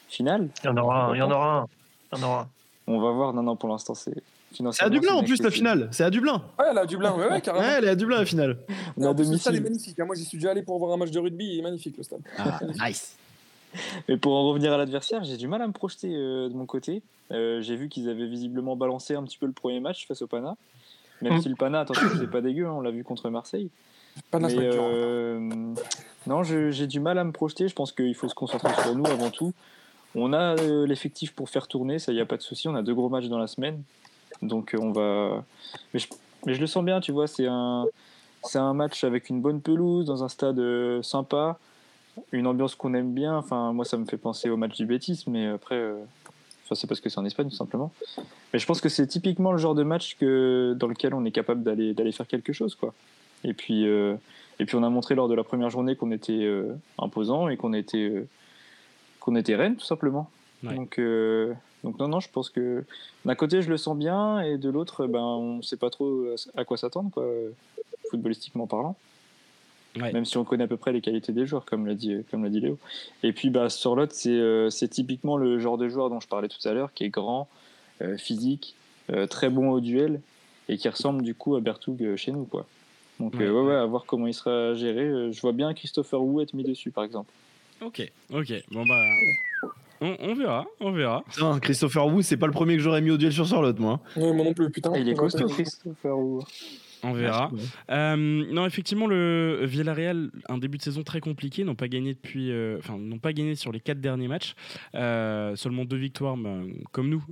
finale. 0.08 0.50
Il 0.64 0.68
y 0.68 0.70
en 0.70 0.78
aura 0.78 1.06
un, 1.06 1.16
il 1.16 1.20
y 1.20 1.22
en 1.22 1.32
aura 1.32 1.58
un. 1.60 1.68
Il 2.14 2.20
y 2.20 2.24
en 2.24 2.28
aura 2.28 2.50
On 2.88 3.00
va 3.00 3.12
voir, 3.12 3.34
non, 3.34 3.44
non, 3.44 3.56
pour 3.56 3.70
l'instant, 3.70 3.96
c'est. 3.96 4.24
C'est 4.72 4.84
à 4.84 4.90
Dublin 4.90 5.14
en 5.14 5.24
plus 5.24 5.42
la 5.42 5.52
finale, 5.52 5.90
c'est 5.92 6.04
à 6.04 6.10
Dublin. 6.10 6.42
Ouais, 6.58 6.66
elle 6.72 6.78
est 6.78 6.82
à 6.82 6.86
Dublin, 6.86 7.14
ouais, 7.14 7.30
ouais, 7.30 7.42
carrément. 7.42 7.66
Ouais, 7.66 7.74
elle 7.78 7.86
est 7.86 7.90
à 7.90 7.96
Dublin 7.96 8.20
la 8.20 8.26
finale. 8.26 8.58
On 8.96 9.14
Le 9.14 9.38
stade 9.38 9.56
est 9.56 9.60
magnifique. 9.60 10.00
Hein. 10.00 10.06
Moi, 10.06 10.16
j'y 10.16 10.24
suis 10.24 10.38
déjà 10.38 10.52
allé 10.52 10.64
pour 10.64 10.80
voir 10.80 10.94
un 10.94 10.98
match 10.98 11.12
de 11.12 11.20
rugby, 11.20 11.46
il 11.46 11.60
est 11.60 11.62
magnifique 11.62 11.98
le 11.98 12.04
stade. 12.04 12.22
Ah, 12.38 12.60
nice. 12.88 13.18
Mais 14.08 14.18
pour 14.18 14.34
en 14.34 14.48
revenir 14.48 14.72
à 14.72 14.78
l'adversaire, 14.78 15.24
j'ai 15.24 15.36
du 15.36 15.48
mal 15.48 15.62
à 15.62 15.68
me 15.68 15.74
projeter 15.74 16.10
euh, 16.14 16.48
de 16.48 16.54
mon 16.54 16.66
côté. 16.66 17.02
Euh, 17.32 17.62
j'ai 17.62 17.76
vu 17.76 17.90
qu'ils 17.90 18.10
avaient 18.10 18.28
visiblement 18.28 18.76
balancé 18.76 19.16
un 19.16 19.24
petit 19.24 19.38
peu 19.38 19.46
le 19.46 19.52
premier 19.52 19.80
match 19.80 20.08
face 20.08 20.22
au 20.22 20.28
Pana. 20.28 20.56
Même 21.22 21.34
hum. 21.34 21.42
si 21.42 21.50
le 21.50 21.56
Pana, 21.56 21.82
attention, 21.82 22.08
c'est 22.18 22.30
pas 22.30 22.42
dégueu, 22.42 22.66
hein, 22.68 22.74
on 22.74 22.82
l'a 22.82 22.92
vu 22.92 23.04
contre 23.04 23.30
Marseille. 23.30 23.70
Pana, 24.32 24.48
Mais, 24.48 24.56
euh, 24.58 25.40
non, 26.28 26.44
j'ai 26.44 26.88
du 26.88 27.00
mal 27.00 27.18
à 27.18 27.24
me 27.24 27.32
projeter. 27.32 27.68
Je 27.68 27.76
pense 27.76 27.92
qu'il 27.92 28.16
faut 28.16 28.30
se 28.30 28.36
concentrer 28.36 28.74
sur 28.82 28.96
nous 28.96 29.06
avant 29.06 29.30
tout. 29.30 29.54
On 30.16 30.32
a 30.32 30.58
euh, 30.58 30.88
l'effectif 30.88 31.34
pour 31.34 31.50
faire 31.50 31.68
tourner, 31.68 32.00
ça, 32.00 32.12
il 32.12 32.16
n'y 32.16 32.22
a 32.22 32.26
pas 32.26 32.38
de 32.38 32.42
souci. 32.42 32.68
On 32.70 32.76
a 32.76 32.82
deux 32.82 32.96
gros 32.96 33.10
matchs 33.10 33.28
dans 33.28 33.38
la 33.38 33.48
semaine. 33.48 33.84
Donc, 34.42 34.74
euh, 34.74 34.78
on 34.82 34.92
va. 34.92 35.44
Mais 35.94 36.00
je, 36.00 36.60
le 36.60 36.68
sens 36.68 36.84
bien, 36.84 37.02
tu 37.02 37.12
vois. 37.12 37.28
C'est 37.28 37.48
un, 37.48 37.86
un 38.54 38.74
match 38.74 39.04
avec 39.04 39.30
une 39.30 39.42
bonne 39.42 39.62
pelouse, 39.62 40.06
dans 40.06 40.24
un 40.24 40.30
stade 40.30 40.60
euh, 40.60 41.04
sympa, 41.04 41.60
une 42.32 42.48
ambiance 42.48 42.76
qu'on 42.76 42.94
aime 42.94 43.14
bien. 43.14 43.38
Enfin, 43.38 43.74
moi, 43.74 43.84
ça 43.84 43.98
me 43.98 44.06
fait 44.06 44.18
penser 44.18 44.50
au 44.50 44.56
match 44.56 44.76
du 44.78 44.86
Betis, 44.86 45.26
mais 45.28 45.48
après. 45.48 45.92
Enfin, 46.64 46.76
c'est 46.76 46.88
parce 46.88 47.02
que 47.02 47.10
c'est 47.10 47.20
en 47.20 47.26
Espagne, 47.26 47.50
tout 47.50 47.56
simplement. 47.56 47.92
Mais 48.54 48.60
je 48.60 48.66
pense 48.66 48.80
que 48.80 48.90
c'est 48.90 49.08
typiquement 49.08 49.52
le 49.52 49.58
genre 49.58 49.76
de 49.76 49.84
match 49.84 50.16
que, 50.16 50.76
dans 50.80 50.88
lequel 50.88 51.14
on 51.14 51.26
est 51.26 51.32
capable 51.32 51.62
d'aller, 51.62 51.94
d'aller 51.94 52.14
faire 52.14 52.28
quelque 52.28 52.54
chose, 52.54 52.74
quoi. 52.74 52.94
Et 53.44 53.54
puis, 53.54 53.84
et 53.84 54.66
puis 54.66 54.76
on 54.76 54.82
a 54.82 54.90
montré 54.90 55.14
lors 55.14 55.28
de 55.28 55.36
la 55.36 55.44
première 55.44 55.70
journée 55.70 55.96
qu'on 55.96 56.12
était 56.12 56.50
imposant 56.98 57.50
et 57.50 57.58
qu'on 57.58 57.74
était, 57.74 58.26
qu'on 59.26 59.36
était 59.36 59.56
Rennes, 59.56 59.76
tout 59.76 59.86
simplement. 59.86 60.30
Donc, 60.64 61.00
donc 61.84 62.00
non, 62.00 62.08
non, 62.08 62.20
je 62.20 62.30
pense 62.30 62.50
que 62.50 62.84
d'un 63.26 63.36
côté 63.36 63.62
je 63.62 63.70
le 63.70 63.78
sens 63.78 63.96
bien 63.96 64.40
et 64.42 64.58
de 64.58 64.70
l'autre, 64.70 65.06
ben, 65.06 65.22
on 65.22 65.58
ne 65.58 65.62
sait 65.62 65.78
pas 65.78 65.92
trop 65.92 66.26
à 66.56 66.66
quoi 66.66 66.78
s'attendre, 66.78 67.12
quoi, 67.12 67.26
footballistiquement 68.10 68.66
parlant. 68.66 68.96
Même 69.98 70.26
si 70.26 70.38
on 70.38 70.44
connaît 70.44 70.66
à 70.66 70.68
peu 70.68 70.78
près 70.78 70.92
les 70.92 71.02
qualités 71.02 71.32
des 71.32 71.46
joueurs, 71.46 71.66
comme 71.66 71.86
l'a 71.86 71.94
dit, 71.94 72.24
comme 72.30 72.44
l'a 72.44 72.50
dit 72.50 72.60
Léo. 72.60 72.78
Et 73.24 73.32
puis 73.32 73.50
bah, 73.50 73.70
sur 73.70 73.96
l'autre, 73.96 74.14
c'est, 74.14 74.30
euh, 74.30 74.70
c'est 74.70 74.90
typiquement 74.90 75.38
le 75.38 75.60
genre 75.60 75.78
de 75.78 75.88
joueur 75.88 76.10
dont 76.10 76.20
je 76.20 76.28
parlais 76.28 76.50
tout 76.50 76.68
à 76.68 76.74
l'heure, 76.74 76.94
qui 76.94 77.06
est 77.06 77.10
grand, 77.10 77.48
euh, 78.02 78.18
physique, 78.18 78.76
euh, 79.12 79.28
très 79.28 79.50
bon 79.50 79.72
au 79.72 79.80
duel 79.80 80.20
et 80.68 80.78
qui 80.78 80.90
ressemble 80.90 81.22
du 81.22 81.34
coup 81.36 81.56
à 81.56 81.62
Bertoug 81.62 82.16
chez 82.16 82.32
nous. 82.32 82.44
Quoi. 82.44 82.66
Donc 83.20 83.36
ouais, 83.36 83.50
ouais, 83.50 83.76
à 83.76 83.86
voir 83.86 84.06
comment 84.06 84.28
il 84.28 84.34
sera 84.34 84.74
géré. 84.74 85.32
je 85.32 85.42
vois 85.42 85.54
bien 85.54 85.74
Christopher 85.74 86.22
Wu 86.22 86.42
être 86.42 86.54
mis 86.54 86.64
dessus, 86.64 86.92
par 86.92 87.04
exemple. 87.04 87.32
Ok, 87.86 88.12
ok. 88.34 88.54
Bon 88.72 88.84
bah. 88.86 88.96
On, 90.02 90.34
verra, 90.36 90.66
on 90.80 90.92
verra. 90.92 91.24
Christopher 91.62 92.08
Wu, 92.08 92.24
c'est 92.24 92.38
pas 92.38 92.48
le 92.48 92.52
premier 92.52 92.76
que 92.76 92.82
j'aurais 92.82 93.02
mis 93.02 93.12
au 93.12 93.18
duel 93.18 93.32
sur 93.32 93.48
Sorlotte, 93.48 93.80
moi. 93.80 94.00
moi 94.18 94.34
non 94.34 94.54
plus, 94.54 94.70
putain. 94.70 94.92
il 94.96 95.08
est 95.08 95.14
costaud, 95.14 95.48
Christopher 95.48 96.18
Wu. 96.18 96.42
On 97.06 97.14
verra. 97.14 97.52
Euh, 97.92 98.16
non, 98.18 98.66
effectivement, 98.66 99.06
le 99.06 99.62
Villarreal, 99.64 100.32
un 100.50 100.58
début 100.58 100.78
de 100.78 100.84
saison 100.84 101.04
très 101.04 101.20
compliqué, 101.20 101.64
n'ont 101.64 101.76
pas 101.76 101.88
gagné 101.88 102.14
depuis, 102.16 102.52
euh, 102.52 102.78
enfin, 102.80 102.98
n'ont 102.98 103.20
pas 103.20 103.32
gagné 103.32 103.54
sur 103.56 103.72
les 103.72 103.80
quatre 103.80 104.02
derniers 104.02 104.28
matchs. 104.28 104.56
Euh, 104.96 105.56
seulement 105.56 105.86
deux 105.86 105.98
victoires, 105.98 106.36
bah, 106.36 106.58
comme 106.92 107.10
nous, 107.10 107.24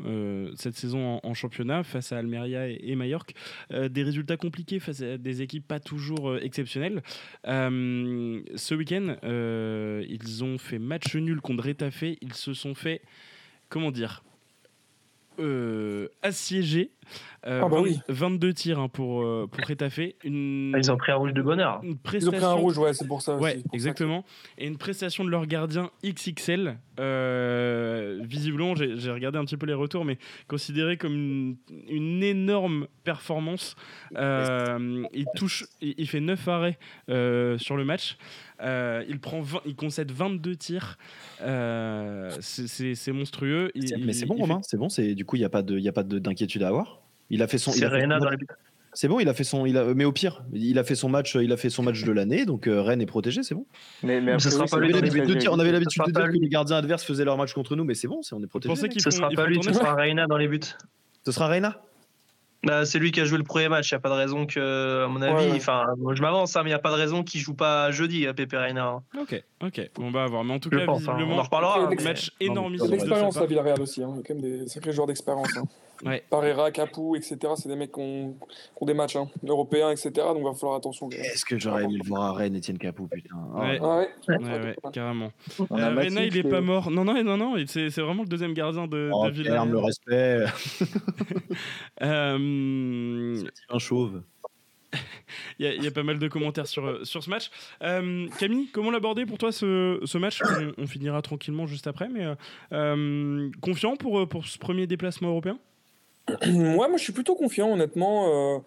cette 0.56 0.76
saison 0.76 1.20
en, 1.24 1.34
championnat 1.34 1.84
face 1.84 2.12
à 2.12 2.20
Almeria 2.20 2.70
et, 2.70 2.80
et 2.84 2.96
Mallorca. 2.96 3.34
des 3.72 4.04
résultats 4.04 4.38
compliqués 4.38 4.80
face 4.80 5.02
à 5.02 5.18
des 5.18 5.42
équipes 5.42 5.68
pas 5.68 5.80
toujours 5.80 6.38
exceptionnelles. 6.38 7.02
ce 7.44 8.76
week-end, 8.76 9.16
ils 9.24 10.44
ont 10.44 10.60
fait 10.60 10.78
match 10.78 11.16
nul 11.16 11.42
contre 11.42 11.68
Retafe. 11.68 12.04
Ils 12.22 12.34
se 12.34 12.54
sont 12.54 12.76
fait, 12.76 13.02
comment 13.70 13.90
dire, 13.90 14.24
assiégés 16.22 16.92
22 17.03 17.03
euh, 17.46 17.62
ah, 17.62 18.54
tirs 18.54 18.80
hein, 18.80 18.88
pour, 18.88 19.24
euh, 19.24 19.48
pour 19.52 19.66
Rétafé. 19.66 20.16
Une... 20.24 20.72
Ah, 20.74 20.80
ils 20.80 20.92
ont 20.92 20.98
pris 20.98 21.12
un 21.12 21.16
rouge 21.16 21.34
de 21.34 21.42
bonheur. 21.42 21.82
Ils 21.84 22.30
ont 22.30 22.32
pris 22.32 22.44
un 22.44 22.54
rouge, 22.54 22.78
ouais, 22.78 22.94
c'est 22.94 23.08
pour 23.08 23.22
ça. 23.22 23.36
Ouais, 23.36 23.62
exactement. 23.74 24.24
Et 24.58 24.68
une 24.68 24.78
prestation 24.78 25.26
de 25.26 25.30
leur 25.30 25.46
gardien 25.46 25.90
XXL. 26.06 26.78
Euh, 27.00 28.20
visiblement, 28.24 28.76
j'ai 28.76 29.12
regardé 29.12 29.40
un 29.40 29.46
petit 29.46 29.58
peu 29.58 29.66
les 29.66 29.74
retours, 29.74 30.06
mais 30.06 30.18
considéré 30.48 30.98
comme 30.98 31.14
une, 31.14 31.56
une 31.90 32.24
énorme 32.24 32.88
performance. 33.04 33.76
il, 34.16 35.26
touche, 35.36 35.66
il, 35.82 36.08
fait 36.08 36.22
9 36.22 36.48
arrêts 36.48 36.78
sur 37.58 37.76
le 37.76 37.84
match. 37.84 38.18
il, 38.62 39.20
prend 39.20 39.42
il 39.66 39.76
concède 39.76 40.12
22 40.12 40.56
tirs. 40.56 40.98
c'est 42.40 43.12
monstrueux. 43.12 43.72
mais 44.00 44.14
c'est 44.14 44.26
bon, 44.26 44.36
Romain. 44.36 44.62
C'est 44.64 44.78
bon. 44.78 44.88
Du 44.88 45.26
coup, 45.26 45.36
il 45.36 45.40
n'y 45.40 45.46
a 45.46 45.50
pas 45.50 45.62
d'inquiétude 45.62 46.64
à 46.64 46.70
avoir? 46.70 46.93
Il 47.30 47.42
a 47.42 47.48
fait 47.48 47.58
son. 47.58 47.72
Dans 47.72 48.30
les 48.30 48.38
buts. 48.38 48.48
C'est 48.96 49.08
bon, 49.08 49.20
il 49.20 49.28
a 49.28 49.34
fait 49.34 49.44
son, 49.44 49.66
il 49.66 49.76
a, 49.76 49.94
mais 49.96 50.06
au 50.06 50.12
pire, 50.12 50.44
il 50.54 50.78
a 50.78 50.84
fait 50.84 50.94
son 50.94 51.10
match, 51.10 51.36
il 51.36 51.52
a 51.52 51.58
fait 51.58 51.72
son 51.72 51.82
match 51.82 52.04
de 52.04 52.12
l'année, 52.12 52.46
donc 52.46 52.68
euh, 52.68 52.80
Rennes 52.80 53.02
est 53.02 53.08
protégé, 53.08 53.42
c'est 53.42 53.56
bon. 53.56 53.66
Mais, 54.04 54.22
mais 54.22 54.38
ce 54.38 54.52
sera 54.52 54.66
pas 54.66 54.78
lui. 54.78 54.94
on 54.94 54.98
avait 55.60 55.72
l'habitude 55.72 56.04
de 56.06 56.12
dire 56.12 56.26
que 56.26 56.38
les 56.38 56.50
gardiens 56.50 56.78
adverses 56.78 57.04
faisaient 57.04 57.26
leur 57.26 57.38
match 57.38 57.54
contre 57.54 57.76
nous, 57.76 57.86
mais 57.86 57.96
c'est 57.96 58.08
bon, 58.08 58.22
on 58.32 58.44
est 58.44 58.48
protégé. 58.48 58.76
Ce 58.76 59.10
sera 59.10 59.30
pas 59.30 59.48
lui, 59.48 59.60
ce 59.64 59.74
sera 59.74 59.96
Reina 59.96 60.28
dans 60.28 60.38
les 60.38 60.48
buts? 60.48 60.60
Ce 61.26 61.32
sera 61.32 61.48
Reina? 61.48 61.82
Bah, 62.64 62.86
c'est 62.86 62.98
lui 62.98 63.12
qui 63.12 63.20
a 63.20 63.26
joué 63.26 63.38
le 63.38 63.44
premier 63.44 63.68
match. 63.68 63.92
Il 63.92 63.96
n'y 63.96 63.98
a 63.98 64.00
pas 64.00 64.10
de 64.10 64.14
raison 64.14 64.46
que, 64.46 65.04
à 65.04 65.08
mon 65.08 65.22
avis, 65.22 65.52
enfin, 65.56 65.84
je 66.14 66.22
m'avance, 66.22 66.56
hein, 66.56 66.62
mais 66.64 66.70
il 66.70 66.74
n'y 66.74 66.76
a 66.76 66.80
pas 66.80 66.92
de 66.92 66.96
raison 66.96 67.24
qu'il 67.24 67.42
joue 67.42 67.54
pas 67.54 67.92
jeudi, 67.92 68.26
à 68.26 68.34
Pepe 68.34 68.54
Reina. 68.54 68.86
Hein. 68.86 69.04
Ok, 69.20 69.44
ok. 69.62 69.90
On 70.00 70.12
va 70.12 70.28
voir. 70.28 70.46
Mais 70.46 70.54
en 70.54 70.60
tout 70.60 70.70
cas, 70.70 70.78
hein. 70.78 70.94
visiblement, 70.94 71.36
on 71.36 71.40
en 71.40 71.44
reparlera. 71.44 71.80
Un 71.80 72.04
match 72.04 72.32
énormissime. 72.40 72.92
L'expérience 72.92 73.38
à 73.38 73.46
Villarreal 73.46 73.82
aussi. 73.82 74.02
A 74.02 74.06
quand 74.06 74.30
même 74.30 74.42
des 74.42 74.68
sacrés 74.68 74.94
joueurs 74.94 75.08
d'expérience. 75.08 75.50
Ouais. 76.06 76.24
Parera, 76.30 76.72
Capou, 76.72 77.16
etc. 77.16 77.38
C'est 77.56 77.70
des 77.70 77.76
mecs 77.76 77.92
qui 77.92 78.00
ont, 78.00 78.36
des 78.82 78.94
matchs 78.94 79.16
hein, 79.16 79.30
européens, 79.48 79.90
etc. 79.90 80.12
Donc 80.16 80.40
il 80.40 80.44
va 80.44 80.54
falloir 80.54 80.78
attention. 80.78 81.10
Est-ce 81.10 81.46
que 81.46 81.58
j'aurais 81.58 81.84
aimé 81.84 81.98
le 82.02 82.08
voir 82.08 82.24
à 82.24 82.34
Rennes, 82.34 82.58
Etienne 82.58 82.78
Capou, 82.78 83.08
putain. 83.08 83.36
Ouais, 83.54 83.80
ah 83.82 84.00
ouais. 84.00 84.10
ouais, 84.28 84.76
carrément. 84.92 85.32
Euh, 85.60 85.66
Rena, 85.70 86.26
il 86.26 86.38
est 86.38 86.44
pas 86.44 86.62
mort. 86.62 86.92
Non, 86.92 87.06
non, 87.06 87.24
non, 87.24 87.38
non. 87.38 87.56
C'est 87.68 87.90
vraiment 88.00 88.24
le 88.24 88.30
deuxième 88.30 88.54
gardien 88.54 88.88
de, 88.88 89.10
oh, 89.14 89.26
de 89.28 89.32
Villarreal. 89.32 89.70
le 89.70 89.80
respect. 89.80 90.44
euh... 92.02 93.44
un 93.70 93.80
chauve. 93.80 94.22
Il 95.60 95.84
y, 95.84 95.88
a, 95.88 95.92
pas 95.92 96.04
mal 96.04 96.20
de 96.20 96.28
commentaires 96.28 96.68
sur, 96.68 97.06
sur 97.06 97.24
ce 97.24 97.30
match. 97.30 97.50
Euh, 97.82 98.28
Camille, 98.40 98.70
comment 98.72 98.92
l'aborder 98.92 99.26
pour 99.26 99.38
toi 99.38 99.52
ce, 99.52 100.00
ce 100.04 100.18
match? 100.18 100.42
On, 100.78 100.88
finira 100.88 101.22
tranquillement 101.22 101.66
juste 101.66 101.88
après, 101.88 102.10
mais 102.10 102.26
euh, 102.26 102.36
euh, 102.72 103.50
confiant 103.62 103.96
pour, 103.96 104.28
pour 104.28 104.46
ce 104.46 104.58
premier 104.58 104.88
déplacement 104.88 105.30
européen? 105.30 105.58
Ouais, 106.46 106.88
moi 106.88 106.98
je 106.98 107.04
suis 107.04 107.14
plutôt 107.14 107.36
confiant, 107.36 107.72
honnêtement. 107.72 108.56
Euh, 108.56 108.60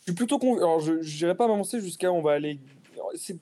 je 0.00 0.12
suis 0.12 0.14
plutôt 0.14 0.38
confiant. 0.38 0.64
Alors, 0.64 0.80
je 0.80 0.92
n'irai 0.92 1.34
pas 1.34 1.48
m'avancer 1.48 1.80
jusqu'à 1.80 2.12
on 2.12 2.22
va 2.22 2.32
aller. 2.32 2.58
C'est 3.14 3.38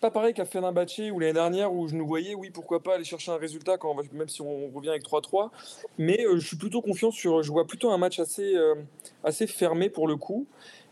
pas 0.00 0.10
pareil 0.10 0.34
qu'à 0.34 0.44
Fenerbahce 0.44 0.98
ou 1.12 1.18
l'année 1.18 1.32
dernière 1.32 1.72
où 1.72 1.88
je 1.88 1.94
nous 1.94 2.06
voyais, 2.06 2.34
oui, 2.34 2.50
pourquoi 2.50 2.82
pas 2.82 2.96
aller 2.96 3.04
chercher 3.04 3.32
un 3.32 3.38
résultat 3.38 3.78
quand 3.78 3.94
même 4.12 4.28
si 4.28 4.42
on 4.42 4.68
revient 4.68 4.90
avec 4.90 5.02
3-3. 5.02 5.50
Mais 5.96 6.26
euh, 6.26 6.38
je 6.38 6.46
suis 6.46 6.58
plutôt 6.58 6.82
confiant 6.82 7.10
sur. 7.10 7.42
Je 7.42 7.50
vois 7.50 7.66
plutôt 7.66 7.90
un 7.90 7.96
match 7.96 8.18
assez, 8.18 8.54
euh, 8.54 8.74
assez 9.22 9.46
fermé 9.46 9.88
pour 9.88 10.06
le 10.06 10.16
coup. 10.16 10.46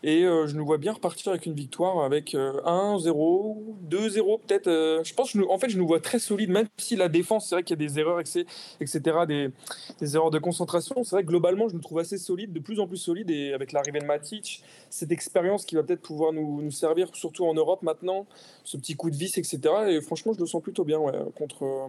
Et 0.05 0.25
euh, 0.25 0.49
je 0.49 0.57
nous 0.57 0.65
vois 0.65 0.79
bien 0.79 0.93
repartir 0.93 1.31
avec 1.31 1.47
une 1.47 1.55
victoire 1.55 2.05
avec 2.05 2.35
1-0, 2.35 2.37
euh, 2.37 4.09
2-0 4.09 4.41
peut-être. 4.41 4.67
Euh, 4.67 5.05
je 5.05 5.15
pense, 5.15 5.37
en 5.49 5.59
fait, 5.59 5.69
je 5.69 5.79
nous 5.79 5.87
vois 5.87 6.01
très 6.01 6.19
solide, 6.19 6.51
même 6.51 6.67
si 6.77 6.97
la 6.97 7.09
défense, 7.09 7.49
c'est 7.49 7.55
vrai 7.55 7.63
qu'il 7.63 7.81
y 7.81 7.85
a 7.85 7.87
des 7.87 8.01
erreurs, 8.01 8.19
etc., 8.19 9.01
des, 9.29 10.17
erreurs 10.17 10.33
de 10.33 10.41
concentration. 10.41 11.05
C'est 11.05 11.15
vrai 11.15 11.23
que 11.23 11.29
globalement, 11.29 11.69
je 11.69 11.75
nous 11.75 11.81
trouve 11.81 12.01
assez 12.01 12.19
solide, 12.19 12.53
de 12.53 12.59
plus 12.59 12.81
en 12.81 12.89
plus 12.89 12.97
solide. 12.97 13.31
Et 13.31 13.53
avec 13.53 13.71
l'arrivée 13.71 14.01
de 14.01 14.05
Matic, 14.05 14.65
cette 14.91 15.13
expérience 15.13 15.65
qui 15.65 15.77
va 15.77 15.85
peut-être 15.85 16.03
pouvoir 16.03 16.33
nous, 16.33 16.71
servir, 16.73 17.09
surtout 17.15 17.45
en 17.47 17.55
Europe 17.55 17.83
maintenant, 17.83 18.27
ce 18.65 18.77
petit 18.77 18.97
coup 18.97 19.11
de 19.11 19.17
vis, 19.17 19.39
etc. 19.39 19.61
Et 19.89 20.01
franchement, 20.01 20.33
je 20.33 20.41
le 20.41 20.47
sens 20.47 20.63
plutôt 20.63 20.85
bien 20.85 20.99
contre, 21.37 21.89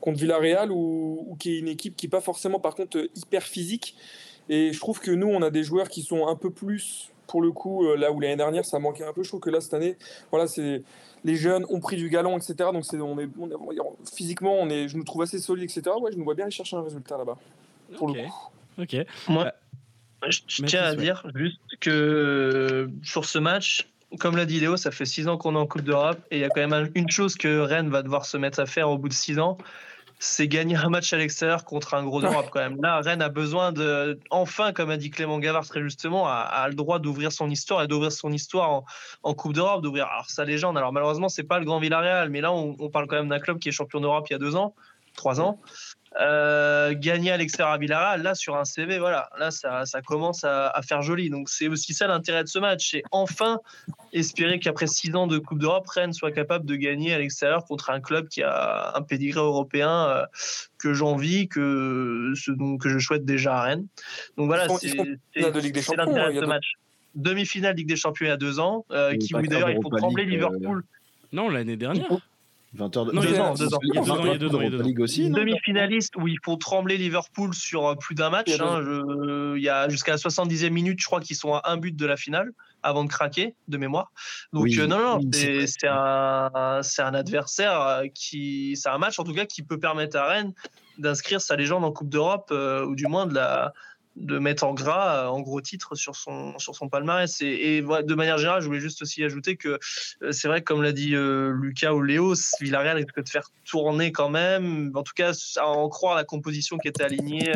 contre 0.00 0.18
Villarreal, 0.18 0.70
ou, 0.70 1.26
ou 1.28 1.36
qui 1.36 1.56
est 1.56 1.58
une 1.58 1.68
équipe 1.68 1.96
qui 1.96 2.06
n'est 2.06 2.10
pas 2.10 2.20
forcément, 2.20 2.60
par 2.60 2.76
contre, 2.76 3.08
hyper 3.16 3.42
physique. 3.42 3.96
Et 4.48 4.72
je 4.72 4.78
trouve 4.78 5.00
que 5.00 5.10
nous, 5.10 5.28
on 5.28 5.42
a 5.42 5.50
des 5.50 5.64
joueurs 5.64 5.88
qui 5.88 6.02
sont 6.02 6.26
un 6.26 6.36
peu 6.36 6.50
plus 6.50 7.11
pour 7.32 7.40
le 7.40 7.50
coup, 7.50 7.86
euh, 7.86 7.96
là 7.96 8.12
où 8.12 8.20
l'année 8.20 8.36
dernière 8.36 8.66
ça 8.66 8.78
manquait 8.78 9.06
un 9.06 9.14
peu, 9.14 9.22
je 9.22 9.28
trouve 9.28 9.40
que 9.40 9.48
là 9.48 9.62
cette 9.62 9.72
année, 9.72 9.96
voilà, 10.30 10.46
c'est 10.46 10.82
les 11.24 11.36
jeunes 11.36 11.64
ont 11.70 11.80
pris 11.80 11.96
du 11.96 12.10
galon, 12.10 12.36
etc. 12.36 12.54
Donc 12.74 12.84
c'est, 12.84 13.00
on 13.00 13.18
est, 13.18 13.28
physiquement, 14.14 14.54
on 14.60 14.68
est, 14.68 14.86
je 14.88 14.98
nous 14.98 15.04
trouve 15.04 15.22
assez 15.22 15.38
solide, 15.38 15.64
etc. 15.64 15.96
Ouais, 15.98 16.12
je 16.12 16.18
nous 16.18 16.24
vois 16.24 16.34
bien 16.34 16.44
aller 16.44 16.52
chercher 16.52 16.76
un 16.76 16.82
résultat 16.82 17.16
là-bas. 17.16 17.38
Pour 17.96 18.08
le 18.08 18.24
coup. 18.24 18.34
Ok. 18.78 18.96
Moi, 19.28 19.46
euh, 19.46 20.28
je 20.28 20.62
tiens 20.64 20.82
à 20.82 20.94
dire 20.94 21.26
juste 21.34 21.58
que 21.80 21.90
euh, 21.90 22.88
sur 23.02 23.24
ce 23.24 23.38
match, 23.38 23.88
comme 24.18 24.36
l'a 24.36 24.44
dit 24.44 24.60
Léo, 24.60 24.76
ça 24.76 24.90
fait 24.90 25.06
six 25.06 25.26
ans 25.26 25.38
qu'on 25.38 25.54
est 25.54 25.58
en 25.58 25.66
Coupe 25.66 25.84
d'Europe 25.84 26.18
et 26.30 26.36
il 26.36 26.40
y 26.40 26.44
a 26.44 26.50
quand 26.50 26.68
même 26.68 26.90
une 26.94 27.08
chose 27.08 27.36
que 27.36 27.60
Rennes 27.60 27.88
va 27.88 28.02
devoir 28.02 28.26
se 28.26 28.36
mettre 28.36 28.60
à 28.60 28.66
faire 28.66 28.90
au 28.90 28.98
bout 28.98 29.08
de 29.08 29.14
six 29.14 29.38
ans, 29.38 29.56
c'est 30.24 30.46
gagner 30.46 30.76
un 30.76 30.88
match 30.88 31.12
à 31.12 31.16
l'extérieur 31.16 31.64
contre 31.64 31.94
un 31.94 32.04
gros 32.04 32.22
d'Europe 32.22 32.46
quand 32.52 32.60
même. 32.60 32.80
Là, 32.80 33.00
Rennes 33.00 33.22
a 33.22 33.28
besoin 33.28 33.72
de, 33.72 34.20
enfin, 34.30 34.72
comme 34.72 34.88
a 34.88 34.96
dit 34.96 35.10
Clément 35.10 35.40
Gavard 35.40 35.66
très 35.66 35.82
justement, 35.82 36.28
a, 36.28 36.68
le 36.68 36.74
droit 36.74 37.00
d'ouvrir 37.00 37.32
son 37.32 37.50
histoire 37.50 37.82
et 37.82 37.88
d'ouvrir 37.88 38.12
son 38.12 38.30
histoire 38.30 38.84
en, 39.24 39.34
Coupe 39.34 39.52
d'Europe, 39.52 39.82
d'ouvrir 39.82 40.06
sa 40.28 40.44
légende. 40.44 40.78
Alors 40.78 40.92
malheureusement, 40.92 41.28
c'est 41.28 41.42
pas 41.42 41.58
le 41.58 41.64
Grand 41.64 41.80
Villarreal, 41.80 42.30
mais 42.30 42.40
là, 42.40 42.52
on, 42.52 42.76
on 42.78 42.88
parle 42.88 43.08
quand 43.08 43.16
même 43.16 43.30
d'un 43.30 43.40
club 43.40 43.58
qui 43.58 43.68
est 43.68 43.72
champion 43.72 43.98
d'Europe 43.98 44.28
il 44.30 44.34
y 44.34 44.36
a 44.36 44.38
deux 44.38 44.54
ans, 44.54 44.76
trois 45.16 45.40
ans. 45.40 45.60
Euh, 46.20 46.94
gagner 46.94 47.30
à 47.30 47.38
l'extérieur 47.38 47.72
à 47.72 47.78
Villarreal, 47.78 48.22
là 48.22 48.34
sur 48.34 48.56
un 48.56 48.64
CV, 48.64 48.98
voilà, 48.98 49.30
là 49.38 49.50
ça, 49.50 49.86
ça 49.86 50.02
commence 50.02 50.44
à, 50.44 50.78
faire 50.86 51.00
joli. 51.00 51.30
Donc 51.30 51.48
c'est 51.48 51.68
aussi 51.68 51.94
ça 51.94 52.06
l'intérêt 52.06 52.44
de 52.44 52.48
ce 52.48 52.58
match, 52.58 52.90
c'est 52.90 53.02
enfin 53.12 53.60
espérer 54.12 54.58
qu'après 54.58 54.86
six 54.86 55.14
ans 55.14 55.26
de 55.26 55.38
Coupe 55.38 55.58
d'Europe, 55.58 55.86
Rennes 55.86 56.12
soit 56.12 56.32
capable 56.32 56.66
de 56.66 56.76
gagner 56.76 57.14
à 57.14 57.18
l'extérieur 57.18 57.64
contre 57.64 57.90
un 57.90 58.00
club 58.00 58.28
qui 58.28 58.42
a 58.42 58.92
un 58.94 59.02
pédigré 59.02 59.40
européen 59.40 60.06
euh, 60.08 60.26
que 60.78 60.92
j'envie, 60.92 61.48
que 61.48 62.32
ce, 62.36 62.50
que 62.78 62.88
je 62.90 62.98
souhaite 62.98 63.24
déjà 63.24 63.56
à 63.56 63.62
Rennes. 63.62 63.86
Donc 64.36 64.48
voilà, 64.48 64.68
c'est 64.78 64.94
l'intérêt 65.34 66.34
de 66.34 66.40
ce 66.40 66.44
match. 66.44 66.74
Demi-finale 67.14 67.76
Ligue 67.76 67.88
des 67.88 67.96
Champions 67.96 68.26
il 68.26 68.30
y 68.30 68.32
a 68.32 68.36
deux 68.36 68.58
ans, 68.58 68.84
euh, 68.90 69.16
qui 69.16 69.34
oui 69.34 69.48
d'ailleurs 69.48 69.70
il 69.70 69.80
faut 69.82 69.90
trembler 69.90 70.24
Liverpool. 70.24 70.84
Non, 71.32 71.48
l'année 71.48 71.76
dernière. 71.76 72.08
20 72.74 72.96
heures 72.96 73.06
de... 73.06 73.12
Non, 73.12 73.20
deux 73.20 73.38
ans, 73.38 73.54
deux 73.54 73.74
ans. 73.74 73.78
Il 73.82 73.94
y 73.94 73.98
a 73.98 74.38
deux 74.38 74.54
ans, 74.54 74.60
il 74.60 74.72
y 74.72 74.80
a 74.80 74.82
Ligue 74.82 75.00
aussi. 75.00 75.28
Demi-finaliste 75.28 76.16
où 76.16 76.26
il 76.26 76.38
faut 76.42 76.56
trembler 76.56 76.96
Liverpool 76.96 77.54
sur 77.54 77.86
euh, 77.86 77.94
plus 77.94 78.14
d'un 78.14 78.30
match. 78.30 78.46
Il 78.48 78.56
y 78.56 78.60
a, 78.60 78.64
hein, 78.64 79.54
il 79.56 79.62
y 79.62 79.68
a 79.68 79.88
jusqu'à 79.88 80.12
la 80.12 80.16
70e 80.16 80.70
minute, 80.70 80.98
je 81.00 81.06
crois 81.06 81.20
qu'ils 81.20 81.36
sont 81.36 81.54
à 81.54 81.62
un 81.70 81.76
but 81.76 81.94
de 81.94 82.06
la 82.06 82.16
finale 82.16 82.52
avant 82.82 83.04
de 83.04 83.08
craquer, 83.08 83.54
de 83.68 83.76
mémoire. 83.76 84.10
Donc 84.52 84.68
euh, 84.78 84.86
non, 84.86 85.20
non, 85.20 85.30
c'est 85.32 85.86
un, 85.86 86.80
un 86.80 87.14
adversaire 87.14 87.80
euh, 87.80 88.04
qui, 88.12 88.74
c'est 88.76 88.88
un 88.88 88.98
match 88.98 89.18
en 89.18 89.24
tout 89.24 89.34
cas 89.34 89.44
qui 89.44 89.62
peut 89.62 89.78
permettre 89.78 90.16
à 90.16 90.26
Rennes 90.26 90.52
d'inscrire 90.98 91.40
sa 91.40 91.56
légende 91.56 91.84
en 91.84 91.92
Coupe 91.92 92.08
d'Europe 92.08 92.52
ou 92.52 92.94
du 92.94 93.06
moins 93.06 93.26
de 93.26 93.34
la 93.34 93.72
de 94.16 94.38
mettre 94.38 94.64
en 94.64 94.74
gras, 94.74 95.28
en 95.28 95.40
gros 95.40 95.60
titre 95.60 95.94
sur 95.94 96.16
son, 96.16 96.58
sur 96.58 96.74
son 96.74 96.88
palmarès. 96.88 97.40
Et, 97.40 97.78
et 97.78 97.82
de 97.82 98.14
manière 98.14 98.38
générale, 98.38 98.60
je 98.60 98.66
voulais 98.66 98.80
juste 98.80 99.00
aussi 99.02 99.24
ajouter 99.24 99.56
que 99.56 99.78
c'est 100.30 100.48
vrai, 100.48 100.62
comme 100.62 100.82
l'a 100.82 100.92
dit 100.92 101.14
Lucas 101.14 101.92
ou 101.92 102.02
Léo, 102.02 102.34
Villarreal 102.60 102.96
risque 102.96 103.22
de 103.22 103.28
faire 103.28 103.48
tourner 103.64 104.12
quand 104.12 104.28
même. 104.28 104.92
En 104.94 105.02
tout 105.02 105.14
cas, 105.14 105.32
à 105.56 105.66
en 105.66 105.88
croire 105.88 106.14
la 106.14 106.24
composition 106.24 106.76
qui 106.78 106.88
était 106.88 107.04
alignée, 107.04 107.52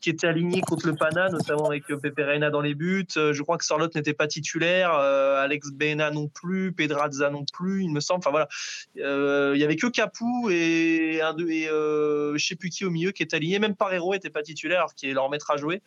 qui 0.00 0.10
était 0.10 0.26
alignée 0.26 0.60
contre 0.62 0.86
le 0.86 0.94
Pana, 0.94 1.28
notamment 1.28 1.66
avec 1.66 1.86
Pepe 1.86 2.18
Reina 2.18 2.50
dans 2.50 2.60
les 2.60 2.74
buts. 2.74 3.06
Je 3.14 3.42
crois 3.42 3.58
que 3.58 3.64
Sorlotte 3.64 3.94
n'était 3.94 4.14
pas 4.14 4.26
titulaire, 4.26 4.92
Alex 4.92 5.70
Bena 5.72 6.10
non 6.10 6.28
plus, 6.28 6.72
Pedrazza 6.72 7.30
non 7.30 7.44
plus, 7.52 7.82
il 7.82 7.90
me 7.90 8.00
semble. 8.00 8.20
Enfin 8.20 8.30
voilà, 8.30 8.48
il 8.94 9.60
y 9.60 9.64
avait 9.64 9.76
que 9.76 9.88
Capou 9.88 10.48
et 10.50 11.20
un 11.20 11.32
et 11.48 11.68
euh, 11.68 12.36
je 12.36 12.46
sais 12.46 12.56
plus 12.56 12.70
qui 12.70 12.84
au 12.84 12.90
milieu 12.90 13.12
qui 13.12 13.22
est 13.22 13.34
aligné. 13.34 13.58
Même 13.58 13.74
Parero 13.74 14.14
était 14.14 14.30
pas 14.30 14.42
titulaire, 14.42 14.86
qui 14.96 15.08
est 15.08 15.12
leur 15.12 15.30
maître 15.30 15.50
à 15.50 15.56
jouer. 15.56 15.81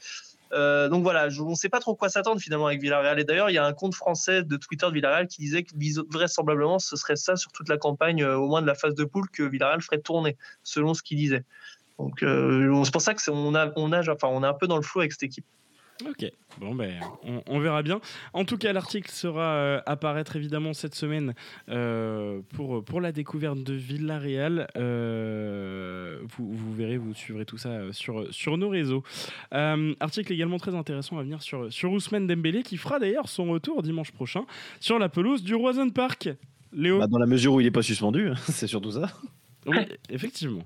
Euh, 0.54 0.90
donc 0.90 1.04
voilà, 1.04 1.28
on 1.40 1.50
ne 1.50 1.56
sait 1.56 1.70
pas 1.70 1.80
trop 1.80 1.96
quoi 1.96 2.10
s'attendre 2.10 2.40
finalement 2.40 2.68
avec 2.68 2.82
Villarreal. 2.82 3.20
Et 3.20 3.24
d'ailleurs, 3.24 3.50
il 3.50 3.54
y 3.54 3.58
a 3.58 3.66
un 3.66 3.74
compte 3.74 3.96
français 3.96 4.44
de 4.44 4.58
Twitter 4.58 4.86
de 4.88 4.94
Villarreal 4.94 5.28
qui 5.28 5.42
disait 5.42 5.64
que 5.64 5.74
vraisemblablement 6.12 6.80
ce 6.80 6.96
serait 6.96 7.16
ça 7.16 7.36
sur 7.36 7.52
toute 7.52 7.68
la 7.68 7.78
campagne, 7.78 8.24
euh, 8.24 8.38
au 8.38 8.48
moins 8.48 8.62
de 8.62 8.68
la 8.68 8.76
phase 8.76 8.96
de 8.96 9.04
poule, 9.04 9.28
que 9.30 9.44
Villarreal 9.44 9.82
ferait 9.82 10.00
tourner, 10.00 10.38
selon 10.64 10.94
ce 10.94 11.02
qu'il 11.02 11.18
disait. 11.18 11.44
Donc 11.98 12.20
c'est 12.20 12.92
pour 12.92 13.02
ça 13.02 13.14
que 13.14 13.32
on 13.32 13.56
a, 13.56 13.72
on 13.78 13.94
a, 13.94 14.02
enfin, 14.12 14.28
on 14.28 14.44
est 14.44 14.48
un 14.48 14.54
peu 14.54 14.68
dans 14.68 14.76
le 14.76 14.82
flou 14.82 15.00
avec 15.00 15.14
cette 15.14 15.24
équipe. 15.24 15.46
Ok, 16.04 16.30
bon 16.60 16.76
ben 16.76 17.00
on, 17.48 17.60
verra 17.60 17.82
bien. 17.82 18.02
En 18.34 18.44
tout 18.44 18.58
cas, 18.58 18.74
l'article 18.74 19.10
sera 19.10 19.56
euh, 19.56 19.82
apparaître 19.86 20.36
évidemment 20.36 20.74
cette 20.74 20.94
semaine 20.94 21.34
euh, 21.70 22.42
pour, 22.54 22.84
pour 22.84 23.00
la 23.00 23.14
découverte 23.14 23.64
de 23.64 23.74
Villarreal. 23.74 24.68
Euh, 24.76 26.20
vous, 26.36 26.52
vous, 26.52 26.74
verrez, 26.74 26.98
vous 26.98 27.14
suivrez 27.14 27.46
tout 27.46 27.58
ça 27.58 27.94
sur, 27.94 28.28
sur 28.34 28.58
nos 28.58 28.68
réseaux. 28.68 29.04
article 29.52 30.34
également 30.34 30.58
très 30.58 30.76
intéressant 30.76 31.18
à 31.18 31.24
venir 31.24 31.42
sur, 31.42 31.72
sur 31.72 31.94
Ousmane 31.94 32.28
Dembélé 32.28 32.62
qui 32.62 32.76
fera 32.76 33.00
d'ailleurs 33.00 33.30
son 33.30 33.46
retour 33.46 33.82
dimanche 33.82 34.12
prochain 34.12 34.46
sur 34.82 35.00
la 35.00 35.08
pelouse 35.08 35.44
du 35.44 35.56
Roison 35.56 35.90
Park. 35.90 36.30
Léo 36.74 37.00
bah, 37.00 37.08
Dans 37.08 37.20
la 37.20 37.26
mesure 37.26 37.54
où 37.54 37.62
il 37.62 37.64
n'est 37.64 37.72
pas 37.72 37.82
suspendu, 37.84 38.32
c'est 38.50 38.68
surtout 38.68 38.92
ça. 38.92 39.14
Oui, 39.66 39.78
effectivement. 40.10 40.64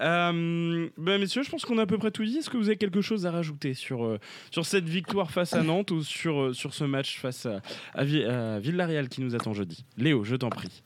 Euh, 0.00 0.88
ben 0.96 1.20
messieurs, 1.20 1.42
je 1.42 1.50
pense 1.50 1.64
qu'on 1.64 1.78
a 1.78 1.82
à 1.82 1.86
peu 1.86 1.98
près 1.98 2.10
tout 2.10 2.24
dit. 2.24 2.38
Est-ce 2.38 2.50
que 2.50 2.56
vous 2.56 2.68
avez 2.68 2.76
quelque 2.76 3.02
chose 3.02 3.26
à 3.26 3.30
rajouter 3.30 3.74
sur, 3.74 4.04
euh, 4.04 4.18
sur 4.50 4.64
cette 4.64 4.88
victoire 4.88 5.30
face 5.30 5.52
à 5.52 5.62
Nantes 5.62 5.90
ou 5.90 6.02
sur, 6.02 6.40
euh, 6.40 6.52
sur 6.52 6.72
ce 6.72 6.84
match 6.84 7.20
face 7.20 7.46
à, 7.46 7.60
à, 7.94 8.04
Villarreal 8.04 9.08
qui 9.08 9.20
nous 9.20 9.34
attend 9.34 9.52
jeudi? 9.52 9.84
Léo, 9.98 10.24
je 10.24 10.36
t'en 10.36 10.48
prie. 10.48 10.82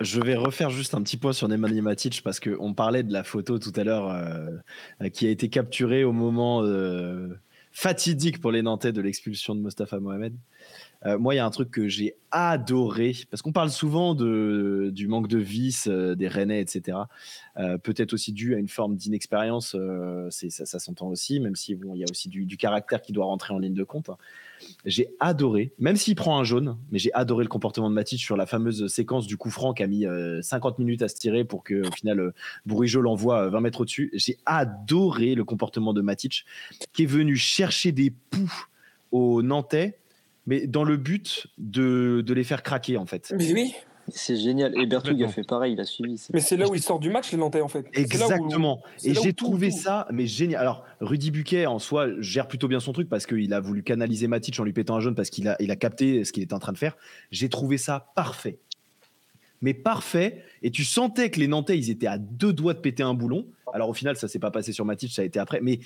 Je 0.00 0.20
vais 0.20 0.34
refaire 0.34 0.70
juste 0.70 0.94
un 0.94 1.02
petit 1.02 1.16
point 1.16 1.32
sur 1.32 1.48
Nemanja 1.48 1.82
Matic 1.82 2.22
parce 2.22 2.40
qu'on 2.40 2.72
parlait 2.74 3.02
de 3.02 3.12
la 3.12 3.22
photo 3.22 3.58
tout 3.58 3.72
à 3.76 3.84
l'heure 3.84 4.14
qui 5.12 5.26
a 5.26 5.30
été 5.30 5.50
capturée 5.50 6.04
au 6.04 6.12
moment 6.12 6.62
fatidique 7.70 8.40
pour 8.40 8.50
les 8.50 8.62
Nantais 8.62 8.92
de 8.92 9.02
l'expulsion 9.02 9.54
de 9.54 9.60
Mostafa 9.60 10.00
Mohamed. 10.00 10.34
Euh, 11.06 11.18
moi, 11.18 11.34
il 11.34 11.36
y 11.36 11.40
a 11.40 11.46
un 11.46 11.50
truc 11.50 11.70
que 11.70 11.88
j'ai 11.88 12.16
adoré, 12.30 13.14
parce 13.30 13.40
qu'on 13.40 13.52
parle 13.52 13.70
souvent 13.70 14.14
de, 14.14 14.90
du 14.92 15.06
manque 15.06 15.28
de 15.28 15.38
vis 15.38 15.86
euh, 15.86 16.14
des 16.14 16.28
Rennais, 16.28 16.60
etc. 16.60 16.98
Euh, 17.56 17.78
peut-être 17.78 18.12
aussi 18.12 18.32
dû 18.32 18.54
à 18.54 18.58
une 18.58 18.68
forme 18.68 18.96
d'inexpérience, 18.96 19.76
ça, 20.30 20.66
ça 20.66 20.78
s'entend 20.78 21.08
aussi, 21.08 21.40
même 21.40 21.54
si 21.54 21.74
bon, 21.74 21.94
y 21.94 22.02
a 22.02 22.06
aussi 22.10 22.28
du, 22.28 22.56
caractère 22.56 23.00
qui 23.00 23.12
doit 23.12 23.26
rentrer 23.26 23.54
en 23.54 23.58
ligne 23.58 23.74
de 23.74 23.84
compte. 23.84 24.10
J'ai 24.84 25.08
adoré, 25.20 25.72
même 25.78 25.94
s'il 25.94 26.16
prend 26.16 26.38
un 26.38 26.44
jaune, 26.44 26.76
mais 26.90 26.98
j'ai 26.98 27.12
adoré 27.14 27.44
le 27.44 27.48
comportement 27.48 27.88
de 27.88 27.94
Matic 27.94 28.20
sur 28.20 28.36
la 28.36 28.46
fameuse 28.46 28.88
séquence 28.88 29.28
du 29.28 29.36
coup 29.36 29.50
franc 29.50 29.72
qui 29.72 29.84
a 29.84 29.86
mis 29.86 30.04
50 30.42 30.80
minutes 30.80 31.02
à 31.02 31.08
se 31.08 31.14
tirer 31.14 31.44
pour 31.44 31.62
que 31.62 31.86
au 31.86 31.92
final 31.92 32.32
Bourigeau 32.66 33.00
l'envoie 33.00 33.48
20 33.48 33.60
mètres 33.60 33.82
au-dessus. 33.82 34.10
J'ai 34.14 34.38
adoré 34.46 35.36
le 35.36 35.44
comportement 35.44 35.92
de 35.92 36.00
Matic 36.00 36.44
qui 36.92 37.04
est 37.04 37.06
venu 37.06 37.36
chercher 37.36 37.92
des 37.92 38.10
poux 38.10 38.66
aux 39.12 39.42
Nantais 39.42 40.00
mais 40.48 40.66
dans 40.66 40.82
le 40.82 40.96
but 40.96 41.46
de, 41.58 42.22
de 42.26 42.34
les 42.34 42.42
faire 42.42 42.62
craquer 42.62 42.96
en 42.96 43.06
fait. 43.06 43.32
Mais 43.36 43.52
oui. 43.52 43.74
C'est 44.10 44.36
génial. 44.36 44.72
Et 44.80 44.86
Berthoud 44.86 45.20
a 45.20 45.28
fait 45.28 45.44
pareil, 45.44 45.74
il 45.74 45.80
a 45.80 45.84
suivi. 45.84 46.18
Mais 46.32 46.40
c'est 46.40 46.56
là 46.56 46.66
où 46.66 46.74
il 46.74 46.82
sort 46.82 46.98
du 46.98 47.10
match, 47.10 47.30
les 47.30 47.36
Nantais, 47.36 47.60
en 47.60 47.68
fait. 47.68 47.84
Exactement. 47.92 48.80
Et 49.04 49.12
j'ai 49.12 49.34
trouvé 49.34 49.70
ça, 49.70 50.08
mais 50.10 50.26
génial. 50.26 50.62
Alors, 50.62 50.82
Rudy 51.02 51.30
Buquet, 51.30 51.66
en 51.66 51.78
soi, 51.78 52.08
gère 52.18 52.48
plutôt 52.48 52.68
bien 52.68 52.80
son 52.80 52.94
truc 52.94 53.10
parce 53.10 53.26
qu'il 53.26 53.52
a 53.52 53.60
voulu 53.60 53.82
canaliser 53.82 54.26
Matic 54.26 54.58
en 54.58 54.64
lui 54.64 54.72
pétant 54.72 54.96
un 54.96 55.00
jaune 55.00 55.14
parce 55.14 55.28
qu'il 55.28 55.46
a, 55.46 55.56
il 55.60 55.70
a 55.70 55.76
capté 55.76 56.24
ce 56.24 56.32
qu'il 56.32 56.42
était 56.42 56.54
en 56.54 56.58
train 56.58 56.72
de 56.72 56.78
faire. 56.78 56.96
J'ai 57.30 57.50
trouvé 57.50 57.76
ça 57.76 58.10
parfait. 58.16 58.58
Mais 59.60 59.74
parfait. 59.74 60.42
Et 60.62 60.70
tu 60.70 60.84
sentais 60.84 61.28
que 61.28 61.38
les 61.38 61.46
Nantais, 61.46 61.76
ils 61.76 61.90
étaient 61.90 62.06
à 62.06 62.16
deux 62.16 62.54
doigts 62.54 62.72
de 62.72 62.80
péter 62.80 63.02
un 63.02 63.12
boulon. 63.12 63.46
Alors, 63.74 63.90
au 63.90 63.94
final, 63.94 64.16
ça 64.16 64.26
s'est 64.26 64.38
pas 64.38 64.50
passé 64.50 64.72
sur 64.72 64.86
Matic, 64.86 65.12
ça 65.12 65.20
a 65.20 65.26
été 65.26 65.38
après. 65.38 65.60
Mais 65.60 65.80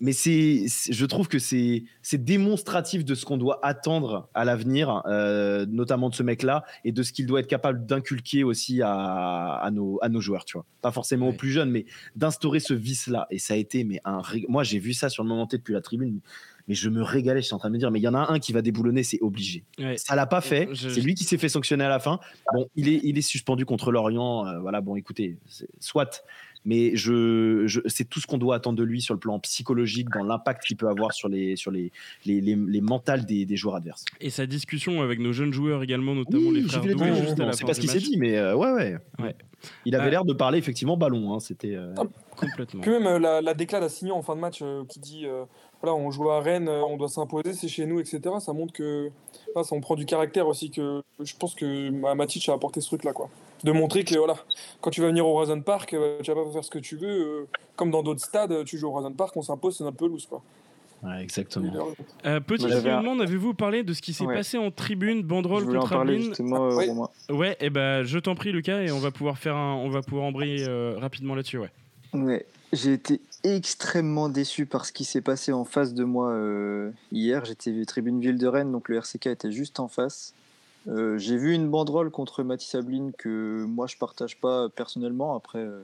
mais 0.00 0.12
c'est, 0.12 0.66
je 0.90 1.06
trouve 1.06 1.28
que 1.28 1.38
c'est, 1.38 1.84
c'est 2.02 2.22
démonstratif 2.22 3.04
de 3.04 3.14
ce 3.14 3.24
qu'on 3.24 3.38
doit 3.38 3.58
attendre 3.64 4.28
à 4.34 4.44
l'avenir, 4.44 5.02
euh, 5.06 5.66
notamment 5.66 6.10
de 6.10 6.14
ce 6.14 6.22
mec-là, 6.22 6.64
et 6.84 6.92
de 6.92 7.02
ce 7.02 7.12
qu'il 7.12 7.26
doit 7.26 7.40
être 7.40 7.46
capable 7.46 7.86
d'inculquer 7.86 8.44
aussi 8.44 8.82
à, 8.82 8.92
à, 8.92 9.70
nos, 9.70 9.98
à 10.02 10.08
nos 10.08 10.20
joueurs, 10.20 10.44
tu 10.44 10.56
vois. 10.58 10.66
Pas 10.82 10.92
forcément 10.92 11.28
aux 11.28 11.32
plus 11.32 11.50
jeunes, 11.50 11.70
mais 11.70 11.86
d'instaurer 12.14 12.60
ce 12.60 12.74
vice-là. 12.74 13.26
Et 13.30 13.38
ça 13.38 13.54
a 13.54 13.56
été, 13.56 13.84
mais 13.84 14.00
un, 14.04 14.22
moi 14.48 14.64
j'ai 14.64 14.78
vu 14.78 14.92
ça 14.92 15.08
sur 15.08 15.22
le 15.22 15.28
moment 15.28 15.46
T 15.46 15.56
depuis 15.56 15.72
la 15.74 15.80
tribune, 15.80 16.20
mais 16.68 16.74
je 16.74 16.90
me 16.90 17.02
régalais, 17.02 17.40
je 17.40 17.46
suis 17.46 17.54
en 17.54 17.58
train 17.58 17.68
de 17.68 17.74
me 17.74 17.78
dire, 17.78 17.90
mais 17.90 18.00
il 18.00 18.02
y 18.02 18.08
en 18.08 18.14
a 18.14 18.32
un 18.32 18.38
qui 18.38 18.52
va 18.52 18.60
déboulonner, 18.60 19.04
c'est 19.04 19.20
obligé. 19.20 19.64
Ça 19.96 20.16
l'a 20.16 20.26
pas 20.26 20.40
fait, 20.40 20.68
c'est 20.74 21.00
lui 21.00 21.14
qui 21.14 21.24
s'est 21.24 21.38
fait 21.38 21.48
sanctionner 21.48 21.84
à 21.84 21.88
la 21.88 22.00
fin. 22.00 22.18
Bon, 22.52 22.68
il 22.74 22.88
est, 22.88 23.00
il 23.04 23.16
est 23.16 23.22
suspendu 23.22 23.64
contre 23.64 23.92
l'Orient, 23.92 24.46
euh, 24.46 24.58
voilà, 24.58 24.80
bon, 24.80 24.96
écoutez, 24.96 25.38
soit 25.78 26.24
mais 26.64 26.96
je, 26.96 27.80
c'est 27.86 28.08
tout 28.08 28.20
ce 28.20 28.26
qu'on 28.26 28.38
doit 28.38 28.56
attendre 28.56 28.76
de 28.76 28.82
lui 28.82 29.00
sur 29.00 29.14
le 29.14 29.20
plan 29.20 29.38
psychologique, 29.40 30.08
dans 30.10 30.24
l'impact 30.24 30.64
qu'il 30.64 30.76
peut 30.76 30.88
avoir 30.88 31.12
sur 31.12 31.28
les, 31.28 31.56
sur 31.56 31.70
les, 31.70 31.92
les, 32.24 32.40
les, 32.40 32.80
mentales 32.80 33.24
des, 33.24 33.44
des, 33.44 33.56
joueurs 33.56 33.76
adverses. 33.76 34.04
Et 34.20 34.30
sa 34.30 34.46
discussion 34.46 35.02
avec 35.02 35.18
nos 35.18 35.32
jeunes 35.32 35.52
joueurs 35.52 35.82
également, 35.82 36.14
notamment 36.14 36.50
les 36.50 36.62
frères 36.62 36.82
Doué, 36.82 37.12
C'est 37.52 37.64
pas 37.64 37.74
ce 37.74 37.80
qu'il 37.80 37.90
s'est 37.90 37.98
dit, 37.98 38.16
mais 38.18 38.36
euh, 38.36 38.56
ouais, 38.56 38.72
ouais, 38.72 38.96
ouais. 39.20 39.36
Il 39.84 39.94
avait 39.94 40.08
euh, 40.08 40.10
l'air 40.10 40.24
de 40.24 40.32
parler 40.32 40.58
effectivement 40.58 40.96
ballon. 40.96 41.34
Hein, 41.34 41.40
C'était 41.40 41.74
euh, 41.74 41.94
ah, 41.98 42.04
complètement. 42.36 42.82
Que 42.82 42.98
même 42.98 43.22
la, 43.22 43.40
la 43.40 43.54
déclat 43.54 43.80
d'Assignon 43.80 44.16
en 44.16 44.22
fin 44.22 44.36
de 44.36 44.40
match 44.40 44.62
qui 44.88 45.00
dit 45.00 45.26
voilà, 45.82 45.94
on 45.96 46.10
joue 46.10 46.30
à 46.30 46.40
Rennes, 46.40 46.68
on 46.68 46.96
doit 46.96 47.08
s'imposer, 47.08 47.52
c'est 47.52 47.68
chez 47.68 47.86
nous, 47.86 48.00
etc. 48.00 48.20
Ça 48.40 48.52
montre 48.52 48.72
que 48.72 49.10
là, 49.54 49.62
ça, 49.62 49.74
on 49.74 49.80
prend 49.80 49.94
du 49.94 50.06
caractère 50.06 50.46
aussi. 50.46 50.70
Que 50.70 51.02
je 51.20 51.34
pense 51.36 51.54
que 51.54 51.90
Matic 52.14 52.48
a 52.48 52.54
apporté 52.54 52.80
ce 52.80 52.86
truc-là, 52.86 53.12
quoi 53.12 53.28
de 53.64 53.72
montrer 53.72 54.04
que 54.04 54.16
voilà, 54.16 54.36
quand 54.80 54.90
tu 54.90 55.00
vas 55.00 55.08
venir 55.08 55.26
au 55.26 55.36
Horizon 55.36 55.60
Park, 55.60 55.94
euh, 55.94 56.20
tu 56.22 56.32
vas 56.32 56.42
pas 56.42 56.50
faire 56.50 56.64
ce 56.64 56.70
que 56.70 56.78
tu 56.78 56.96
veux. 56.96 57.08
Euh, 57.08 57.48
comme 57.74 57.90
dans 57.90 58.02
d'autres 58.02 58.24
stades, 58.24 58.64
tu 58.64 58.78
joues 58.78 58.88
au 58.88 58.92
Horizon 58.92 59.12
Park, 59.12 59.36
on 59.36 59.42
s'impose, 59.42 59.76
c'est 59.76 59.84
un 59.84 59.92
peu 59.92 60.06
loose. 60.06 60.26
Quoi. 60.26 60.42
Ouais, 61.02 61.22
exactement. 61.22 61.72
Euh, 62.24 62.40
petit 62.40 62.66
demande, 62.66 63.20
avez-vous 63.20 63.54
parlé 63.54 63.82
de 63.82 63.92
ce 63.92 64.02
qui 64.02 64.12
s'est 64.12 64.26
passé 64.26 64.56
en 64.58 64.70
tribune, 64.70 65.22
banderole 65.22 65.64
je 65.66 65.76
contre 65.76 65.92
Ablin 65.92 66.32
ouais. 66.40 66.90
ouais, 67.30 67.52
et 67.52 67.66
eh 67.66 67.70
ben 67.70 68.02
je 68.02 68.18
t'en 68.18 68.34
prie 68.34 68.50
Lucas 68.50 68.80
et 68.80 68.90
on 68.90 68.98
va 68.98 69.10
pouvoir 69.10 69.36
faire 69.36 69.56
un, 69.56 69.74
on 69.74 69.90
va 69.90 70.00
pouvoir 70.00 70.26
embrayer 70.26 70.66
rapidement 70.96 71.34
là-dessus, 71.34 71.58
ouais. 71.58 71.70
Ouais, 72.14 72.46
j'ai 72.72 72.94
été 72.94 73.20
extrêmement 73.44 74.30
déçu 74.30 74.64
par 74.64 74.86
ce 74.86 74.92
qui 74.92 75.04
s'est 75.04 75.20
passé 75.20 75.52
en 75.52 75.64
face 75.64 75.92
de 75.92 76.04
moi 76.04 76.34
hier. 77.12 77.44
J'étais 77.44 77.84
tribune 77.84 78.20
ville 78.20 78.38
de 78.38 78.46
Rennes, 78.46 78.72
donc 78.72 78.88
le 78.88 78.96
RCK 78.96 79.26
était 79.26 79.52
juste 79.52 79.80
en 79.80 79.88
face. 79.88 80.34
Euh, 80.88 81.18
j'ai 81.18 81.36
vu 81.36 81.52
une 81.52 81.68
banderole 81.68 82.10
contre 82.10 82.42
Mathis 82.42 82.70
Sabline 82.70 83.12
que 83.12 83.64
moi 83.64 83.86
je 83.86 83.96
partage 83.96 84.38
pas 84.38 84.68
personnellement. 84.68 85.34
Après, 85.34 85.58
euh, 85.58 85.82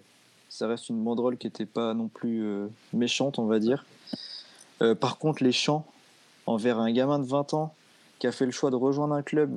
ça 0.48 0.68
reste 0.68 0.88
une 0.88 1.03
banderole 1.03 1.36
qui 1.36 1.46
n'était 1.46 1.66
pas 1.66 1.94
non 1.94 2.09
plus 2.09 2.44
euh, 2.44 2.68
méchante, 2.92 3.38
on 3.38 3.46
va 3.46 3.59
dire. 3.59 3.84
par 5.00 5.18
contre, 5.18 5.44
les 5.44 5.53
chants 5.53 5.86
envers 6.46 6.80
un 6.80 6.90
gamin 6.90 7.20
de 7.20 7.24
20 7.24 7.55
ans 7.55 7.72
qui 8.18 8.26
a 8.26 8.32
fait 8.32 8.46
le 8.46 8.50
choix 8.50 8.70
de 8.70 8.76
rejoindre 8.76 9.14
un 9.14 9.22
club 9.22 9.50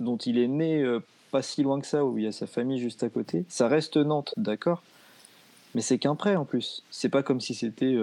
dont 0.00 0.18
il 0.18 0.38
est 0.38 0.48
né 0.48 0.84
pas 1.30 1.40
si 1.40 1.62
loin 1.62 1.80
que 1.80 1.86
ça, 1.86 2.04
où 2.04 2.18
il 2.18 2.24
y 2.24 2.26
a 2.26 2.32
sa 2.32 2.46
famille 2.46 2.78
juste 2.78 3.02
à 3.02 3.08
côté, 3.08 3.46
ça 3.48 3.68
reste 3.68 3.96
Nantes, 3.96 4.34
d'accord? 4.36 4.82
Mais 5.74 5.80
c'est 5.80 5.98
qu'un 5.98 6.14
prêt 6.14 6.36
en 6.36 6.44
plus. 6.44 6.82
C'est 6.90 7.08
pas 7.08 7.22
comme 7.22 7.40
si 7.40 7.54
c'était 7.54 7.96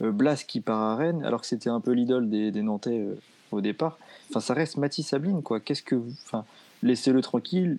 Blas 0.00 0.42
qui 0.42 0.60
part 0.60 0.80
à 0.80 0.96
Rennes, 0.96 1.24
alors 1.24 1.42
que 1.42 1.46
c'était 1.46 1.70
un 1.70 1.80
peu 1.80 1.92
l'idole 1.92 2.28
des 2.28 2.62
Nantais 2.62 3.06
au 3.52 3.60
départ. 3.60 3.98
Enfin, 4.30 4.40
ça 4.40 4.54
reste 4.54 4.76
Mathis 4.76 5.08
Sabline, 5.08 5.42
quoi. 5.42 5.60
Qu'est-ce 5.60 5.82
que 5.82 5.94
vous. 5.94 6.12
Enfin, 6.26 6.44
laissez-le 6.82 7.20
tranquille. 7.20 7.78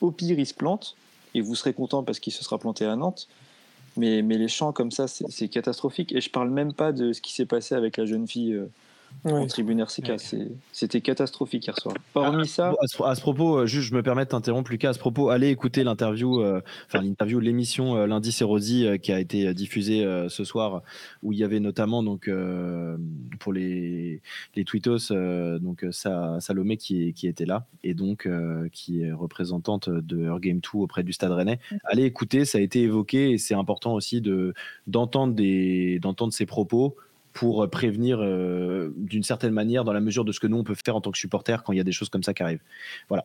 Au 0.00 0.10
pire, 0.10 0.38
il 0.38 0.46
se 0.46 0.54
plante. 0.54 0.96
Et 1.34 1.40
vous 1.40 1.54
serez 1.54 1.72
content 1.72 2.02
parce 2.02 2.20
qu'il 2.20 2.32
se 2.32 2.42
sera 2.42 2.58
planté 2.58 2.84
à 2.84 2.96
Nantes. 2.96 3.28
Mais, 3.96 4.22
mais 4.22 4.38
les 4.38 4.48
chants 4.48 4.72
comme 4.72 4.90
ça, 4.90 5.08
c'est 5.08 5.48
catastrophique. 5.48 6.12
Et 6.12 6.20
je 6.20 6.30
parle 6.30 6.50
même 6.50 6.72
pas 6.72 6.92
de 6.92 7.12
ce 7.12 7.20
qui 7.20 7.32
s'est 7.32 7.46
passé 7.46 7.74
avec 7.74 7.96
la 7.96 8.06
jeune 8.06 8.26
fille 8.26 8.54
euh, 8.54 8.70
en 9.24 9.46
tribune 9.46 9.80
RCK. 9.80 10.12
C'était 10.72 11.00
catastrophique 11.00 11.66
hier 11.66 11.78
soir. 11.78 11.94
Hormis 12.14 12.48
ça. 12.48 12.72
À 13.04 13.14
ce, 13.14 13.20
propos, 13.20 13.58
euh, 13.58 13.66
juste, 13.66 13.88
je 13.88 13.94
me 13.94 14.02
permets 14.02 14.24
de 14.24 14.30
t'interrompre, 14.30 14.70
Lucas. 14.70 14.90
À 14.90 14.92
ce 14.92 14.98
propos, 14.98 15.30
allez 15.30 15.48
écouter 15.48 15.84
l'interview, 15.84 16.40
euh, 16.40 16.60
enfin 16.86 17.02
l'interview, 17.02 17.40
l'émission 17.40 17.96
euh, 17.96 18.06
Lundi 18.06 18.32
c'est 18.32 18.44
Rosy 18.44 18.86
qui 19.02 19.12
a 19.12 19.20
été 19.20 19.52
diffusée 19.54 20.04
ce 20.28 20.44
soir, 20.44 20.82
où 21.22 21.32
il 21.32 21.38
y 21.38 21.44
avait 21.44 21.60
notamment 21.60 22.02
donc 22.02 22.30
pour 23.38 23.52
les 23.52 24.22
les 24.54 24.64
tweetos 24.64 25.12
donc 25.60 25.84
Salomé 25.90 26.76
qui, 26.76 27.12
qui 27.12 27.26
était 27.26 27.46
là 27.46 27.66
et 27.82 27.94
donc 27.94 28.28
qui 28.72 29.02
est 29.02 29.12
représentante 29.12 29.88
de 29.88 30.24
Her 30.24 30.40
Game 30.40 30.60
2 30.60 30.78
auprès 30.78 31.02
du 31.02 31.12
Stade 31.12 31.32
Rennais. 31.32 31.58
Allez 31.84 32.04
écouter, 32.04 32.44
ça 32.44 32.58
a 32.58 32.60
été 32.60 32.82
évoqué 32.82 33.32
et 33.32 33.38
c'est 33.38 33.54
important 33.54 33.94
aussi 33.94 34.20
de 34.20 34.54
d'entendre 34.86 35.34
des 35.34 35.98
d'entendre 36.00 36.32
ces 36.32 36.46
propos 36.46 36.96
pour 37.38 37.68
prévenir 37.70 38.18
d'une 38.96 39.22
certaine 39.22 39.52
manière, 39.52 39.84
dans 39.84 39.92
la 39.92 40.00
mesure 40.00 40.24
de 40.24 40.32
ce 40.32 40.40
que 40.40 40.48
nous 40.48 40.58
on 40.58 40.64
peut 40.64 40.74
faire 40.74 40.96
en 40.96 41.00
tant 41.00 41.12
que 41.12 41.18
supporter 41.18 41.62
quand 41.62 41.72
il 41.72 41.76
y 41.76 41.80
a 41.80 41.84
des 41.84 41.92
choses 41.92 42.08
comme 42.08 42.22
ça 42.24 42.34
qui 42.34 42.42
arrivent. 42.42 42.62
Voilà. 43.08 43.24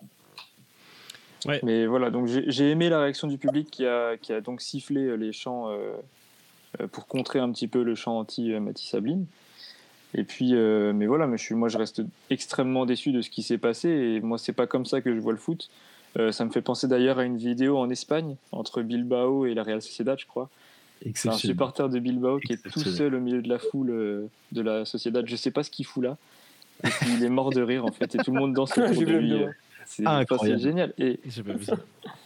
Mais 1.63 1.87
voilà, 1.87 2.11
donc 2.11 2.27
j'ai 2.27 2.69
aimé 2.69 2.89
la 2.89 3.01
réaction 3.01 3.27
du 3.27 3.37
public 3.37 3.69
qui 3.71 3.85
a, 3.85 4.15
qui 4.17 4.31
a 4.31 4.41
donc 4.41 4.61
sifflé 4.61 5.17
les 5.17 5.33
chants 5.33 5.75
pour 6.91 7.07
contrer 7.07 7.39
un 7.39 7.51
petit 7.51 7.67
peu 7.67 7.81
le 7.81 7.95
chant 7.95 8.19
anti-Mathis 8.19 8.91
Sabline. 8.91 9.25
Et 10.13 10.23
puis, 10.23 10.53
mais 10.53 11.07
voilà, 11.07 11.25
mais 11.25 11.37
je 11.37 11.43
suis, 11.43 11.55
moi 11.55 11.69
je 11.69 11.79
reste 11.79 12.03
extrêmement 12.29 12.85
déçu 12.85 13.11
de 13.11 13.21
ce 13.21 13.31
qui 13.31 13.41
s'est 13.41 13.57
passé. 13.57 13.89
Et 13.89 14.21
moi, 14.21 14.37
c'est 14.37 14.53
pas 14.53 14.67
comme 14.67 14.85
ça 14.85 15.01
que 15.01 15.13
je 15.13 15.19
vois 15.19 15.33
le 15.33 15.39
foot. 15.39 15.69
Euh, 16.17 16.31
ça 16.31 16.45
me 16.45 16.51
fait 16.51 16.61
penser 16.61 16.87
d'ailleurs 16.87 17.19
à 17.19 17.23
une 17.23 17.37
vidéo 17.37 17.77
en 17.77 17.89
Espagne 17.89 18.35
entre 18.51 18.81
Bilbao 18.81 19.45
et 19.45 19.53
la 19.53 19.63
Real 19.63 19.81
Sociedad, 19.81 20.19
je 20.19 20.27
crois. 20.27 20.49
C'est 21.15 21.29
un 21.29 21.33
supporter 21.33 21.89
de 21.89 21.99
Bilbao 21.99 22.39
qui 22.39 22.53
est 22.53 22.71
tout 22.71 22.79
seul 22.79 23.15
au 23.15 23.19
milieu 23.19 23.41
de 23.41 23.49
la 23.49 23.59
foule 23.59 23.89
euh, 23.89 24.27
de 24.51 24.61
la 24.61 24.85
Sociedad. 24.85 25.25
Je 25.27 25.35
sais 25.35 25.51
pas 25.51 25.63
ce 25.63 25.69
qu'il 25.69 25.85
fout 25.85 26.03
là. 26.03 26.17
Et 26.83 26.89
il 27.17 27.23
est 27.23 27.29
mort 27.29 27.51
de 27.51 27.61
rire 27.61 27.85
en 27.85 27.91
fait. 27.91 28.15
Et 28.15 28.17
tout 28.19 28.31
le 28.31 28.39
monde 28.39 28.53
danse 28.53 28.71
autour 28.77 29.01
de 29.03 29.13
lui. 29.13 29.33
C'est 29.85 30.03
ah, 30.05 30.23
génial. 30.57 30.93
Et, 30.97 31.19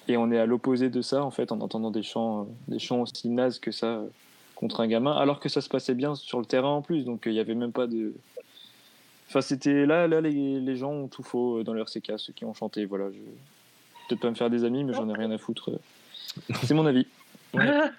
et 0.07 0.17
on 0.17 0.31
est 0.31 0.37
à 0.37 0.45
l'opposé 0.45 0.89
de 0.89 1.01
ça 1.01 1.23
en 1.23 1.31
fait 1.31 1.51
en 1.51 1.59
entendant 1.61 1.91
des 1.91 2.03
chants, 2.03 2.41
euh, 2.41 2.45
des 2.67 2.79
chants 2.79 3.01
aussi 3.01 3.29
nazes 3.29 3.59
que 3.59 3.71
ça 3.71 4.03
contre 4.55 4.79
un 4.79 4.87
gamin, 4.87 5.11
alors 5.11 5.39
que 5.39 5.49
ça 5.49 5.61
se 5.61 5.69
passait 5.69 5.93
bien 5.93 6.15
sur 6.15 6.39
le 6.39 6.45
terrain 6.45 6.69
en 6.69 6.81
plus. 6.81 7.03
Donc 7.03 7.23
il 7.25 7.31
n'y 7.31 7.39
avait 7.39 7.55
même 7.55 7.71
pas 7.71 7.87
de. 7.87 8.13
Enfin, 9.27 9.41
c'était 9.41 9.85
là, 9.85 10.07
là 10.07 10.21
les, 10.21 10.59
les, 10.59 10.75
gens 10.75 10.91
ont 10.91 11.07
tout 11.07 11.23
faux 11.23 11.63
dans 11.63 11.73
leur 11.73 11.87
CK, 11.87 12.13
ceux 12.17 12.33
qui 12.33 12.45
ont 12.45 12.53
chanté. 12.53 12.85
Voilà, 12.85 13.09
je, 13.11 13.17
peut-être 14.07 14.21
pas 14.21 14.29
me 14.29 14.35
faire 14.35 14.49
des 14.49 14.63
amis, 14.63 14.83
mais 14.83 14.93
j'en 14.93 15.09
ai 15.09 15.13
rien 15.13 15.31
à 15.31 15.37
foutre. 15.37 15.71
C'est 16.63 16.73
mon 16.73 16.85
avis. 16.85 17.05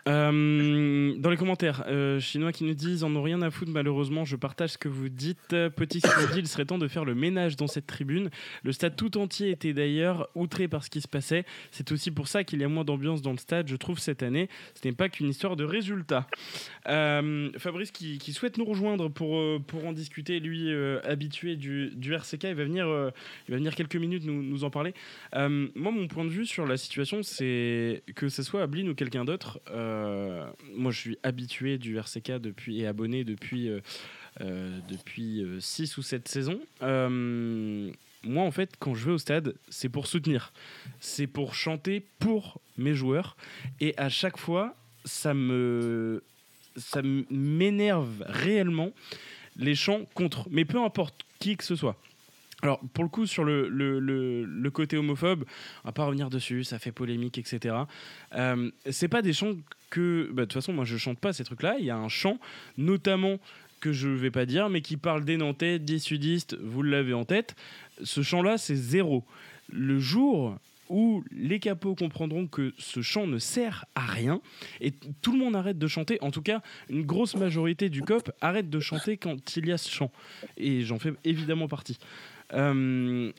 Euh, 0.09 1.15
dans 1.19 1.29
les 1.29 1.37
commentaires, 1.37 1.85
euh, 1.87 2.19
chinois 2.19 2.51
qui 2.53 2.65
nous 2.65 2.75
disent 2.75 3.05
en 3.05 3.15
ont 3.15 3.23
rien 3.23 3.43
à 3.43 3.51
foutre 3.51 3.71
malheureusement, 3.73 4.25
je 4.25 4.37
partage 4.37 4.71
ce 4.71 4.79
que 4.79 4.89
vous 4.89 5.11
dites. 5.11 5.49
Petit 5.49 6.01
qui 6.01 6.09
dit 6.33 6.39
il 6.39 6.49
serait 6.49 6.65
temps 6.65 6.79
de 6.79 6.89
faire 6.89 7.05
le 7.05 7.15
ménage 7.15 7.57
dans 7.57 7.67
cette 7.67 7.87
tribune. 7.87 8.31
Le 8.63 8.73
stade 8.73 8.97
tout 8.97 9.19
entier 9.19 9.51
était 9.51 9.75
d'ailleurs 9.75 10.29
outré 10.35 10.67
par 10.67 10.83
ce 10.85 10.91
qui 10.91 11.03
se 11.03 11.09
passait. 11.09 11.45
C'est 11.73 11.93
aussi 11.93 12.11
pour 12.11 12.27
ça 12.27 12.43
qu'il 12.43 12.61
y 12.61 12.65
a 12.65 12.69
moins 12.69 12.85
d'ambiance 12.85 13.21
dans 13.21 13.33
le 13.33 13.39
stade, 13.39 13.69
je 13.69 13.77
trouve, 13.77 13.99
cette 13.99 14.23
année. 14.23 14.49
Ce 14.81 14.89
n'est 14.89 14.95
pas 14.95 15.11
qu'une 15.11 15.29
histoire 15.29 15.57
de 15.57 15.65
résultats. 15.65 16.27
Euh, 16.89 17.51
Fabrice 17.59 17.91
qui, 17.91 18.33
souhaite 18.33 18.57
nous 18.57 18.65
rejoindre 18.65 19.09
pour, 19.09 19.43
pour 19.67 19.87
en 19.87 19.93
discuter, 19.93 20.41
lui 20.41 20.73
habitué 21.05 21.57
du, 21.57 21.91
du, 21.95 22.15
RCK, 22.15 22.45
il 22.45 22.55
va 22.55 22.65
venir, 22.65 22.87
il 22.87 23.53
va 23.53 23.57
venir 23.59 23.75
quelques 23.75 23.97
minutes 23.97 24.25
nous, 24.25 24.43
nous 24.43 24.65
en 24.65 24.71
parler. 24.71 24.95
moi, 25.35 25.93
mon 25.93 26.09
point 26.09 26.25
de 26.25 26.31
vue 26.31 26.47
sur 26.47 26.67
la 26.67 26.77
situation, 26.77 27.23
c'est 27.23 28.03
que 28.15 28.29
ce 28.29 28.43
soit 28.43 28.63
Ablin 28.63 28.89
ou 28.89 28.95
quelqu'un 28.95 29.25
d'autre, 29.25 29.38
euh, 29.71 30.49
moi 30.75 30.93
je 30.93 30.99
suis 30.99 31.19
habitué 31.23 31.79
du 31.79 31.99
RCK 31.99 32.33
depuis, 32.33 32.81
et 32.81 32.87
abonné 32.87 33.25
depuis, 33.25 33.69
euh, 33.69 33.81
euh, 34.41 34.79
depuis 34.89 35.45
6 35.61 35.97
ou 35.99 36.03
7 36.03 36.29
saisons. 36.29 36.61
moi 36.81 38.43
en 38.43 38.51
fait, 38.51 38.75
quand 38.79 38.95
je 38.95 39.07
vais 39.07 39.13
au 39.13 39.19
stade, 39.19 39.55
c'est 39.69 39.89
pour 39.89 40.07
soutenir. 40.07 40.53
C'est 41.01 41.27
pour 41.27 41.55
chanter 41.55 42.05
pour 42.19 42.61
mes 42.77 42.95
joueurs. 42.95 43.37
Et 43.81 43.95
à 43.97 44.09
chaque 44.09 44.39
fois, 44.39 44.75
ça 45.05 45.35
me 45.35 46.23
ça 46.77 47.01
m'énerve 47.03 48.23
réellement 48.27 48.93
les 49.57 49.75
chants 49.75 50.05
contre, 50.15 50.47
mais 50.51 50.65
peu 50.65 50.81
importe 50.81 51.25
qui 51.41 51.57
que 51.57 51.65
ce 51.65 51.75
soit. 51.75 51.97
Alors, 52.63 52.81
pour 52.93 53.05
le 53.05 53.11
coup, 53.11 53.27
sur 53.27 53.45
le, 53.45 53.69
le, 53.69 54.01
le, 54.01 54.71
côté 54.71 54.97
homophobe, 54.97 55.45
on 55.85 55.89
va 55.89 55.93
pas 55.93 56.05
revenir 56.05 56.29
dessus, 56.29 56.65
ça 56.65 56.81
fait 56.81 56.91
polémique, 56.91 57.39
etc. 57.39 57.77
Euh, 58.35 58.71
c'est 58.91 59.07
pas 59.07 59.23
des 59.23 59.33
chants 59.33 59.55
que. 59.91 60.29
Bah, 60.33 60.43
de 60.43 60.47
toute 60.47 60.55
façon, 60.55 60.73
moi, 60.73 60.85
je 60.85 60.97
chante 60.97 61.21
pas 61.21 61.33
ces 61.33 61.45
trucs-là. 61.45 61.77
Il 61.79 61.85
y 61.85 61.91
a 61.91 61.97
un 61.97 62.09
chant, 62.09 62.39
notamment, 62.77 63.39
que 63.81 63.93
je 63.93 64.09
vais 64.09 64.33
pas 64.33 64.45
dire, 64.45 64.69
mais 64.71 64.81
qui 64.81 64.97
parle 64.97 65.25
des 65.25 65.37
Nantais, 65.37 65.79
des 65.79 66.01
sudistes, 66.01 66.57
vous 66.61 66.83
l'avez 66.83 67.15
en 67.15 67.25
tête. 67.25 67.55
Ce 68.03 68.23
chant-là, 68.23 68.59
c'est 68.59 68.75
zéro. 68.75 69.25
Le 69.69 69.99
jour 69.99 70.57
où 70.89 71.23
les 71.31 71.61
capots 71.61 71.95
comprendront 71.95 72.47
que 72.47 72.73
ce 72.79 73.03
chant 73.03 73.27
ne 73.27 73.39
sert 73.39 73.85
à 73.95 74.07
rien 74.07 74.41
et 74.81 74.93
tout 75.23 75.33
le 75.33 75.39
monde 75.39 75.55
arrête 75.55 75.79
de 75.79 75.87
chanter. 75.87 76.19
En 76.23 76.31
tout 76.31 76.43
cas, 76.43 76.63
une 76.89 77.05
grosse 77.05 77.37
majorité 77.37 77.91
du 77.91 78.03
COP 78.03 78.31
arrête 78.41 78.71
de 78.71 78.81
chanter 78.81 79.17
quand 79.17 79.57
il 79.57 79.67
y 79.67 79.73
a 79.73 79.79
ce 79.79 79.91
chant. 79.91 80.11
Et 80.57 80.83
j'en 80.83 80.99
fais 80.99 81.13
évidemment 81.25 81.69
partie. 81.69 81.99
Euh, 82.55 83.33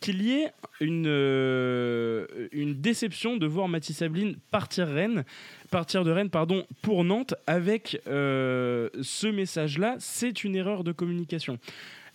qu'il 0.00 0.22
y 0.22 0.32
ait 0.32 0.52
une, 0.80 1.06
euh, 1.08 2.26
une 2.52 2.74
déception 2.80 3.36
de 3.36 3.46
voir 3.46 3.66
Mathis 3.66 3.96
Sabline 3.96 4.36
partir 4.50 4.86
Rennes, 4.86 5.24
partir 5.70 6.04
de 6.04 6.10
Rennes 6.12 6.30
pardon, 6.30 6.64
pour 6.82 7.02
Nantes 7.02 7.34
avec 7.46 8.00
euh, 8.06 8.88
ce 9.02 9.26
message-là, 9.26 9.96
c'est 9.98 10.44
une 10.44 10.54
erreur 10.54 10.84
de 10.84 10.92
communication. 10.92 11.58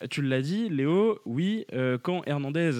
Tu 0.09 0.21
l'as 0.21 0.41
dit, 0.41 0.69
Léo, 0.69 1.19
oui, 1.25 1.65
quand 2.01 2.23
Hernandez 2.25 2.71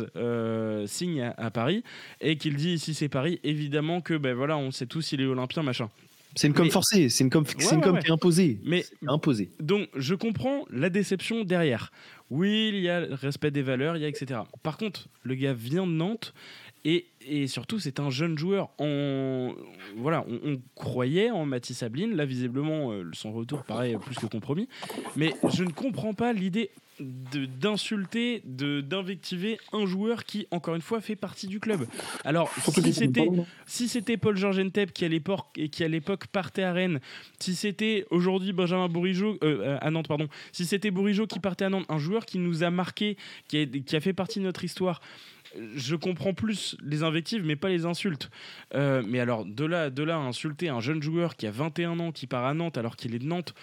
signe 0.88 1.22
à, 1.38 1.51
Paris 1.51 1.84
et 2.20 2.38
qu'il 2.38 2.55
dit 2.55 2.74
ici 2.74 2.95
c'est 2.95 3.09
Paris, 3.09 3.39
évidemment 3.43 4.01
que 4.01 4.16
ben 4.16 4.34
voilà, 4.34 4.57
on 4.57 4.72
sait 4.72 4.88
tous 4.88 5.12
il 5.12 5.22
est 5.22 5.26
olympien, 5.26 5.62
machin. 5.62 5.89
C'est 6.36 6.47
une 6.47 6.53
com 6.53 6.70
forcée, 6.72 7.09
c'est 7.09 7.24
une 7.24 7.30
com, 7.30 7.45
qui 7.45 7.62
est 7.62 8.12
imposée. 8.12 8.57
Mais 8.64 8.86
imposée. 9.07 9.49
Donc 9.59 9.89
je 9.95 10.16
comprends 10.16 10.66
la 10.72 10.89
déception 10.89 11.43
derrière. 11.43 11.91
Oui, 12.32 12.72
il 12.74 12.80
y 12.80 12.90
a 12.90 13.02
le 13.02 13.14
respect 13.14 13.52
des 13.52 13.62
valeurs, 13.62 13.98
il 13.98 14.02
y 14.02 14.06
a 14.06 14.08
etc. 14.08 14.40
Par 14.64 14.78
contre, 14.78 15.10
le 15.24 15.36
gars 15.36 15.54
vient 15.54 15.86
de 15.86 15.92
Nantes 15.92 16.34
et, 16.86 17.06
et 17.28 17.46
surtout 17.48 17.78
c'est 17.78 18.00
un 18.00 18.10
jeune 18.10 18.38
joueur. 18.38 18.70
On, 18.80 19.54
voilà, 19.98 20.26
on, 20.28 20.60
croyait 20.76 21.30
en 21.30 21.46
Mathis 21.46 21.80
Sabline. 21.80 22.16
Là, 22.16 22.26
visiblement, 22.26 22.94
euh, 22.94 23.10
son 23.12 23.34
retour 23.34 23.64
paraît 23.64 23.98
plus 23.98 24.16
que 24.16 24.28
compromis. 24.28 24.70
Mais 25.18 25.34
je 25.54 25.66
ne 25.66 25.72
comprends 25.72 26.14
pas 26.14 26.32
l'idée 26.32 26.72
d'insulter, 27.60 28.41
de, 28.45 28.82
d'invectiver 28.82 29.58
un 29.74 29.86
joueur 29.86 30.24
qui, 30.24 30.47
encore 30.52 30.76
une 30.76 30.82
fois, 30.82 31.02
fait 31.02 31.16
partie 31.16 31.47
du 31.47 31.60
club. 31.60 31.86
Alors, 32.24 32.52
si 32.54 32.93
c'était, 32.93 33.28
si 33.66 33.88
c'était 33.88 34.18
Paul 34.18 34.38
Georges 34.38 34.60
Entep 34.60 34.93
qui 34.93 35.06
à 35.06 35.08
l'époque 35.08 35.47
et 35.56 35.70
qui 35.70 35.84
à 35.84 35.88
l'époque 35.88 36.28
partait 36.28 36.64
à 36.64 36.74
Rennes, 36.74 36.99
si 37.39 37.56
c'était 37.56 38.06
aujourd'hui 38.10 38.54
Benjamin 38.54 38.88
Bourigeau 38.88 39.38
euh, 39.43 39.78
à 39.82 39.91
Nantes, 39.91 40.08
pardon, 40.08 40.28
si 40.52 40.66
c'était 40.66 40.91
Bourigeau 40.91 41.28
qui 41.28 41.39
partait 41.39 41.66
à 41.66 41.70
Nantes, 41.70 41.86
un 41.89 41.99
joueur 41.99 42.26
qui 42.26 42.39
nous 42.39 42.64
a 42.64 42.70
marqué, 42.70 43.18
qui 43.47 43.58
a, 43.58 43.66
qui 43.66 43.95
a 43.95 43.99
fait 43.99 44.14
partie 44.14 44.39
de 44.39 44.45
notre 44.45 44.64
histoire, 44.64 45.02
je 45.76 45.95
comprends 45.95 46.34
plus 46.34 46.78
les 46.82 47.04
invectives, 47.04 47.43
mais 47.45 47.56
pas 47.56 47.70
les 47.70 47.86
insultes. 47.86 48.30
Euh, 48.74 49.04
mais 49.06 49.20
alors, 49.20 49.45
de 49.45 49.66
là, 49.66 49.89
de 49.89 50.04
là 50.04 50.16
à 50.16 50.20
insulter 50.20 50.70
un 50.70 50.80
jeune 50.80 51.02
joueur 51.02 51.36
qui 51.36 51.47
a 51.47 51.52
21 51.52 51.99
ans, 51.99 52.12
qui 52.12 52.28
part 52.28 52.45
à 52.45 52.54
Nantes 52.54 52.78
alors 52.78 52.95
qu'il 52.95 53.16
est 53.16 53.20
de 53.20 53.26
Nantes, 53.26 53.54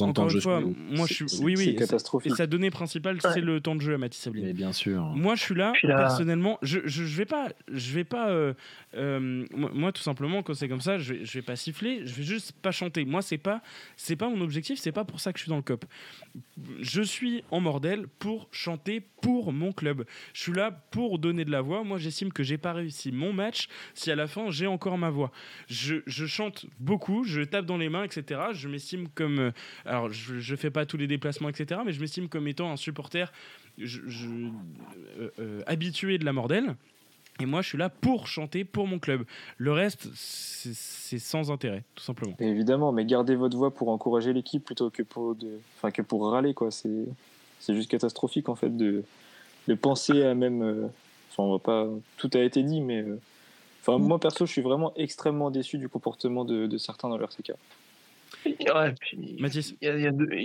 encore 0.00 0.30
une 0.30 0.40
fois, 0.40 0.60
moi 0.60 1.06
je 1.06 1.14
suis, 1.14 1.42
oui, 1.42 1.54
oui, 1.56 1.76
catastrophique. 1.76 2.32
Et 2.32 2.34
sa 2.34 2.46
donnée 2.46 2.70
principale, 2.70 3.18
c'est 3.20 3.40
le 3.40 3.60
temps 3.60 3.76
de 3.76 3.80
jeu 3.80 3.94
à 3.94 3.98
Mathis 3.98 4.20
Sablin. 4.20 4.52
bien 4.52 4.72
sûr. 4.72 5.02
Moi, 5.14 5.36
je 5.36 5.42
suis 5.42 5.54
là, 5.54 5.72
personnellement, 5.82 6.58
je, 6.62 6.80
je, 6.84 7.02
vais 7.02 7.24
pas, 7.24 7.50
je 7.68 7.92
vais 7.92 8.04
pas, 8.04 8.30
euh, 8.30 8.54
euh, 8.96 9.44
moi, 9.52 9.92
tout 9.92 10.02
simplement, 10.02 10.42
quand 10.42 10.54
c'est 10.54 10.68
comme 10.68 10.80
ça, 10.80 10.98
je 10.98 11.14
vais, 11.14 11.24
je 11.24 11.32
vais 11.38 11.42
pas 11.42 11.56
siffler, 11.56 12.04
je 12.04 12.14
vais 12.14 12.22
juste 12.24 12.52
pas 12.52 12.72
chanter. 12.72 13.04
Moi, 13.04 13.22
c'est 13.22 13.38
pas, 13.38 13.62
c'est 13.96 14.16
pas 14.16 14.28
mon 14.28 14.40
objectif, 14.40 14.78
c'est 14.80 14.92
pas 14.92 15.04
pour 15.04 15.20
ça 15.20 15.32
que 15.32 15.38
je 15.38 15.44
suis 15.44 15.50
dans 15.50 15.56
le 15.56 15.62
cop. 15.62 15.84
Je 16.80 17.02
suis 17.02 17.44
en 17.50 17.60
mordel 17.60 18.06
pour 18.18 18.48
chanter 18.50 19.02
pour 19.22 19.52
mon 19.52 19.72
club. 19.72 20.04
Je 20.32 20.42
suis 20.42 20.52
là 20.52 20.70
pour 20.70 21.18
donner 21.18 21.44
de 21.44 21.50
la 21.50 21.60
voix. 21.60 21.84
Moi, 21.84 21.98
j'estime 21.98 22.32
que 22.32 22.42
j'ai 22.42 22.58
pas 22.58 22.72
réussi 22.72 23.12
mon 23.12 23.32
match 23.32 23.68
si 23.94 24.10
à 24.10 24.16
la 24.16 24.26
fin 24.26 24.50
j'ai 24.50 24.66
encore 24.66 24.98
ma 24.98 25.10
voix. 25.10 25.30
Je, 25.68 25.96
je 26.06 26.26
chante 26.26 26.66
beaucoup, 26.80 27.24
je 27.24 27.40
tape 27.42 27.66
dans 27.66 27.78
les 27.78 27.88
mains, 27.88 28.04
etc. 28.04 28.40
Je 28.52 28.68
m'estime 28.68 29.08
comme 29.14 29.43
euh, 29.44 29.52
alors 29.84 30.10
je, 30.10 30.38
je 30.38 30.56
fais 30.56 30.70
pas 30.70 30.86
tous 30.86 30.96
les 30.96 31.06
déplacements, 31.06 31.48
etc. 31.48 31.80
Mais 31.84 31.92
je 31.92 32.00
m'estime 32.00 32.28
comme 32.28 32.48
étant 32.48 32.70
un 32.70 32.76
supporter 32.76 33.32
euh, 33.80 34.50
euh, 35.38 35.62
habitué 35.66 36.18
de 36.18 36.24
la 36.24 36.32
Mordelle. 36.32 36.76
Et 37.40 37.46
moi, 37.46 37.62
je 37.62 37.68
suis 37.68 37.78
là 37.78 37.88
pour 37.88 38.28
chanter 38.28 38.64
pour 38.64 38.86
mon 38.86 39.00
club. 39.00 39.24
Le 39.58 39.72
reste, 39.72 40.08
c'est 40.14 41.18
sans 41.18 41.50
intérêt, 41.50 41.82
tout 41.96 42.04
simplement. 42.04 42.36
évidemment, 42.38 42.92
mais 42.92 43.04
gardez 43.04 43.34
votre 43.34 43.56
voix 43.56 43.72
pour 43.72 43.88
encourager 43.88 44.32
l'équipe 44.32 44.64
plutôt 44.64 44.90
que 44.90 45.02
pour, 45.02 45.36
que 45.92 46.02
pour 46.02 46.30
râler. 46.30 46.54
quoi. 46.54 46.70
C'est 46.70 47.74
juste 47.74 47.90
catastrophique, 47.90 48.48
en 48.48 48.54
fait, 48.54 48.76
de, 48.76 49.02
de 49.66 49.74
penser 49.74 50.22
à 50.22 50.34
même... 50.34 50.88
Enfin, 51.30 51.42
on 51.42 51.52
va 51.52 51.58
pas... 51.58 51.88
Tout 52.18 52.30
a 52.34 52.38
été 52.38 52.62
dit, 52.62 52.80
mais... 52.80 53.04
Enfin, 53.86 53.98
moi, 53.98 54.18
perso, 54.18 54.46
je 54.46 54.52
suis 54.52 54.62
vraiment 54.62 54.94
extrêmement 54.96 55.50
déçu 55.50 55.76
du 55.76 55.90
comportement 55.90 56.46
de, 56.46 56.78
certains 56.78 57.10
dans 57.10 57.18
leur 57.18 57.32
Il 58.46 58.56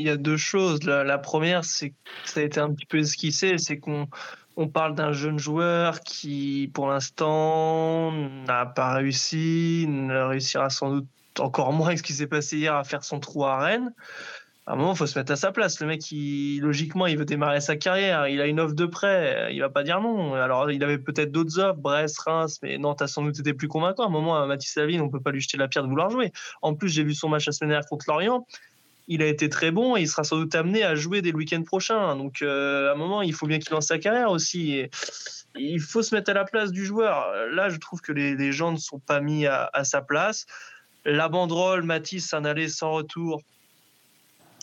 y, 0.04 0.10
a 0.10 0.18
deux 0.18 0.38
choses. 0.38 0.84
La, 0.84 1.18
première, 1.18 1.66
c'est 1.66 1.90
que 1.92 1.96
ça 2.26 2.40
a 2.40 2.44
été 2.44 2.60
un 2.60 2.74
petit 2.74 2.86
peu 2.86 2.98
esquissé, 3.00 3.58
c'est 3.58 3.78
qu'on 3.78 4.08
on 4.58 4.68
parle 4.68 4.96
d'un 4.96 5.14
jeune 5.14 5.40
joueur 5.40 6.02
qui, 6.02 6.70
pour 6.74 6.88
l'instant, 6.88 8.12
n'a 8.12 8.66
pas 8.66 8.94
réussi, 8.94 9.86
ne 9.88 10.20
réussira 10.20 10.70
sans 10.70 10.92
doute 10.92 11.08
encore 11.40 11.72
moins 11.72 11.94
que 11.94 12.00
ce 12.00 12.04
qui 12.04 12.14
s'est 12.14 12.28
passé 12.28 12.58
hier 12.58 12.76
à 12.76 12.84
faire 12.84 13.04
son 13.04 13.20
trou 13.20 13.46
à 13.46 13.60
Rennes 13.60 13.94
à 14.70 14.74
un 14.74 14.76
moment, 14.76 14.94
il 14.94 14.98
faut 14.98 15.08
se 15.08 15.18
mettre 15.18 15.32
à 15.32 15.36
sa 15.36 15.52
place. 15.52 15.80
Le 15.80 15.88
mec, 15.88 16.04
logiquement, 16.62 17.08
il 17.08 17.18
veut 17.18 17.26
démarrer 17.26 17.60
sa 17.60 17.76
carrière. 17.76 18.28
Il 18.28 18.40
a 18.40 18.46
une 18.46 18.60
offre 18.60 18.76
de 18.76 18.86
prêt. 18.86 19.50
Il 19.52 19.60
va 19.62 19.70
pas 19.70 19.82
dire 19.82 20.00
non. 20.00 20.36
Alors, 20.36 20.70
il 20.70 20.84
avait 20.84 21.00
peut-être 21.00 21.32
d'autres 21.32 21.58
offres, 21.58 21.80
Brest, 21.80 22.20
Reims, 22.20 22.60
mais 22.62 22.78
tu 22.78 23.04
as 23.04 23.08
sans 23.08 23.24
doute 23.24 23.40
été 23.40 23.56
plus 23.56 23.68
convaincant. 23.68 24.04
À 24.04 24.06
un 24.06 24.12
moment, 24.12 24.46
Mathis 24.46 24.72
Savine, 24.72 25.02
on 25.02 25.10
peut 25.10 25.22
pas 25.22 25.32
lui 25.32 25.42
jeter 25.42 25.58
la 25.58 25.68
pierre 25.68 25.84
de 25.84 25.90
vouloir 25.90 26.12
jouer. 26.12 26.32
En 26.62 26.76
plus, 26.76 26.90
j'ai 26.90 27.04
vu 27.04 27.16
son 27.16 27.30
match 27.30 27.48
la 27.48 27.52
semaine 27.52 27.72
dernière 27.72 27.90
contre 27.90 28.06
Lorient. 28.08 28.46
il 29.08 29.24
a 29.24 29.26
été 29.26 29.50
très 29.50 29.72
bon 29.72 29.98
et 29.98 30.02
il 30.02 30.08
sera 30.08 30.24
sans 30.24 30.38
doute 30.38 30.54
amené 30.54 30.84
à 30.84 30.94
jouer 30.94 31.24
dès 31.24 31.32
le 31.32 31.38
week-end 31.38 31.64
prochain. 31.64 32.16
Donc, 32.16 32.44
à 32.44 32.92
un 32.92 32.96
moment, 32.96 33.24
il 33.24 33.34
faut 33.34 33.48
bien 33.48 33.58
qu'il 33.58 33.74
lance 33.74 33.88
sa 33.88 33.98
carrière 33.98 34.30
aussi. 34.30 34.84
il 35.56 35.80
faut 35.80 36.04
se 36.04 36.14
mettre 36.14 36.30
à 36.30 36.36
la 36.36 36.46
place 36.46 36.72
du 36.72 36.86
joueur. 36.86 37.34
Là, 37.54 37.70
je 37.70 37.78
trouve 37.78 38.02
que 38.02 38.12
les, 38.12 38.52
gens 38.52 38.72
ne 38.72 38.78
sont 38.78 39.00
pas 39.00 39.20
mis 39.20 39.48
à, 39.48 39.84
sa 39.84 40.04
place. 40.04 40.46
La 41.06 41.28
banderole, 41.28 41.82
Matisse, 41.82 42.36
un 42.36 42.46
aller 42.46 42.70
sans 42.70 42.92
retour. 42.92 43.42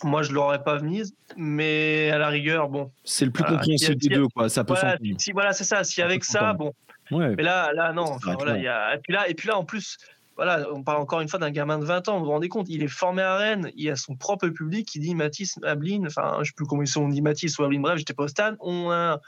Moi, 0.03 0.21
je 0.21 0.31
l'aurais 0.31 0.63
pas 0.63 0.79
mise, 0.79 1.15
mais 1.35 2.11
à 2.11 2.17
la 2.17 2.27
rigueur, 2.29 2.69
bon. 2.69 2.91
C'est 3.03 3.25
le 3.25 3.31
plus 3.31 3.43
compréhensible 3.43 3.95
des 3.95 4.09
deux, 4.09 4.27
quoi. 4.27 4.49
Ça 4.49 4.63
peut 4.63 4.73
voilà, 4.73 4.97
si, 5.17 5.31
voilà, 5.31 5.53
c'est 5.53 5.63
ça. 5.63 5.83
Si 5.83 6.01
avec 6.01 6.23
ça, 6.23 6.53
bon. 6.53 6.73
Ouais. 7.11 7.35
Mais 7.35 7.43
là, 7.43 7.71
là, 7.73 7.93
non. 7.93 8.17
voilà, 8.23 8.57
y 8.57 8.67
a... 8.67 8.95
et, 8.95 8.99
puis 8.99 9.13
là, 9.13 9.29
et 9.29 9.33
puis 9.33 9.47
là, 9.47 9.57
en 9.57 9.63
plus, 9.63 9.97
voilà, 10.35 10.67
on 10.71 10.83
parle 10.83 11.01
encore 11.01 11.21
une 11.21 11.27
fois 11.27 11.39
d'un 11.39 11.49
gamin 11.49 11.79
de 11.79 11.85
20 11.85 12.09
ans. 12.09 12.19
Vous 12.19 12.25
vous 12.25 12.31
rendez 12.31 12.49
compte, 12.49 12.67
il 12.69 12.83
est 12.83 12.87
formé 12.87 13.21
à 13.21 13.37
Rennes, 13.37 13.71
il 13.75 13.89
a 13.89 13.95
son 13.95 14.15
propre 14.15 14.47
public 14.49 14.87
qui 14.87 14.99
dit 14.99 15.15
Mathis, 15.15 15.57
Ablin, 15.63 16.03
enfin, 16.05 16.37
je 16.41 16.45
sais 16.45 16.53
plus 16.55 16.65
comment 16.65 16.83
ils 16.83 16.87
sont, 16.87 17.07
dit 17.07 17.21
Mathis 17.21 17.57
ou 17.57 17.63
Ablin, 17.63 17.79
bref, 17.79 17.97
j'étais 17.97 18.13
pas 18.13 18.23
au 18.23 18.27
stade. 18.27 18.55
On 18.59 18.91
a... 18.91 19.19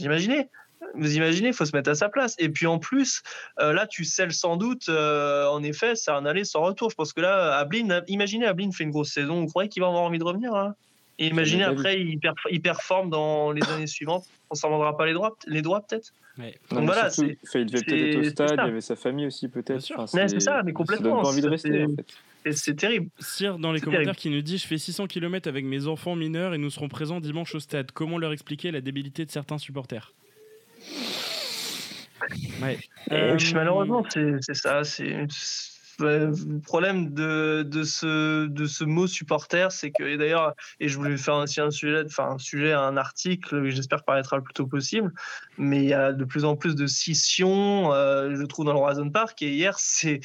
Imaginez, 0.00 0.48
vous 0.96 1.16
imaginez, 1.16 1.48
il 1.48 1.54
faut 1.54 1.64
se 1.64 1.74
mettre 1.76 1.90
à 1.90 1.94
sa 1.94 2.08
place. 2.08 2.34
Et 2.38 2.48
puis 2.48 2.66
en 2.66 2.78
plus, 2.78 3.22
euh, 3.60 3.72
là, 3.72 3.86
tu 3.86 4.04
scelles 4.04 4.32
sans 4.32 4.56
doute, 4.56 4.88
euh, 4.88 5.46
en 5.48 5.62
effet, 5.62 5.96
c'est 5.96 6.10
un 6.10 6.26
aller 6.26 6.44
sans 6.44 6.62
retour. 6.62 6.90
Je 6.90 6.94
pense 6.94 7.12
que 7.12 7.20
là, 7.20 7.56
Ablin, 7.56 8.02
imaginez, 8.08 8.46
Ablin 8.46 8.70
fait 8.72 8.84
une 8.84 8.90
grosse 8.90 9.12
saison, 9.12 9.40
vous 9.40 9.48
croyez 9.48 9.68
qu'il 9.68 9.82
va 9.82 9.88
avoir 9.88 10.02
envie 10.02 10.18
de 10.18 10.24
revenir 10.24 10.54
hein? 10.54 10.74
Et 11.20 11.28
imaginez 11.28 11.62
après, 11.62 12.00
il, 12.00 12.18
il, 12.50 12.60
performe 12.60 13.08
dans 13.08 13.52
les 13.52 13.62
années 13.70 13.86
suivantes. 13.86 14.24
On 14.50 14.56
s'en 14.56 14.68
vendra 14.68 14.96
pas 14.96 15.06
les 15.06 15.12
droits, 15.12 15.36
les 15.46 15.62
droits 15.62 15.80
peut-être? 15.80 16.12
Donc 16.36 16.84
voilà, 16.86 17.08
il 17.18 17.66
devait 17.66 17.84
peut-être 17.84 17.92
être 17.92 18.18
au 18.18 18.30
stade, 18.30 18.58
il 18.58 18.66
y 18.66 18.70
avait 18.70 18.80
sa 18.80 18.96
famille 18.96 19.26
aussi 19.26 19.48
peut-être. 19.48 19.80
c'est, 20.08 20.40
ça, 20.40 20.62
mais 20.64 20.72
complètement. 20.72 21.22
pas 21.22 21.28
envie 21.28 21.42
de 21.42 21.48
rester 21.48 21.84
en 21.84 21.94
fait. 21.94 22.52
C'est 22.52 22.74
terrible. 22.74 23.08
Sire 23.20 23.58
dans 23.58 23.72
les 23.72 23.80
commentaires 23.80 24.16
qui 24.16 24.28
nous 24.28 24.42
dit 24.42 24.58
Je 24.58 24.66
fais 24.66 24.76
600 24.76 25.06
km 25.06 25.48
avec 25.48 25.64
mes 25.64 25.86
enfants 25.86 26.16
mineurs 26.16 26.52
et 26.52 26.58
nous 26.58 26.70
serons 26.70 26.88
présents 26.88 27.20
dimanche 27.20 27.54
au 27.54 27.60
stade. 27.60 27.92
Comment 27.92 28.18
leur 28.18 28.32
expliquer 28.32 28.70
la 28.70 28.80
débilité 28.80 29.24
de 29.24 29.30
certains 29.30 29.58
supporters? 29.58 30.12
Euh, 33.12 33.38
malheureusement, 33.54 34.04
c'est 34.10 34.54
ça. 34.54 34.84
C'est 34.84 35.26
le 36.00 36.60
problème 36.60 37.14
de, 37.14 37.62
de, 37.62 37.84
ce, 37.84 38.46
de 38.46 38.66
ce 38.66 38.84
mot 38.84 39.06
supporter, 39.06 39.70
c'est 39.70 39.92
que, 39.92 40.02
et 40.02 40.16
d'ailleurs, 40.16 40.54
et 40.80 40.88
je 40.88 40.96
voulais 40.96 41.16
faire 41.16 41.36
aussi 41.36 41.60
un 41.60 41.70
sujet, 41.70 42.02
enfin 42.04 42.30
un 42.30 42.38
sujet, 42.38 42.72
un 42.72 42.96
article, 42.96 43.48
que 43.48 43.70
j'espère 43.70 44.02
paraîtra 44.04 44.36
le 44.36 44.42
plus 44.42 44.54
tôt 44.54 44.66
possible, 44.66 45.12
mais 45.56 45.84
il 45.84 45.88
y 45.88 45.94
a 45.94 46.12
de 46.12 46.24
plus 46.24 46.44
en 46.44 46.56
plus 46.56 46.74
de 46.74 46.86
scissions, 46.86 47.92
euh, 47.92 48.34
je 48.34 48.42
trouve, 48.44 48.64
dans 48.64 48.72
le 48.72 48.80
Horizon 48.80 49.10
Park, 49.10 49.40
et 49.42 49.52
hier, 49.52 49.76
c'est 49.78 50.20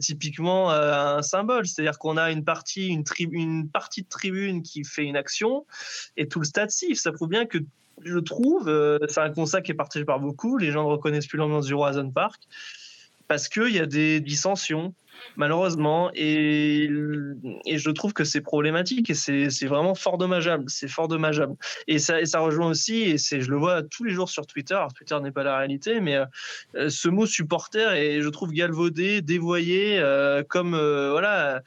typiquement 0.00 0.72
euh, 0.72 0.92
un 1.18 1.22
symbole, 1.22 1.66
c'est-à-dire 1.66 1.98
qu'on 1.98 2.16
a 2.16 2.30
une 2.32 2.44
partie, 2.44 2.88
une, 2.88 3.04
une 3.18 3.70
partie 3.70 4.02
de 4.02 4.08
tribune 4.08 4.62
qui 4.62 4.84
fait 4.84 5.04
une 5.04 5.16
action, 5.16 5.64
et 6.16 6.26
tout 6.26 6.40
le 6.40 6.44
stade 6.44 6.70
siffle. 6.70 6.96
Ça 7.00 7.12
prouve 7.12 7.28
bien 7.28 7.46
que 7.46 7.58
je 8.02 8.18
trouve, 8.18 8.68
euh, 8.68 8.98
c'est 9.08 9.20
un 9.20 9.30
constat 9.30 9.62
qui 9.62 9.72
est 9.72 9.74
partagé 9.74 10.04
par 10.04 10.20
beaucoup, 10.20 10.58
les 10.58 10.70
gens 10.70 10.84
ne 10.84 10.88
reconnaissent 10.88 11.26
plus 11.26 11.38
l'ambiance 11.38 11.66
du 11.66 11.74
Horizon 11.74 12.10
Park, 12.10 12.42
parce 13.28 13.48
qu'il 13.48 13.70
y 13.70 13.78
a 13.78 13.86
des 13.86 14.20
dissensions, 14.20 14.94
malheureusement, 15.36 16.10
et, 16.14 16.88
je 16.88 17.90
trouve 17.90 18.12
que 18.12 18.24
c'est 18.24 18.40
problématique, 18.40 19.10
et 19.10 19.14
c'est 19.14 19.66
vraiment 19.66 19.94
fort 19.94 20.18
dommageable, 20.18 20.64
c'est 20.68 20.88
fort 20.88 21.08
dommageable. 21.08 21.54
Et 21.86 21.98
ça, 21.98 22.38
rejoint 22.40 22.68
aussi, 22.68 23.02
et 23.02 23.18
je 23.18 23.50
le 23.50 23.56
vois 23.56 23.82
tous 23.82 24.04
les 24.04 24.12
jours 24.12 24.28
sur 24.28 24.46
Twitter, 24.46 24.80
Twitter 24.94 25.18
n'est 25.20 25.32
pas 25.32 25.44
la 25.44 25.56
réalité, 25.56 26.00
mais 26.00 26.16
euh, 26.16 26.90
ce 26.90 27.08
mot 27.08 27.26
supporter 27.26 27.94
est, 27.94 28.20
je 28.20 28.28
trouve, 28.28 28.52
galvaudé, 28.52 29.22
dévoyé, 29.22 29.98
euh, 29.98 30.42
comme, 30.46 30.72
voilà 30.72 31.62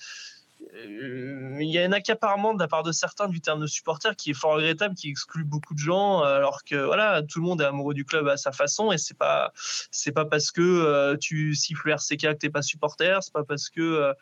il 0.74 1.70
y 1.70 1.78
a 1.78 1.84
un 1.84 1.92
accaparement 1.92 2.54
de 2.54 2.60
la 2.60 2.68
part 2.68 2.84
de 2.84 2.92
certains 2.92 3.28
du 3.28 3.42
terme 3.42 3.62
de 3.62 3.68
supporter 3.68 4.16
qui 4.16 4.32
est 4.32 4.34
fort 4.34 4.56
regrettable, 4.56 4.96
qui 4.96 5.10
exclut 5.10 5.44
beaucoup 5.44 5.74
de 5.74 5.80
gens, 5.80 6.22
alors 6.22 6.64
que 6.64 6.76
voilà, 6.76 7.22
tout 7.24 7.40
le 7.40 7.46
monde 7.46 7.62
est 7.62 7.66
amoureux 7.66 7.94
du 7.94 8.06
club 8.06 8.28
à 8.28 8.38
sa 8.38 8.52
façon 8.52 8.92
et 8.92 8.98
c'est 8.98 9.18
pas 9.18 9.52
c'est 9.92 10.12
pas 10.12 10.26
parce 10.26 10.52
que 10.52 10.62
euh, 10.62 11.18
tu 11.18 11.56
siffles 11.56 11.90
RCK 11.90 12.22
que 12.22 12.34
t'es 12.34 12.50
pas 12.50 12.62
supporter, 12.62 13.22
c'est 13.22 13.34
pas 13.34 13.44
parce 13.44 13.70
que 13.70 13.82
euh, 13.82 14.14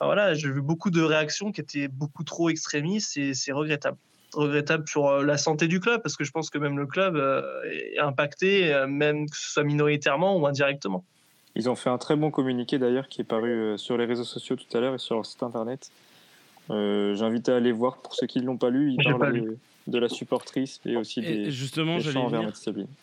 voilà, 0.00 0.34
j'ai 0.34 0.50
vu 0.50 0.62
beaucoup 0.62 0.90
de 0.90 1.02
réactions 1.02 1.52
qui 1.52 1.60
étaient 1.60 1.88
beaucoup 1.88 2.24
trop 2.24 2.48
extrémistes 2.48 3.16
et 3.16 3.34
c'est 3.34 3.52
regrettable 3.52 3.98
regrettable 4.32 4.88
sur 4.88 5.22
la 5.22 5.38
santé 5.38 5.68
du 5.68 5.78
club 5.78 6.02
parce 6.02 6.16
que 6.16 6.24
je 6.24 6.32
pense 6.32 6.50
que 6.50 6.58
même 6.58 6.76
le 6.76 6.86
club 6.86 7.16
est 7.70 8.00
impacté, 8.00 8.74
même 8.88 9.30
que 9.30 9.36
ce 9.36 9.52
soit 9.52 9.62
minoritairement 9.62 10.36
ou 10.36 10.46
indirectement. 10.48 11.04
Ils 11.56 11.70
ont 11.70 11.76
fait 11.76 11.90
un 11.90 11.98
très 11.98 12.16
bon 12.16 12.30
communiqué 12.30 12.78
d'ailleurs 12.78 13.08
qui 13.08 13.20
est 13.20 13.24
paru 13.24 13.50
euh, 13.50 13.76
sur 13.76 13.96
les 13.96 14.04
réseaux 14.04 14.24
sociaux 14.24 14.56
tout 14.56 14.76
à 14.76 14.80
l'heure 14.80 14.94
et 14.94 14.98
sur 14.98 15.14
leur 15.14 15.26
site 15.26 15.42
internet. 15.42 15.90
Euh, 16.70 17.14
J'invite 17.14 17.48
à 17.48 17.56
aller 17.56 17.72
voir 17.72 17.98
pour 17.98 18.14
ceux 18.14 18.26
qui 18.26 18.40
ne 18.40 18.46
l'ont 18.46 18.56
pas 18.56 18.70
lu. 18.70 18.92
Ils 18.92 19.04
parlent 19.04 19.56
de, 19.86 19.98
la 19.98 20.08
supportrice 20.08 20.80
et 20.86 20.96
aussi 20.96 21.20
des, 21.20 21.50
justement, 21.50 21.98
j'allais 21.98 22.26
venir, 22.26 22.52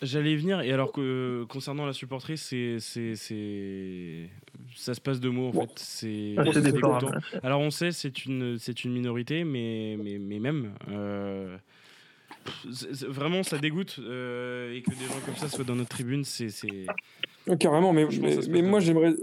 j'allais 0.02 0.36
venir. 0.36 0.62
Et 0.62 0.72
alors 0.72 0.92
que 0.92 1.46
concernant 1.48 1.86
la 1.86 1.94
supportrice, 1.94 2.42
c'est, 2.42 2.80
c'est, 2.80 4.30
ça 4.76 4.96
se 4.96 5.02
passe 5.02 5.20
de 5.20 5.30
mots 5.30 5.50
en 5.50 5.54
fait. 5.54 5.72
C'est, 5.76 6.36
alors 7.44 7.62
on 7.62 7.70
sait 7.70 7.92
c'est 7.92 8.26
une, 8.26 8.58
c'est 8.58 8.84
une 8.84 8.94
minorité, 8.94 9.44
mais, 9.44 9.96
mais, 10.04 10.18
mais 10.18 10.40
même. 10.40 10.72
Euh, 10.90 11.56
vraiment, 13.08 13.44
ça 13.44 13.58
dégoûte 13.58 14.00
et 14.00 14.82
que 14.84 14.90
des 14.90 15.06
gens 15.06 15.20
comme 15.26 15.36
ça 15.36 15.50
soient 15.50 15.64
dans 15.64 15.76
notre 15.76 15.90
tribune, 15.90 16.24
c'est 16.24 16.50
carrément, 17.60 17.94
mais, 17.94 18.08
mais, 18.50 18.62
moi 18.62 18.80
j'aimerais. 18.80 19.14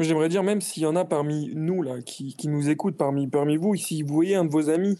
J'aimerais 0.00 0.28
dire, 0.28 0.42
même 0.42 0.60
s'il 0.60 0.82
y 0.82 0.86
en 0.86 0.96
a 0.96 1.04
parmi 1.04 1.52
nous 1.54 1.80
là, 1.80 2.00
qui, 2.00 2.34
qui, 2.34 2.48
nous 2.48 2.68
écoutent, 2.68 2.96
parmi, 2.96 3.28
parmi 3.28 3.56
vous, 3.56 3.76
si 3.76 4.02
vous 4.02 4.12
voyez 4.12 4.34
un 4.34 4.44
de 4.44 4.50
vos 4.50 4.68
amis 4.68 4.98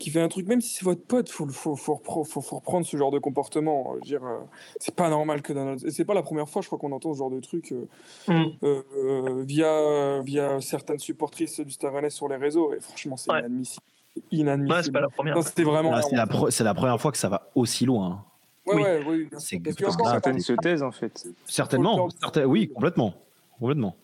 qui 0.00 0.10
fait 0.10 0.20
un 0.20 0.28
truc, 0.28 0.48
même 0.48 0.60
si 0.60 0.74
c'est 0.74 0.84
votre 0.84 1.02
pote, 1.02 1.28
faut, 1.28 1.46
faut, 1.46 1.76
faut, 1.76 2.00
faut, 2.02 2.24
faut 2.24 2.56
reprendre 2.56 2.84
ce 2.86 2.96
genre 2.96 3.12
de 3.12 3.18
comportement. 3.18 3.96
dire, 4.02 4.24
euh, 4.24 4.38
c'est 4.80 4.94
pas 4.94 5.08
normal 5.10 5.42
que 5.42 5.52
dans 5.52 5.66
notre... 5.66 5.88
C'est 5.90 6.04
pas 6.04 6.14
la 6.14 6.22
première 6.22 6.48
fois, 6.48 6.62
je 6.62 6.66
crois, 6.66 6.78
qu'on 6.78 6.90
entend 6.90 7.12
ce 7.12 7.18
genre 7.18 7.30
de 7.30 7.38
truc 7.38 7.72
euh, 7.72 7.86
mm. 8.26 8.52
euh, 8.64 9.44
via, 9.46 10.22
via 10.22 10.60
certaines 10.60 10.98
supportrices 10.98 11.60
du 11.60 11.70
Star 11.70 11.92
sur 12.10 12.28
les 12.28 12.36
réseaux. 12.36 12.72
Et 12.72 12.80
franchement, 12.80 13.16
c'est 13.16 13.30
inadmissible. 13.30 13.84
Inadmissible. 14.30 14.84
c'est 14.84 14.92
pas 14.92 15.00
la 15.00 15.08
première. 15.08 15.42
C'était 15.42 15.64
vraiment. 15.64 16.00
c'est 16.02 16.16
la, 16.16 16.26
la, 16.64 16.74
première 16.74 17.00
fois 17.00 17.12
que 17.12 17.18
ça 17.18 17.28
va 17.28 17.50
aussi 17.54 17.86
loin. 17.86 18.24
Ouais, 18.66 19.02
oui. 19.06 19.28
C'est 19.38 19.60
certaines 19.74 20.40
se 20.40 20.52
taisent 20.54 20.82
en 20.82 20.92
fait. 20.92 21.26
Certainement, 21.46 22.08
oui, 22.46 22.68
complètement. 22.68 23.14
complètement. 23.58 23.96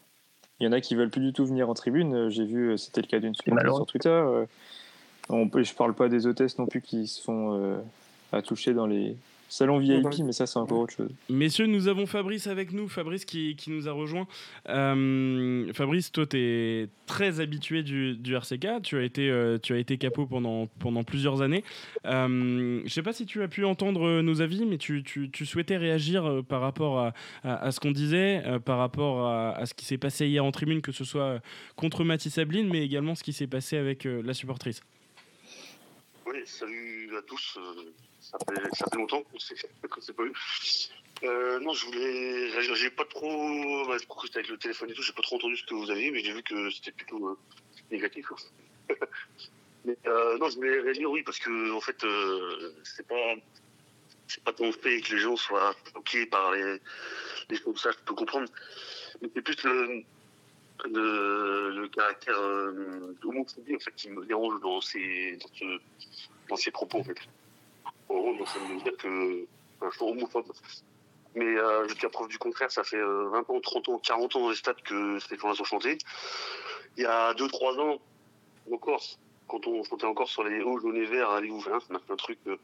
Il 0.59 0.65
y 0.65 0.69
en 0.69 0.73
a 0.73 0.81
qui 0.81 0.95
veulent 0.95 1.11
plus 1.11 1.21
du 1.21 1.33
tout 1.33 1.45
venir 1.45 1.69
en 1.69 1.75
tribune. 1.75 2.15
Euh, 2.15 2.31
j'ai 2.31 2.45
vu, 2.45 2.71
euh, 2.71 2.77
c'était 2.79 3.03
le 3.03 3.07
cas 3.07 3.19
d'une 3.19 3.35
sur 3.35 3.87
Twitter. 3.87 4.09
Euh, 4.09 4.47
on 5.29 5.49
peut, 5.49 5.63
je 5.63 5.75
parle 5.75 5.95
pas 5.95 6.09
des 6.09 6.27
hôtesses 6.27 6.59
non 6.59 6.67
plus 6.67 6.81
qui 6.81 7.07
se 7.07 7.21
font 7.21 7.81
à 8.33 8.43
toucher 8.43 8.75
dans 8.75 8.87
les, 8.87 9.17
Salon 9.49 9.79
VIP, 9.79 10.19
mais 10.25 10.33
ça, 10.33 10.47
c'est 10.47 10.59
encore 10.59 10.81
autre 10.81 10.95
chose. 10.95 11.11
Messieurs, 11.31 11.67
nous 11.67 11.87
avons 11.87 12.07
Fabrice 12.07 12.49
avec 12.49 12.73
nous. 12.73 12.89
Fabrice 12.89 13.25
qui, 13.25 13.55
qui 13.55 13.71
nous 13.71 13.89
a 13.89 13.93
rejoint. 13.93 14.27
Euh, 14.69 15.73
Fabrice, 15.73 16.11
toi, 16.11 16.27
tu 16.27 16.37
es 16.37 16.89
très 17.07 17.39
habitué 17.39 17.83
du, 17.85 18.17
du 18.17 18.35
RCK. 18.35 18.83
Tu 18.83 18.99
as 18.99 19.03
été, 19.03 19.31
euh, 19.31 19.59
tu 19.59 19.73
as 19.73 19.79
été 19.79 19.99
capot 19.99 20.27
pendant, 20.27 20.67
pendant 20.81 21.05
plusieurs 21.05 21.43
années. 21.43 21.63
Euh, 22.07 22.81
je 22.81 22.85
ne 22.85 22.89
sais 22.89 23.03
pas 23.03 23.13
si 23.13 23.25
tu 23.25 23.43
as 23.43 23.49
pu 23.49 23.65
entendre 23.65 24.21
nos 24.21 24.43
avis, 24.43 24.65
mais 24.67 24.79
tu, 24.79 25.05
tu, 25.05 25.31
tu 25.31 25.47
souhaitais 25.47 25.77
réagir 25.77 26.43
par 26.49 26.61
rapport 26.61 26.99
à, 26.99 27.13
à, 27.45 27.71
ce 27.71 27.79
qu'on 27.79 27.93
disait, 27.93 28.43
par 28.65 28.79
rapport 28.79 29.27
à, 29.27 29.53
à 29.53 29.67
ce 29.67 29.75
qui 29.75 29.85
s'est 29.85 29.99
passé 29.99 30.27
hier 30.27 30.45
en 30.45 30.51
tribune, 30.51 30.81
que 30.81 30.93
ce 30.93 31.05
soit 31.05 31.41
contre 31.77 32.03
Mathis 32.03 32.35
Sabline, 32.35 32.69
mais 32.69 32.85
également 32.85 33.15
ce 33.15 33.23
qui 33.23 33.33
s'est 33.33 33.47
passé 33.47 33.77
avec 33.77 34.05
la 34.05 34.35
supportrice. 34.35 34.81
Oui, 36.27 36.39
salut 36.45 37.17
à 37.17 37.23
tous. 37.23 37.59
Ça 38.31 38.39
fait, 38.91 38.97
longtemps 38.97 39.23
qu'on 39.23 39.39
s'est 39.39 40.13
pas 40.13 40.25
eu. 40.25 40.33
Euh, 41.23 41.61
non, 41.61 41.73
je 41.73 41.87
voulais. 41.87 42.75
J'ai 42.75 42.91
pas 42.91 43.05
trop. 43.05 43.87
Bah, 43.87 43.97
c'était 43.99 44.39
avec 44.39 44.51
le 44.51 44.59
téléphone 44.59 44.91
et 44.91 44.95
tout, 44.95 45.03
j'ai 45.03 45.13
pas 45.13 45.23
trop 45.23 45.37
entendu 45.37 45.57
ce 45.57 45.65
que 45.65 45.75
vous 45.75 45.91
aviez, 45.91 46.11
mais 46.11 46.25
j'ai 46.25 46.33
vu 46.33 46.43
que 46.43 46.71
c'était 46.71 46.91
plutôt 46.91 47.25
euh, 47.29 47.39
négatif. 47.91 48.27
mais 49.85 49.97
euh, 50.07 50.39
non, 50.39 50.49
je 50.49 50.57
voulais 50.57 50.81
réagir, 50.81 51.09
oui, 51.09 51.23
parce 51.23 51.39
que 51.39 51.73
en 51.73 51.81
fait, 51.81 52.05
c'est 52.83 53.07
pas. 53.07 53.35
C'est 54.29 54.43
pas 54.43 54.53
ton 54.53 54.73
fait 54.73 55.01
que 55.03 55.15
les 55.15 55.21
gens 55.21 55.37
soient 55.37 55.73
choqués 55.95 56.27
par 56.27 56.51
les, 56.51 56.81
les 57.49 57.57
choses 57.57 57.81
ça, 57.81 57.93
je 57.93 57.99
peux 58.05 58.15
comprendre. 58.15 58.49
Mais 59.23 59.31
c'est 59.33 59.41
plus 59.41 59.63
le, 59.63 60.03
le, 60.87 61.71
le 61.71 61.89
caractère 61.89 62.37
homophobie 63.23 63.77
en 63.77 63.79
fait, 63.79 63.95
qui 63.95 64.11
me 64.11 64.27
dérange 64.27 64.61
dans 64.63 64.81
ces, 64.81 65.39
dans, 65.61 65.79
dans 66.49 66.57
ces 66.57 66.73
propos 66.73 66.99
en 66.99 67.05
fait. 67.05 67.21
Ça 68.09 68.59
veut 68.61 68.81
dire 68.81 68.97
que 68.97 69.47
je 69.83 69.91
suis 69.91 70.05
homophobe. 70.05 70.53
Mais 71.37 71.45
euh, 71.45 71.87
jusqu'à 71.87 72.09
preuve 72.09 72.29
du 72.29 72.39
contraire, 72.39 72.71
ça 72.71 72.83
fait 72.83 72.97
20 72.97 73.05
euh, 73.05 73.43
ans, 73.49 73.61
30 73.61 73.89
ans, 73.91 73.99
40 73.99 74.37
ans 74.37 74.41
dans 74.41 74.51
les 74.51 74.57
stades 74.57 74.81
que 74.83 75.19
ces 75.19 75.37
gens-là 75.37 75.55
sont 75.55 75.65
chantés. 75.65 75.99
Il 76.97 77.03
y 77.03 77.07
a 77.07 77.35
2-3 77.35 77.79
ans, 77.79 78.01
en 78.73 78.77
Corse, 78.79 79.19
quand 79.47 79.67
on 79.67 79.85
chantait 79.85 80.07
encore 80.07 80.29
sur 80.29 80.45
les 80.45 80.63
hauts 80.63 80.79
jaunes 80.79 80.97
et 80.97 81.05
verts, 81.05 81.31
allez 81.31 81.51
vous 81.51 81.63
hein, 81.71 81.79
un 82.09 82.17
truc, 82.17 82.39
euh, 82.47 82.57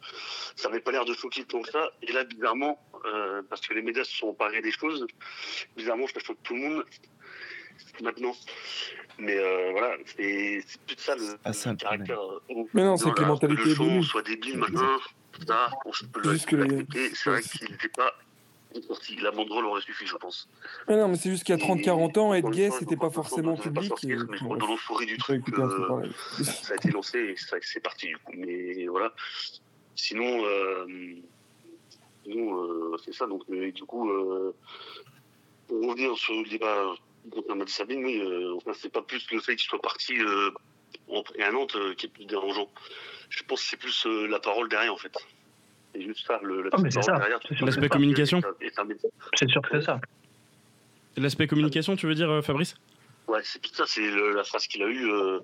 ça 0.56 0.68
n'avait 0.68 0.80
pas 0.80 0.90
l'air 0.90 1.04
de 1.04 1.12
choquer 1.12 1.44
tant 1.44 1.60
que 1.60 1.70
ça. 1.70 1.90
Et 2.02 2.12
là, 2.12 2.24
bizarrement, 2.24 2.80
euh, 3.04 3.42
parce 3.50 3.60
que 3.60 3.74
les 3.74 3.82
médias 3.82 4.04
se 4.04 4.16
sont 4.16 4.28
emparés 4.28 4.62
des 4.62 4.72
choses, 4.72 5.06
bizarrement, 5.76 6.06
ça 6.06 6.20
choque 6.20 6.42
tout 6.42 6.54
le 6.54 6.60
monde. 6.60 6.84
maintenant. 8.02 8.34
Mais 9.18 9.38
voilà, 9.72 9.96
c'est 10.06 10.64
plus 10.86 10.96
de 10.96 11.00
ça 11.00 11.14
le, 11.14 11.74
caractère. 11.76 12.18
mais 12.72 12.82
non, 12.82 12.96
c'est 12.96 13.12
que 13.12 13.20
les 13.20 13.26
mentalités 13.26 13.74
Soit 14.02 14.22
débile 14.22 14.56
maintenant, 14.56 14.98
ça, 15.46 15.70
on 15.84 15.90
peut 16.12 16.20
le 16.22 16.38
C'est 17.14 17.30
vrai 17.30 17.42
qu'il 17.42 17.70
n'était 17.70 17.88
pas 17.88 18.12
la 19.20 19.30
banderole 19.30 19.66
aurait 19.66 19.82
suffi, 19.82 20.06
je 20.06 20.16
pense. 20.16 20.48
Mais 20.88 20.96
non, 20.96 21.08
mais 21.08 21.16
c'est 21.16 21.30
juste 21.30 21.44
qu'il 21.44 21.56
y 21.56 21.62
a 21.62 21.64
30-40 21.64 22.18
ans, 22.18 22.34
être 22.34 22.50
gay, 22.50 22.70
c'était 22.70 22.96
pas 22.96 23.10
forcément 23.10 23.56
public. 23.56 23.92
mais 24.04 24.16
dans 24.16 24.66
l'euphorie 24.66 25.06
du 25.06 25.18
truc, 25.18 25.42
euh, 25.58 26.08
ça 26.42 26.74
a 26.74 26.76
été 26.76 26.90
lancé 26.90 27.18
et 27.18 27.34
c'est 27.60 27.80
parti 27.80 28.08
du 28.08 28.18
coup. 28.18 28.32
Mais 28.36 28.86
voilà. 28.86 29.12
Sinon, 29.94 30.44
euh, 30.44 30.86
euh, 32.28 32.96
c'est 33.04 33.14
ça. 33.14 33.26
Donc, 33.26 33.48
du 33.50 33.84
coup, 33.84 34.10
pour 35.68 35.88
revenir 35.88 36.16
sur 36.16 36.34
le 36.34 36.48
débat 36.48 36.94
contre 37.30 37.68
Sabine, 37.68 38.04
oui, 38.04 38.22
enfin, 38.56 38.72
c'est 38.74 38.92
pas 38.92 39.02
plus 39.02 39.24
le 39.30 39.40
fait 39.40 39.56
qu'il 39.56 39.68
soit 39.68 39.82
parti 39.82 40.14
et 41.36 41.42
à 41.42 41.52
Nantes 41.52 41.76
qui 41.96 42.06
est 42.06 42.08
plus 42.08 42.24
dérangeant. 42.24 42.68
Je 43.32 43.42
pense 43.44 43.62
que 43.62 43.68
c'est 43.70 43.76
plus 43.78 44.06
la 44.28 44.38
parole 44.38 44.68
derrière, 44.68 44.92
en 44.92 44.98
fait. 44.98 45.12
C'est 45.94 46.02
juste 46.02 46.26
ça, 46.26 46.38
le, 46.42 46.68
oh, 46.72 47.64
L'aspect 47.64 47.88
communication 47.88 48.40
C'est 49.34 49.48
sûr 49.48 49.62
que 49.62 49.68
c'est 49.72 49.86
ça. 49.86 50.00
L'aspect 51.16 51.46
communication, 51.46 51.96
tu 51.96 52.06
veux 52.06 52.14
dire, 52.14 52.30
euh, 52.30 52.42
Fabrice? 52.42 52.74
Ouais, 53.28 53.40
c'est 53.44 53.60
tout 53.60 53.72
ça, 53.74 53.84
c'est 53.86 54.10
la 54.10 54.44
phrase 54.44 54.66
qu'il 54.66 54.82
a 54.82 54.86
eue, 54.86 55.10
euh, 55.10 55.38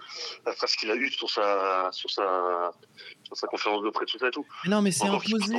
la 0.44 0.52
phrase 0.52 0.74
qu'il 0.74 0.90
a 0.90 0.96
eue 0.96 1.10
sur 1.10 1.30
sa, 1.30 1.90
sur 1.92 2.10
sa, 2.10 2.72
sur 3.24 3.36
sa 3.36 3.46
conférence 3.46 3.82
de 3.84 3.90
presse, 3.90 4.10
tout 4.10 4.18
ça 4.18 4.28
et 4.28 4.30
tout. 4.30 4.44
non, 4.66 4.82
mais 4.82 4.90
c'est 4.90 5.06
imposé. 5.06 5.54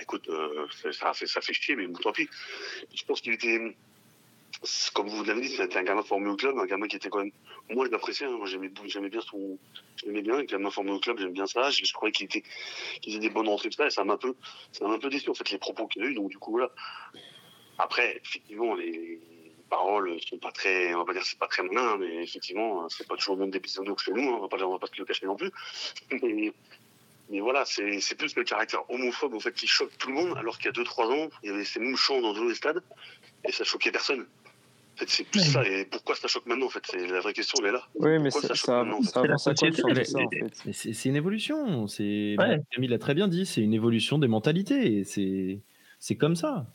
écoute, 0.00 0.28
euh, 0.28 0.66
ça, 0.92 1.12
fait, 1.12 1.26
ça 1.26 1.40
fait 1.40 1.52
chier, 1.52 1.76
mais 1.76 1.86
bon, 1.86 1.98
tant 1.98 2.12
pis. 2.12 2.28
Je 2.94 3.04
pense 3.04 3.20
qu'il 3.20 3.32
était, 3.34 3.76
comme 4.94 5.08
vous 5.08 5.24
l'avez 5.24 5.40
dit, 5.40 5.48
c'était 5.48 5.78
un 5.78 5.82
gamin 5.82 6.02
formé 6.02 6.28
au 6.28 6.36
club, 6.36 6.58
un 6.58 6.66
gamin 6.66 6.86
qui 6.86 6.96
était 6.96 7.08
quand 7.08 7.18
même. 7.18 7.32
Moi, 7.70 7.86
je 7.86 7.90
l'appréciais, 7.90 8.26
hein. 8.26 8.38
j'aimais, 8.44 9.08
bien 9.08 9.20
son. 9.20 9.58
J'aimais 9.96 10.22
bien, 10.22 10.38
un 10.38 10.44
gamin 10.44 10.70
formé 10.70 10.92
au 10.92 11.00
club, 11.00 11.18
j'aime 11.18 11.32
bien 11.32 11.46
ça. 11.46 11.70
Je, 11.70 11.92
croyais 11.92 12.12
qu'il 12.12 12.26
était, 12.26 12.42
qu'il 13.00 13.12
faisait 13.12 13.20
des 13.20 13.30
bonnes 13.30 13.48
rentrées, 13.48 13.70
ça, 13.70 13.86
et 13.86 13.90
ça 13.90 14.04
m'a 14.04 14.14
un 14.14 14.18
peu, 14.18 14.34
ça 14.72 14.86
m'a 14.86 14.94
un 14.94 14.98
peu 14.98 15.08
déçu, 15.08 15.30
en 15.30 15.34
fait, 15.34 15.50
les 15.50 15.58
propos 15.58 15.86
qu'il 15.86 16.02
a 16.02 16.06
eu. 16.06 16.14
Donc, 16.14 16.30
du 16.30 16.38
coup, 16.38 16.52
voilà. 16.52 16.70
Après, 17.78 18.20
effectivement, 18.22 18.74
les, 18.74 19.20
paroles 19.72 20.20
sont 20.28 20.36
pas 20.36 20.52
très, 20.52 20.94
on 20.94 20.98
va 20.98 21.04
pas 21.06 21.14
dire 21.14 21.24
c'est 21.24 21.38
pas 21.38 21.48
très 21.48 21.62
malin, 21.62 21.96
mais 21.98 22.22
effectivement, 22.22 22.86
c'est 22.90 23.08
pas 23.08 23.16
toujours 23.16 23.36
le 23.36 23.40
même 23.40 23.50
d'épisode 23.50 23.86
que 23.94 24.02
chez 24.02 24.12
nous, 24.12 24.28
hein. 24.28 24.36
on 24.36 24.40
va 24.40 24.48
pas, 24.48 24.62
on 24.62 24.72
va 24.72 24.78
pas 24.78 24.86
se 24.86 24.98
le 24.98 25.06
cacher 25.06 25.24
non 25.24 25.36
plus. 25.36 25.50
Mais, 27.30 27.40
voilà, 27.40 27.64
c'est 27.64 28.14
plus 28.16 28.36
le 28.36 28.44
caractère 28.44 28.82
homophobe, 28.90 29.34
en 29.34 29.40
fait, 29.40 29.54
qui 29.54 29.66
choque 29.66 29.96
tout 29.96 30.08
le 30.08 30.14
monde, 30.14 30.36
alors 30.36 30.58
qu'il 30.58 30.66
y 30.66 30.68
a 30.68 30.72
2-3 30.72 31.06
ans, 31.06 31.30
il 31.42 31.50
y 31.50 31.52
avait 31.54 31.64
ces 31.64 31.80
mêmes 31.80 31.96
dans 32.20 32.34
tous 32.34 32.46
les 32.46 32.54
stades, 32.54 32.82
et 33.48 33.52
ça 33.52 33.64
choquait 33.64 33.90
personne. 33.90 34.26
En 34.94 34.98
fait, 34.98 35.08
c'est 35.08 35.24
plus 35.24 35.40
ça. 35.40 35.64
Et 35.66 35.86
pourquoi 35.86 36.14
ça 36.14 36.28
choque 36.28 36.46
maintenant 36.46 36.66
En 36.66 36.70
fait, 36.70 36.82
c'est 36.84 37.06
la 37.06 37.20
vraie 37.20 37.32
question. 37.32 37.58
Elle 37.60 37.70
est 37.70 37.72
là. 37.72 37.82
Oui, 37.94 38.18
mais 38.18 38.30
ça, 38.30 38.54
ça, 38.54 38.84
ça, 39.38 39.52
C'est 39.54 41.08
une 41.08 41.16
évolution. 41.16 41.86
C'est 41.86 42.36
Camille 42.70 42.88
l'a 42.88 42.98
très 42.98 43.14
bien 43.14 43.28
dit. 43.28 43.46
C'est 43.46 43.62
une 43.62 43.74
évolution 43.74 44.18
des 44.18 44.28
mentalités. 44.28 45.04
C'est 45.04 45.60
c'est 45.98 46.16
comme 46.16 46.34
ça. 46.34 46.66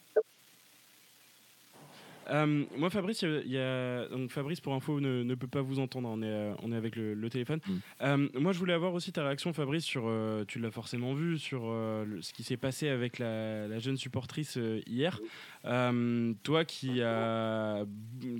Euh, 2.29 2.65
moi, 2.75 2.89
Fabrice, 2.89 3.21
il 3.21 3.51
y 3.51 3.57
a... 3.57 4.07
donc 4.07 4.31
Fabrice, 4.31 4.59
pour 4.59 4.73
info, 4.73 4.99
ne, 4.99 5.23
ne, 5.23 5.35
peut 5.35 5.47
pas 5.47 5.61
vous 5.61 5.79
entendre. 5.79 6.09
On 6.09 6.21
est, 6.21 6.25
euh, 6.25 6.53
on 6.61 6.71
est 6.71 6.75
avec 6.75 6.95
le, 6.95 7.29
téléphone. 7.29 7.59
Mm. 7.65 7.77
Euh, 8.01 8.29
moi, 8.35 8.51
je 8.51 8.59
voulais 8.59 8.73
avoir 8.73 8.93
aussi 8.93 9.11
ta 9.11 9.23
réaction, 9.23 9.53
Fabrice, 9.53 9.83
sur. 9.83 10.11
tu 10.47 10.59
l'as 10.59 10.71
forcément 10.71 11.13
vu 11.13 11.37
sur 11.37 11.61
ce 11.61 12.33
qui 12.33 12.43
s'est 12.43 12.57
passé 12.57 12.89
avec 12.89 13.19
la, 13.19 13.79
jeune 13.79 13.97
supportrice 13.97 14.57
hier. 14.85 15.19
toi, 15.63 16.65
qui 16.65 17.01
a, 17.01 17.85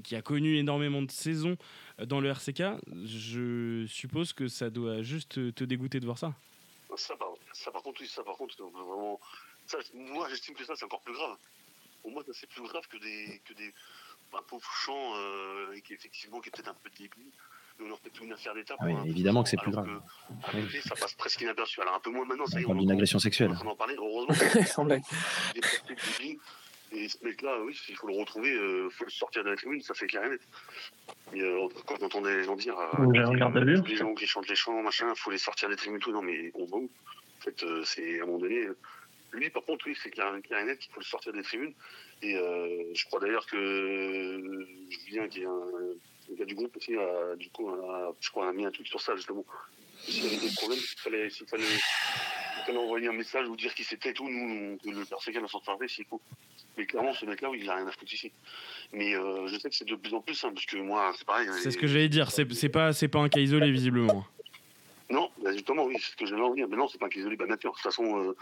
qui 0.04 0.16
a 0.16 0.22
connu 0.22 0.58
énormément 0.58 1.02
de 1.02 1.12
saisons 1.12 1.58
dans 2.06 2.20
le 2.20 2.30
RCK, 2.30 2.64
je 3.06 3.86
suppose 3.88 4.34
que 4.34 4.48
ça 4.48 4.70
doit 4.70 5.02
juste 5.02 5.54
te 5.54 5.64
dégoûter 5.64 6.00
de 6.00 6.06
voir 6.06 6.18
ça. 6.18 6.34
Ça, 6.96 7.16
par, 7.16 7.30
ça, 7.54 7.72
par 7.72 7.84
contre, 7.84 8.02
oui, 8.02 8.08
ça, 8.08 8.24
par 8.24 8.36
contre, 8.36 8.56
vraiment. 8.64 9.20
moi, 9.94 10.28
j'estime 10.30 10.56
que 10.56 10.66
ça, 10.66 10.74
c'est 10.76 10.86
encore 10.86 11.02
plus 11.02 11.14
grave 11.14 11.38
pour 12.08 12.14
moi, 12.14 12.24
c'est 12.32 12.48
plus 12.48 12.64
grave 12.64 12.88
que 12.88 12.98
des, 12.98 13.42
que 13.44 13.54
des 13.54 13.74
un 14.34 14.42
pauvre 14.44 14.70
chant 14.86 15.14
euh, 15.16 15.78
qui 15.84 15.94
effectivement 15.94 16.40
qui 16.40 16.48
est 16.50 16.52
peut-être 16.52 16.70
un 16.70 16.78
peu 16.82 16.90
débile. 16.98 17.32
On 17.82 17.90
aurait 17.92 18.00
peut-être 18.02 18.24
une 18.24 18.32
affaire 18.32 18.54
d'État. 18.54 18.76
Ah 18.80 18.86
oui, 18.86 18.96
évidemment 19.10 19.44
que 19.44 19.50
c'est 19.50 19.58
plus 19.58 19.72
grave. 19.72 20.02
Que, 20.52 20.82
Ça 20.82 20.96
passe 20.96 21.14
presque 21.16 21.42
inaperçu. 21.42 21.82
Alors 21.82 21.96
un 21.96 22.00
peu 22.00 22.12
moins 22.12 22.26
maintenant, 22.26 22.46
ça 22.46 22.60
y 22.60 22.64
est. 22.64 22.66
On 22.66 22.80
une 22.80 22.92
agression 22.92 23.20
sexuelle. 23.20 23.52
On 23.64 23.68
en 23.68 23.76
parlait, 23.76 23.96
heureusement. 23.98 24.34
et 26.92 27.10
ce 27.10 27.24
mec-là, 27.26 27.62
oui, 27.66 27.78
il 27.90 27.96
faut 27.96 28.08
le 28.08 28.18
retrouver, 28.18 28.52
il 28.52 28.58
euh, 28.58 28.90
faut 28.90 29.04
le 29.04 29.12
sortir 29.12 29.44
de 29.44 29.50
la 29.50 29.58
tribune, 29.58 29.82
ça 29.82 29.94
fait 29.94 30.08
clair 30.08 30.24
et 31.34 31.42
euh, 31.42 31.68
quand 31.86 31.96
on 32.02 32.06
entendait 32.06 32.38
les 32.38 32.44
gens 32.46 32.56
dire, 32.56 32.80
euh, 32.80 33.12
les 33.86 33.96
gens 33.98 34.14
qui 34.14 34.26
chantent 34.26 34.48
les 34.48 34.56
chants, 34.56 34.82
machin, 34.82 35.12
il 35.14 35.20
faut 35.20 35.32
les 35.32 35.38
sortir 35.38 35.68
des 35.68 35.76
tribunes, 35.76 36.00
tout, 36.00 36.14
non 36.14 36.22
mais 36.22 36.52
on 36.56 36.66
va 36.66 36.78
où? 36.78 36.90
En 37.40 37.44
fait, 37.44 37.62
euh, 37.64 37.84
c'est 37.84 38.22
à 38.22 38.24
un 38.24 38.26
moment 38.26 38.40
donné, 38.40 38.66
lui, 39.32 39.50
par 39.50 39.64
contre, 39.64 39.86
oui, 39.88 39.98
c'est 40.02 40.10
clair, 40.10 40.34
et 40.36 40.64
net 40.64 40.80
qu'il 40.80 40.92
faut 40.92 41.00
le 41.00 41.06
sortir 41.06 41.34
des 41.34 41.44
tribunes. 41.44 41.74
Et 42.22 42.36
euh, 42.36 42.94
je 42.94 43.06
crois 43.06 43.20
d'ailleurs 43.20 43.46
que 43.46 44.66
Julien, 45.06 45.28
qui 45.28 45.42
est 45.42 45.46
un, 45.46 46.36
gars 46.38 46.46
du 46.46 46.56
groupe 46.56 46.76
aussi, 46.76 46.96
a, 46.96 47.36
du 47.36 47.50
coup, 47.50 47.70
je 48.20 48.30
crois, 48.30 48.50
a 48.50 48.54
mis 48.54 48.66
un 48.66 48.72
truc 48.72 48.88
sur 48.88 49.02
ça, 49.02 49.16
justement. 49.16 49.46
S'il 50.00 50.24
y 50.24 50.28
avait 50.28 50.38
des 50.38 50.54
problèmes, 50.54 50.80
s'il 50.80 51.00
fallait, 51.00 51.30
s'il 51.30 51.48
fallait, 51.48 51.64
fallait, 52.66 52.78
envoyer 52.78 53.08
un 53.08 53.14
message 53.14 53.48
ou 53.48 53.56
dire 53.56 53.74
qui 53.74 53.84
c'était 53.84 54.14
tout, 54.14 54.30
nous, 54.30 54.78
le 54.86 55.06
persécuter 55.06 55.42
dans 55.42 55.48
son 55.48 55.60
travail 55.60 55.90
s'il 55.90 56.06
faut. 56.06 56.22
Mais 56.78 56.86
clairement, 56.86 57.14
ce 57.14 57.26
mec-là, 57.26 57.50
oui, 57.50 57.60
il 57.62 57.70
a 57.70 57.76
rien 57.76 57.88
à 57.88 57.92
foutre 57.92 58.14
ici. 58.14 58.32
Mais 58.94 59.16
euh, 59.16 59.48
je 59.48 59.58
sais 59.58 59.70
que 59.70 59.76
c'est 59.76 59.88
de 59.88 59.96
plus 59.96 60.14
en 60.14 60.22
plus 60.22 60.36
simple, 60.36 60.54
parce 60.56 60.66
que 60.68 60.78
moi, 60.78 61.14
c'est 61.18 61.26
pareil. 61.26 61.48
C'est 61.62 61.72
ce 61.72 61.78
que 61.78 61.88
j'allais 61.88 62.10
dire, 62.10 62.30
c'est, 62.32 62.46
pas, 62.70 62.92
pas 62.94 63.20
un 63.20 63.30
cas 63.30 63.40
isolé, 63.40 63.72
visiblement. 63.72 64.26
Non, 65.10 65.32
bah, 65.42 65.54
justement, 65.54 65.86
oui, 65.86 65.96
c'est 66.00 66.12
ce 66.12 66.18
que 66.18 66.26
j'allais 66.26 66.42
en 66.42 66.54
dire. 66.54 66.68
Mais 66.70 66.78
non, 66.78 66.88
c'est 66.88 66.98
pas 66.98 67.06
un 67.06 67.10
cas 67.10 67.20
isolé, 67.20 67.36
bah, 67.36 67.46
nature. 67.46 67.72
De 67.72 67.76
toute 67.76 67.84
façon, 67.84 68.20
euh, 68.20 68.36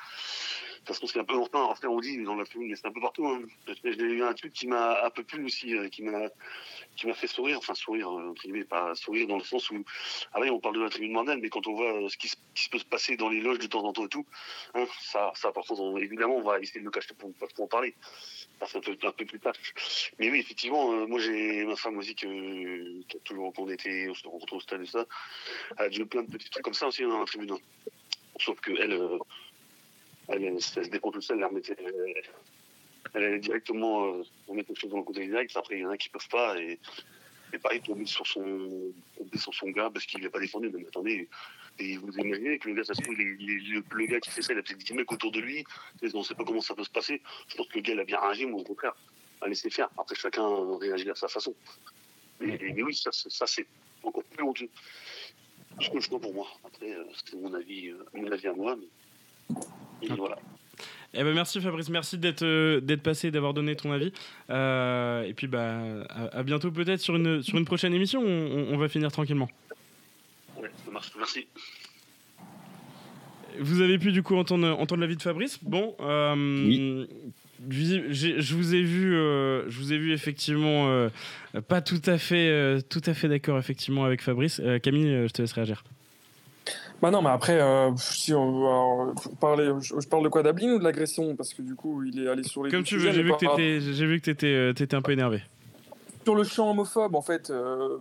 de 0.86 0.90
toute 0.94 0.98
façon, 0.98 1.12
c'est 1.12 1.20
un 1.20 1.24
peu 1.24 1.36
enfin, 1.36 1.64
enfin 1.64 1.88
on 1.88 2.00
dit 2.00 2.22
dans 2.22 2.36
la 2.36 2.46
famille, 2.46 2.72
c'est 2.78 2.86
un 2.86 2.92
peu 2.92 3.02
partout. 3.02 3.26
Hein. 3.28 3.42
J'ai 3.84 4.04
eu 4.04 4.22
un 4.22 4.36
truc 4.36 4.54
qui 4.54 4.68
m'a 4.68 5.04
un 5.04 5.10
peu 5.10 5.24
plu 5.24 5.44
aussi, 5.44 5.76
euh, 5.76 5.90
qui 5.90 6.04
m'a 6.04 6.30
qui 6.96 7.08
m'a 7.08 7.16
fait 7.16 7.26
sourire, 7.26 7.58
enfin 7.58 7.74
sourire, 7.74 8.08
euh, 8.08 8.30
entre 8.30 8.44
guillemets, 8.44 8.66
pas 8.66 8.94
sourire 8.94 9.26
dans 9.26 9.38
le 9.38 9.44
sens 9.44 9.72
où, 9.72 9.84
ah 10.34 10.40
oui, 10.42 10.52
on 10.52 10.60
parle 10.60 10.76
de 10.76 10.84
la 10.84 10.90
tribune 10.92 11.14
mondiale, 11.14 11.40
mais 11.42 11.50
quand 11.50 11.66
on 11.66 11.74
voit 11.74 11.92
euh, 11.92 12.08
ce, 12.08 12.18
qui, 12.18 12.32
qui, 12.54 12.70
peut 12.70 12.78
se 12.78 12.86
passer 12.86 13.18
dans 13.18 13.30
les 13.30 13.42
loges 13.42 13.58
de 13.58 13.66
temps 13.66 13.84
en 13.84 13.94
temps 13.94 14.06
et 14.06 14.10
tout, 14.10 14.28
hein, 14.76 14.86
ça, 15.02 15.32
ça, 15.34 15.52
par 15.52 15.64
contre, 15.66 16.00
évidemment, 16.00 16.36
on 16.36 16.44
va 16.44 16.60
essayer 16.60 16.82
de 16.82 16.86
le 16.86 16.92
cacher 16.92 17.16
pour 17.18 17.34
pas 17.34 17.48
en 17.58 17.68
parler. 17.68 17.96
Ça 18.60 18.80
fait 18.80 19.06
un 19.06 19.12
peu 19.12 19.26
plus 19.26 19.40
tard. 19.40 19.54
Mais 20.20 20.30
oui, 20.30 20.40
effectivement, 20.40 21.08
moi 21.08 21.20
j'ai 21.20 21.66
ma 21.66 21.76
femme 21.76 21.98
aussi 21.98 22.14
qui 22.14 22.28
a 22.28 23.20
toujours, 23.24 23.52
quand 23.54 23.64
on 23.64 23.70
était, 23.70 24.08
on 24.08 24.14
se 24.14 24.28
rencontre 24.28 24.54
au 24.54 24.60
stade 24.60 24.84
et 24.84 24.86
ça, 24.86 25.06
elle 25.78 25.86
a 25.86 25.90
déjà 25.90 26.06
plein 26.06 26.24
de 26.24 26.32
petits 26.32 26.50
trucs 26.50 26.64
comme 26.64 26.74
ça 26.74 26.88
aussi 26.88 27.04
hein, 27.04 27.10
dans 27.10 27.20
la 27.20 27.26
tribune. 27.26 27.58
Sauf 28.40 28.60
qu'elle, 28.62 28.80
elle, 28.80 29.20
elle, 30.28 30.62
se 30.62 30.80
décompte 30.82 31.16
tout 31.16 31.22
seul, 31.22 31.38
elle 31.40 31.46
remettait, 31.46 31.76
elle 33.14 33.24
allait 33.24 33.40
directement 33.40 34.06
euh, 34.06 34.24
remettre 34.48 34.68
quelque 34.68 34.80
chose 34.80 34.92
dans 34.92 34.98
le 34.98 35.04
côté 35.04 35.26
direct. 35.26 35.56
Après, 35.56 35.76
il 35.76 35.82
y 35.82 35.86
en 35.86 35.90
a 35.90 35.98
qui 35.98 36.10
peuvent 36.10 36.28
pas. 36.30 36.60
Et, 36.60 36.80
et 37.54 37.60
pareil, 37.60 37.82
tomber 37.82 38.06
sur 38.06 38.26
son, 38.26 38.92
sur 39.36 39.54
son 39.54 39.70
gars 39.70 39.90
parce 39.90 40.06
qu'il 40.06 40.22
n'est 40.22 40.30
pas 40.30 40.40
défendu. 40.40 40.70
Mais 40.74 40.86
attendez, 40.88 41.30
et 41.80 41.98
vous 41.98 42.12
imaginez 42.18 42.58
que 42.58 42.70
le 42.70 42.76
gars, 42.76 42.84
ça 42.84 42.94
se 42.94 43.02
trouve, 43.02 43.16
le 43.16 44.06
gars 44.08 44.20
qui 44.20 44.30
fait 44.30 44.42
ça, 44.42 44.54
il 44.54 44.60
a 44.60 44.64
peut-être 44.64 44.80
10 44.80 44.94
mecs 44.94 45.12
autour 45.12 45.32
de 45.32 45.40
lui. 45.40 45.64
On 46.14 46.20
ne 46.20 46.24
sait 46.24 46.36
pas 46.36 46.44
comment 46.44 46.62
ça 46.62 46.76
peut 46.76 46.84
se 46.84 46.90
passer. 46.90 47.22
Je 47.48 47.56
pense 47.56 47.68
que 47.68 47.76
le 47.76 47.82
gars, 47.82 47.94
il 47.94 48.00
a 48.00 48.06
bien 48.06 48.20
réagi, 48.20 48.46
mais 48.46 48.54
au 48.54 48.64
contraire, 48.64 48.96
à 49.42 49.48
laisser 49.48 49.70
faire. 49.70 49.90
Après, 49.98 50.16
chacun 50.16 50.78
réagit 50.78 51.10
à 51.10 51.16
sa 51.16 51.28
façon. 51.28 51.54
Mais, 52.40 52.58
oui, 52.82 52.96
ça, 52.96 53.12
ça 53.12 53.48
c'est 53.48 53.66
encore 54.04 54.24
plus 54.24 54.44
honteux. 54.44 54.70
Ce 55.82 55.90
que 55.90 56.00
je 56.00 56.10
vois 56.10 56.20
pour 56.20 56.34
moi. 56.34 56.48
Après, 56.64 56.92
euh, 56.92 57.04
c'est 57.26 57.36
mon 57.36 57.54
avis, 57.54 57.90
euh, 57.90 58.06
mon 58.14 58.32
avis 58.32 58.48
à 58.48 58.54
moi. 58.54 58.78
Et 60.02 60.08
voilà. 60.08 60.38
Eh 61.18 61.24
ben 61.24 61.34
merci 61.34 61.62
Fabrice, 61.62 61.90
merci 61.90 62.18
d'être 62.18 62.44
euh, 62.44 62.82
d'être 62.82 63.02
passé, 63.02 63.32
d'avoir 63.32 63.54
donné 63.54 63.76
ton 63.76 63.92
avis. 63.92 64.12
Euh, 64.50 65.24
et 65.24 65.34
puis 65.34 65.48
bah 65.48 65.80
à, 66.10 66.44
bientôt 66.44 66.72
peut-être 66.72 67.00
sur 67.00 67.16
une 67.16 67.42
sur 67.42 67.58
une 67.58 67.66
prochaine 67.66 67.94
émission. 67.94 68.22
On, 68.22 68.78
va 68.78 68.90
finir 68.90 69.12
tranquillement. 69.12 69.50
Ouais, 70.58 70.70
ça 70.84 70.92
marche. 70.92 71.12
Merci. 71.18 71.48
Vous 73.60 73.80
avez 73.80 73.98
pu 73.98 74.12
du 74.12 74.24
coup 74.24 74.36
entendre 74.36 74.68
entendre 74.78 75.02
l'avis 75.02 75.16
de 75.16 75.22
Fabrice? 75.22 75.60
Bon. 75.64 75.96
Euh, 76.02 76.36
oui. 76.68 77.08
Je 77.70 78.54
vous 78.54 78.76
ai 78.76 78.82
vu, 78.82 79.14
je 79.14 79.78
vous 79.80 79.94
ai 79.94 79.98
vu 79.98 80.12
effectivement 80.12 81.10
pas 81.70 81.82
tout 81.82 82.02
à 82.06 82.18
fait, 82.18 82.82
tout 82.90 83.02
à 83.06 83.14
fait 83.14 83.30
d'accord 83.30 83.58
effectivement 83.58 84.04
avec 84.04 84.22
Fabrice. 84.22 84.62
Camille, 84.84 85.28
je 85.28 85.32
te 85.32 85.42
laisse 85.42 85.54
réagir. 85.54 85.82
Bah 87.02 87.12
non, 87.12 87.22
mais 87.22 87.30
après, 87.30 87.60
euh, 87.60 87.92
si 87.98 88.34
on, 88.34 89.14
parler, 89.40 89.72
je, 89.82 90.08
parle 90.08 90.24
de 90.24 90.30
quoi 90.30 90.44
Dablin 90.44 90.74
ou 90.74 90.80
de 90.80 90.84
l'agression? 90.84 91.36
Parce 91.36 91.54
que 91.54 91.62
du 91.62 91.76
coup, 91.76 92.04
il 92.04 92.24
est 92.24 92.30
allé 92.30 92.44
sur 92.44 92.64
les. 92.64 92.72
Comme 92.72 92.84
tu 92.84 92.98
veux, 92.98 93.12
j'ai 93.12 93.22
vu, 93.22 93.34
que 93.34 93.38
tu 94.24 94.32
étais, 94.32 94.70
étais, 94.70 94.96
un 94.96 95.02
peu 95.02 95.12
énervé. 95.12 95.44
Sur 96.24 96.36
le 96.36 96.44
champ 96.44 96.72
homophobe, 96.72 97.16
en 97.16 97.22
fait, 97.22 97.50
euh, 97.50 97.98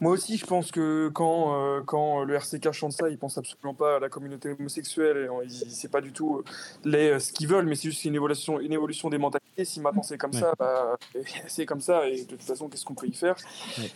Moi 0.00 0.12
aussi, 0.12 0.36
je 0.36 0.46
pense 0.46 0.70
que 0.70 1.08
quand, 1.08 1.54
euh, 1.54 1.80
quand 1.84 2.22
le 2.22 2.34
RCK 2.34 2.70
chante 2.70 2.92
ça, 2.92 3.08
ils 3.08 3.18
pensent 3.18 3.36
absolument 3.36 3.74
pas 3.74 3.96
à 3.96 3.98
la 3.98 4.08
communauté 4.08 4.54
homosexuelle. 4.56 5.28
Et 5.44 5.48
c'est 5.48 5.90
pas 5.90 6.00
du 6.00 6.12
tout 6.12 6.36
euh, 6.36 6.44
les, 6.84 7.10
euh, 7.10 7.18
ce 7.18 7.32
qu'ils 7.32 7.48
veulent, 7.48 7.66
mais 7.66 7.74
c'est 7.74 7.88
juste 7.88 8.04
une 8.04 8.14
évolution, 8.14 8.60
une 8.60 8.72
évolution 8.72 9.10
des 9.10 9.18
mentalités. 9.18 9.64
Si 9.64 9.80
maintenant 9.80 10.04
c'est 10.04 10.16
comme 10.16 10.32
ça, 10.32 10.52
bah, 10.56 10.96
c'est 11.48 11.66
comme 11.66 11.80
ça. 11.80 12.08
Et 12.08 12.22
de 12.22 12.28
toute 12.28 12.42
façon, 12.42 12.68
qu'est-ce 12.68 12.84
qu'on 12.84 12.94
peut 12.94 13.08
y 13.08 13.12
faire? 13.12 13.34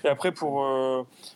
Et 0.03 0.09
après, 0.09 0.33
pour, 0.33 0.66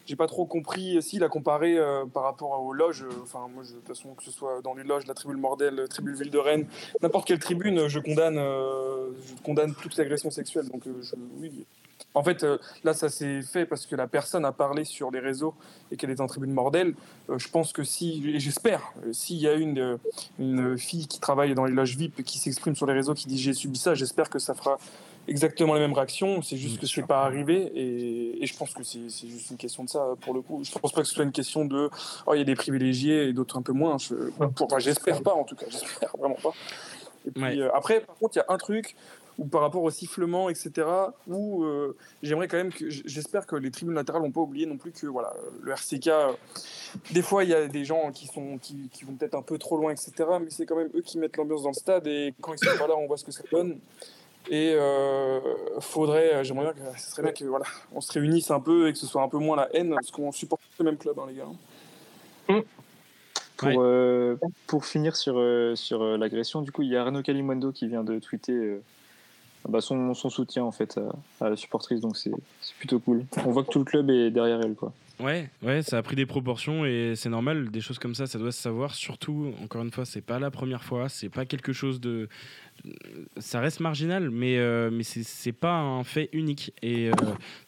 j'ai 0.05 0.17
pas 0.17 0.27
trop 0.27 0.47
compris. 0.47 1.01
Si, 1.01 1.17
il 1.17 1.23
a 1.23 1.29
comparé 1.29 1.79
par 2.13 2.25
rapport 2.25 2.61
aux 2.61 2.73
loges. 2.73 3.05
Enfin, 3.23 3.47
moi, 3.55 3.63
de 3.63 3.69
toute 3.69 3.87
façon, 3.87 4.15
que 4.15 4.25
ce 4.25 4.33
soit 4.33 4.63
dans 4.63 4.75
les 4.75 4.83
loges, 4.83 5.07
la 5.07 5.15
tribune 5.15 5.39
Mordel, 5.39 5.77
la 5.77 5.87
tribune 5.87 6.17
Ville 6.17 6.31
de 6.31 6.39
Rennes, 6.39 6.67
n'importe 7.03 7.29
quelle 7.29 7.39
tribune, 7.39 7.87
je 7.87 8.01
condamne, 8.01 8.35
je 8.37 9.43
condamne 9.45 9.75
toute 9.75 9.97
agression 10.01 10.33
sexuelle. 10.33 10.69
Donc, 10.69 10.83
je, 10.87 11.15
oui, 11.39 11.67
en 12.17 12.23
fait, 12.23 12.45
euh, 12.45 12.57
là, 12.83 12.95
ça 12.95 13.11
s'est 13.11 13.43
fait 13.43 13.67
parce 13.67 13.85
que 13.85 13.95
la 13.95 14.07
personne 14.07 14.47
a 14.47 14.53
parlé 14.53 14.85
sur 14.85 15.11
les 15.11 15.21
réseaux 15.21 15.55
et 15.93 15.99
qu'elle 15.99 16.09
est 16.09 16.21
en 16.21 16.27
tribune 16.27 16.51
mordelle. 16.51 16.95
Euh, 17.29 17.39
je 17.39 17.49
pense 17.51 17.75
que 17.75 17.85
si, 17.85 18.23
et 18.35 18.41
j'espère, 18.41 18.95
euh, 19.05 19.13
s'il 19.13 19.37
y 19.37 19.47
a 19.47 19.53
une, 19.53 19.99
une 20.39 20.79
fille 20.79 21.09
qui 21.09 21.21
travaille 21.21 21.55
dans 21.55 21.67
les 21.67 21.75
loges 21.75 21.95
VIP 21.95 22.25
qui 22.25 22.39
s'exprime 22.39 22.75
sur 22.75 22.87
les 22.87 22.95
réseaux, 22.95 23.13
qui 23.13 23.29
dit 23.29 23.37
j'ai 23.37 23.53
subi 23.53 23.79
ça, 23.79 23.95
j'espère 23.95 24.31
que 24.31 24.39
ça 24.39 24.55
fera 24.55 24.79
exactement 25.29 25.75
la 25.75 25.81
même 25.81 25.93
réaction. 25.93 26.41
C'est 26.41 26.57
juste 26.57 26.81
que 26.81 26.87
ce 26.87 27.01
n'est 27.01 27.07
pas 27.07 27.23
arrivé 27.23 27.71
et, 27.75 28.47
je 28.47 28.57
pense 28.57 28.73
que 28.73 28.83
c'est 28.83 29.29
juste 29.29 29.51
une 29.51 29.59
question 29.59 29.85
de 29.85 29.91
ça 29.91 30.15
pour 30.23 30.33
le 30.33 30.41
coup. 30.41 30.65
Je 30.65 30.73
ne 30.75 30.79
pense 30.79 30.93
pas 30.93 31.03
que 31.03 31.09
ce 31.09 31.15
soit 31.15 31.25
une 31.25 31.33
question 31.33 31.67
de 31.67 31.91
oh, 32.27 32.33
il 32.33 32.39
y 32.39 32.41
a 32.41 32.45
des 32.45 32.55
privilégiés 32.55 33.29
et 33.29 33.35
d'autres 33.35 33.59
un 33.59 33.63
peu 33.63 33.73
moins. 33.73 33.99
j'espère 34.79 35.23
pas 35.23 35.35
en 35.35 35.45
tout 35.45 35.55
cas, 35.55 35.67
j'espère 35.69 36.17
vraiment 36.17 36.39
pas. 36.43 36.53
Et 37.27 37.31
puis, 37.31 37.63
après, 37.75 38.01
par 38.01 38.17
contre, 38.17 38.37
il 38.37 38.39
y 38.39 38.43
a 38.43 38.47
un 38.49 38.57
truc 38.57 38.97
ou 39.39 39.45
par 39.45 39.61
rapport 39.61 39.83
au 39.83 39.91
sifflement, 39.91 40.49
etc. 40.49 40.87
Où 41.27 41.65
euh, 41.65 41.97
j'aimerais 42.23 42.49
quand 42.49 42.57
même 42.57 42.73
que 42.73 42.89
j'espère 42.89 43.47
que 43.47 43.57
les 43.57 43.71
tribunes 43.71 43.95
latérales 43.95 44.23
n'ont 44.23 44.31
pas 44.31 44.41
oublié 44.41 44.67
non 44.67 44.77
plus 44.77 44.93
que 44.93 45.07
voilà 45.07 45.35
le 45.63 45.73
RCK. 45.73 46.07
Euh, 46.09 46.33
des 47.13 47.23
fois, 47.23 47.45
il 47.45 47.51
y 47.51 47.55
a 47.55 47.67
des 47.67 47.85
gens 47.85 48.11
qui 48.13 48.27
sont 48.27 48.59
qui, 48.59 48.89
vont 49.05 49.15
peut-être 49.15 49.35
un 49.35 49.43
peu 49.43 49.59
trop 49.59 49.77
loin, 49.77 49.93
etc. 49.93 50.13
Mais 50.41 50.51
c'est 50.51 50.65
quand 50.65 50.77
même 50.77 50.91
eux 50.95 51.03
qui 51.03 51.19
mettent 51.19 51.37
l'ambiance 51.37 51.63
dans 51.63 51.71
le 51.71 51.75
stade 51.75 52.07
et 52.07 52.35
quand 52.41 52.55
ils 52.55 52.59
sont 52.59 52.79
pas 52.79 52.87
là, 52.87 52.95
on 52.97 53.07
voit 53.07 53.19
ce 53.19 53.25
que 53.25 53.33
ça 53.33 53.43
donne. 53.51 53.79
Et 54.49 54.75
euh, 54.75 55.41
faudrait, 55.81 56.45
j'aimerais 56.45 56.73
bien 56.73 56.93
que 56.93 57.01
ce 57.01 57.11
serait 57.11 57.23
bien 57.23 57.33
que 57.33 57.45
voilà, 57.45 57.67
on 57.93 58.01
se 58.01 58.13
réunisse 58.13 58.51
un 58.53 58.61
peu 58.61 58.89
et 58.89 58.93
que 58.93 58.99
ce 58.99 59.07
soit 59.07 59.23
un 59.23 59.29
peu 59.29 59.39
moins 59.39 59.57
la 59.57 59.69
haine 59.75 59.91
parce 59.91 60.13
qu'on 60.13 60.31
supporte 60.31 60.63
le 60.79 60.85
même 60.85 60.97
club, 60.97 61.19
hein, 61.19 61.27
les 61.29 61.35
gars. 61.35 61.49
Mmh. 62.49 62.61
Pour, 63.57 63.83
pour 64.67 64.85
finir 64.85 65.17
sur, 65.17 65.43
sur 65.77 66.05
l'agression, 66.19 66.63
du 66.63 66.71
coup, 66.71 66.83
il 66.83 66.91
y 66.91 66.97
a 66.97 67.03
Arnaud 67.03 67.23
Calimundo 67.23 67.73
qui 67.73 67.89
vient 67.89 68.05
de 68.05 68.19
tweeter 68.19 68.79
bah, 69.69 69.81
son, 69.81 70.15
son, 70.15 70.31
soutien 70.31 70.65
en 70.65 70.73
fait 70.73 70.99
à, 71.41 71.51
la 71.51 71.57
supportrice, 71.57 72.01
donc 72.01 72.17
c'est 72.17 72.33
plutôt 72.79 72.99
cool. 72.99 73.25
On 73.45 73.51
voit 73.51 73.65
que 73.65 73.71
tout 73.71 73.79
le 73.79 73.85
club 73.85 74.11
est 74.11 74.31
derrière 74.31 74.61
elle, 74.63 74.75
quoi. 74.75 74.93
Ouais, 75.19 75.49
ouais, 75.63 75.83
ça 75.83 75.97
a 75.97 76.03
pris 76.03 76.15
des 76.15 76.27
proportions 76.27 76.85
et 76.85 77.15
c'est 77.17 77.31
normal. 77.31 77.71
Des 77.71 77.81
choses 77.81 77.99
comme 77.99 78.15
ça, 78.15 78.27
ça 78.27 78.39
doit 78.39 78.53
se 78.53 78.61
savoir. 78.61 78.95
Surtout, 78.95 79.55
encore 79.63 79.83
une 79.83 79.91
fois, 79.91 80.05
c'est 80.05 80.21
pas 80.21 80.39
la 80.39 80.51
première 80.51 80.85
fois, 80.85 81.09
c'est 81.09 81.31
pas 81.31 81.47
quelque 81.47 81.73
chose 81.73 82.01
de 82.01 82.29
ça 83.39 83.61
reste 83.61 83.81
marginal, 83.81 84.31
mais, 84.31 84.59
euh, 84.59 84.90
mais 84.93 85.03
c'est 85.03 85.53
pas 85.53 85.74
un 85.74 86.05
fait 86.05 86.28
unique. 86.32 86.73
Et 86.82 87.09
euh, 87.09 87.12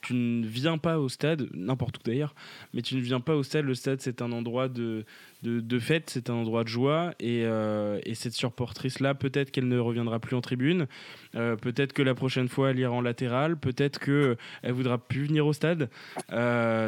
tu 0.00 0.14
ne 0.14 0.46
viens 0.46 0.78
pas 0.78 0.98
au 0.98 1.08
stade, 1.08 1.48
n'importe 1.52 1.98
où 1.98 2.02
d'ailleurs, 2.04 2.34
mais 2.74 2.82
tu 2.82 2.96
ne 2.96 3.00
viens 3.00 3.20
pas 3.20 3.34
au 3.34 3.42
stade. 3.42 3.64
Le 3.64 3.74
stade, 3.74 4.00
c'est 4.00 4.22
un 4.22 4.32
endroit 4.32 4.68
de, 4.68 5.04
de, 5.42 5.78
fête, 5.78 6.10
c'est 6.10 6.30
un 6.30 6.34
endroit 6.34 6.64
de 6.64 6.68
joie. 6.68 7.14
Et, 7.20 7.42
euh, 7.44 8.00
et 8.04 8.14
cette 8.14 8.34
supportrice-là, 8.34 9.14
peut-être 9.14 9.50
qu'elle 9.50 9.68
ne 9.68 9.78
reviendra 9.78 10.18
plus 10.18 10.36
en 10.36 10.40
tribune, 10.40 10.86
peut-être 11.32 11.92
que 11.92 12.02
la 12.02 12.14
prochaine 12.14 12.48
fois, 12.48 12.70
elle 12.70 12.78
ira 12.78 12.92
en 12.92 13.00
latéral, 13.00 13.56
peut-être 13.58 14.00
qu'elle 14.00 14.72
voudra 14.72 14.98
plus 14.98 15.26
venir 15.26 15.46
au 15.46 15.52
stade. 15.52 15.90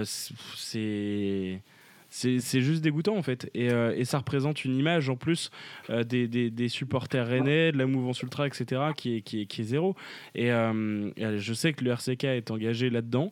c'est 0.05 1.61
c'est 2.11 2.61
juste 2.61 2.83
dégoûtant 2.83 3.17
en 3.17 3.23
fait. 3.23 3.49
Et, 3.55 3.71
euh, 3.71 3.95
et, 3.97 4.05
ça 4.05 4.19
représente 4.19 4.65
une 4.65 4.77
image 4.77 5.09
en 5.09 5.17
plus 5.17 5.51
euh, 5.89 6.03
des, 6.03 6.27
des, 6.27 6.51
des, 6.51 6.69
supporters 6.69 7.27
rennais, 7.27 7.71
de 7.71 7.79
la 7.79 7.87
mouvance 7.87 8.21
ultra, 8.23 8.47
etc., 8.47 8.83
qui 8.97 9.17
est, 9.17 9.21
qui 9.23 9.43
est, 9.43 9.47
qui 9.47 9.61
est 9.61 9.65
zéro. 9.65 9.95
Et, 10.35 10.51
euh, 10.51 11.11
je 11.39 11.55
sais 11.55 11.73
que 11.73 11.85
le 11.85 11.93
RCK 11.93 12.25
est 12.25 12.51
engagé 12.51 12.91
là-dedans. 12.91 13.31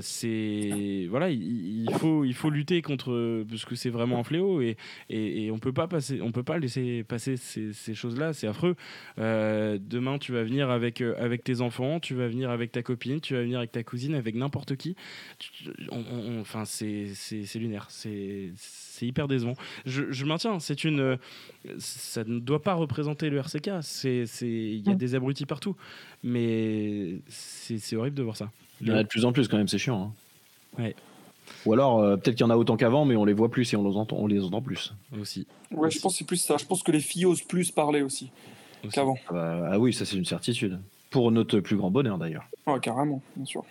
c'est 0.00 1.06
voilà, 1.10 1.30
il, 1.30 1.90
faut, 1.98 2.24
il 2.24 2.34
faut 2.34 2.50
lutter 2.50 2.80
contre 2.80 3.44
parce 3.48 3.64
que 3.64 3.74
c'est 3.74 3.90
vraiment 3.90 4.20
un 4.20 4.24
fléau 4.24 4.60
et, 4.60 4.76
et, 5.10 5.50
on 5.50 5.58
peut 5.58 5.72
pas 5.72 5.88
passer, 5.88 6.20
peut 6.32 6.42
pas 6.42 6.58
laisser 6.58 7.04
passer 7.04 7.36
ces, 7.36 7.94
choses-là. 7.94 8.32
C'est 8.32 8.46
affreux. 8.46 8.76
demain, 9.18 10.18
tu 10.18 10.32
vas 10.32 10.44
venir 10.44 10.70
avec 10.70 11.00
avec 11.00 11.42
tes 11.42 11.60
enfants, 11.60 11.98
tu 11.98 12.14
vas 12.14 12.28
venir 12.28 12.50
avec 12.50 12.70
ta 12.70 12.82
copine, 12.82 13.20
tu 13.20 13.34
vas 13.34 13.42
venir 13.42 13.58
avec 13.58 13.72
ta 13.72 13.82
cousine, 13.82 14.14
avec 14.14 14.34
n'importe 14.36 14.76
qui. 14.76 14.94
enfin, 15.90 16.64
c'est 16.64 17.12
hyper 19.00 19.28
décevant. 19.28 19.54
Je, 19.86 20.10
je 20.10 20.24
maintiens, 20.24 20.58
c'est 20.60 20.84
une, 20.84 21.18
ça 21.78 22.24
ne 22.24 22.38
doit 22.38 22.62
pas 22.62 22.74
représenter 22.74 23.30
le 23.30 23.38
RCK. 23.38 23.70
Il 24.42 24.82
y 24.86 24.90
a 24.90 24.94
des 24.94 25.14
abrutis 25.14 25.46
partout. 25.46 25.76
Mais 26.22 27.18
c'est 27.28 27.96
horrible 27.96 28.16
de 28.16 28.22
voir 28.22 28.36
ça. 28.36 28.50
Il 28.80 28.88
y 28.88 28.92
en 28.92 28.96
a 28.96 29.02
de 29.02 29.08
plus 29.08 29.24
en 29.24 29.32
plus 29.32 29.48
quand 29.48 29.56
même, 29.56 29.68
c'est 29.68 29.78
chiant. 29.78 30.12
Hein. 30.78 30.92
Ou 31.66 31.72
alors, 31.72 32.00
euh, 32.00 32.16
peut-être 32.16 32.36
qu'il 32.36 32.46
y 32.46 32.48
en 32.48 32.50
a 32.50 32.56
autant 32.56 32.76
qu'avant, 32.76 33.04
mais 33.04 33.16
on 33.16 33.24
les 33.24 33.32
voit 33.32 33.50
plus 33.50 33.72
et 33.72 33.76
on 33.76 33.88
les 33.88 33.96
entend, 33.96 34.16
on 34.16 34.26
les 34.26 34.42
entend 34.42 34.62
plus. 34.62 34.94
Aussi. 35.18 35.46
Ouais, 35.70 35.90
je 35.90 36.00
pense 36.00 36.12
que 36.14 36.18
c'est 36.18 36.26
plus 36.26 36.38
ça. 36.38 36.56
Je 36.56 36.64
pense 36.64 36.82
que 36.82 36.92
les 36.92 37.00
filles 37.00 37.26
osent 37.26 37.42
plus 37.42 37.70
parler 37.70 38.02
aussi, 38.02 38.30
qu'avant. 38.92 39.16
Ah, 39.28 39.32
bah, 39.32 39.68
ah, 39.72 39.78
oui, 39.78 39.92
ça 39.92 40.04
c'est 40.04 40.16
une 40.16 40.24
certitude. 40.24 40.80
Pour 41.10 41.30
notre 41.30 41.60
plus 41.60 41.76
grand 41.76 41.90
bonheur 41.90 42.18
d'ailleurs. 42.18 42.44
Ouais, 42.66 42.80
carrément, 42.80 43.22
bien 43.36 43.44
sûr. 43.44 43.64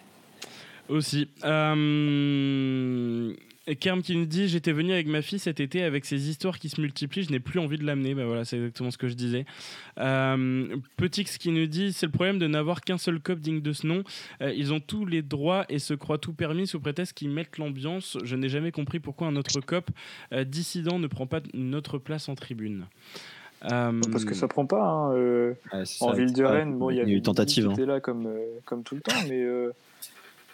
Aussi. 0.89 1.27
Euh... 1.43 3.33
Kerm 3.79 4.01
qui 4.01 4.15
nous 4.15 4.25
dit 4.25 4.47
J'étais 4.47 4.73
venu 4.73 4.91
avec 4.91 5.07
ma 5.07 5.21
fille 5.21 5.39
cet 5.39 5.59
été 5.59 5.83
avec 5.83 6.05
ces 6.05 6.29
histoires 6.29 6.59
qui 6.59 6.69
se 6.69 6.81
multiplient, 6.81 7.23
je 7.23 7.31
n'ai 7.31 7.39
plus 7.39 7.59
envie 7.59 7.77
de 7.77 7.85
l'amener. 7.85 8.13
Ben 8.13 8.25
voilà, 8.25 8.43
c'est 8.43 8.57
exactement 8.57 8.91
ce 8.91 8.97
que 8.97 9.07
je 9.07 9.13
disais. 9.13 9.45
Euh, 9.99 10.75
Petix 10.97 11.37
qui 11.37 11.51
nous 11.51 11.65
dit 11.65 11.93
C'est 11.93 12.05
le 12.05 12.11
problème 12.11 12.39
de 12.39 12.47
n'avoir 12.47 12.81
qu'un 12.81 12.97
seul 12.97 13.19
cop 13.19 13.39
digne 13.39 13.61
de 13.61 13.71
ce 13.71 13.87
nom. 13.87 14.03
Euh, 14.41 14.53
ils 14.53 14.73
ont 14.73 14.81
tous 14.81 15.05
les 15.05 15.21
droits 15.21 15.65
et 15.69 15.79
se 15.79 15.93
croient 15.93 16.17
tout 16.17 16.33
permis 16.33 16.67
sous 16.67 16.79
prétexte 16.79 17.13
qu'ils 17.13 17.29
mettent 17.29 17.57
l'ambiance. 17.57 18.17
Je 18.23 18.35
n'ai 18.35 18.49
jamais 18.49 18.71
compris 18.71 18.99
pourquoi 18.99 19.27
un 19.27 19.35
autre 19.37 19.61
cop 19.61 19.89
euh, 20.33 20.43
dissident 20.43 20.99
ne 20.99 21.07
prend 21.07 21.27
pas 21.27 21.39
notre 21.53 21.97
place 21.97 22.27
en 22.27 22.35
tribune. 22.35 22.85
Parce 23.61 24.25
que 24.25 24.33
ça 24.33 24.49
prend 24.49 24.65
pas. 24.65 24.83
Hein, 24.83 25.53
en 26.01 26.11
ville 26.11 26.33
de 26.33 26.43
Rennes, 26.43 26.77
bon, 26.77 26.89
il 26.89 26.97
y 26.97 26.99
a 26.99 27.03
eu 27.03 27.13
une 27.13 27.21
tentative. 27.21 27.69
Hein. 27.69 27.85
là 27.85 28.01
comme, 28.01 28.27
comme 28.65 28.83
tout 28.83 28.95
le 28.95 29.01
temps, 29.01 29.15
mais 29.29 29.45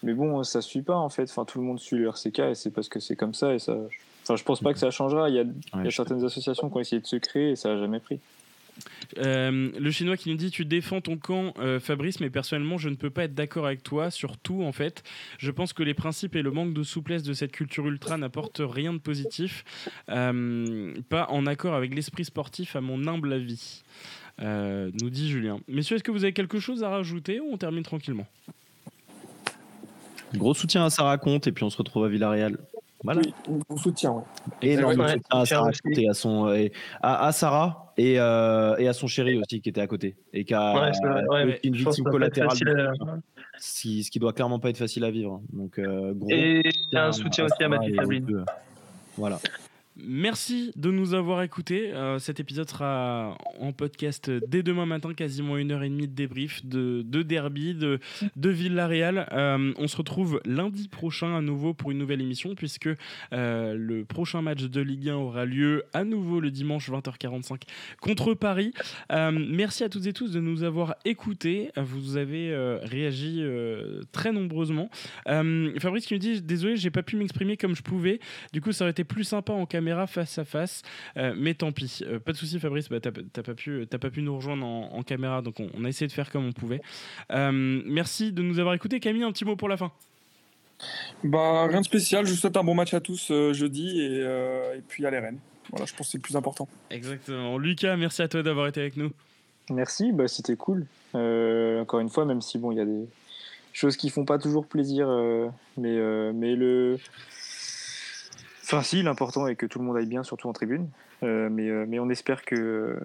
mais 0.03 0.13
bon, 0.13 0.43
ça 0.43 0.61
suit 0.61 0.81
pas 0.81 0.95
en 0.95 1.09
fait. 1.09 1.23
Enfin, 1.23 1.45
tout 1.45 1.59
le 1.59 1.65
monde 1.65 1.79
suit 1.79 1.97
le 1.97 2.07
RCK 2.07 2.39
et 2.39 2.55
c'est 2.55 2.71
parce 2.71 2.89
que 2.89 2.99
c'est 2.99 3.15
comme 3.15 3.33
ça. 3.33 3.53
Et 3.53 3.59
ça... 3.59 3.75
Enfin, 4.23 4.35
je 4.35 4.43
pense 4.43 4.61
pas 4.61 4.73
que 4.73 4.79
ça 4.79 4.91
changera. 4.91 5.29
Il 5.29 5.35
y 5.35 5.39
a, 5.39 5.43
il 5.75 5.85
y 5.85 5.87
a 5.87 5.91
certaines 5.91 6.23
associations 6.23 6.69
qui 6.69 6.77
ont 6.77 6.79
essayé 6.79 7.01
de 7.01 7.07
se 7.07 7.15
créer 7.15 7.51
et 7.51 7.55
ça 7.55 7.73
a 7.73 7.77
jamais 7.77 7.99
pris. 7.99 8.19
Euh, 9.17 9.71
le 9.77 9.91
chinois 9.91 10.17
qui 10.17 10.29
nous 10.29 10.35
dit 10.35 10.51
tu 10.51 10.65
défends 10.65 11.01
ton 11.01 11.17
camp 11.17 11.53
euh, 11.59 11.79
Fabrice 11.79 12.19
mais 12.19 12.29
personnellement 12.29 12.77
je 12.77 12.89
ne 12.89 12.95
peux 12.95 13.09
pas 13.09 13.23
être 13.23 13.33
d'accord 13.33 13.65
avec 13.65 13.83
toi 13.83 14.11
surtout 14.11 14.63
en 14.63 14.71
fait 14.71 15.03
je 15.37 15.51
pense 15.51 15.73
que 15.73 15.83
les 15.83 15.93
principes 15.93 16.35
et 16.35 16.41
le 16.41 16.51
manque 16.51 16.73
de 16.73 16.83
souplesse 16.83 17.23
de 17.23 17.33
cette 17.33 17.51
culture 17.51 17.87
ultra 17.87 18.17
n'apportent 18.17 18.61
rien 18.63 18.93
de 18.93 18.99
positif 18.99 19.65
euh, 20.09 20.93
pas 21.09 21.27
en 21.29 21.45
accord 21.45 21.73
avec 21.73 21.93
l'esprit 21.93 22.25
sportif 22.25 22.75
à 22.75 22.81
mon 22.81 23.07
humble 23.07 23.33
avis 23.33 23.83
nous 24.41 25.09
dit 25.09 25.29
Julien 25.29 25.59
messieurs 25.67 25.97
est-ce 25.97 26.03
que 26.03 26.11
vous 26.11 26.23
avez 26.23 26.33
quelque 26.33 26.59
chose 26.59 26.83
à 26.83 26.89
rajouter 26.89 27.39
ou 27.39 27.49
on 27.51 27.57
termine 27.57 27.83
tranquillement? 27.83 28.27
Gros 30.35 30.53
soutien 30.53 30.85
à 30.85 30.89
Sarah 30.89 31.17
Comte 31.17 31.47
et 31.47 31.51
puis 31.51 31.63
on 31.63 31.69
se 31.69 31.77
retrouve 31.77 32.05
à 32.05 32.09
Villarreal. 32.09 32.57
Voilà. 33.03 33.21
Oui, 33.21 33.33
bon 33.69 33.77
soutien. 33.77 34.11
Ouais. 34.11 34.23
Et 34.61 34.77
non, 34.77 34.91
soutien 34.91 35.17
à 35.29 35.45
Sarah 35.45 35.71
Comte 35.71 35.97
et 35.97 36.09
à 36.09 36.13
son 36.13 36.51
et 36.53 36.71
à, 37.01 37.31
Sarah 37.31 37.93
et, 37.97 38.19
euh, 38.19 38.75
et, 38.77 38.87
à 38.87 38.93
son 38.93 39.07
chéri 39.07 39.37
aussi 39.37 39.61
qui 39.61 39.69
était 39.69 39.81
à 39.81 39.87
côté 39.87 40.17
et 40.33 40.43
qui 40.43 40.53
a 40.53 40.91
ouais, 41.29 41.59
une 41.63 41.75
victime 41.75 42.05
collatérale. 42.05 42.57
Si, 43.57 44.03
ce 44.03 44.11
qui 44.11 44.19
doit 44.19 44.33
clairement 44.33 44.59
pas 44.59 44.69
être 44.69 44.77
facile 44.77 45.03
à 45.03 45.11
vivre. 45.11 45.41
Donc 45.51 45.79
euh, 45.79 46.13
gros. 46.13 46.29
Et 46.29 46.63
un 46.93 47.11
soutien 47.11 47.45
aussi 47.45 47.63
à 47.63 47.69
Mathieu 47.69 47.95
Sabine. 47.95 48.45
Voilà. 49.17 49.39
Merci 50.05 50.71
de 50.75 50.91
nous 50.91 51.13
avoir 51.13 51.41
écoutés. 51.43 51.91
Euh, 51.93 52.19
cet 52.19 52.39
épisode 52.39 52.69
sera 52.69 53.37
en 53.59 53.73
podcast 53.73 54.29
dès 54.47 54.63
demain 54.63 54.85
matin, 54.85 55.13
quasiment 55.13 55.57
une 55.57 55.71
heure 55.71 55.83
et 55.83 55.89
demie 55.89 56.07
de 56.07 56.13
débrief 56.13 56.65
de, 56.65 57.03
de 57.05 57.21
derby, 57.21 57.73
de, 57.73 57.99
de 58.35 58.49
Villarreal. 58.49 59.27
Euh, 59.31 59.73
on 59.77 59.87
se 59.87 59.97
retrouve 59.97 60.41
lundi 60.45 60.87
prochain 60.87 61.35
à 61.35 61.41
nouveau 61.41 61.73
pour 61.73 61.91
une 61.91 61.97
nouvelle 61.97 62.21
émission, 62.21 62.55
puisque 62.55 62.89
euh, 63.33 63.75
le 63.75 64.05
prochain 64.05 64.41
match 64.41 64.63
de 64.63 64.81
Ligue 64.81 65.09
1 65.09 65.15
aura 65.15 65.45
lieu 65.45 65.83
à 65.93 66.03
nouveau 66.03 66.39
le 66.39 66.51
dimanche 66.51 66.89
20h45 66.89 67.61
contre 67.99 68.33
Paris. 68.33 68.73
merci 69.09 69.83
à 69.83 69.89
toutes 69.89 70.05
et 70.05 70.13
tous 70.13 70.31
de 70.31 70.39
nous 70.39 70.63
avoir 70.63 70.95
écoutés. 71.05 71.71
Vous 71.75 72.17
avez 72.17 72.55
réagi 72.83 73.43
très 74.11 74.31
nombreusement. 74.31 74.89
Fabrice 75.25 76.05
qui 76.05 76.13
me 76.13 76.19
dit 76.19 76.41
Désolé, 76.41 76.77
j'ai 76.77 76.91
pas 76.91 77.03
pu 77.03 77.15
m'exprimer 77.15 77.57
comme 77.57 77.75
je 77.75 77.83
pouvais. 77.83 78.19
Du 78.53 78.61
coup, 78.61 78.71
ça 78.71 78.85
aurait 78.85 78.91
été 78.91 79.03
plus 79.03 79.23
sympa 79.23 79.53
en 79.53 79.65
caméra 79.65 79.88
face 80.07 80.37
à 80.37 80.45
face. 80.45 80.81
Euh, 81.17 81.33
mais 81.37 81.53
tant 81.53 81.71
pis. 81.71 82.01
Euh, 82.03 82.19
pas 82.19 82.31
de 82.31 82.37
souci, 82.37 82.59
Fabrice. 82.59 82.89
Bah, 82.89 82.99
t'as 82.99 83.43
pas 83.43 83.53
pu, 83.53 83.85
pas 83.85 84.09
pu 84.09 84.21
nous 84.21 84.35
rejoindre 84.35 84.65
en, 84.65 85.03
caméra, 85.03 85.41
donc 85.41 85.55
on, 85.59 85.85
a 85.85 85.89
essayé 85.89 86.07
de 86.07 86.11
faire 86.11 86.31
comme 86.31 86.45
on 86.45 86.51
pouvait. 86.51 86.81
Euh, 87.31 87.51
merci 87.51 88.31
de 88.31 88.41
nous 88.41 88.59
avoir 88.59 88.75
écoutés. 88.75 88.99
Camille, 88.99 89.23
un 89.23 89.31
petit 89.31 89.45
mot 89.45 89.55
pour 89.55 89.69
la 89.69 89.77
fin. 89.77 89.91
Bah, 91.23 91.67
rien 91.67 91.81
de 91.81 91.85
spécial, 91.85 92.25
je 92.25 92.33
souhaite 92.33 92.55
un 92.57 92.63
bon 92.63 92.75
match 92.75 92.93
à 92.93 93.01
tous 93.01 93.31
jeudi 93.51 93.99
et, 93.99 94.19
et 94.19 94.81
puis 94.87 95.05
à 95.05 95.11
l'RN. 95.11 95.37
Voilà, 95.71 95.85
je 95.85 95.93
pense 95.93 96.07
que 96.07 96.11
c'est 96.11 96.17
le 96.17 96.23
plus 96.23 96.35
important. 96.35 96.67
Exactement. 96.89 97.57
Lucas, 97.57 97.95
merci 97.95 98.21
à 98.21 98.27
toi 98.27 98.43
d'avoir 98.43 98.67
été 98.67 98.81
avec 98.81 98.97
nous. 98.97 99.11
Merci, 99.69 100.11
bah, 100.11 100.27
c'était 100.27 100.55
cool. 100.55 100.85
encore 101.13 101.99
une 101.99 102.09
fois, 102.09 102.25
même 102.25 102.41
si 102.41 102.57
bon, 102.57 102.71
il 102.71 102.77
y 102.77 102.81
a 102.81 102.85
des 102.85 103.07
choses 103.73 103.97
qui 103.97 104.09
font 104.09 104.25
pas 104.25 104.37
toujours 104.37 104.65
plaisir, 104.65 105.07
mais, 105.77 105.97
mais 106.33 106.55
le 106.55 106.97
Enfin, 108.71 108.83
si, 108.83 109.01
l'important 109.01 109.47
est 109.47 109.55
que 109.55 109.65
tout 109.65 109.79
le 109.79 109.85
monde 109.85 109.97
aille 109.97 110.05
bien, 110.05 110.21
surtout 110.21 110.47
en 110.47 110.53
tribune. 110.53 110.89
Euh, 111.23 111.49
mais, 111.49 111.69
euh, 111.69 111.85
mais 111.87 111.97
on 111.97 112.07
espère 112.07 112.45
que, 112.45 112.99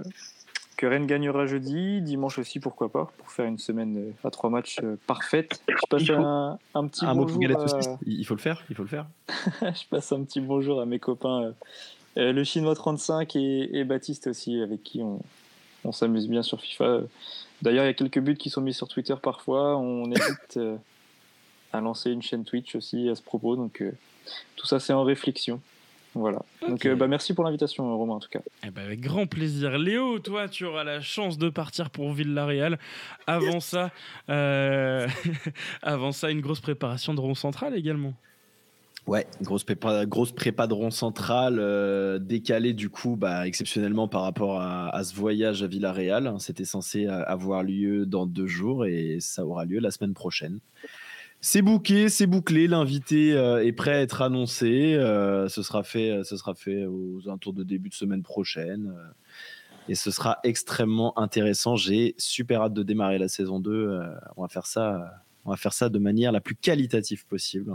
que 0.77 0.85
Rennes 0.85 1.07
gagnera 1.07 1.47
jeudi, 1.47 2.03
dimanche 2.03 2.39
aussi, 2.39 2.61
pourquoi 2.61 2.93
pas, 2.93 3.11
pour 3.17 3.31
faire 3.31 3.47
une 3.47 3.57
semaine 3.57 3.97
euh, 3.97 4.29
à 4.29 4.31
trois 4.31 4.51
matchs 4.51 4.83
parfaite. 5.07 5.63
Je 5.67 5.75
passe 5.89 6.11
un, 6.11 6.59
un, 6.75 6.87
petit 6.87 7.07
bonjour. 7.07 7.41
Il 8.05 8.27
faut 8.27 8.35
le 8.35 8.41
faire, 8.43 8.63
il 8.69 8.77
faut 8.77 8.83
le 8.83 8.89
faire. 8.91 9.07
je 9.63 9.89
passe 9.89 10.13
un 10.13 10.23
petit 10.25 10.43
bonjour 10.43 10.83
à 10.83 10.85
mes 10.85 10.99
copains, 10.99 11.55
le 12.15 12.45
Chinois 12.45 12.75
35 12.75 13.35
et, 13.35 13.79
et, 13.79 13.85
Baptiste 13.85 14.27
aussi, 14.27 14.61
avec 14.61 14.83
qui 14.83 15.01
on, 15.01 15.19
on 15.87 15.93
s'amuse 15.93 16.29
bien 16.29 16.43
sur 16.43 16.61
FIFA. 16.61 17.01
D'ailleurs, 17.63 17.85
il 17.85 17.89
y 17.89 17.91
a 17.91 17.95
quelques 17.95 18.21
buts 18.21 18.37
qui 18.37 18.51
sont 18.51 18.61
mis 18.61 18.75
sur 18.75 18.87
Twitter 18.87 19.15
parfois. 19.23 19.79
On 19.79 20.11
hésite 20.11 20.61
à 21.73 21.81
lancer 21.81 22.11
une 22.11 22.21
chaîne 22.21 22.45
Twitch 22.45 22.75
aussi 22.75 23.09
à 23.09 23.15
ce 23.15 23.23
propos. 23.23 23.57
Donc, 23.57 23.83
tout 24.57 24.67
ça, 24.67 24.81
c'est 24.81 24.93
en 24.93 25.05
réflexion. 25.05 25.61
Voilà. 26.15 26.43
Donc, 26.67 26.87
euh, 26.87 26.95
bah, 26.95 27.09
merci 27.09 27.35
pour 27.35 27.45
l'invitation, 27.45 27.97
Romain, 27.99 28.15
en 28.15 28.21
tout 28.21 28.29
cas. 28.29 28.41
Eh 28.65 28.71
ben, 28.71 28.83
avec 28.83 29.01
grand 29.01 29.27
plaisir. 29.27 29.79
Léo, 29.79 30.21
toi, 30.21 30.49
tu 30.49 30.65
auras 30.65 30.85
la 30.85 31.01
chance 31.01 31.39
de 31.39 31.49
partir 31.49 31.91
pour 31.91 32.13
Villarreal. 32.13 32.79
Avant 33.27 33.61
ça, 33.61 33.91
euh, 34.31 35.09
avant 35.83 36.13
ça, 36.13 36.31
une 36.31 36.41
grosse 36.41 36.61
préparation 36.61 37.15
de 37.15 37.21
rond 37.21 37.35
central 37.35 37.77
également. 37.77 38.15
Ouais, 39.07 39.27
grosse 39.43 39.65
prépa, 39.65 40.07
grosse 40.07 40.33
prépa 40.33 40.67
de 40.67 40.73
rond 40.73 40.91
central, 40.91 41.59
euh, 41.59 42.19
décalée 42.19 42.73
du 42.73 42.89
coup, 42.89 43.17
bah, 43.17 43.47
exceptionnellement 43.47 44.09
par 44.09 44.23
rapport 44.23 44.61
à, 44.61 44.89
à 44.97 45.05
ce 45.05 45.15
voyage 45.15 45.63
à 45.63 45.67
Villarreal. 45.67 46.33
C'était 46.39 46.65
censé 46.65 47.07
avoir 47.07 47.65
lieu 47.65 48.07
dans 48.07 48.25
deux 48.25 48.47
jours 48.47 48.87
et 48.87 49.19
ça 49.21 49.45
aura 49.45 49.67
lieu 49.67 49.81
la 49.81 49.91
semaine 49.91 50.15
prochaine. 50.15 50.61
C'est 51.47 51.61
bouqué, 51.61 52.09
c'est 52.09 52.27
bouclé. 52.27 52.67
L'invité 52.69 53.35
euh, 53.35 53.63
est 53.63 53.73
prêt 53.73 53.93
à 53.93 54.01
être 54.01 54.23
annoncé. 54.23 54.95
Euh, 54.95 55.47
ce 55.51 55.63
sera 55.63 55.83
fait, 55.83 56.11
euh, 56.11 56.25
ce 56.25 56.39
sera 56.39 56.55
fait 56.55 56.87
aux 56.87 57.21
alentours 57.27 57.53
de 57.53 57.63
début 57.63 57.91
de 57.91 57.95
semaine 57.95 58.23
prochaine. 58.23 58.91
et 59.91 59.95
ce 59.95 60.11
sera 60.11 60.39
extrêmement 60.43 61.19
intéressant. 61.19 61.77
J'ai 61.77 62.15
super 62.17 62.63
hâte 62.63 62.73
de 62.73 62.83
démarrer 62.83 63.19
la 63.19 63.29
saison 63.29 63.61
2. 63.61 64.01
on 64.39 64.43
va 64.43 64.49
faire 64.49 64.65
ça, 64.65 65.23
on 65.45 65.51
va 65.51 65.59
faire 65.59 65.75
ça 65.75 65.91
de 65.91 65.99
manière 65.99 66.33
la 66.33 66.41
plus 66.41 66.55
qualitative 66.55 67.27
possible. 67.27 67.73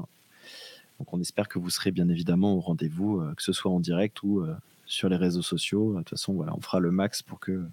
Donc 0.98 1.14
on 1.14 1.22
espère 1.22 1.48
que 1.48 1.60
vous 1.60 1.70
serez 1.70 1.92
bien 1.92 2.10
évidemment 2.10 2.56
au 2.56 2.62
rendez-vous, 2.62 3.22
que 3.38 3.44
ce 3.44 3.54
soit 3.54 3.72
en 3.72 3.80
direct 3.80 4.24
ou 4.24 4.44
sur 4.88 5.10
les 5.10 5.16
réseaux 5.16 5.44
sociaux. 5.44 5.94
De 5.94 6.00
toute 6.00 6.10
façon, 6.10 6.34
voilà, 6.34 6.56
on 6.58 6.62
fera 6.62 6.80
le 6.80 6.90
max 6.90 7.22
pour 7.22 7.40
que 7.40 7.64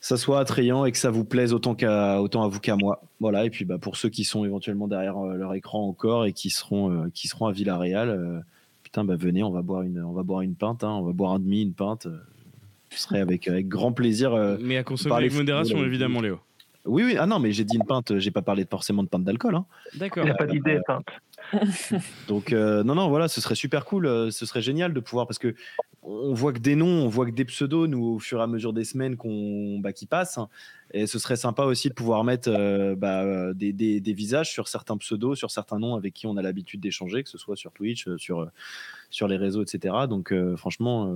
ça 0.00 0.16
soit 0.16 0.40
attrayant 0.40 0.86
et 0.86 0.92
que 0.92 0.98
ça 0.98 1.10
vous 1.10 1.24
plaise 1.24 1.52
autant, 1.52 1.74
qu'à, 1.74 2.20
autant 2.20 2.42
à 2.42 2.48
vous 2.48 2.58
qu'à 2.58 2.74
moi. 2.74 3.02
Voilà, 3.20 3.44
et 3.44 3.50
puis 3.50 3.66
bah, 3.66 3.78
pour 3.78 3.96
ceux 3.96 4.08
qui 4.08 4.24
sont 4.24 4.44
éventuellement 4.44 4.88
derrière 4.88 5.18
euh, 5.18 5.34
leur 5.34 5.54
écran 5.54 5.86
encore 5.86 6.24
et 6.24 6.32
qui 6.32 6.48
seront, 6.48 6.90
euh, 6.90 7.10
qui 7.12 7.28
seront 7.28 7.46
à 7.46 7.52
Villarreal, 7.52 8.08
euh, 8.08 8.40
putain, 8.82 9.04
bah, 9.04 9.16
venez, 9.16 9.42
on 9.42 9.50
va 9.50 9.60
boire 9.60 9.82
une, 9.82 10.02
on 10.02 10.12
va 10.12 10.22
boire 10.22 10.40
une 10.40 10.54
pinte, 10.54 10.82
hein, 10.84 10.90
on 10.90 11.02
va 11.02 11.12
boire 11.12 11.32
un 11.32 11.38
demi, 11.38 11.62
une 11.62 11.74
pinte. 11.74 12.08
ce 12.88 12.98
serait 12.98 13.20
avec, 13.20 13.46
avec 13.46 13.68
grand 13.68 13.92
plaisir. 13.92 14.34
Mais 14.60 14.78
à 14.78 14.84
consommer 14.84 15.16
avec 15.16 15.34
modération, 15.34 15.84
évidemment, 15.84 16.22
Léo. 16.22 16.40
Oui, 16.86 17.02
oui, 17.04 17.16
ah 17.18 17.26
non, 17.26 17.38
mais 17.38 17.52
j'ai 17.52 17.64
dit 17.64 17.76
une 17.76 17.84
pinte, 17.84 18.18
j'ai 18.18 18.30
pas 18.30 18.40
parlé 18.40 18.64
forcément 18.68 19.02
de 19.02 19.08
pinte 19.08 19.22
d'alcool. 19.22 19.54
Hein. 19.54 19.66
D'accord. 19.96 20.24
Il 20.24 20.28
n'y 20.28 20.32
a 20.32 20.34
pas 20.34 20.46
d'idée, 20.46 20.80
pinte. 20.86 21.06
Donc 22.26 22.52
non, 22.52 22.94
non, 22.94 23.10
voilà, 23.10 23.28
ce 23.28 23.42
serait 23.42 23.54
super 23.54 23.84
cool, 23.84 24.32
ce 24.32 24.46
serait 24.46 24.62
génial 24.62 24.94
de 24.94 25.00
pouvoir 25.00 25.26
parce 25.26 25.38
que 25.38 25.54
on 26.02 26.32
voit 26.32 26.52
que 26.52 26.58
des 26.58 26.76
noms, 26.76 27.04
on 27.04 27.08
voit 27.08 27.26
que 27.26 27.30
des 27.30 27.44
pseudos, 27.44 27.86
nous, 27.86 28.02
au 28.02 28.18
fur 28.18 28.40
et 28.40 28.42
à 28.42 28.46
mesure 28.46 28.72
des 28.72 28.84
semaines 28.84 29.16
qu'on, 29.16 29.78
bah, 29.80 29.92
qui 29.92 30.06
passent. 30.06 30.38
Et 30.92 31.06
ce 31.06 31.18
serait 31.18 31.36
sympa 31.36 31.64
aussi 31.64 31.88
de 31.88 31.94
pouvoir 31.94 32.24
mettre 32.24 32.48
euh, 32.48 32.96
bah, 32.96 33.52
des, 33.52 34.00
visages 34.12 34.50
sur 34.50 34.66
certains 34.66 34.96
pseudos, 34.96 35.36
sur 35.36 35.50
certains 35.50 35.78
noms 35.78 35.94
avec 35.94 36.14
qui 36.14 36.26
on 36.26 36.36
a 36.36 36.42
l'habitude 36.42 36.80
d'échanger, 36.80 37.22
que 37.22 37.28
ce 37.28 37.38
soit 37.38 37.54
sur 37.54 37.72
Twitch, 37.72 38.08
euh, 38.08 38.16
sur, 38.16 38.40
euh, 38.40 38.46
sur 39.10 39.28
les 39.28 39.36
réseaux, 39.36 39.62
etc. 39.62 39.94
Donc, 40.08 40.34
franchement, 40.56 41.14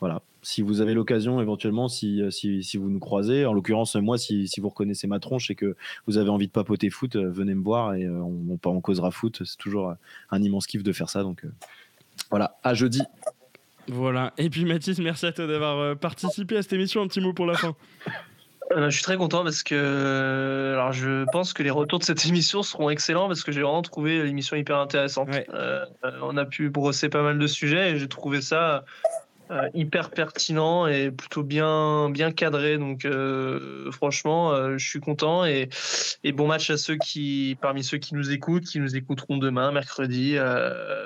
voilà. 0.00 0.20
Si 0.42 0.60
vous 0.60 0.82
avez 0.82 0.92
l'occasion, 0.92 1.40
éventuellement, 1.40 1.88
si, 1.88 2.20
si, 2.30 2.76
vous 2.76 2.90
nous 2.90 2.98
croisez, 2.98 3.46
en 3.46 3.54
l'occurrence, 3.54 3.96
moi, 3.96 4.18
si, 4.18 4.46
vous 4.58 4.68
reconnaissez 4.68 5.06
ma 5.06 5.18
tronche 5.18 5.50
et 5.50 5.54
que 5.54 5.76
vous 6.06 6.18
avez 6.18 6.28
envie 6.28 6.46
de 6.46 6.52
papoter 6.52 6.90
foot, 6.90 7.16
venez 7.16 7.54
me 7.54 7.62
voir 7.62 7.94
et 7.94 8.06
on, 8.06 8.58
on, 8.62 8.68
on 8.68 8.80
causera 8.82 9.10
foot. 9.10 9.42
C'est 9.44 9.56
toujours 9.56 9.94
un 10.30 10.42
immense 10.42 10.66
kiff 10.66 10.82
de 10.82 10.92
faire 10.92 11.08
ça. 11.08 11.22
Donc, 11.22 11.46
voilà. 12.30 12.58
À 12.62 12.74
jeudi. 12.74 13.02
Voilà. 13.88 14.32
Et 14.38 14.50
puis 14.50 14.64
Mathis, 14.64 14.98
merci 14.98 15.26
à 15.26 15.32
toi 15.32 15.46
d'avoir 15.46 15.78
euh, 15.78 15.94
participé 15.94 16.56
à 16.56 16.62
cette 16.62 16.72
émission. 16.72 17.02
Un 17.02 17.06
petit 17.06 17.20
mot 17.20 17.32
pour 17.32 17.46
la 17.46 17.54
fin. 17.54 17.74
Euh, 18.72 18.88
je 18.88 18.94
suis 18.94 19.02
très 19.02 19.16
content 19.16 19.44
parce 19.44 19.62
que 19.62 20.72
alors 20.74 20.92
je 20.92 21.24
pense 21.30 21.52
que 21.52 21.62
les 21.62 21.70
retours 21.70 21.98
de 21.98 22.04
cette 22.04 22.24
émission 22.26 22.62
seront 22.62 22.88
excellents 22.88 23.28
parce 23.28 23.44
que 23.44 23.52
j'ai 23.52 23.60
vraiment 23.60 23.82
trouvé 23.82 24.22
l'émission 24.22 24.56
hyper 24.56 24.78
intéressante. 24.78 25.28
Euh, 25.52 25.84
on 26.22 26.36
a 26.36 26.44
pu 26.44 26.70
brosser 26.70 27.08
pas 27.08 27.22
mal 27.22 27.38
de 27.38 27.46
sujets 27.46 27.92
et 27.92 27.98
j'ai 27.98 28.08
trouvé 28.08 28.40
ça 28.40 28.84
euh, 29.50 29.68
hyper 29.74 30.08
pertinent 30.08 30.86
et 30.86 31.10
plutôt 31.10 31.42
bien, 31.42 32.08
bien 32.08 32.32
cadré. 32.32 32.78
Donc, 32.78 33.04
euh, 33.04 33.90
franchement, 33.92 34.52
euh, 34.52 34.78
je 34.78 34.88
suis 34.88 35.00
content. 35.00 35.44
Et, 35.44 35.68
bon 36.32 36.46
match 36.46 36.70
à 36.70 36.78
ceux 36.78 36.96
qui, 36.96 37.58
parmi 37.60 37.84
ceux 37.84 37.98
qui 37.98 38.14
nous 38.14 38.30
écoutent, 38.30 38.64
qui 38.64 38.80
nous 38.80 38.96
écouteront 38.96 39.36
demain, 39.36 39.70
mercredi. 39.70 40.36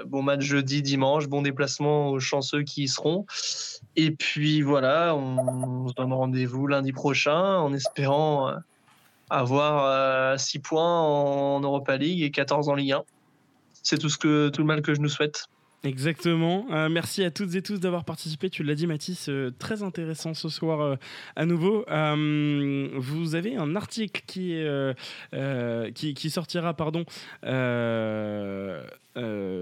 bon 0.07 0.23
match 0.23 0.43
jeudi, 0.43 0.83
dimanche. 0.83 1.27
Bon 1.27 1.43
déplacement 1.43 2.11
aux 2.11 2.21
chanceux 2.21 2.63
qui 2.63 2.85
y 2.85 2.89
seront. 2.89 3.27
Et 3.97 4.13
puis 4.13 4.63
voilà, 4.63 5.17
on, 5.17 5.89
se 5.89 5.95
donne 5.95 6.13
rendez-vous 6.13 6.69
lundi 6.69 6.93
prochain 6.93 7.57
en 7.57 7.73
espérant 7.73 8.53
avoir 9.31 10.39
6 10.39 10.61
points 10.61 11.01
en 11.01 11.61
Europa 11.61 11.97
League 11.97 12.23
et 12.23 12.31
14 12.31 12.69
en 12.69 12.77
Ligue 12.77 12.93
1. 12.93 13.03
C'est 13.83 13.99
tout, 13.99 14.09
ce 14.09 14.19
que, 14.19 14.49
tout 14.49 14.61
le 14.61 14.67
mal 14.67 14.83
que 14.83 14.95
je 14.95 15.01
nous 15.01 15.09
souhaite. 15.09 15.49
Exactement. 15.85 16.67
Euh, 16.73 16.89
merci 16.89 17.23
à 17.23 17.31
toutes 17.31 17.55
et 17.55 17.63
tous 17.63 17.79
d'avoir 17.79 18.05
participé. 18.05 18.51
Tu 18.51 18.65
l'as 18.65 18.75
dit, 18.75 18.89
Mathis, 18.89 19.29
euh, 19.29 19.53
très 19.59 19.85
intéressant 19.85 20.35
ce 20.35 20.49
soir 20.49 20.81
euh, 20.81 20.97
à 21.37 21.47
nouveau. 21.47 21.85
vous 22.97 23.35
avez 23.37 23.57
un 23.57 23.77
article 23.77 24.23
qui, 24.27 24.61
sortira 26.31 26.75
pardon, 26.75 27.05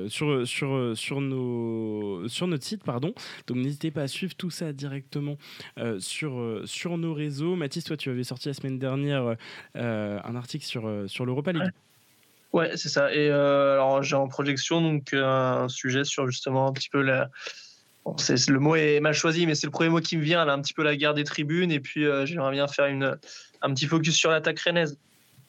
sur, 0.08 0.46
sur, 0.48 0.96
sur, 0.96 1.20
nos, 1.20 2.22
notre 2.46 2.64
site. 2.64 2.82
Pardon. 2.82 3.12
Donc 3.46 3.58
n'hésitez 3.58 3.90
pas 3.90 4.02
à 4.02 4.08
suivre 4.08 4.34
tout 4.34 4.50
ça 4.50 4.72
directement 4.72 5.36
sur, 5.98 6.62
sur 6.64 6.96
nos 6.96 7.12
réseaux. 7.12 7.56
Mathis, 7.56 7.84
toi, 7.84 7.98
tu 7.98 8.08
avais 8.08 8.24
sorti 8.24 8.48
la 8.48 8.54
semaine 8.54 8.78
dernière 8.78 9.36
un 9.74 10.34
article 10.34 10.64
sur, 10.64 10.90
sur 11.08 11.26
l'Europa 11.26 11.52
League. 11.52 11.72
Ouais, 12.52 12.76
c'est 12.76 12.88
ça. 12.88 13.12
Et 13.12 13.28
euh, 13.28 13.74
alors 13.74 14.02
j'ai 14.02 14.16
en 14.16 14.28
projection 14.28 14.80
donc 14.80 15.12
un 15.12 15.68
sujet 15.68 16.04
sur 16.04 16.26
justement 16.26 16.68
un 16.68 16.72
petit 16.72 16.88
peu 16.88 17.02
la. 17.02 17.28
c'est, 18.16 18.48
le 18.48 18.58
mot 18.58 18.76
est 18.76 19.00
mal 19.00 19.14
choisi, 19.14 19.46
mais 19.46 19.54
c'est 19.54 19.66
le 19.66 19.72
premier 19.72 19.90
mot 19.90 20.00
qui 20.00 20.16
me 20.16 20.22
vient, 20.22 20.44
là, 20.44 20.52
un 20.52 20.62
petit 20.62 20.74
peu 20.74 20.82
la 20.82 20.96
guerre 20.96 21.14
des 21.14 21.24
tribunes. 21.24 21.70
Et 21.70 21.80
puis 21.80 22.06
euh, 22.06 22.24
j'aimerais 22.24 22.52
bien 22.52 22.66
faire 22.68 22.86
une, 22.86 23.16
un 23.62 23.74
petit 23.74 23.86
focus 23.86 24.16
sur 24.16 24.30
l'attaque 24.30 24.60
rennaise. 24.60 24.98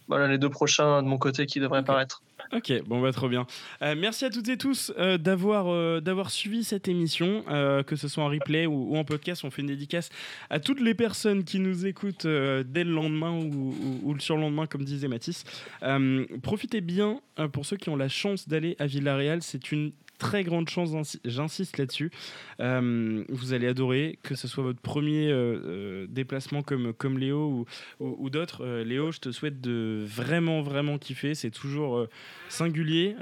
Voilà 0.07 0.28
les 0.28 0.38
deux 0.38 0.49
prochains 0.49 1.03
de 1.03 1.07
mon 1.07 1.18
côté 1.18 1.45
qui 1.45 1.60
devraient 1.60 1.80
apparaître. 1.80 2.22
Ok, 2.53 2.72
bon 2.86 3.02
bah 3.02 3.11
trop 3.11 3.28
bien. 3.28 3.45
Euh, 3.82 3.95
merci 3.98 4.24
à 4.24 4.30
toutes 4.30 4.48
et 4.48 4.57
tous 4.57 4.94
euh, 4.98 5.18
d'avoir 5.18 5.68
euh, 5.68 5.99
d'avoir 5.99 6.32
suivi 6.32 6.64
cette 6.64 6.88
émission, 6.88 7.44
que 7.86 7.95
ce 7.95 8.07
soit 8.07 8.24
en 8.24 8.30
replay 8.30 8.65
ou, 8.65 8.95
en 8.95 9.03
podcast. 9.03 9.44
On 9.44 9.52
fait 9.52 9.61
une 9.61 9.68
dédicace 9.68 10.10
à 10.49 10.60
toutes 10.60 10.80
les 10.80 10.94
personnes 10.94 11.44
qui 11.44 11.60
nous 11.60 11.86
écoutent 11.86 12.26
dès 12.26 12.84
le 12.84 12.91
lendemain 12.91 13.32
ou, 13.32 14.14
le 14.14 14.19
surlendemain, 14.19 14.65
comme 14.65 14.84
disait 14.84 15.07
Mathis. 15.07 15.44
profitez 16.41 16.82
bien 16.82 17.19
pour 17.52 17.65
ceux 17.65 17.78
qui 17.78 17.90
ont 17.90 17.95
la 17.95 18.10
chance 18.10 18.48
d'aller 18.48 18.76
à 18.80 18.88
Villarreal. 18.88 19.41
C'est 19.41 19.72
une 19.72 19.91
très 20.18 20.44
grande 20.44 20.69
chance, 20.69 21.18
j'insiste 21.26 21.77
là-dessus. 21.77 22.11
Euh, 22.60 23.23
vous 23.30 23.53
allez 23.53 23.68
adorer, 23.68 24.19
que 24.23 24.35
ce 24.35 24.48
soit 24.48 24.64
votre 24.64 24.80
premier 24.80 25.30
euh, 25.30 25.60
euh, 25.65 26.07
déplacement 26.10 26.64
comme, 26.64 26.94
comme 26.94 27.18
Léo 27.18 27.65
ou, 27.99 28.15
ou, 28.19 28.30
d'autres. 28.30 28.65
Léo, 28.84 29.11
je 29.11 29.19
te 29.19 29.31
souhaite 29.31 29.61
de 29.61 30.03
vraiment, 30.06 30.61
vraiment 30.61 30.98
kiffer. 30.98 31.35
C'est 31.35 31.52
toujours 31.52 32.06
singulier. 32.49 33.15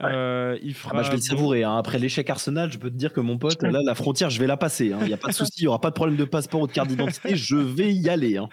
il 0.61 0.73
fera 0.73 0.91
ah 0.93 0.97
bah, 0.97 1.03
je 1.03 1.09
vais 1.09 1.17
le 1.17 1.21
savourer. 1.21 1.63
Hein. 1.63 1.77
Après 1.77 1.99
l'échec 1.99 2.29
Arsenal, 2.29 2.71
je 2.71 2.77
peux 2.77 2.89
te 2.89 2.95
dire 2.95 3.13
que 3.13 3.19
mon 3.19 3.37
pote, 3.37 3.61
là, 3.61 3.79
la 3.83 3.95
frontière, 3.95 4.29
je 4.29 4.39
vais 4.39 4.47
la 4.47 4.57
passer. 4.57 4.93
Hein. 4.93 4.99
Il 5.01 5.07
n'y 5.07 5.13
a 5.13 5.17
pas 5.17 5.29
de 5.29 5.33
souci, 5.35 5.61
il 5.61 5.63
n'y 5.63 5.67
aura 5.67 5.81
pas 5.81 5.89
de 5.89 5.95
problème 5.95 6.17
de 6.17 6.25
passeport 6.25 6.61
ou 6.61 6.67
de 6.67 6.71
carte 6.71 6.87
d'identité. 6.87 7.35
Je 7.45 7.57
vais 7.57 7.93
y 7.93 8.09
aller. 8.09 8.37
Hein. 8.37 8.49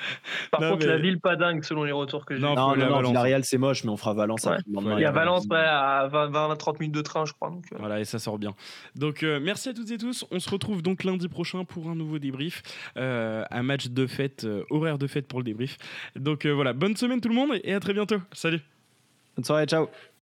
Par 0.51 0.61
contre, 0.61 0.87
la 0.87 0.99
ville, 0.99 1.21
pas 1.21 1.37
dingue 1.37 1.65
selon 1.65 1.85
les 1.85 1.93
retours 1.93 2.27
que 2.27 2.35
j'ai. 2.35 2.43
Non, 2.43 2.55
non, 2.55 2.77
non, 2.77 3.01
Villarreal, 3.01 3.45
c'est 3.45 3.59
moche, 3.59 3.85
mais 3.85 3.91
on 3.91 3.97
fera 3.97 4.13
Valence. 4.13 4.47
Il 4.67 5.01
y 5.01 5.05
a 5.05 5.11
Valence 5.13 5.47
à 5.51 6.09
20-30 6.09 6.81
minutes 6.81 6.95
de 6.95 7.01
train, 7.03 7.25
je 7.25 7.33
crois. 7.33 7.51
Donc, 7.51 7.65
Voilà, 7.79 8.01
et 8.01 8.05
ça 8.05 8.19
bien. 8.39 8.55
Donc 8.95 9.23
euh, 9.23 9.41
merci 9.41 9.69
à 9.69 9.75
toutes 9.75 9.91
et 9.91 9.99
tous. 9.99 10.25
On 10.31 10.41
se 10.41 10.51
retrouve 10.51 10.83
donc 10.83 11.05
lundi 11.05 11.29
prochain 11.29 11.65
pour 11.65 11.89
un 11.89 11.95
nouveau 11.95 12.19
débrief, 12.19 12.63
euh, 12.97 13.45
un 13.51 13.63
match 13.63 13.89
de 13.89 14.07
fête, 14.07 14.45
euh, 14.45 14.65
horaire 14.71 14.99
de 14.99 15.07
fête 15.07 15.27
pour 15.27 15.41
le 15.41 15.45
débrief. 15.45 15.77
Donc 16.17 16.47
voilà, 16.47 16.73
bonne 16.73 16.97
semaine 16.97 17.21
tout 17.21 17.29
le 17.29 17.35
monde 17.35 17.61
et 17.65 17.75
à 17.75 17.81
très 17.81 17.93
bientôt. 17.93 18.21
Salut. 18.33 18.61
Bonne 19.37 19.45
soirée, 19.45 19.67
ciao. 19.67 19.89